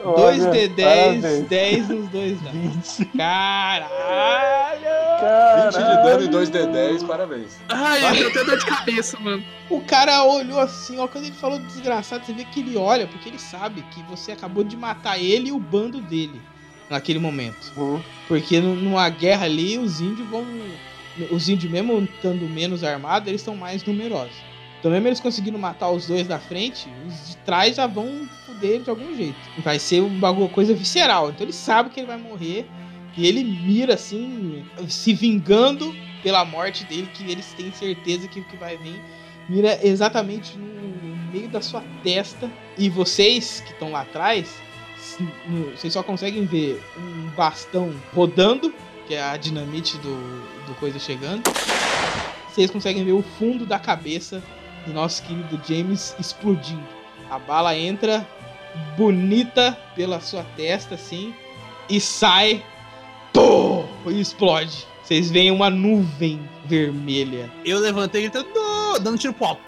Olha, 0.04 0.50
2D10, 0.52 1.22
parabéns. 1.22 1.48
10 1.48 1.90
nos 1.90 2.10
dois 2.10 2.42
lados. 2.44 2.60
20. 2.98 3.06
Caralho! 3.18 4.82
20 5.72 5.74
de 5.74 6.04
dano 6.04 6.24
e 6.24 6.28
2d10, 6.30 7.06
parabéns. 7.08 7.60
Ai, 7.70 8.04
eu 8.04 8.16
tenho 8.16 8.28
até 8.30 8.44
dor 8.44 8.58
de 8.58 8.66
cabeça, 8.66 9.20
mano. 9.20 9.44
O 9.70 9.80
cara 9.82 10.24
olhou 10.24 10.60
assim, 10.60 10.98
ó, 11.00 11.08
quando 11.08 11.26
ele 11.26 11.36
falou 11.36 11.60
desgraçado, 11.60 12.26
você 12.26 12.34
vê 12.34 12.44
que 12.46 12.62
ele 12.62 12.76
olha, 12.78 13.06
porque 13.08 13.30
ele 13.30 13.38
sabe 13.40 13.84
que 13.92 14.02
você 14.04 14.32
acabou 14.32 14.64
de 14.64 14.76
matar 14.76 15.20
ele 15.20 15.50
e 15.50 15.52
o 15.52 15.60
bando 15.60 16.02
dele 16.02 16.42
naquele 16.90 17.20
momento. 17.20 17.72
Uhum. 17.78 18.02
Porque 18.28 18.60
nu- 18.60 18.76
numa 18.76 19.08
guerra 19.10 19.46
ali, 19.46 19.78
os 19.78 20.02
índios 20.02 20.28
vão. 20.30 20.46
Os 21.30 21.48
índios, 21.50 21.72
mesmo 21.72 22.02
estando 22.02 22.50
menos 22.50 22.84
armados, 22.84 23.28
eles 23.28 23.42
estão 23.42 23.56
mais 23.56 23.84
numerosos. 23.84 24.34
Então, 24.82 24.90
mesmo 24.90 25.08
eles 25.08 25.20
conseguindo 25.20 25.60
matar 25.60 25.92
os 25.92 26.08
dois 26.08 26.28
da 26.28 26.40
frente, 26.40 26.90
os 27.08 27.30
de 27.30 27.38
trás 27.38 27.76
já 27.76 27.86
vão 27.86 28.28
foder 28.48 28.72
ele 28.72 28.84
de 28.84 28.90
algum 28.90 29.16
jeito. 29.16 29.38
Vai 29.60 29.78
ser 29.78 30.02
um 30.02 30.20
bagulho, 30.20 30.50
coisa 30.50 30.74
visceral. 30.74 31.30
Então, 31.30 31.46
ele 31.46 31.54
sabe 31.54 31.92
que 31.92 32.00
ele 32.00 32.08
vai 32.08 32.18
morrer. 32.18 32.66
E 33.16 33.28
ele 33.28 33.44
mira 33.44 33.94
assim, 33.94 34.66
se 34.88 35.14
vingando 35.14 35.96
pela 36.24 36.44
morte 36.44 36.84
dele, 36.86 37.08
que 37.14 37.30
eles 37.30 37.54
têm 37.54 37.72
certeza 37.72 38.28
que 38.28 38.40
o 38.40 38.44
que 38.44 38.58
vai 38.58 38.76
vir. 38.76 39.00
Mira 39.48 39.80
exatamente 39.86 40.58
no 40.58 41.32
meio 41.32 41.48
da 41.48 41.62
sua 41.62 41.84
testa. 42.04 42.50
E 42.76 42.90
vocês 42.90 43.62
que 43.64 43.74
estão 43.74 43.92
lá 43.92 44.02
atrás, 44.02 44.52
vocês 45.76 45.94
só 45.94 46.02
conseguem 46.02 46.44
ver 46.46 46.82
um 46.98 47.30
bastão 47.36 47.94
rodando, 48.16 48.74
que 49.08 49.14
é 49.14 49.22
a 49.22 49.38
dinamite 49.38 49.96
do, 50.00 50.16
do 50.66 50.74
coisa 50.80 50.98
chegando. 50.98 51.44
Vocês 52.50 52.72
conseguem 52.72 53.06
ver 53.06 53.12
o 53.12 53.22
fundo 53.22 53.64
da 53.64 53.78
cabeça 53.78 54.42
do 54.86 54.94
nosso 54.94 55.24
querido 55.24 55.60
James 55.68 56.16
explodindo. 56.20 56.88
A 57.30 57.40
bala 57.40 57.76
entra 57.78 58.28
bonita 58.98 59.78
pela 59.96 60.20
sua 60.20 60.44
testa, 60.56 60.96
assim, 60.96 61.34
e 61.90 62.00
sai. 62.00 62.64
Pô, 63.34 63.86
e 64.08 64.20
explode. 64.20 64.86
Vocês 65.04 65.30
veem 65.30 65.52
uma 65.52 65.70
nuvem 65.70 66.40
vermelha. 66.66 67.52
Eu 67.66 67.80
levantei 67.80 68.24
gritando, 68.24 68.50
"Não!", 68.54 69.00
dando 69.00 69.18
tiro 69.18 69.34
pro 69.34 69.48
alto. 69.48 69.62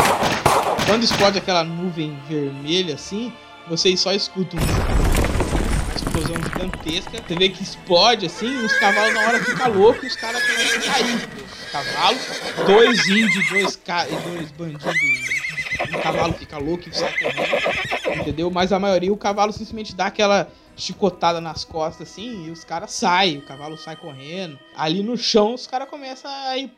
Quando 0.85 1.03
explode 1.03 1.37
aquela 1.37 1.63
nuvem 1.63 2.17
vermelha 2.27 2.95
assim, 2.95 3.31
vocês 3.67 3.99
só 3.99 4.11
escutam 4.13 4.59
uma 4.59 5.95
explosão 5.95 6.35
gigantesca. 6.35 7.23
Você 7.25 7.35
vê 7.35 7.49
que 7.49 7.63
explode 7.63 8.25
assim, 8.25 8.55
os 8.63 8.73
cavalos 8.73 9.13
na 9.13 9.21
hora 9.21 9.43
ficam 9.43 9.71
loucos 9.73 10.03
e 10.03 10.07
os 10.07 10.15
caras 10.15 10.41
começam 10.43 10.77
a 10.77 10.93
cair. 10.93 11.29
Os 11.73 11.91
cavalos, 11.91 12.21
dois 12.67 13.07
índios, 13.07 13.49
dois, 13.49 13.75
ca... 13.77 14.07
e 14.07 14.15
dois 14.15 14.51
bandidos. 14.51 15.43
Um 15.89 15.99
cavalo 16.01 16.33
fica 16.33 16.57
louco 16.59 16.87
e 16.87 16.95
sai 16.95 17.11
correndo. 17.17 18.19
Entendeu? 18.21 18.51
Mas 18.51 18.71
a 18.71 18.79
maioria, 18.79 19.11
o 19.11 19.17
cavalo 19.17 19.51
simplesmente 19.51 19.95
dá 19.95 20.05
aquela 20.05 20.47
chicotada 20.75 21.41
nas 21.41 21.63
costas 21.63 22.09
assim 22.09 22.45
e 22.47 22.51
os 22.51 22.63
caras 22.63 22.91
saem. 22.91 23.39
O 23.39 23.41
cavalo 23.41 23.75
sai 23.77 23.95
correndo. 23.95 24.59
Ali 24.75 25.01
no 25.01 25.17
chão, 25.17 25.55
os 25.55 25.65
caras 25.65 25.89
começam 25.89 26.29
a 26.29 26.57
ir 26.57 26.71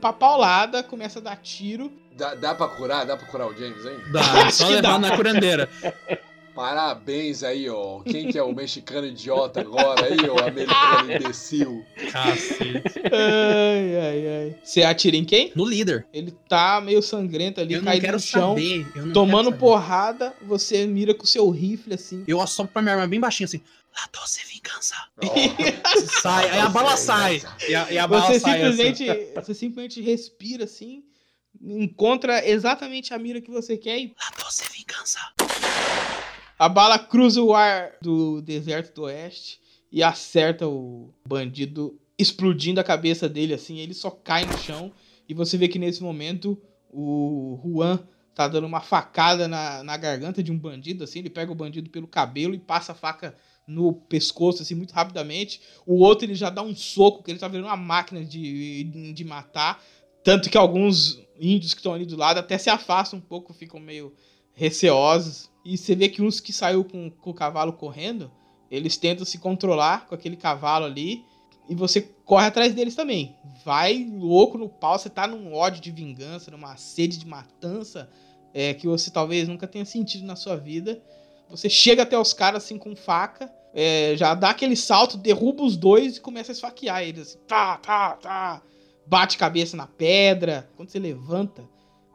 pra, 0.00 0.12
paulada, 0.12 0.82
começa 0.82 1.20
a 1.20 1.22
dar 1.22 1.36
tiro. 1.36 1.92
Dá, 2.12 2.34
dá 2.34 2.54
pra 2.54 2.68
curar? 2.68 3.06
Dá 3.06 3.16
pra 3.16 3.26
curar 3.28 3.46
o 3.48 3.56
James, 3.56 3.84
hein? 3.84 3.98
Dá, 4.12 4.20
Acho 4.20 4.56
só 4.58 4.68
levar 4.68 4.82
dá. 4.82 4.98
na 4.98 5.16
curandeira. 5.16 5.68
Parabéns 6.54 7.42
aí, 7.42 7.68
ó. 7.68 8.00
Quem 8.00 8.30
que 8.30 8.38
é 8.38 8.42
o 8.42 8.54
mexicano 8.54 9.06
idiota 9.06 9.60
agora 9.60 10.06
aí, 10.06 10.16
ó? 10.30 10.46
Americano 10.46 11.12
imbecil. 11.12 11.84
Cacete. 12.12 13.00
Ai, 13.12 13.96
ai, 13.96 14.26
ai. 14.28 14.56
Você 14.62 14.82
atira 14.82 15.16
em 15.16 15.24
quem? 15.24 15.50
No 15.56 15.64
líder. 15.64 16.06
Ele 16.12 16.30
tá 16.48 16.80
meio 16.80 17.02
sangrento 17.02 17.60
ali, 17.60 17.74
Eu 17.74 17.80
não 17.80 17.86
caído 17.86 18.04
quero 18.04 18.16
no 18.18 18.22
chão. 18.22 18.50
saber. 18.50 18.86
Eu 18.94 19.06
não 19.06 19.12
Tomando 19.12 19.50
quero 19.50 19.56
saber. 19.56 19.58
porrada, 19.58 20.34
você 20.42 20.86
mira 20.86 21.12
com 21.14 21.24
o 21.24 21.26
seu 21.26 21.50
rifle 21.50 21.94
assim. 21.94 22.22
Eu 22.26 22.40
assopro 22.40 22.72
pra 22.72 22.82
minha 22.82 22.94
arma 22.94 23.06
bem 23.08 23.18
baixinho 23.18 23.46
assim. 23.46 23.60
La 23.96 24.08
doce 24.12 24.40
vingança. 24.46 24.94
Ó, 25.22 25.34
Sai, 26.22 26.50
aí 26.50 26.60
a 26.60 26.68
bala 26.68 26.96
sai. 26.96 27.42
E 27.68 27.74
a, 27.74 27.92
e 27.92 27.98
a 27.98 28.06
bala 28.06 28.26
Você 28.26 28.40
sai 28.40 28.62
assim. 28.62 28.70
simplesmente, 28.76 29.32
você 29.34 29.54
simplesmente 29.54 30.00
respira 30.02 30.64
assim, 30.64 31.02
encontra 31.62 32.46
exatamente 32.48 33.12
a 33.14 33.18
mira 33.18 33.40
que 33.40 33.50
você 33.50 33.76
quer 33.76 33.98
e 33.98 34.12
La 34.20 34.44
doce 34.44 34.64
vingança. 34.72 35.20
A 36.58 36.68
bala 36.68 36.98
cruza 36.98 37.42
o 37.42 37.54
ar 37.54 37.92
do 38.00 38.40
deserto 38.42 38.94
do 38.94 39.02
oeste 39.02 39.60
e 39.90 40.02
acerta 40.02 40.66
o 40.68 41.12
bandido 41.26 41.98
explodindo 42.18 42.80
a 42.80 42.84
cabeça 42.84 43.28
dele 43.28 43.54
assim, 43.54 43.78
ele 43.78 43.94
só 43.94 44.10
cai 44.10 44.44
no 44.44 44.56
chão 44.58 44.92
e 45.28 45.34
você 45.34 45.56
vê 45.56 45.68
que 45.68 45.78
nesse 45.78 46.02
momento 46.02 46.60
o 46.90 47.58
Juan 47.64 47.98
tá 48.34 48.48
dando 48.48 48.66
uma 48.66 48.80
facada 48.80 49.46
na, 49.48 49.82
na 49.82 49.96
garganta 49.96 50.42
de 50.42 50.52
um 50.52 50.58
bandido 50.58 51.04
assim, 51.04 51.20
ele 51.20 51.30
pega 51.30 51.50
o 51.50 51.56
bandido 51.56 51.90
pelo 51.90 52.06
cabelo 52.06 52.54
e 52.54 52.58
passa 52.58 52.92
a 52.92 52.94
faca 52.94 53.34
no 53.66 53.92
pescoço 53.92 54.62
assim 54.62 54.74
muito 54.74 54.92
rapidamente. 54.92 55.60
O 55.86 56.00
outro 56.00 56.26
ele 56.26 56.34
já 56.34 56.50
dá 56.50 56.62
um 56.62 56.74
soco, 56.74 57.22
que 57.22 57.30
ele 57.30 57.38
tá 57.38 57.48
virando 57.48 57.68
uma 57.68 57.76
máquina 57.76 58.24
de, 58.24 58.84
de 59.12 59.24
matar, 59.24 59.82
tanto 60.22 60.50
que 60.50 60.58
alguns 60.58 61.20
índios 61.38 61.74
que 61.74 61.80
estão 61.80 61.94
ali 61.94 62.04
do 62.04 62.16
lado 62.16 62.38
até 62.38 62.58
se 62.58 62.70
afastam 62.70 63.18
um 63.18 63.22
pouco, 63.22 63.52
ficam 63.52 63.80
meio 63.80 64.12
receosos. 64.52 65.50
E 65.64 65.78
você 65.78 65.94
vê 65.94 66.08
que 66.08 66.22
uns 66.22 66.40
que 66.40 66.52
saiu 66.52 66.84
com, 66.84 67.10
com 67.10 67.30
o 67.30 67.34
cavalo 67.34 67.72
correndo, 67.72 68.30
eles 68.70 68.96
tentam 68.96 69.24
se 69.24 69.38
controlar 69.38 70.06
com 70.06 70.14
aquele 70.14 70.36
cavalo 70.36 70.84
ali 70.84 71.24
e 71.68 71.74
você 71.74 72.02
corre 72.24 72.46
atrás 72.46 72.74
deles 72.74 72.94
também. 72.94 73.34
Vai 73.64 74.04
louco 74.04 74.58
no 74.58 74.68
pau, 74.68 74.98
você 74.98 75.08
tá 75.08 75.26
num 75.26 75.54
ódio 75.54 75.80
de 75.80 75.90
vingança, 75.90 76.50
numa 76.50 76.76
sede 76.76 77.18
de 77.18 77.26
matança 77.26 78.10
é, 78.52 78.74
que 78.74 78.86
você 78.86 79.10
talvez 79.10 79.48
nunca 79.48 79.66
tenha 79.66 79.84
sentido 79.84 80.24
na 80.24 80.36
sua 80.36 80.56
vida. 80.56 81.02
Você 81.48 81.68
chega 81.68 82.02
até 82.02 82.18
os 82.18 82.32
caras 82.32 82.64
assim 82.64 82.78
com 82.78 82.94
faca, 82.94 83.52
é, 83.74 84.14
já 84.16 84.34
dá 84.34 84.50
aquele 84.50 84.76
salto, 84.76 85.16
derruba 85.16 85.64
os 85.64 85.76
dois 85.76 86.16
e 86.16 86.20
começa 86.20 86.52
a 86.52 86.54
esfaquear 86.54 87.02
eles. 87.02 87.28
Assim, 87.28 87.38
tá, 87.46 87.76
tá, 87.78 88.12
tá. 88.14 88.62
Bate 89.06 89.36
cabeça 89.36 89.76
na 89.76 89.86
pedra. 89.86 90.70
Quando 90.76 90.90
você 90.90 90.98
levanta 90.98 91.64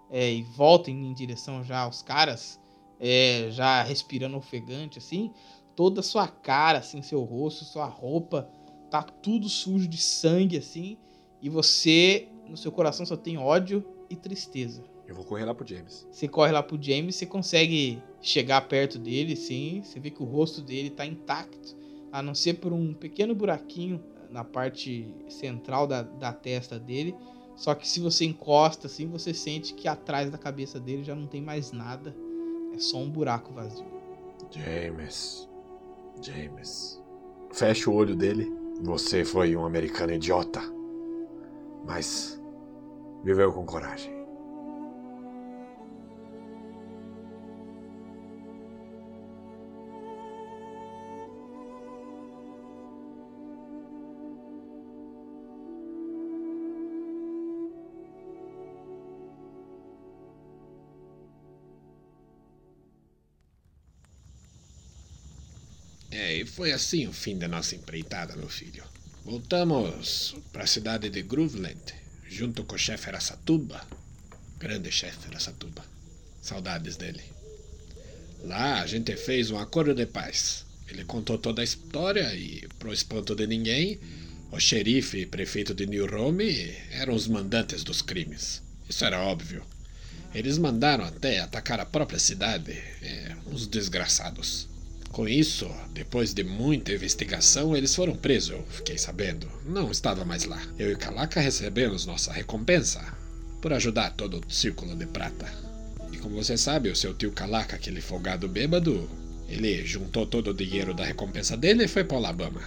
é, 0.09 0.31
e 0.31 0.41
volta 0.41 0.89
em, 0.89 1.11
em, 1.11 1.13
direção 1.13 1.63
já 1.63 1.79
aos 1.79 2.01
caras, 2.01 2.59
é, 2.99 3.47
já 3.51 3.81
respirando 3.81 4.37
ofegante 4.37 4.97
assim, 4.97 5.31
toda 5.75 6.01
a 6.01 6.03
sua 6.03 6.27
cara, 6.27 6.79
assim, 6.79 7.01
seu 7.01 7.23
rosto, 7.23 7.63
sua 7.63 7.85
roupa 7.85 8.49
tá 8.89 9.03
tudo 9.03 9.47
sujo 9.47 9.87
de 9.87 9.97
sangue, 9.97 10.57
assim, 10.57 10.97
e 11.41 11.49
você, 11.49 12.27
no 12.47 12.57
seu 12.57 12.71
coração, 12.71 13.05
só 13.05 13.15
tem 13.15 13.37
ódio 13.37 13.85
e 14.09 14.15
tristeza. 14.15 14.83
Eu 15.07 15.15
vou 15.15 15.23
correr 15.23 15.45
lá 15.45 15.55
pro 15.55 15.67
James. 15.67 16.07
Você 16.11 16.27
corre 16.27 16.51
lá 16.51 16.61
pro 16.61 16.81
James, 16.81 17.15
você 17.15 17.25
consegue 17.25 18.01
chegar 18.21 18.67
perto 18.67 18.99
dele, 18.99 19.35
sim. 19.35 19.81
Você 19.83 19.99
vê 19.99 20.11
que 20.11 20.21
o 20.21 20.25
rosto 20.25 20.61
dele 20.61 20.89
tá 20.89 21.05
intacto, 21.05 21.75
a 22.11 22.21
não 22.21 22.35
ser 22.35 22.55
por 22.55 22.73
um 22.73 22.93
pequeno 22.93 23.33
buraquinho 23.33 24.03
na 24.29 24.43
parte 24.43 25.11
central 25.27 25.87
da, 25.87 26.03
da 26.03 26.31
testa 26.31 26.77
dele. 26.77 27.15
Só 27.55 27.73
que 27.73 27.87
se 27.87 27.99
você 27.99 28.25
encosta 28.25 28.87
assim, 28.87 29.07
você 29.07 29.33
sente 29.33 29.73
que 29.73 29.87
atrás 29.87 30.29
da 30.29 30.37
cabeça 30.37 30.79
dele 30.79 31.03
já 31.03 31.15
não 31.15 31.25
tem 31.25 31.41
mais 31.41 31.71
nada. 31.71 32.15
Só 32.79 32.97
um 32.97 33.09
buraco 33.09 33.53
vazio. 33.53 33.85
James. 34.49 35.47
James. 36.21 36.99
Fecha 37.51 37.89
o 37.89 37.93
olho 37.93 38.15
dele 38.15 38.59
você 38.81 39.25
foi 39.25 39.55
um 39.57 39.65
americano 39.65 40.13
idiota, 40.13 40.61
mas 41.85 42.41
viveu 43.23 43.51
com 43.51 43.65
coragem. 43.65 44.18
E 66.19 66.45
foi 66.45 66.71
assim 66.71 67.07
o 67.07 67.13
fim 67.13 67.37
da 67.37 67.47
nossa 67.47 67.75
empreitada, 67.75 68.35
meu 68.35 68.49
filho. 68.49 68.83
Voltamos 69.23 70.35
para 70.51 70.63
a 70.63 70.67
cidade 70.67 71.09
de 71.09 71.21
Grooveland, 71.21 71.79
junto 72.27 72.63
com 72.63 72.75
o 72.75 72.79
chefe 72.79 73.09
Aracatuba. 73.09 73.85
Grande 74.57 74.91
chefe 74.91 75.27
Aracatuba. 75.27 75.83
Saudades 76.41 76.95
dele. 76.95 77.23
Lá 78.43 78.81
a 78.81 78.87
gente 78.87 79.15
fez 79.15 79.51
um 79.51 79.59
acordo 79.59 79.93
de 79.93 80.05
paz. 80.05 80.65
Ele 80.87 81.03
contou 81.05 81.37
toda 81.37 81.61
a 81.61 81.63
história 81.63 82.33
e, 82.33 82.67
pro 82.79 82.93
espanto 82.93 83.35
de 83.35 83.45
ninguém, 83.45 83.99
o 84.51 84.59
xerife 84.59 85.19
e 85.19 85.25
prefeito 85.25 85.73
de 85.73 85.85
New 85.85 86.07
Rome 86.07 86.75
eram 86.91 87.13
os 87.13 87.27
mandantes 87.27 87.83
dos 87.83 88.01
crimes. 88.01 88.61
Isso 88.89 89.05
era 89.05 89.21
óbvio. 89.21 89.63
Eles 90.33 90.57
mandaram 90.57 91.03
até 91.03 91.39
atacar 91.39 91.79
a 91.79 91.85
própria 91.85 92.19
cidade. 92.19 92.71
É, 93.01 93.35
uns 93.47 93.67
desgraçados. 93.67 94.68
Com 95.11 95.27
isso, 95.27 95.69
depois 95.91 96.33
de 96.33 96.43
muita 96.43 96.93
investigação, 96.93 97.75
eles 97.75 97.95
foram 97.95 98.15
presos, 98.15 98.51
eu 98.51 98.63
fiquei 98.69 98.97
sabendo. 98.97 99.47
Não 99.65 99.91
estava 99.91 100.23
mais 100.23 100.45
lá. 100.45 100.61
Eu 100.77 100.91
e 100.91 100.95
Calaca 100.95 101.41
recebemos 101.41 102.05
nossa 102.05 102.31
recompensa 102.31 103.01
por 103.61 103.73
ajudar 103.73 104.11
todo 104.11 104.39
o 104.39 104.51
círculo 104.51 104.95
de 104.95 105.05
prata. 105.07 105.51
E 106.11 106.17
como 106.17 106.35
você 106.35 106.57
sabe, 106.57 106.89
o 106.89 106.95
seu 106.95 107.13
tio 107.13 107.31
Calaca, 107.31 107.75
aquele 107.75 108.01
folgado 108.01 108.47
bêbado, 108.47 109.09
ele 109.49 109.85
juntou 109.85 110.27
todo 110.27 110.51
o 110.51 110.53
dinheiro 110.53 110.93
da 110.93 111.03
recompensa 111.03 111.57
dele 111.57 111.85
e 111.85 111.87
foi 111.87 112.03
para 112.03 112.17
Alabama. 112.17 112.61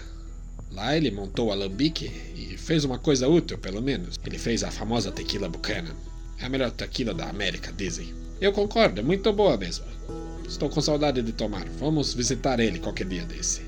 Lá 0.73 0.97
ele 0.97 1.11
montou 1.11 1.49
o 1.49 1.53
alambique 1.53 2.11
e 2.35 2.57
fez 2.57 2.85
uma 2.85 2.99
coisa 2.99 3.29
útil, 3.29 3.57
pelo 3.59 3.81
menos. 3.81 4.19
Ele 4.27 4.39
fez 4.39 4.65
a 4.65 4.71
famosa 4.71 5.13
tequila 5.13 5.49
Buchanan. 5.49 5.95
É 6.39 6.47
a 6.47 6.49
melhor 6.49 6.71
tequila 6.73 7.15
da 7.15 7.29
América, 7.29 7.73
dizem. 7.73 8.13
Eu 8.41 8.53
concordo, 8.53 9.01
é 9.01 9.05
muito 9.05 9.33
boa 9.33 9.57
mesmo. 9.57 9.85
Estou 10.53 10.69
com 10.69 10.83
saudade 10.83 11.23
de 11.23 11.33
tomar. 11.33 11.67
Vamos 11.79 12.13
visitar 12.13 12.61
ele 12.61 12.79
qualquer 12.79 13.07
dia 13.07 13.25
desse. 13.25 13.63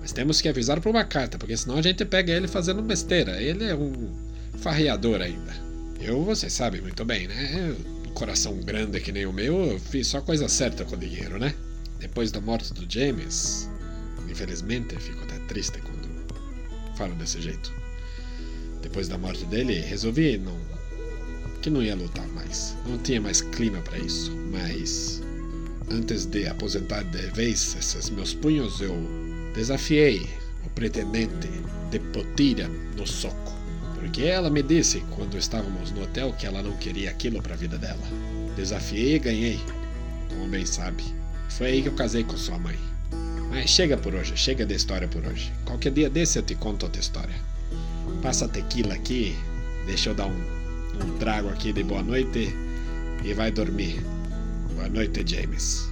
Mas 0.00 0.12
temos 0.12 0.40
que 0.40 0.48
avisar 0.48 0.80
por 0.80 0.90
uma 0.90 1.04
carta, 1.04 1.36
porque 1.36 1.56
senão 1.56 1.76
a 1.76 1.82
gente 1.82 2.04
pega 2.04 2.32
ele 2.32 2.46
fazendo 2.46 2.80
besteira. 2.82 3.42
Ele 3.42 3.64
é 3.64 3.74
um 3.74 4.14
farreador 4.58 5.20
ainda. 5.20 5.52
Eu, 6.00 6.22
você 6.22 6.48
sabe 6.48 6.80
muito 6.80 7.04
bem, 7.04 7.26
né? 7.26 7.74
Um 8.06 8.12
coração 8.12 8.56
grande 8.60 9.00
que 9.00 9.10
nem 9.10 9.26
o 9.26 9.32
meu, 9.32 9.72
eu 9.72 9.80
fiz 9.80 10.06
só 10.06 10.20
coisa 10.20 10.48
certa 10.48 10.84
com 10.84 10.94
o 10.94 10.98
dinheiro, 10.98 11.36
né? 11.36 11.52
Depois 11.98 12.30
da 12.30 12.40
morte 12.40 12.72
do 12.72 12.86
James, 12.88 13.68
infelizmente, 14.30 14.94
fico 15.00 15.20
até 15.24 15.38
triste 15.48 15.80
quando 15.80 16.08
falo 16.96 17.14
desse 17.16 17.42
jeito. 17.42 17.74
Depois 18.82 19.08
da 19.08 19.18
morte 19.18 19.44
dele, 19.46 19.80
resolvi 19.80 20.38
não 20.38 20.56
que 21.60 21.70
não 21.70 21.82
ia 21.82 21.96
lutar 21.96 22.28
mais. 22.28 22.76
Não 22.86 22.98
tinha 22.98 23.20
mais 23.20 23.40
clima 23.40 23.80
para 23.80 23.98
isso, 23.98 24.30
mas 24.52 25.23
Antes 25.90 26.26
de 26.26 26.46
aposentar 26.46 27.04
de 27.04 27.26
vez 27.28 27.76
esses 27.78 28.08
meus 28.10 28.32
punhos, 28.32 28.80
eu 28.80 28.96
desafiei 29.54 30.26
o 30.64 30.70
pretendente 30.70 31.48
de 31.90 31.98
Potira 31.98 32.68
no 32.96 33.06
soco. 33.06 33.52
Porque 33.94 34.22
ela 34.22 34.48
me 34.48 34.62
disse 34.62 35.02
quando 35.10 35.36
estávamos 35.36 35.90
no 35.92 36.02
hotel 36.02 36.32
que 36.32 36.46
ela 36.46 36.62
não 36.62 36.76
queria 36.78 37.10
aquilo 37.10 37.42
para 37.42 37.54
a 37.54 37.56
vida 37.56 37.76
dela. 37.76 38.02
Desafiei 38.56 39.16
e 39.16 39.18
ganhei, 39.18 39.60
como 40.30 40.48
bem 40.48 40.64
sabe. 40.64 41.04
Foi 41.50 41.66
aí 41.66 41.82
que 41.82 41.88
eu 41.88 41.94
casei 41.94 42.24
com 42.24 42.36
sua 42.36 42.58
mãe. 42.58 42.78
Mas 43.50 43.70
chega 43.70 43.96
por 43.96 44.14
hoje, 44.14 44.36
chega 44.36 44.64
de 44.64 44.74
história 44.74 45.06
por 45.06 45.24
hoje. 45.24 45.52
Qualquer 45.64 45.92
dia 45.92 46.10
desse 46.10 46.38
eu 46.38 46.42
te 46.42 46.54
conto 46.54 46.84
outra 46.84 47.00
história. 47.00 47.34
Passa 48.22 48.48
tequila 48.48 48.94
aqui, 48.94 49.36
deixa 49.86 50.10
eu 50.10 50.14
dar 50.14 50.26
um, 50.26 50.42
um 51.04 51.18
trago 51.18 51.48
aqui 51.50 51.72
de 51.72 51.84
boa 51.84 52.02
noite 52.02 52.54
e 53.22 53.34
vai 53.34 53.50
dormir. 53.50 54.13
Boa 54.84 54.92
noite, 54.92 55.24
James. 55.26 55.90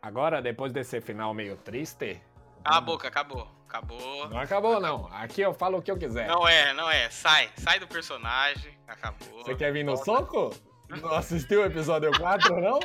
Agora, 0.00 0.40
depois 0.40 0.72
desse 0.72 1.00
final 1.00 1.34
meio 1.34 1.56
triste. 1.56 2.22
Cala 2.62 2.76
a 2.76 2.80
boca, 2.80 3.08
acabou. 3.08 3.61
Acabou. 3.72 4.28
Não 4.28 4.38
acabou, 4.38 4.78
não. 4.78 5.06
Aqui 5.14 5.40
eu 5.40 5.54
falo 5.54 5.78
o 5.78 5.82
que 5.82 5.90
eu 5.90 5.96
quiser. 5.96 6.28
Não 6.28 6.46
é, 6.46 6.74
não 6.74 6.90
é. 6.90 7.08
Sai. 7.08 7.50
Sai 7.56 7.80
do 7.80 7.88
personagem. 7.88 8.78
Acabou. 8.86 9.42
Você 9.42 9.54
quer 9.54 9.72
vir 9.72 9.82
no 9.82 9.96
soco? 9.96 10.54
Não 10.90 11.14
assistiu 11.14 11.62
o 11.62 11.64
episódio 11.64 12.10
4, 12.18 12.60
não? 12.60 12.78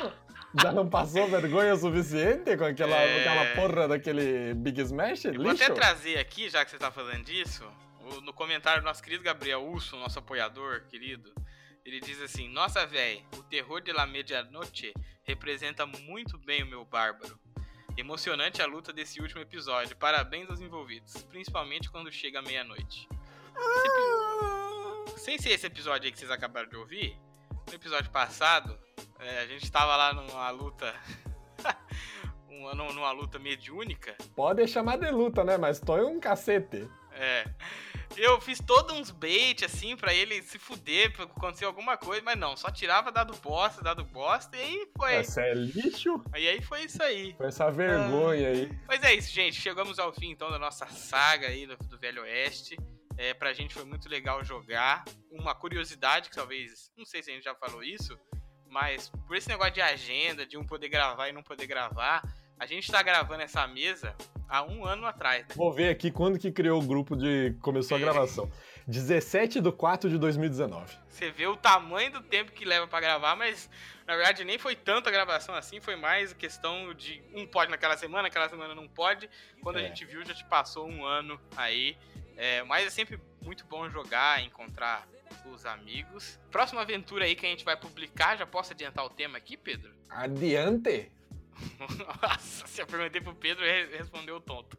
Já 0.62 0.72
não 0.72 0.88
passou 0.88 1.28
vergonha 1.28 1.74
o 1.74 1.76
suficiente 1.76 2.56
com 2.56 2.64
aquela, 2.64 2.96
é... 2.96 3.20
aquela 3.20 3.54
porra 3.54 3.86
daquele 3.86 4.54
Big 4.54 4.80
Smash? 4.80 5.26
Eu 5.26 5.32
Lixo? 5.32 5.42
Vou 5.42 5.52
até 5.52 5.70
trazer 5.70 6.18
aqui, 6.18 6.48
já 6.48 6.64
que 6.64 6.70
você 6.70 6.78
tá 6.78 6.90
falando 6.90 7.22
disso, 7.22 7.70
no 8.22 8.32
comentário 8.32 8.80
do 8.80 8.86
nosso 8.86 9.02
querido 9.02 9.22
Gabriel 9.22 9.62
Urso, 9.62 9.94
nosso 9.98 10.18
apoiador 10.18 10.86
querido, 10.88 11.30
ele 11.84 12.00
diz 12.00 12.18
assim: 12.22 12.48
Nossa, 12.48 12.86
véi, 12.86 13.22
o 13.36 13.42
terror 13.42 13.82
de 13.82 13.92
la 13.92 14.06
medianoche 14.06 14.94
representa 15.22 15.84
muito 15.84 16.38
bem 16.38 16.62
o 16.62 16.66
meu 16.66 16.86
bárbaro. 16.86 17.38
Emocionante 17.98 18.62
a 18.62 18.66
luta 18.66 18.92
desse 18.92 19.20
último 19.20 19.42
episódio. 19.42 19.96
Parabéns 19.96 20.48
aos 20.48 20.60
envolvidos, 20.60 21.20
principalmente 21.24 21.90
quando 21.90 22.12
chega 22.12 22.40
meia-noite. 22.40 23.08
Sem 25.16 25.36
ser 25.36 25.50
esse 25.50 25.66
episódio 25.66 26.06
aí 26.06 26.12
que 26.12 26.18
vocês 26.20 26.30
acabaram 26.30 26.68
de 26.68 26.76
ouvir, 26.76 27.18
no 27.66 27.74
episódio 27.74 28.08
passado, 28.12 28.78
é, 29.18 29.40
a 29.40 29.46
gente 29.48 29.64
estava 29.64 29.96
lá 29.96 30.14
numa 30.14 30.48
luta 30.50 30.94
uma, 32.48 32.72
numa 32.72 33.10
luta 33.10 33.36
mediúnica. 33.36 34.16
Pode 34.36 34.68
chamar 34.68 34.98
de 34.98 35.10
luta, 35.10 35.42
né? 35.42 35.56
Mas 35.56 35.80
tô 35.80 35.96
um 35.96 36.20
cacete. 36.20 36.88
É. 37.10 37.46
Eu 38.16 38.40
fiz 38.40 38.58
todos 38.60 38.96
uns 38.96 39.10
bait, 39.10 39.64
assim, 39.64 39.96
pra 39.96 40.12
ele 40.12 40.42
se 40.42 40.58
fuder, 40.58 41.12
pra 41.12 41.24
acontecer 41.24 41.64
alguma 41.64 41.96
coisa, 41.96 42.22
mas 42.22 42.38
não, 42.38 42.56
só 42.56 42.70
tirava 42.70 43.12
dado 43.12 43.36
bosta, 43.36 43.82
dado 43.82 44.04
bosta, 44.04 44.56
e 44.56 44.60
aí 44.60 44.88
foi. 44.96 45.14
Essa 45.14 45.42
é 45.42 45.54
lixo? 45.54 46.22
E 46.36 46.48
aí 46.48 46.60
foi 46.62 46.84
isso 46.84 47.02
aí. 47.02 47.34
Foi 47.36 47.46
essa 47.46 47.70
vergonha 47.70 48.48
ah. 48.48 48.52
aí. 48.52 48.78
Mas 48.86 49.02
é 49.02 49.14
isso, 49.14 49.32
gente. 49.32 49.60
Chegamos 49.60 49.98
ao 49.98 50.12
fim, 50.12 50.30
então, 50.30 50.50
da 50.50 50.58
nossa 50.58 50.86
saga 50.86 51.48
aí 51.48 51.66
do, 51.66 51.76
do 51.76 51.98
Velho 51.98 52.22
Oeste. 52.22 52.76
É, 53.16 53.34
pra 53.34 53.52
gente 53.52 53.74
foi 53.74 53.84
muito 53.84 54.08
legal 54.08 54.44
jogar. 54.44 55.04
Uma 55.30 55.54
curiosidade 55.54 56.30
que 56.30 56.36
talvez, 56.36 56.90
não 56.96 57.04
sei 57.04 57.22
se 57.22 57.30
a 57.30 57.34
gente 57.34 57.44
já 57.44 57.54
falou 57.54 57.82
isso, 57.82 58.18
mas 58.70 59.10
por 59.26 59.36
esse 59.36 59.48
negócio 59.48 59.74
de 59.74 59.82
agenda, 59.82 60.46
de 60.46 60.56
um 60.56 60.64
poder 60.64 60.88
gravar 60.88 61.28
e 61.28 61.32
não 61.32 61.42
poder 61.42 61.66
gravar, 61.66 62.22
a 62.58 62.66
gente 62.66 62.90
tá 62.90 63.02
gravando 63.02 63.42
essa 63.42 63.66
mesa 63.66 64.14
há 64.48 64.62
um 64.64 64.84
ano 64.84 65.06
atrás. 65.06 65.46
Né? 65.46 65.54
Vou 65.54 65.72
ver 65.72 65.90
aqui 65.90 66.10
quando 66.10 66.38
que 66.38 66.50
criou 66.50 66.82
o 66.82 66.86
grupo 66.86 67.14
de. 67.14 67.54
começou 67.60 67.96
a 67.96 68.00
gravação. 68.00 68.50
17 68.86 69.60
de 69.60 69.70
4 69.70 70.08
de 70.08 70.16
2019. 70.16 70.96
Você 71.10 71.30
vê 71.30 71.46
o 71.46 71.56
tamanho 71.56 72.10
do 72.10 72.22
tempo 72.22 72.52
que 72.52 72.64
leva 72.64 72.86
para 72.86 73.00
gravar, 73.00 73.36
mas 73.36 73.68
na 74.06 74.16
verdade 74.16 74.44
nem 74.44 74.58
foi 74.58 74.74
tanta 74.74 75.10
gravação 75.10 75.54
assim, 75.54 75.78
foi 75.78 75.94
mais 75.94 76.32
questão 76.32 76.94
de 76.94 77.22
um 77.34 77.46
pode 77.46 77.70
naquela 77.70 77.98
semana, 77.98 78.28
aquela 78.28 78.48
semana 78.48 78.74
não 78.74 78.88
pode. 78.88 79.28
Quando 79.60 79.78
é. 79.78 79.84
a 79.84 79.88
gente 79.88 80.06
viu, 80.06 80.24
já 80.24 80.32
te 80.32 80.44
passou 80.46 80.88
um 80.88 81.04
ano 81.04 81.38
aí. 81.56 81.96
É, 82.36 82.62
mas 82.62 82.86
é 82.86 82.90
sempre 82.90 83.20
muito 83.42 83.66
bom 83.66 83.90
jogar, 83.90 84.42
encontrar 84.42 85.06
os 85.52 85.66
amigos. 85.66 86.38
Próxima 86.50 86.80
aventura 86.80 87.24
aí 87.24 87.34
que 87.34 87.44
a 87.44 87.48
gente 87.48 87.64
vai 87.64 87.76
publicar, 87.76 88.36
já 88.36 88.46
posso 88.46 88.72
adiantar 88.72 89.04
o 89.04 89.10
tema 89.10 89.36
aqui, 89.36 89.56
Pedro? 89.56 89.92
Adiante! 90.08 91.10
Nossa, 92.22 92.66
se 92.66 92.80
eu 92.80 92.86
perguntei 92.86 93.20
pro 93.20 93.34
Pedro, 93.34 93.64
ele 93.64 93.96
respondeu 93.96 94.40
tonto. 94.40 94.76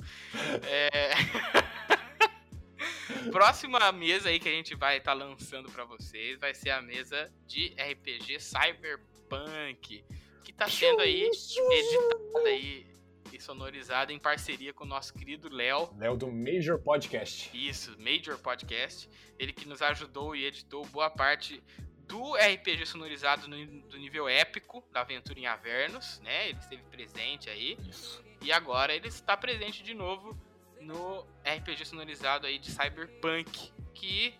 É... 0.64 1.12
Próxima 3.32 3.92
mesa 3.92 4.30
aí 4.30 4.40
que 4.40 4.48
a 4.48 4.52
gente 4.52 4.76
vai 4.76 4.98
estar 4.98 5.12
tá 5.12 5.18
lançando 5.18 5.70
para 5.72 5.84
vocês 5.84 6.40
vai 6.40 6.54
ser 6.54 6.70
a 6.70 6.82
mesa 6.82 7.32
de 7.46 7.76
RPG 7.78 8.40
Cyberpunk, 8.40 10.06
que 10.44 10.54
tá 10.54 10.70
sendo 10.70 11.02
aí 11.02 11.24
editada 11.24 12.50
aí 12.50 12.90
e 13.32 13.40
sonorizada 13.40 14.12
em 14.12 14.20
parceria 14.20 14.74
com 14.74 14.84
o 14.84 14.88
nosso 14.88 15.14
querido 15.14 15.50
Léo. 15.50 15.90
Léo 15.98 16.18
do 16.18 16.32
Major 16.32 16.80
Podcast. 16.80 17.50
Isso, 17.54 17.96
Major 18.00 18.38
Podcast. 18.40 19.10
Ele 19.38 19.54
que 19.54 19.68
nos 19.68 19.82
ajudou 19.82 20.36
e 20.36 20.46
editou 20.46 20.86
boa 20.88 21.10
parte 21.10 21.62
do 22.10 22.34
RPG 22.34 22.88
sonorizado 22.88 23.48
no, 23.48 23.66
do 23.84 23.98
nível 23.98 24.28
épico 24.28 24.84
da 24.92 25.02
Aventura 25.02 25.40
em 25.40 25.46
Avernus, 25.46 26.20
né? 26.22 26.50
Ele 26.50 26.58
esteve 26.58 26.82
presente 26.84 27.50
aí. 27.50 27.78
Isso. 27.88 28.22
E 28.42 28.52
agora 28.52 28.94
ele 28.94 29.08
está 29.08 29.38
presente 29.38 29.84
de 29.84 29.94
novo 29.94 30.36
no 30.82 31.24
RPG 31.46 31.86
sonorizado 31.86 32.48
aí 32.48 32.58
de 32.58 32.72
Cyberpunk, 32.72 33.72
que 33.94 34.34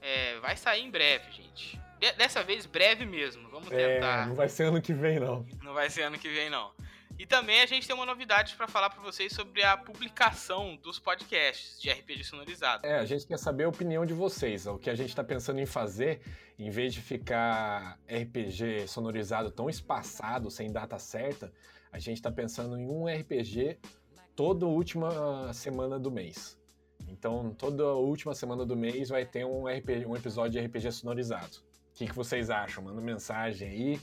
é, 0.00 0.38
vai 0.40 0.56
sair 0.56 0.82
em 0.82 0.90
breve, 0.90 1.30
gente. 1.30 1.78
De 1.98 2.10
dessa 2.12 2.42
vez, 2.42 2.64
breve 2.64 3.04
mesmo. 3.04 3.50
Vamos 3.50 3.70
é, 3.70 3.94
tentar. 3.94 4.22
É, 4.22 4.26
não 4.26 4.34
vai 4.34 4.48
ser 4.48 4.64
ano 4.64 4.80
que 4.80 4.94
vem, 4.94 5.20
não. 5.20 5.46
Não 5.62 5.74
vai 5.74 5.90
ser 5.90 6.02
ano 6.02 6.18
que 6.18 6.28
vem, 6.28 6.48
não. 6.48 6.72
E 7.20 7.26
também 7.26 7.60
a 7.60 7.66
gente 7.66 7.86
tem 7.86 7.94
uma 7.94 8.06
novidade 8.06 8.54
para 8.56 8.66
falar 8.66 8.88
para 8.88 9.02
vocês 9.02 9.30
sobre 9.30 9.62
a 9.62 9.76
publicação 9.76 10.74
dos 10.76 10.98
podcasts 10.98 11.78
de 11.78 11.90
RPG 11.90 12.24
sonorizado. 12.24 12.86
É, 12.86 12.98
a 12.98 13.04
gente 13.04 13.26
quer 13.26 13.38
saber 13.38 13.64
a 13.64 13.68
opinião 13.68 14.06
de 14.06 14.14
vocês. 14.14 14.66
O 14.66 14.78
que 14.78 14.88
a 14.88 14.94
gente 14.94 15.10
está 15.10 15.22
pensando 15.22 15.60
em 15.60 15.66
fazer, 15.66 16.22
em 16.62 16.70
vez 16.70 16.94
de 16.94 17.00
ficar 17.00 17.98
RPG 18.06 18.86
sonorizado 18.86 19.50
tão 19.50 19.68
espaçado, 19.68 20.50
sem 20.50 20.70
data 20.70 20.98
certa, 20.98 21.52
a 21.90 21.98
gente 21.98 22.18
está 22.18 22.30
pensando 22.30 22.78
em 22.78 22.86
um 22.86 23.06
RPG 23.06 23.78
toda 24.36 24.66
última 24.66 25.52
semana 25.52 25.98
do 25.98 26.10
mês. 26.10 26.58
Então, 27.08 27.54
toda 27.54 27.84
última 27.94 28.34
semana 28.34 28.64
do 28.64 28.76
mês 28.76 29.08
vai 29.08 29.24
ter 29.24 29.44
um, 29.44 29.66
RPG, 29.66 30.06
um 30.06 30.14
episódio 30.14 30.60
de 30.60 30.66
RPG 30.66 30.92
sonorizado. 30.92 31.58
O 31.90 31.94
que, 31.94 32.06
que 32.06 32.14
vocês 32.14 32.50
acham? 32.50 32.84
Manda 32.84 33.00
mensagem 33.00 33.68
aí 33.68 34.00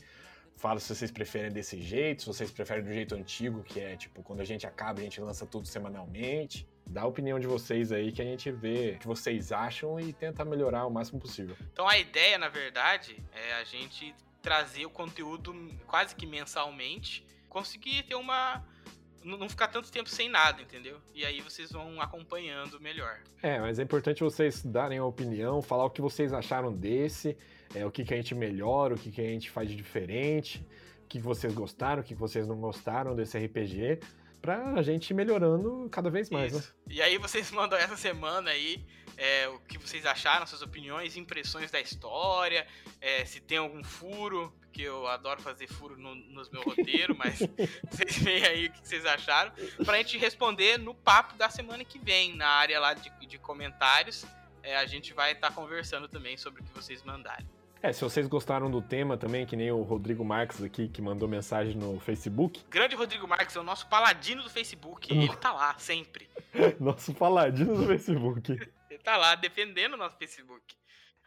Fala 0.57 0.79
se 0.79 0.93
vocês 0.93 1.11
preferem 1.11 1.51
desse 1.51 1.79
jeito, 1.79 2.23
se 2.23 2.27
vocês 2.27 2.49
preferem 2.49 2.83
do 2.83 2.91
jeito 2.91 3.13
antigo, 3.13 3.61
que 3.61 3.79
é 3.79 3.95
tipo, 3.95 4.23
quando 4.23 4.41
a 4.41 4.43
gente 4.43 4.65
acaba, 4.65 4.99
a 4.99 5.03
gente 5.03 5.21
lança 5.21 5.45
tudo 5.45 5.67
semanalmente. 5.67 6.67
Dá 6.89 7.01
a 7.01 7.05
opinião 7.05 7.39
de 7.39 7.47
vocês 7.47 7.91
aí 7.91 8.11
que 8.11 8.21
a 8.21 8.25
gente 8.25 8.51
vê 8.51 8.93
o 8.95 8.99
que 8.99 9.07
vocês 9.07 9.51
acham 9.51 9.99
e 9.99 10.13
tenta 10.13 10.43
melhorar 10.45 10.85
o 10.85 10.91
máximo 10.91 11.19
possível. 11.19 11.55
Então 11.71 11.87
a 11.87 11.97
ideia, 11.97 12.37
na 12.37 12.49
verdade, 12.49 13.21
é 13.33 13.53
a 13.55 13.63
gente 13.63 14.15
trazer 14.41 14.85
o 14.85 14.89
conteúdo 14.89 15.53
quase 15.85 16.15
que 16.15 16.25
mensalmente, 16.25 17.25
conseguir 17.49 18.03
ter 18.03 18.15
uma 18.15 18.63
não 19.23 19.49
ficar 19.49 19.67
tanto 19.67 19.91
tempo 19.91 20.07
sem 20.07 20.29
nada, 20.29 20.61
entendeu? 20.61 21.01
E 21.13 21.25
aí 21.25 21.41
vocês 21.41 21.69
vão 21.69 21.99
acompanhando 21.99 22.79
melhor. 22.79 23.19
É, 23.43 23.59
mas 23.59 23.77
é 23.77 23.83
importante 23.83 24.23
vocês 24.23 24.63
darem 24.63 24.99
a 24.99 25.03
opinião, 25.03 25.61
falar 25.61 25.83
o 25.83 25.89
que 25.89 26.01
vocês 26.01 26.31
acharam 26.31 26.71
desse 26.71 27.35
é, 27.75 27.85
o 27.85 27.91
que, 27.91 28.03
que 28.03 28.13
a 28.13 28.17
gente 28.17 28.33
melhora, 28.33 28.95
o 28.95 28.97
que, 28.97 29.11
que 29.11 29.21
a 29.21 29.25
gente 29.25 29.49
faz 29.49 29.69
de 29.69 29.75
diferente, 29.75 30.65
o 31.03 31.07
que 31.07 31.19
vocês 31.19 31.53
gostaram, 31.53 32.01
o 32.01 32.05
que 32.05 32.15
vocês 32.15 32.47
não 32.47 32.57
gostaram 32.57 33.15
desse 33.15 33.37
RPG, 33.37 33.99
pra 34.41 34.81
gente 34.81 35.09
ir 35.09 35.13
melhorando 35.13 35.87
cada 35.91 36.09
vez 36.09 36.29
mais, 36.29 36.53
né? 36.53 36.63
E 36.89 37.01
aí 37.01 37.17
vocês 37.17 37.51
mandam 37.51 37.77
essa 37.77 37.97
semana 37.97 38.51
aí 38.51 38.85
é, 39.17 39.47
o 39.47 39.59
que 39.59 39.79
vocês 39.79 40.05
acharam, 40.05 40.45
suas 40.45 40.61
opiniões, 40.61 41.17
impressões 41.17 41.71
da 41.71 41.81
história, 41.81 42.67
é, 43.01 43.25
se 43.25 43.41
tem 43.41 43.57
algum 43.57 43.83
furo, 43.83 44.53
porque 44.61 44.83
eu 44.83 45.07
adoro 45.07 45.41
fazer 45.41 45.67
furo 45.67 45.97
no, 45.97 46.13
nos 46.13 46.49
meus 46.51 46.63
roteiros, 46.63 47.17
mas 47.17 47.39
vocês 47.89 48.17
veem 48.19 48.45
aí 48.45 48.65
o 48.67 48.71
que 48.71 48.87
vocês 48.87 49.05
acharam, 49.05 49.51
pra 49.83 49.97
gente 49.97 50.19
responder 50.19 50.77
no 50.77 50.93
papo 50.93 51.35
da 51.35 51.49
semana 51.49 51.83
que 51.83 51.97
vem, 51.97 52.35
na 52.35 52.47
área 52.47 52.79
lá 52.79 52.93
de, 52.93 53.09
de 53.25 53.39
comentários. 53.39 54.23
É, 54.61 54.77
a 54.77 54.85
gente 54.85 55.13
vai 55.13 55.31
estar 55.31 55.47
tá 55.49 55.53
conversando 55.53 56.07
também 56.07 56.37
sobre 56.37 56.61
o 56.61 56.63
que 56.63 56.71
vocês 56.73 57.01
mandarem. 57.01 57.47
É, 57.81 57.93
se 57.93 58.01
vocês 58.01 58.27
gostaram 58.27 58.71
do 58.71 58.81
tema 58.81 59.17
também, 59.17 59.45
que 59.45 59.55
nem 59.55 59.71
o 59.71 59.81
Rodrigo 59.83 60.25
Marques 60.25 60.63
aqui, 60.63 60.87
que 60.87 61.01
mandou 61.01 61.27
mensagem 61.27 61.75
no 61.75 61.99
Facebook. 61.99 62.63
Grande 62.69 62.95
Rodrigo 62.95 63.27
Marques 63.27 63.55
é 63.55 63.59
o 63.59 63.63
nosso 63.63 63.87
paladino 63.87 64.41
do 64.41 64.49
Facebook. 64.49 65.11
Ele 65.11 65.35
tá 65.35 65.53
lá, 65.53 65.75
sempre. 65.77 66.27
nosso 66.79 67.13
paladino 67.13 67.75
do 67.75 67.85
Facebook. 67.85 68.51
ele 68.89 68.99
tá 69.03 69.15
lá, 69.15 69.35
defendendo 69.35 69.93
o 69.93 69.97
nosso 69.97 70.17
Facebook. 70.17 70.75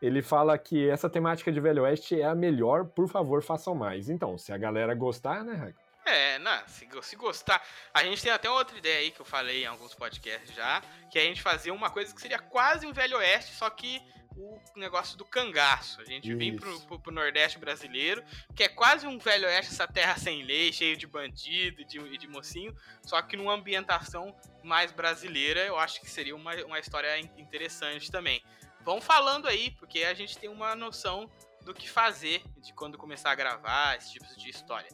Ele 0.03 0.23
fala 0.23 0.57
que 0.59 0.89
essa 0.89 1.09
temática 1.09 1.53
de 1.53 1.61
Velho 1.61 1.83
Oeste 1.83 2.21
é 2.21 2.25
a 2.25 2.35
melhor, 2.35 2.87
por 2.87 3.09
favor, 3.09 3.43
façam 3.43 3.75
mais. 3.75 4.09
Então, 4.09 4.37
se 4.37 4.53
a 4.53 4.59
galera 4.59 4.95
gostar, 4.95 5.45
né, 5.45 5.55
Raiko? 5.55 5.79
É, 6.05 6.39
não, 6.39 6.67
se, 6.67 6.89
se, 7.03 7.15
gostar. 7.15 7.63
A 7.93 8.03
gente 8.03 8.23
tem 8.23 8.33
até 8.33 8.51
outra 8.51 8.77
ideia 8.77 9.01
aí 9.01 9.11
que 9.11 9.21
eu 9.21 9.27
falei 9.27 9.63
em 9.63 9.67
alguns 9.67 9.95
podcasts 9.95 10.55
já, 10.55 10.83
que 11.13 11.19
é 11.19 11.23
a 11.23 11.25
gente 11.27 11.43
fazer 11.43 11.71
uma 11.71 11.91
coisa 11.91 12.13
que 12.15 12.21
seria 12.21 12.39
quase 12.39 12.87
um 12.87 12.93
Velho 12.93 13.19
Oeste, 13.19 13.55
só 13.55 13.69
que 13.69 14.03
o 14.37 14.61
negócio 14.77 15.17
do 15.17 15.25
cangaço. 15.25 16.01
A 16.01 16.05
gente 16.05 16.29
Isso. 16.29 16.39
vem 16.39 16.57
pro, 16.57 16.81
pro, 16.81 16.99
pro, 16.99 17.13
Nordeste 17.13 17.59
brasileiro, 17.59 18.23
que 18.55 18.63
é 18.63 18.69
quase 18.69 19.07
um 19.07 19.19
velho 19.19 19.47
oeste, 19.47 19.73
essa 19.73 19.87
terra 19.87 20.17
sem 20.17 20.43
lei, 20.43 20.73
cheio 20.73 20.97
de 20.97 21.07
bandido 21.07 21.81
e 21.81 21.85
de, 21.85 22.19
de, 22.19 22.29
mocinho, 22.29 22.75
só 23.03 23.21
que 23.23 23.37
numa 23.37 23.55
ambientação 23.55 24.35
mais 24.63 24.93
brasileira, 24.93 25.61
eu 25.61 25.79
acho 25.79 26.01
que 26.01 26.11
seria 26.11 26.35
uma, 26.35 26.55
uma 26.65 26.79
história 26.79 27.19
interessante 27.19 28.11
também. 28.11 28.43
Vão 28.83 29.01
falando 29.01 29.47
aí, 29.47 29.73
porque 29.73 30.05
a 30.05 30.15
gente 30.15 30.39
tem 30.39 30.49
uma 30.49 30.75
noção 30.75 31.31
do 31.63 31.75
que 31.75 31.89
fazer 31.89 32.43
de 32.57 32.73
quando 32.73 32.97
começar 32.97 33.31
a 33.31 33.35
gravar 33.35 33.97
esse 33.97 34.13
tipo 34.13 34.27
de 34.39 34.49
história. 34.49 34.89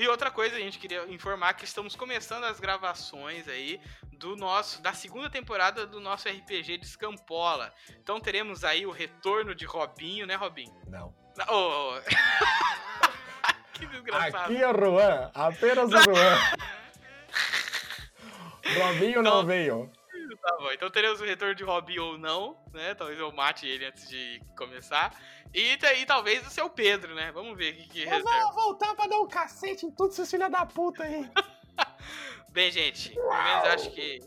E 0.00 0.08
outra 0.08 0.30
coisa, 0.30 0.56
a 0.56 0.58
gente 0.58 0.78
queria 0.78 1.04
informar 1.12 1.52
que 1.52 1.66
estamos 1.66 1.94
começando 1.94 2.44
as 2.44 2.58
gravações 2.58 3.46
aí 3.46 3.78
do 4.10 4.34
nosso 4.34 4.80
da 4.80 4.94
segunda 4.94 5.28
temporada 5.28 5.86
do 5.86 6.00
nosso 6.00 6.26
RPG 6.26 6.78
de 6.78 6.86
Escampola. 6.86 7.70
Então 8.02 8.18
teremos 8.18 8.64
aí 8.64 8.86
o 8.86 8.90
retorno 8.90 9.54
de 9.54 9.66
Robinho, 9.66 10.26
né, 10.26 10.36
Robinho? 10.36 10.74
Não. 10.86 11.14
Oh. 11.50 11.92
que 13.74 13.84
desgraçado. 13.88 14.44
Aqui 14.44 14.56
é 14.56 14.70
o 14.70 14.74
Juan, 14.74 15.30
apenas 15.34 15.92
o 15.92 16.02
Juan. 16.02 16.38
Robinho 18.78 19.22
não 19.22 19.32
então, 19.32 19.46
veio. 19.46 19.92
Tá 20.42 20.56
bom, 20.58 20.72
então 20.72 20.90
teremos 20.90 21.20
o 21.20 21.24
retorno 21.24 21.54
de 21.54 21.64
Robinho 21.64 22.04
ou 22.04 22.18
não, 22.18 22.56
né? 22.72 22.94
Talvez 22.94 23.18
eu 23.18 23.30
mate 23.30 23.66
ele 23.66 23.84
antes 23.84 24.08
de 24.08 24.40
começar. 24.56 25.14
E, 25.52 25.72
e 25.72 26.06
talvez 26.06 26.46
o 26.46 26.50
seu 26.50 26.70
Pedro, 26.70 27.14
né? 27.14 27.30
Vamos 27.32 27.56
ver 27.56 27.74
o 27.74 27.76
que, 27.76 27.88
que 27.88 28.02
Eu 28.02 28.22
vou 28.22 28.52
voltar 28.52 28.94
pra 28.94 29.06
dar 29.06 29.18
um 29.20 29.28
cacete 29.28 29.84
em 29.84 29.90
todos 29.90 30.18
esses 30.18 30.30
filhos 30.30 30.50
da 30.50 30.64
puta 30.64 31.02
aí. 31.02 31.28
Bem, 32.52 32.70
gente, 32.70 33.10
pelo 33.10 33.28
menos 33.28 33.64
acho 33.66 33.90
que 33.90 34.20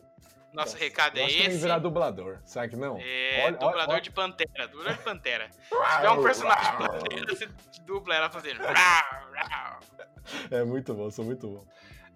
nosso 0.54 0.74
Nossa, 0.74 0.78
recado 0.78 1.18
é 1.18 1.26
esse. 1.26 1.50
Tem 1.50 1.58
virar 1.58 1.80
dublador, 1.80 2.40
sabe 2.46 2.70
que 2.70 2.76
não? 2.76 2.98
É, 3.00 3.46
olha, 3.46 3.58
dublador 3.58 3.94
olha, 3.96 4.02
de 4.02 4.12
Pantera, 4.12 4.68
dublador 4.68 4.94
de 4.94 5.04
Pantera. 5.04 5.50
Se 5.60 5.96
tiver 5.96 6.10
um 6.12 6.22
personagem 6.22 6.72
de 6.72 6.78
Pantera, 6.78 7.36
você 7.36 7.50
dubla 7.82 8.16
ela 8.16 8.30
fazendo. 8.30 8.62
é 10.52 10.64
muito 10.64 10.94
bom, 10.94 11.10
sou 11.10 11.26
muito 11.26 11.48
bom. 11.48 11.66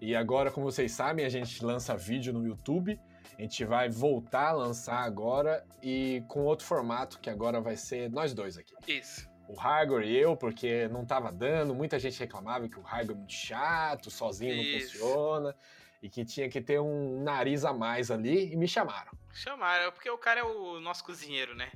E 0.00 0.14
agora, 0.14 0.52
como 0.52 0.70
vocês 0.70 0.92
sabem, 0.92 1.26
a 1.26 1.28
gente 1.28 1.64
lança 1.64 1.96
vídeo 1.96 2.32
no 2.32 2.46
YouTube. 2.46 2.98
A 3.38 3.42
gente 3.42 3.64
vai 3.64 3.88
voltar 3.88 4.48
a 4.48 4.52
lançar 4.52 4.98
agora 4.98 5.64
e 5.80 6.24
com 6.26 6.44
outro 6.44 6.66
formato, 6.66 7.20
que 7.20 7.30
agora 7.30 7.60
vai 7.60 7.76
ser 7.76 8.10
nós 8.10 8.34
dois 8.34 8.58
aqui. 8.58 8.74
Isso. 8.88 9.28
o 9.48 9.58
Hagor 9.58 10.02
e 10.02 10.14
eu, 10.14 10.36
porque 10.36 10.88
não 10.88 11.06
tava 11.06 11.32
dando, 11.32 11.74
muita 11.74 11.98
gente 11.98 12.18
reclamava 12.18 12.68
que 12.68 12.78
o 12.78 12.86
Hagor 12.86 13.14
é 13.14 13.18
muito 13.18 13.32
chato, 13.32 14.10
sozinho 14.10 14.56
não 14.56 14.62
Isso. 14.62 14.98
funciona, 14.98 15.56
e 16.02 16.10
que 16.10 16.24
tinha 16.24 16.48
que 16.48 16.60
ter 16.60 16.80
um 16.80 17.22
nariz 17.22 17.64
a 17.64 17.72
mais 17.72 18.10
ali, 18.10 18.52
e 18.52 18.56
me 18.56 18.68
chamaram. 18.68 19.10
Chamaram, 19.32 19.90
porque 19.92 20.10
o 20.10 20.18
cara 20.18 20.40
é 20.40 20.44
o 20.44 20.80
nosso 20.80 21.04
cozinheiro, 21.04 21.54
né? 21.54 21.70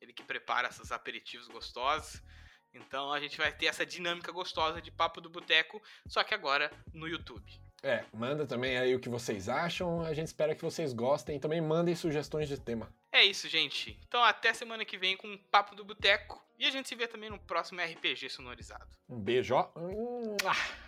Ele 0.00 0.12
que 0.12 0.22
prepara 0.22 0.68
esses 0.68 0.90
aperitivos 0.92 1.48
gostosos. 1.48 2.22
Então 2.72 3.12
a 3.12 3.20
gente 3.20 3.36
vai 3.36 3.52
ter 3.52 3.66
essa 3.66 3.84
dinâmica 3.84 4.30
gostosa 4.30 4.80
de 4.80 4.90
papo 4.90 5.20
do 5.20 5.28
boteco, 5.28 5.82
só 6.06 6.22
que 6.22 6.32
agora 6.32 6.70
no 6.94 7.08
YouTube. 7.08 7.60
É, 7.82 8.04
manda 8.12 8.46
também 8.46 8.76
aí 8.76 8.94
o 8.94 9.00
que 9.00 9.08
vocês 9.08 9.48
acham, 9.48 10.02
a 10.02 10.12
gente 10.12 10.26
espera 10.26 10.54
que 10.54 10.64
vocês 10.64 10.92
gostem, 10.92 11.36
e 11.36 11.40
também 11.40 11.60
mandem 11.60 11.94
sugestões 11.94 12.48
de 12.48 12.58
tema. 12.58 12.92
É 13.12 13.24
isso, 13.24 13.48
gente. 13.48 13.98
Então 14.06 14.22
até 14.22 14.52
semana 14.52 14.84
que 14.84 14.98
vem 14.98 15.16
com 15.16 15.32
o 15.32 15.38
papo 15.50 15.74
do 15.74 15.84
boteco 15.84 16.42
e 16.58 16.66
a 16.66 16.70
gente 16.70 16.88
se 16.88 16.94
vê 16.94 17.06
também 17.06 17.30
no 17.30 17.38
próximo 17.38 17.80
RPG 17.80 18.30
sonorizado. 18.30 18.88
Um 19.08 19.20
beijo, 19.20 19.54
ó. 19.54 19.70
Mua! 19.76 20.87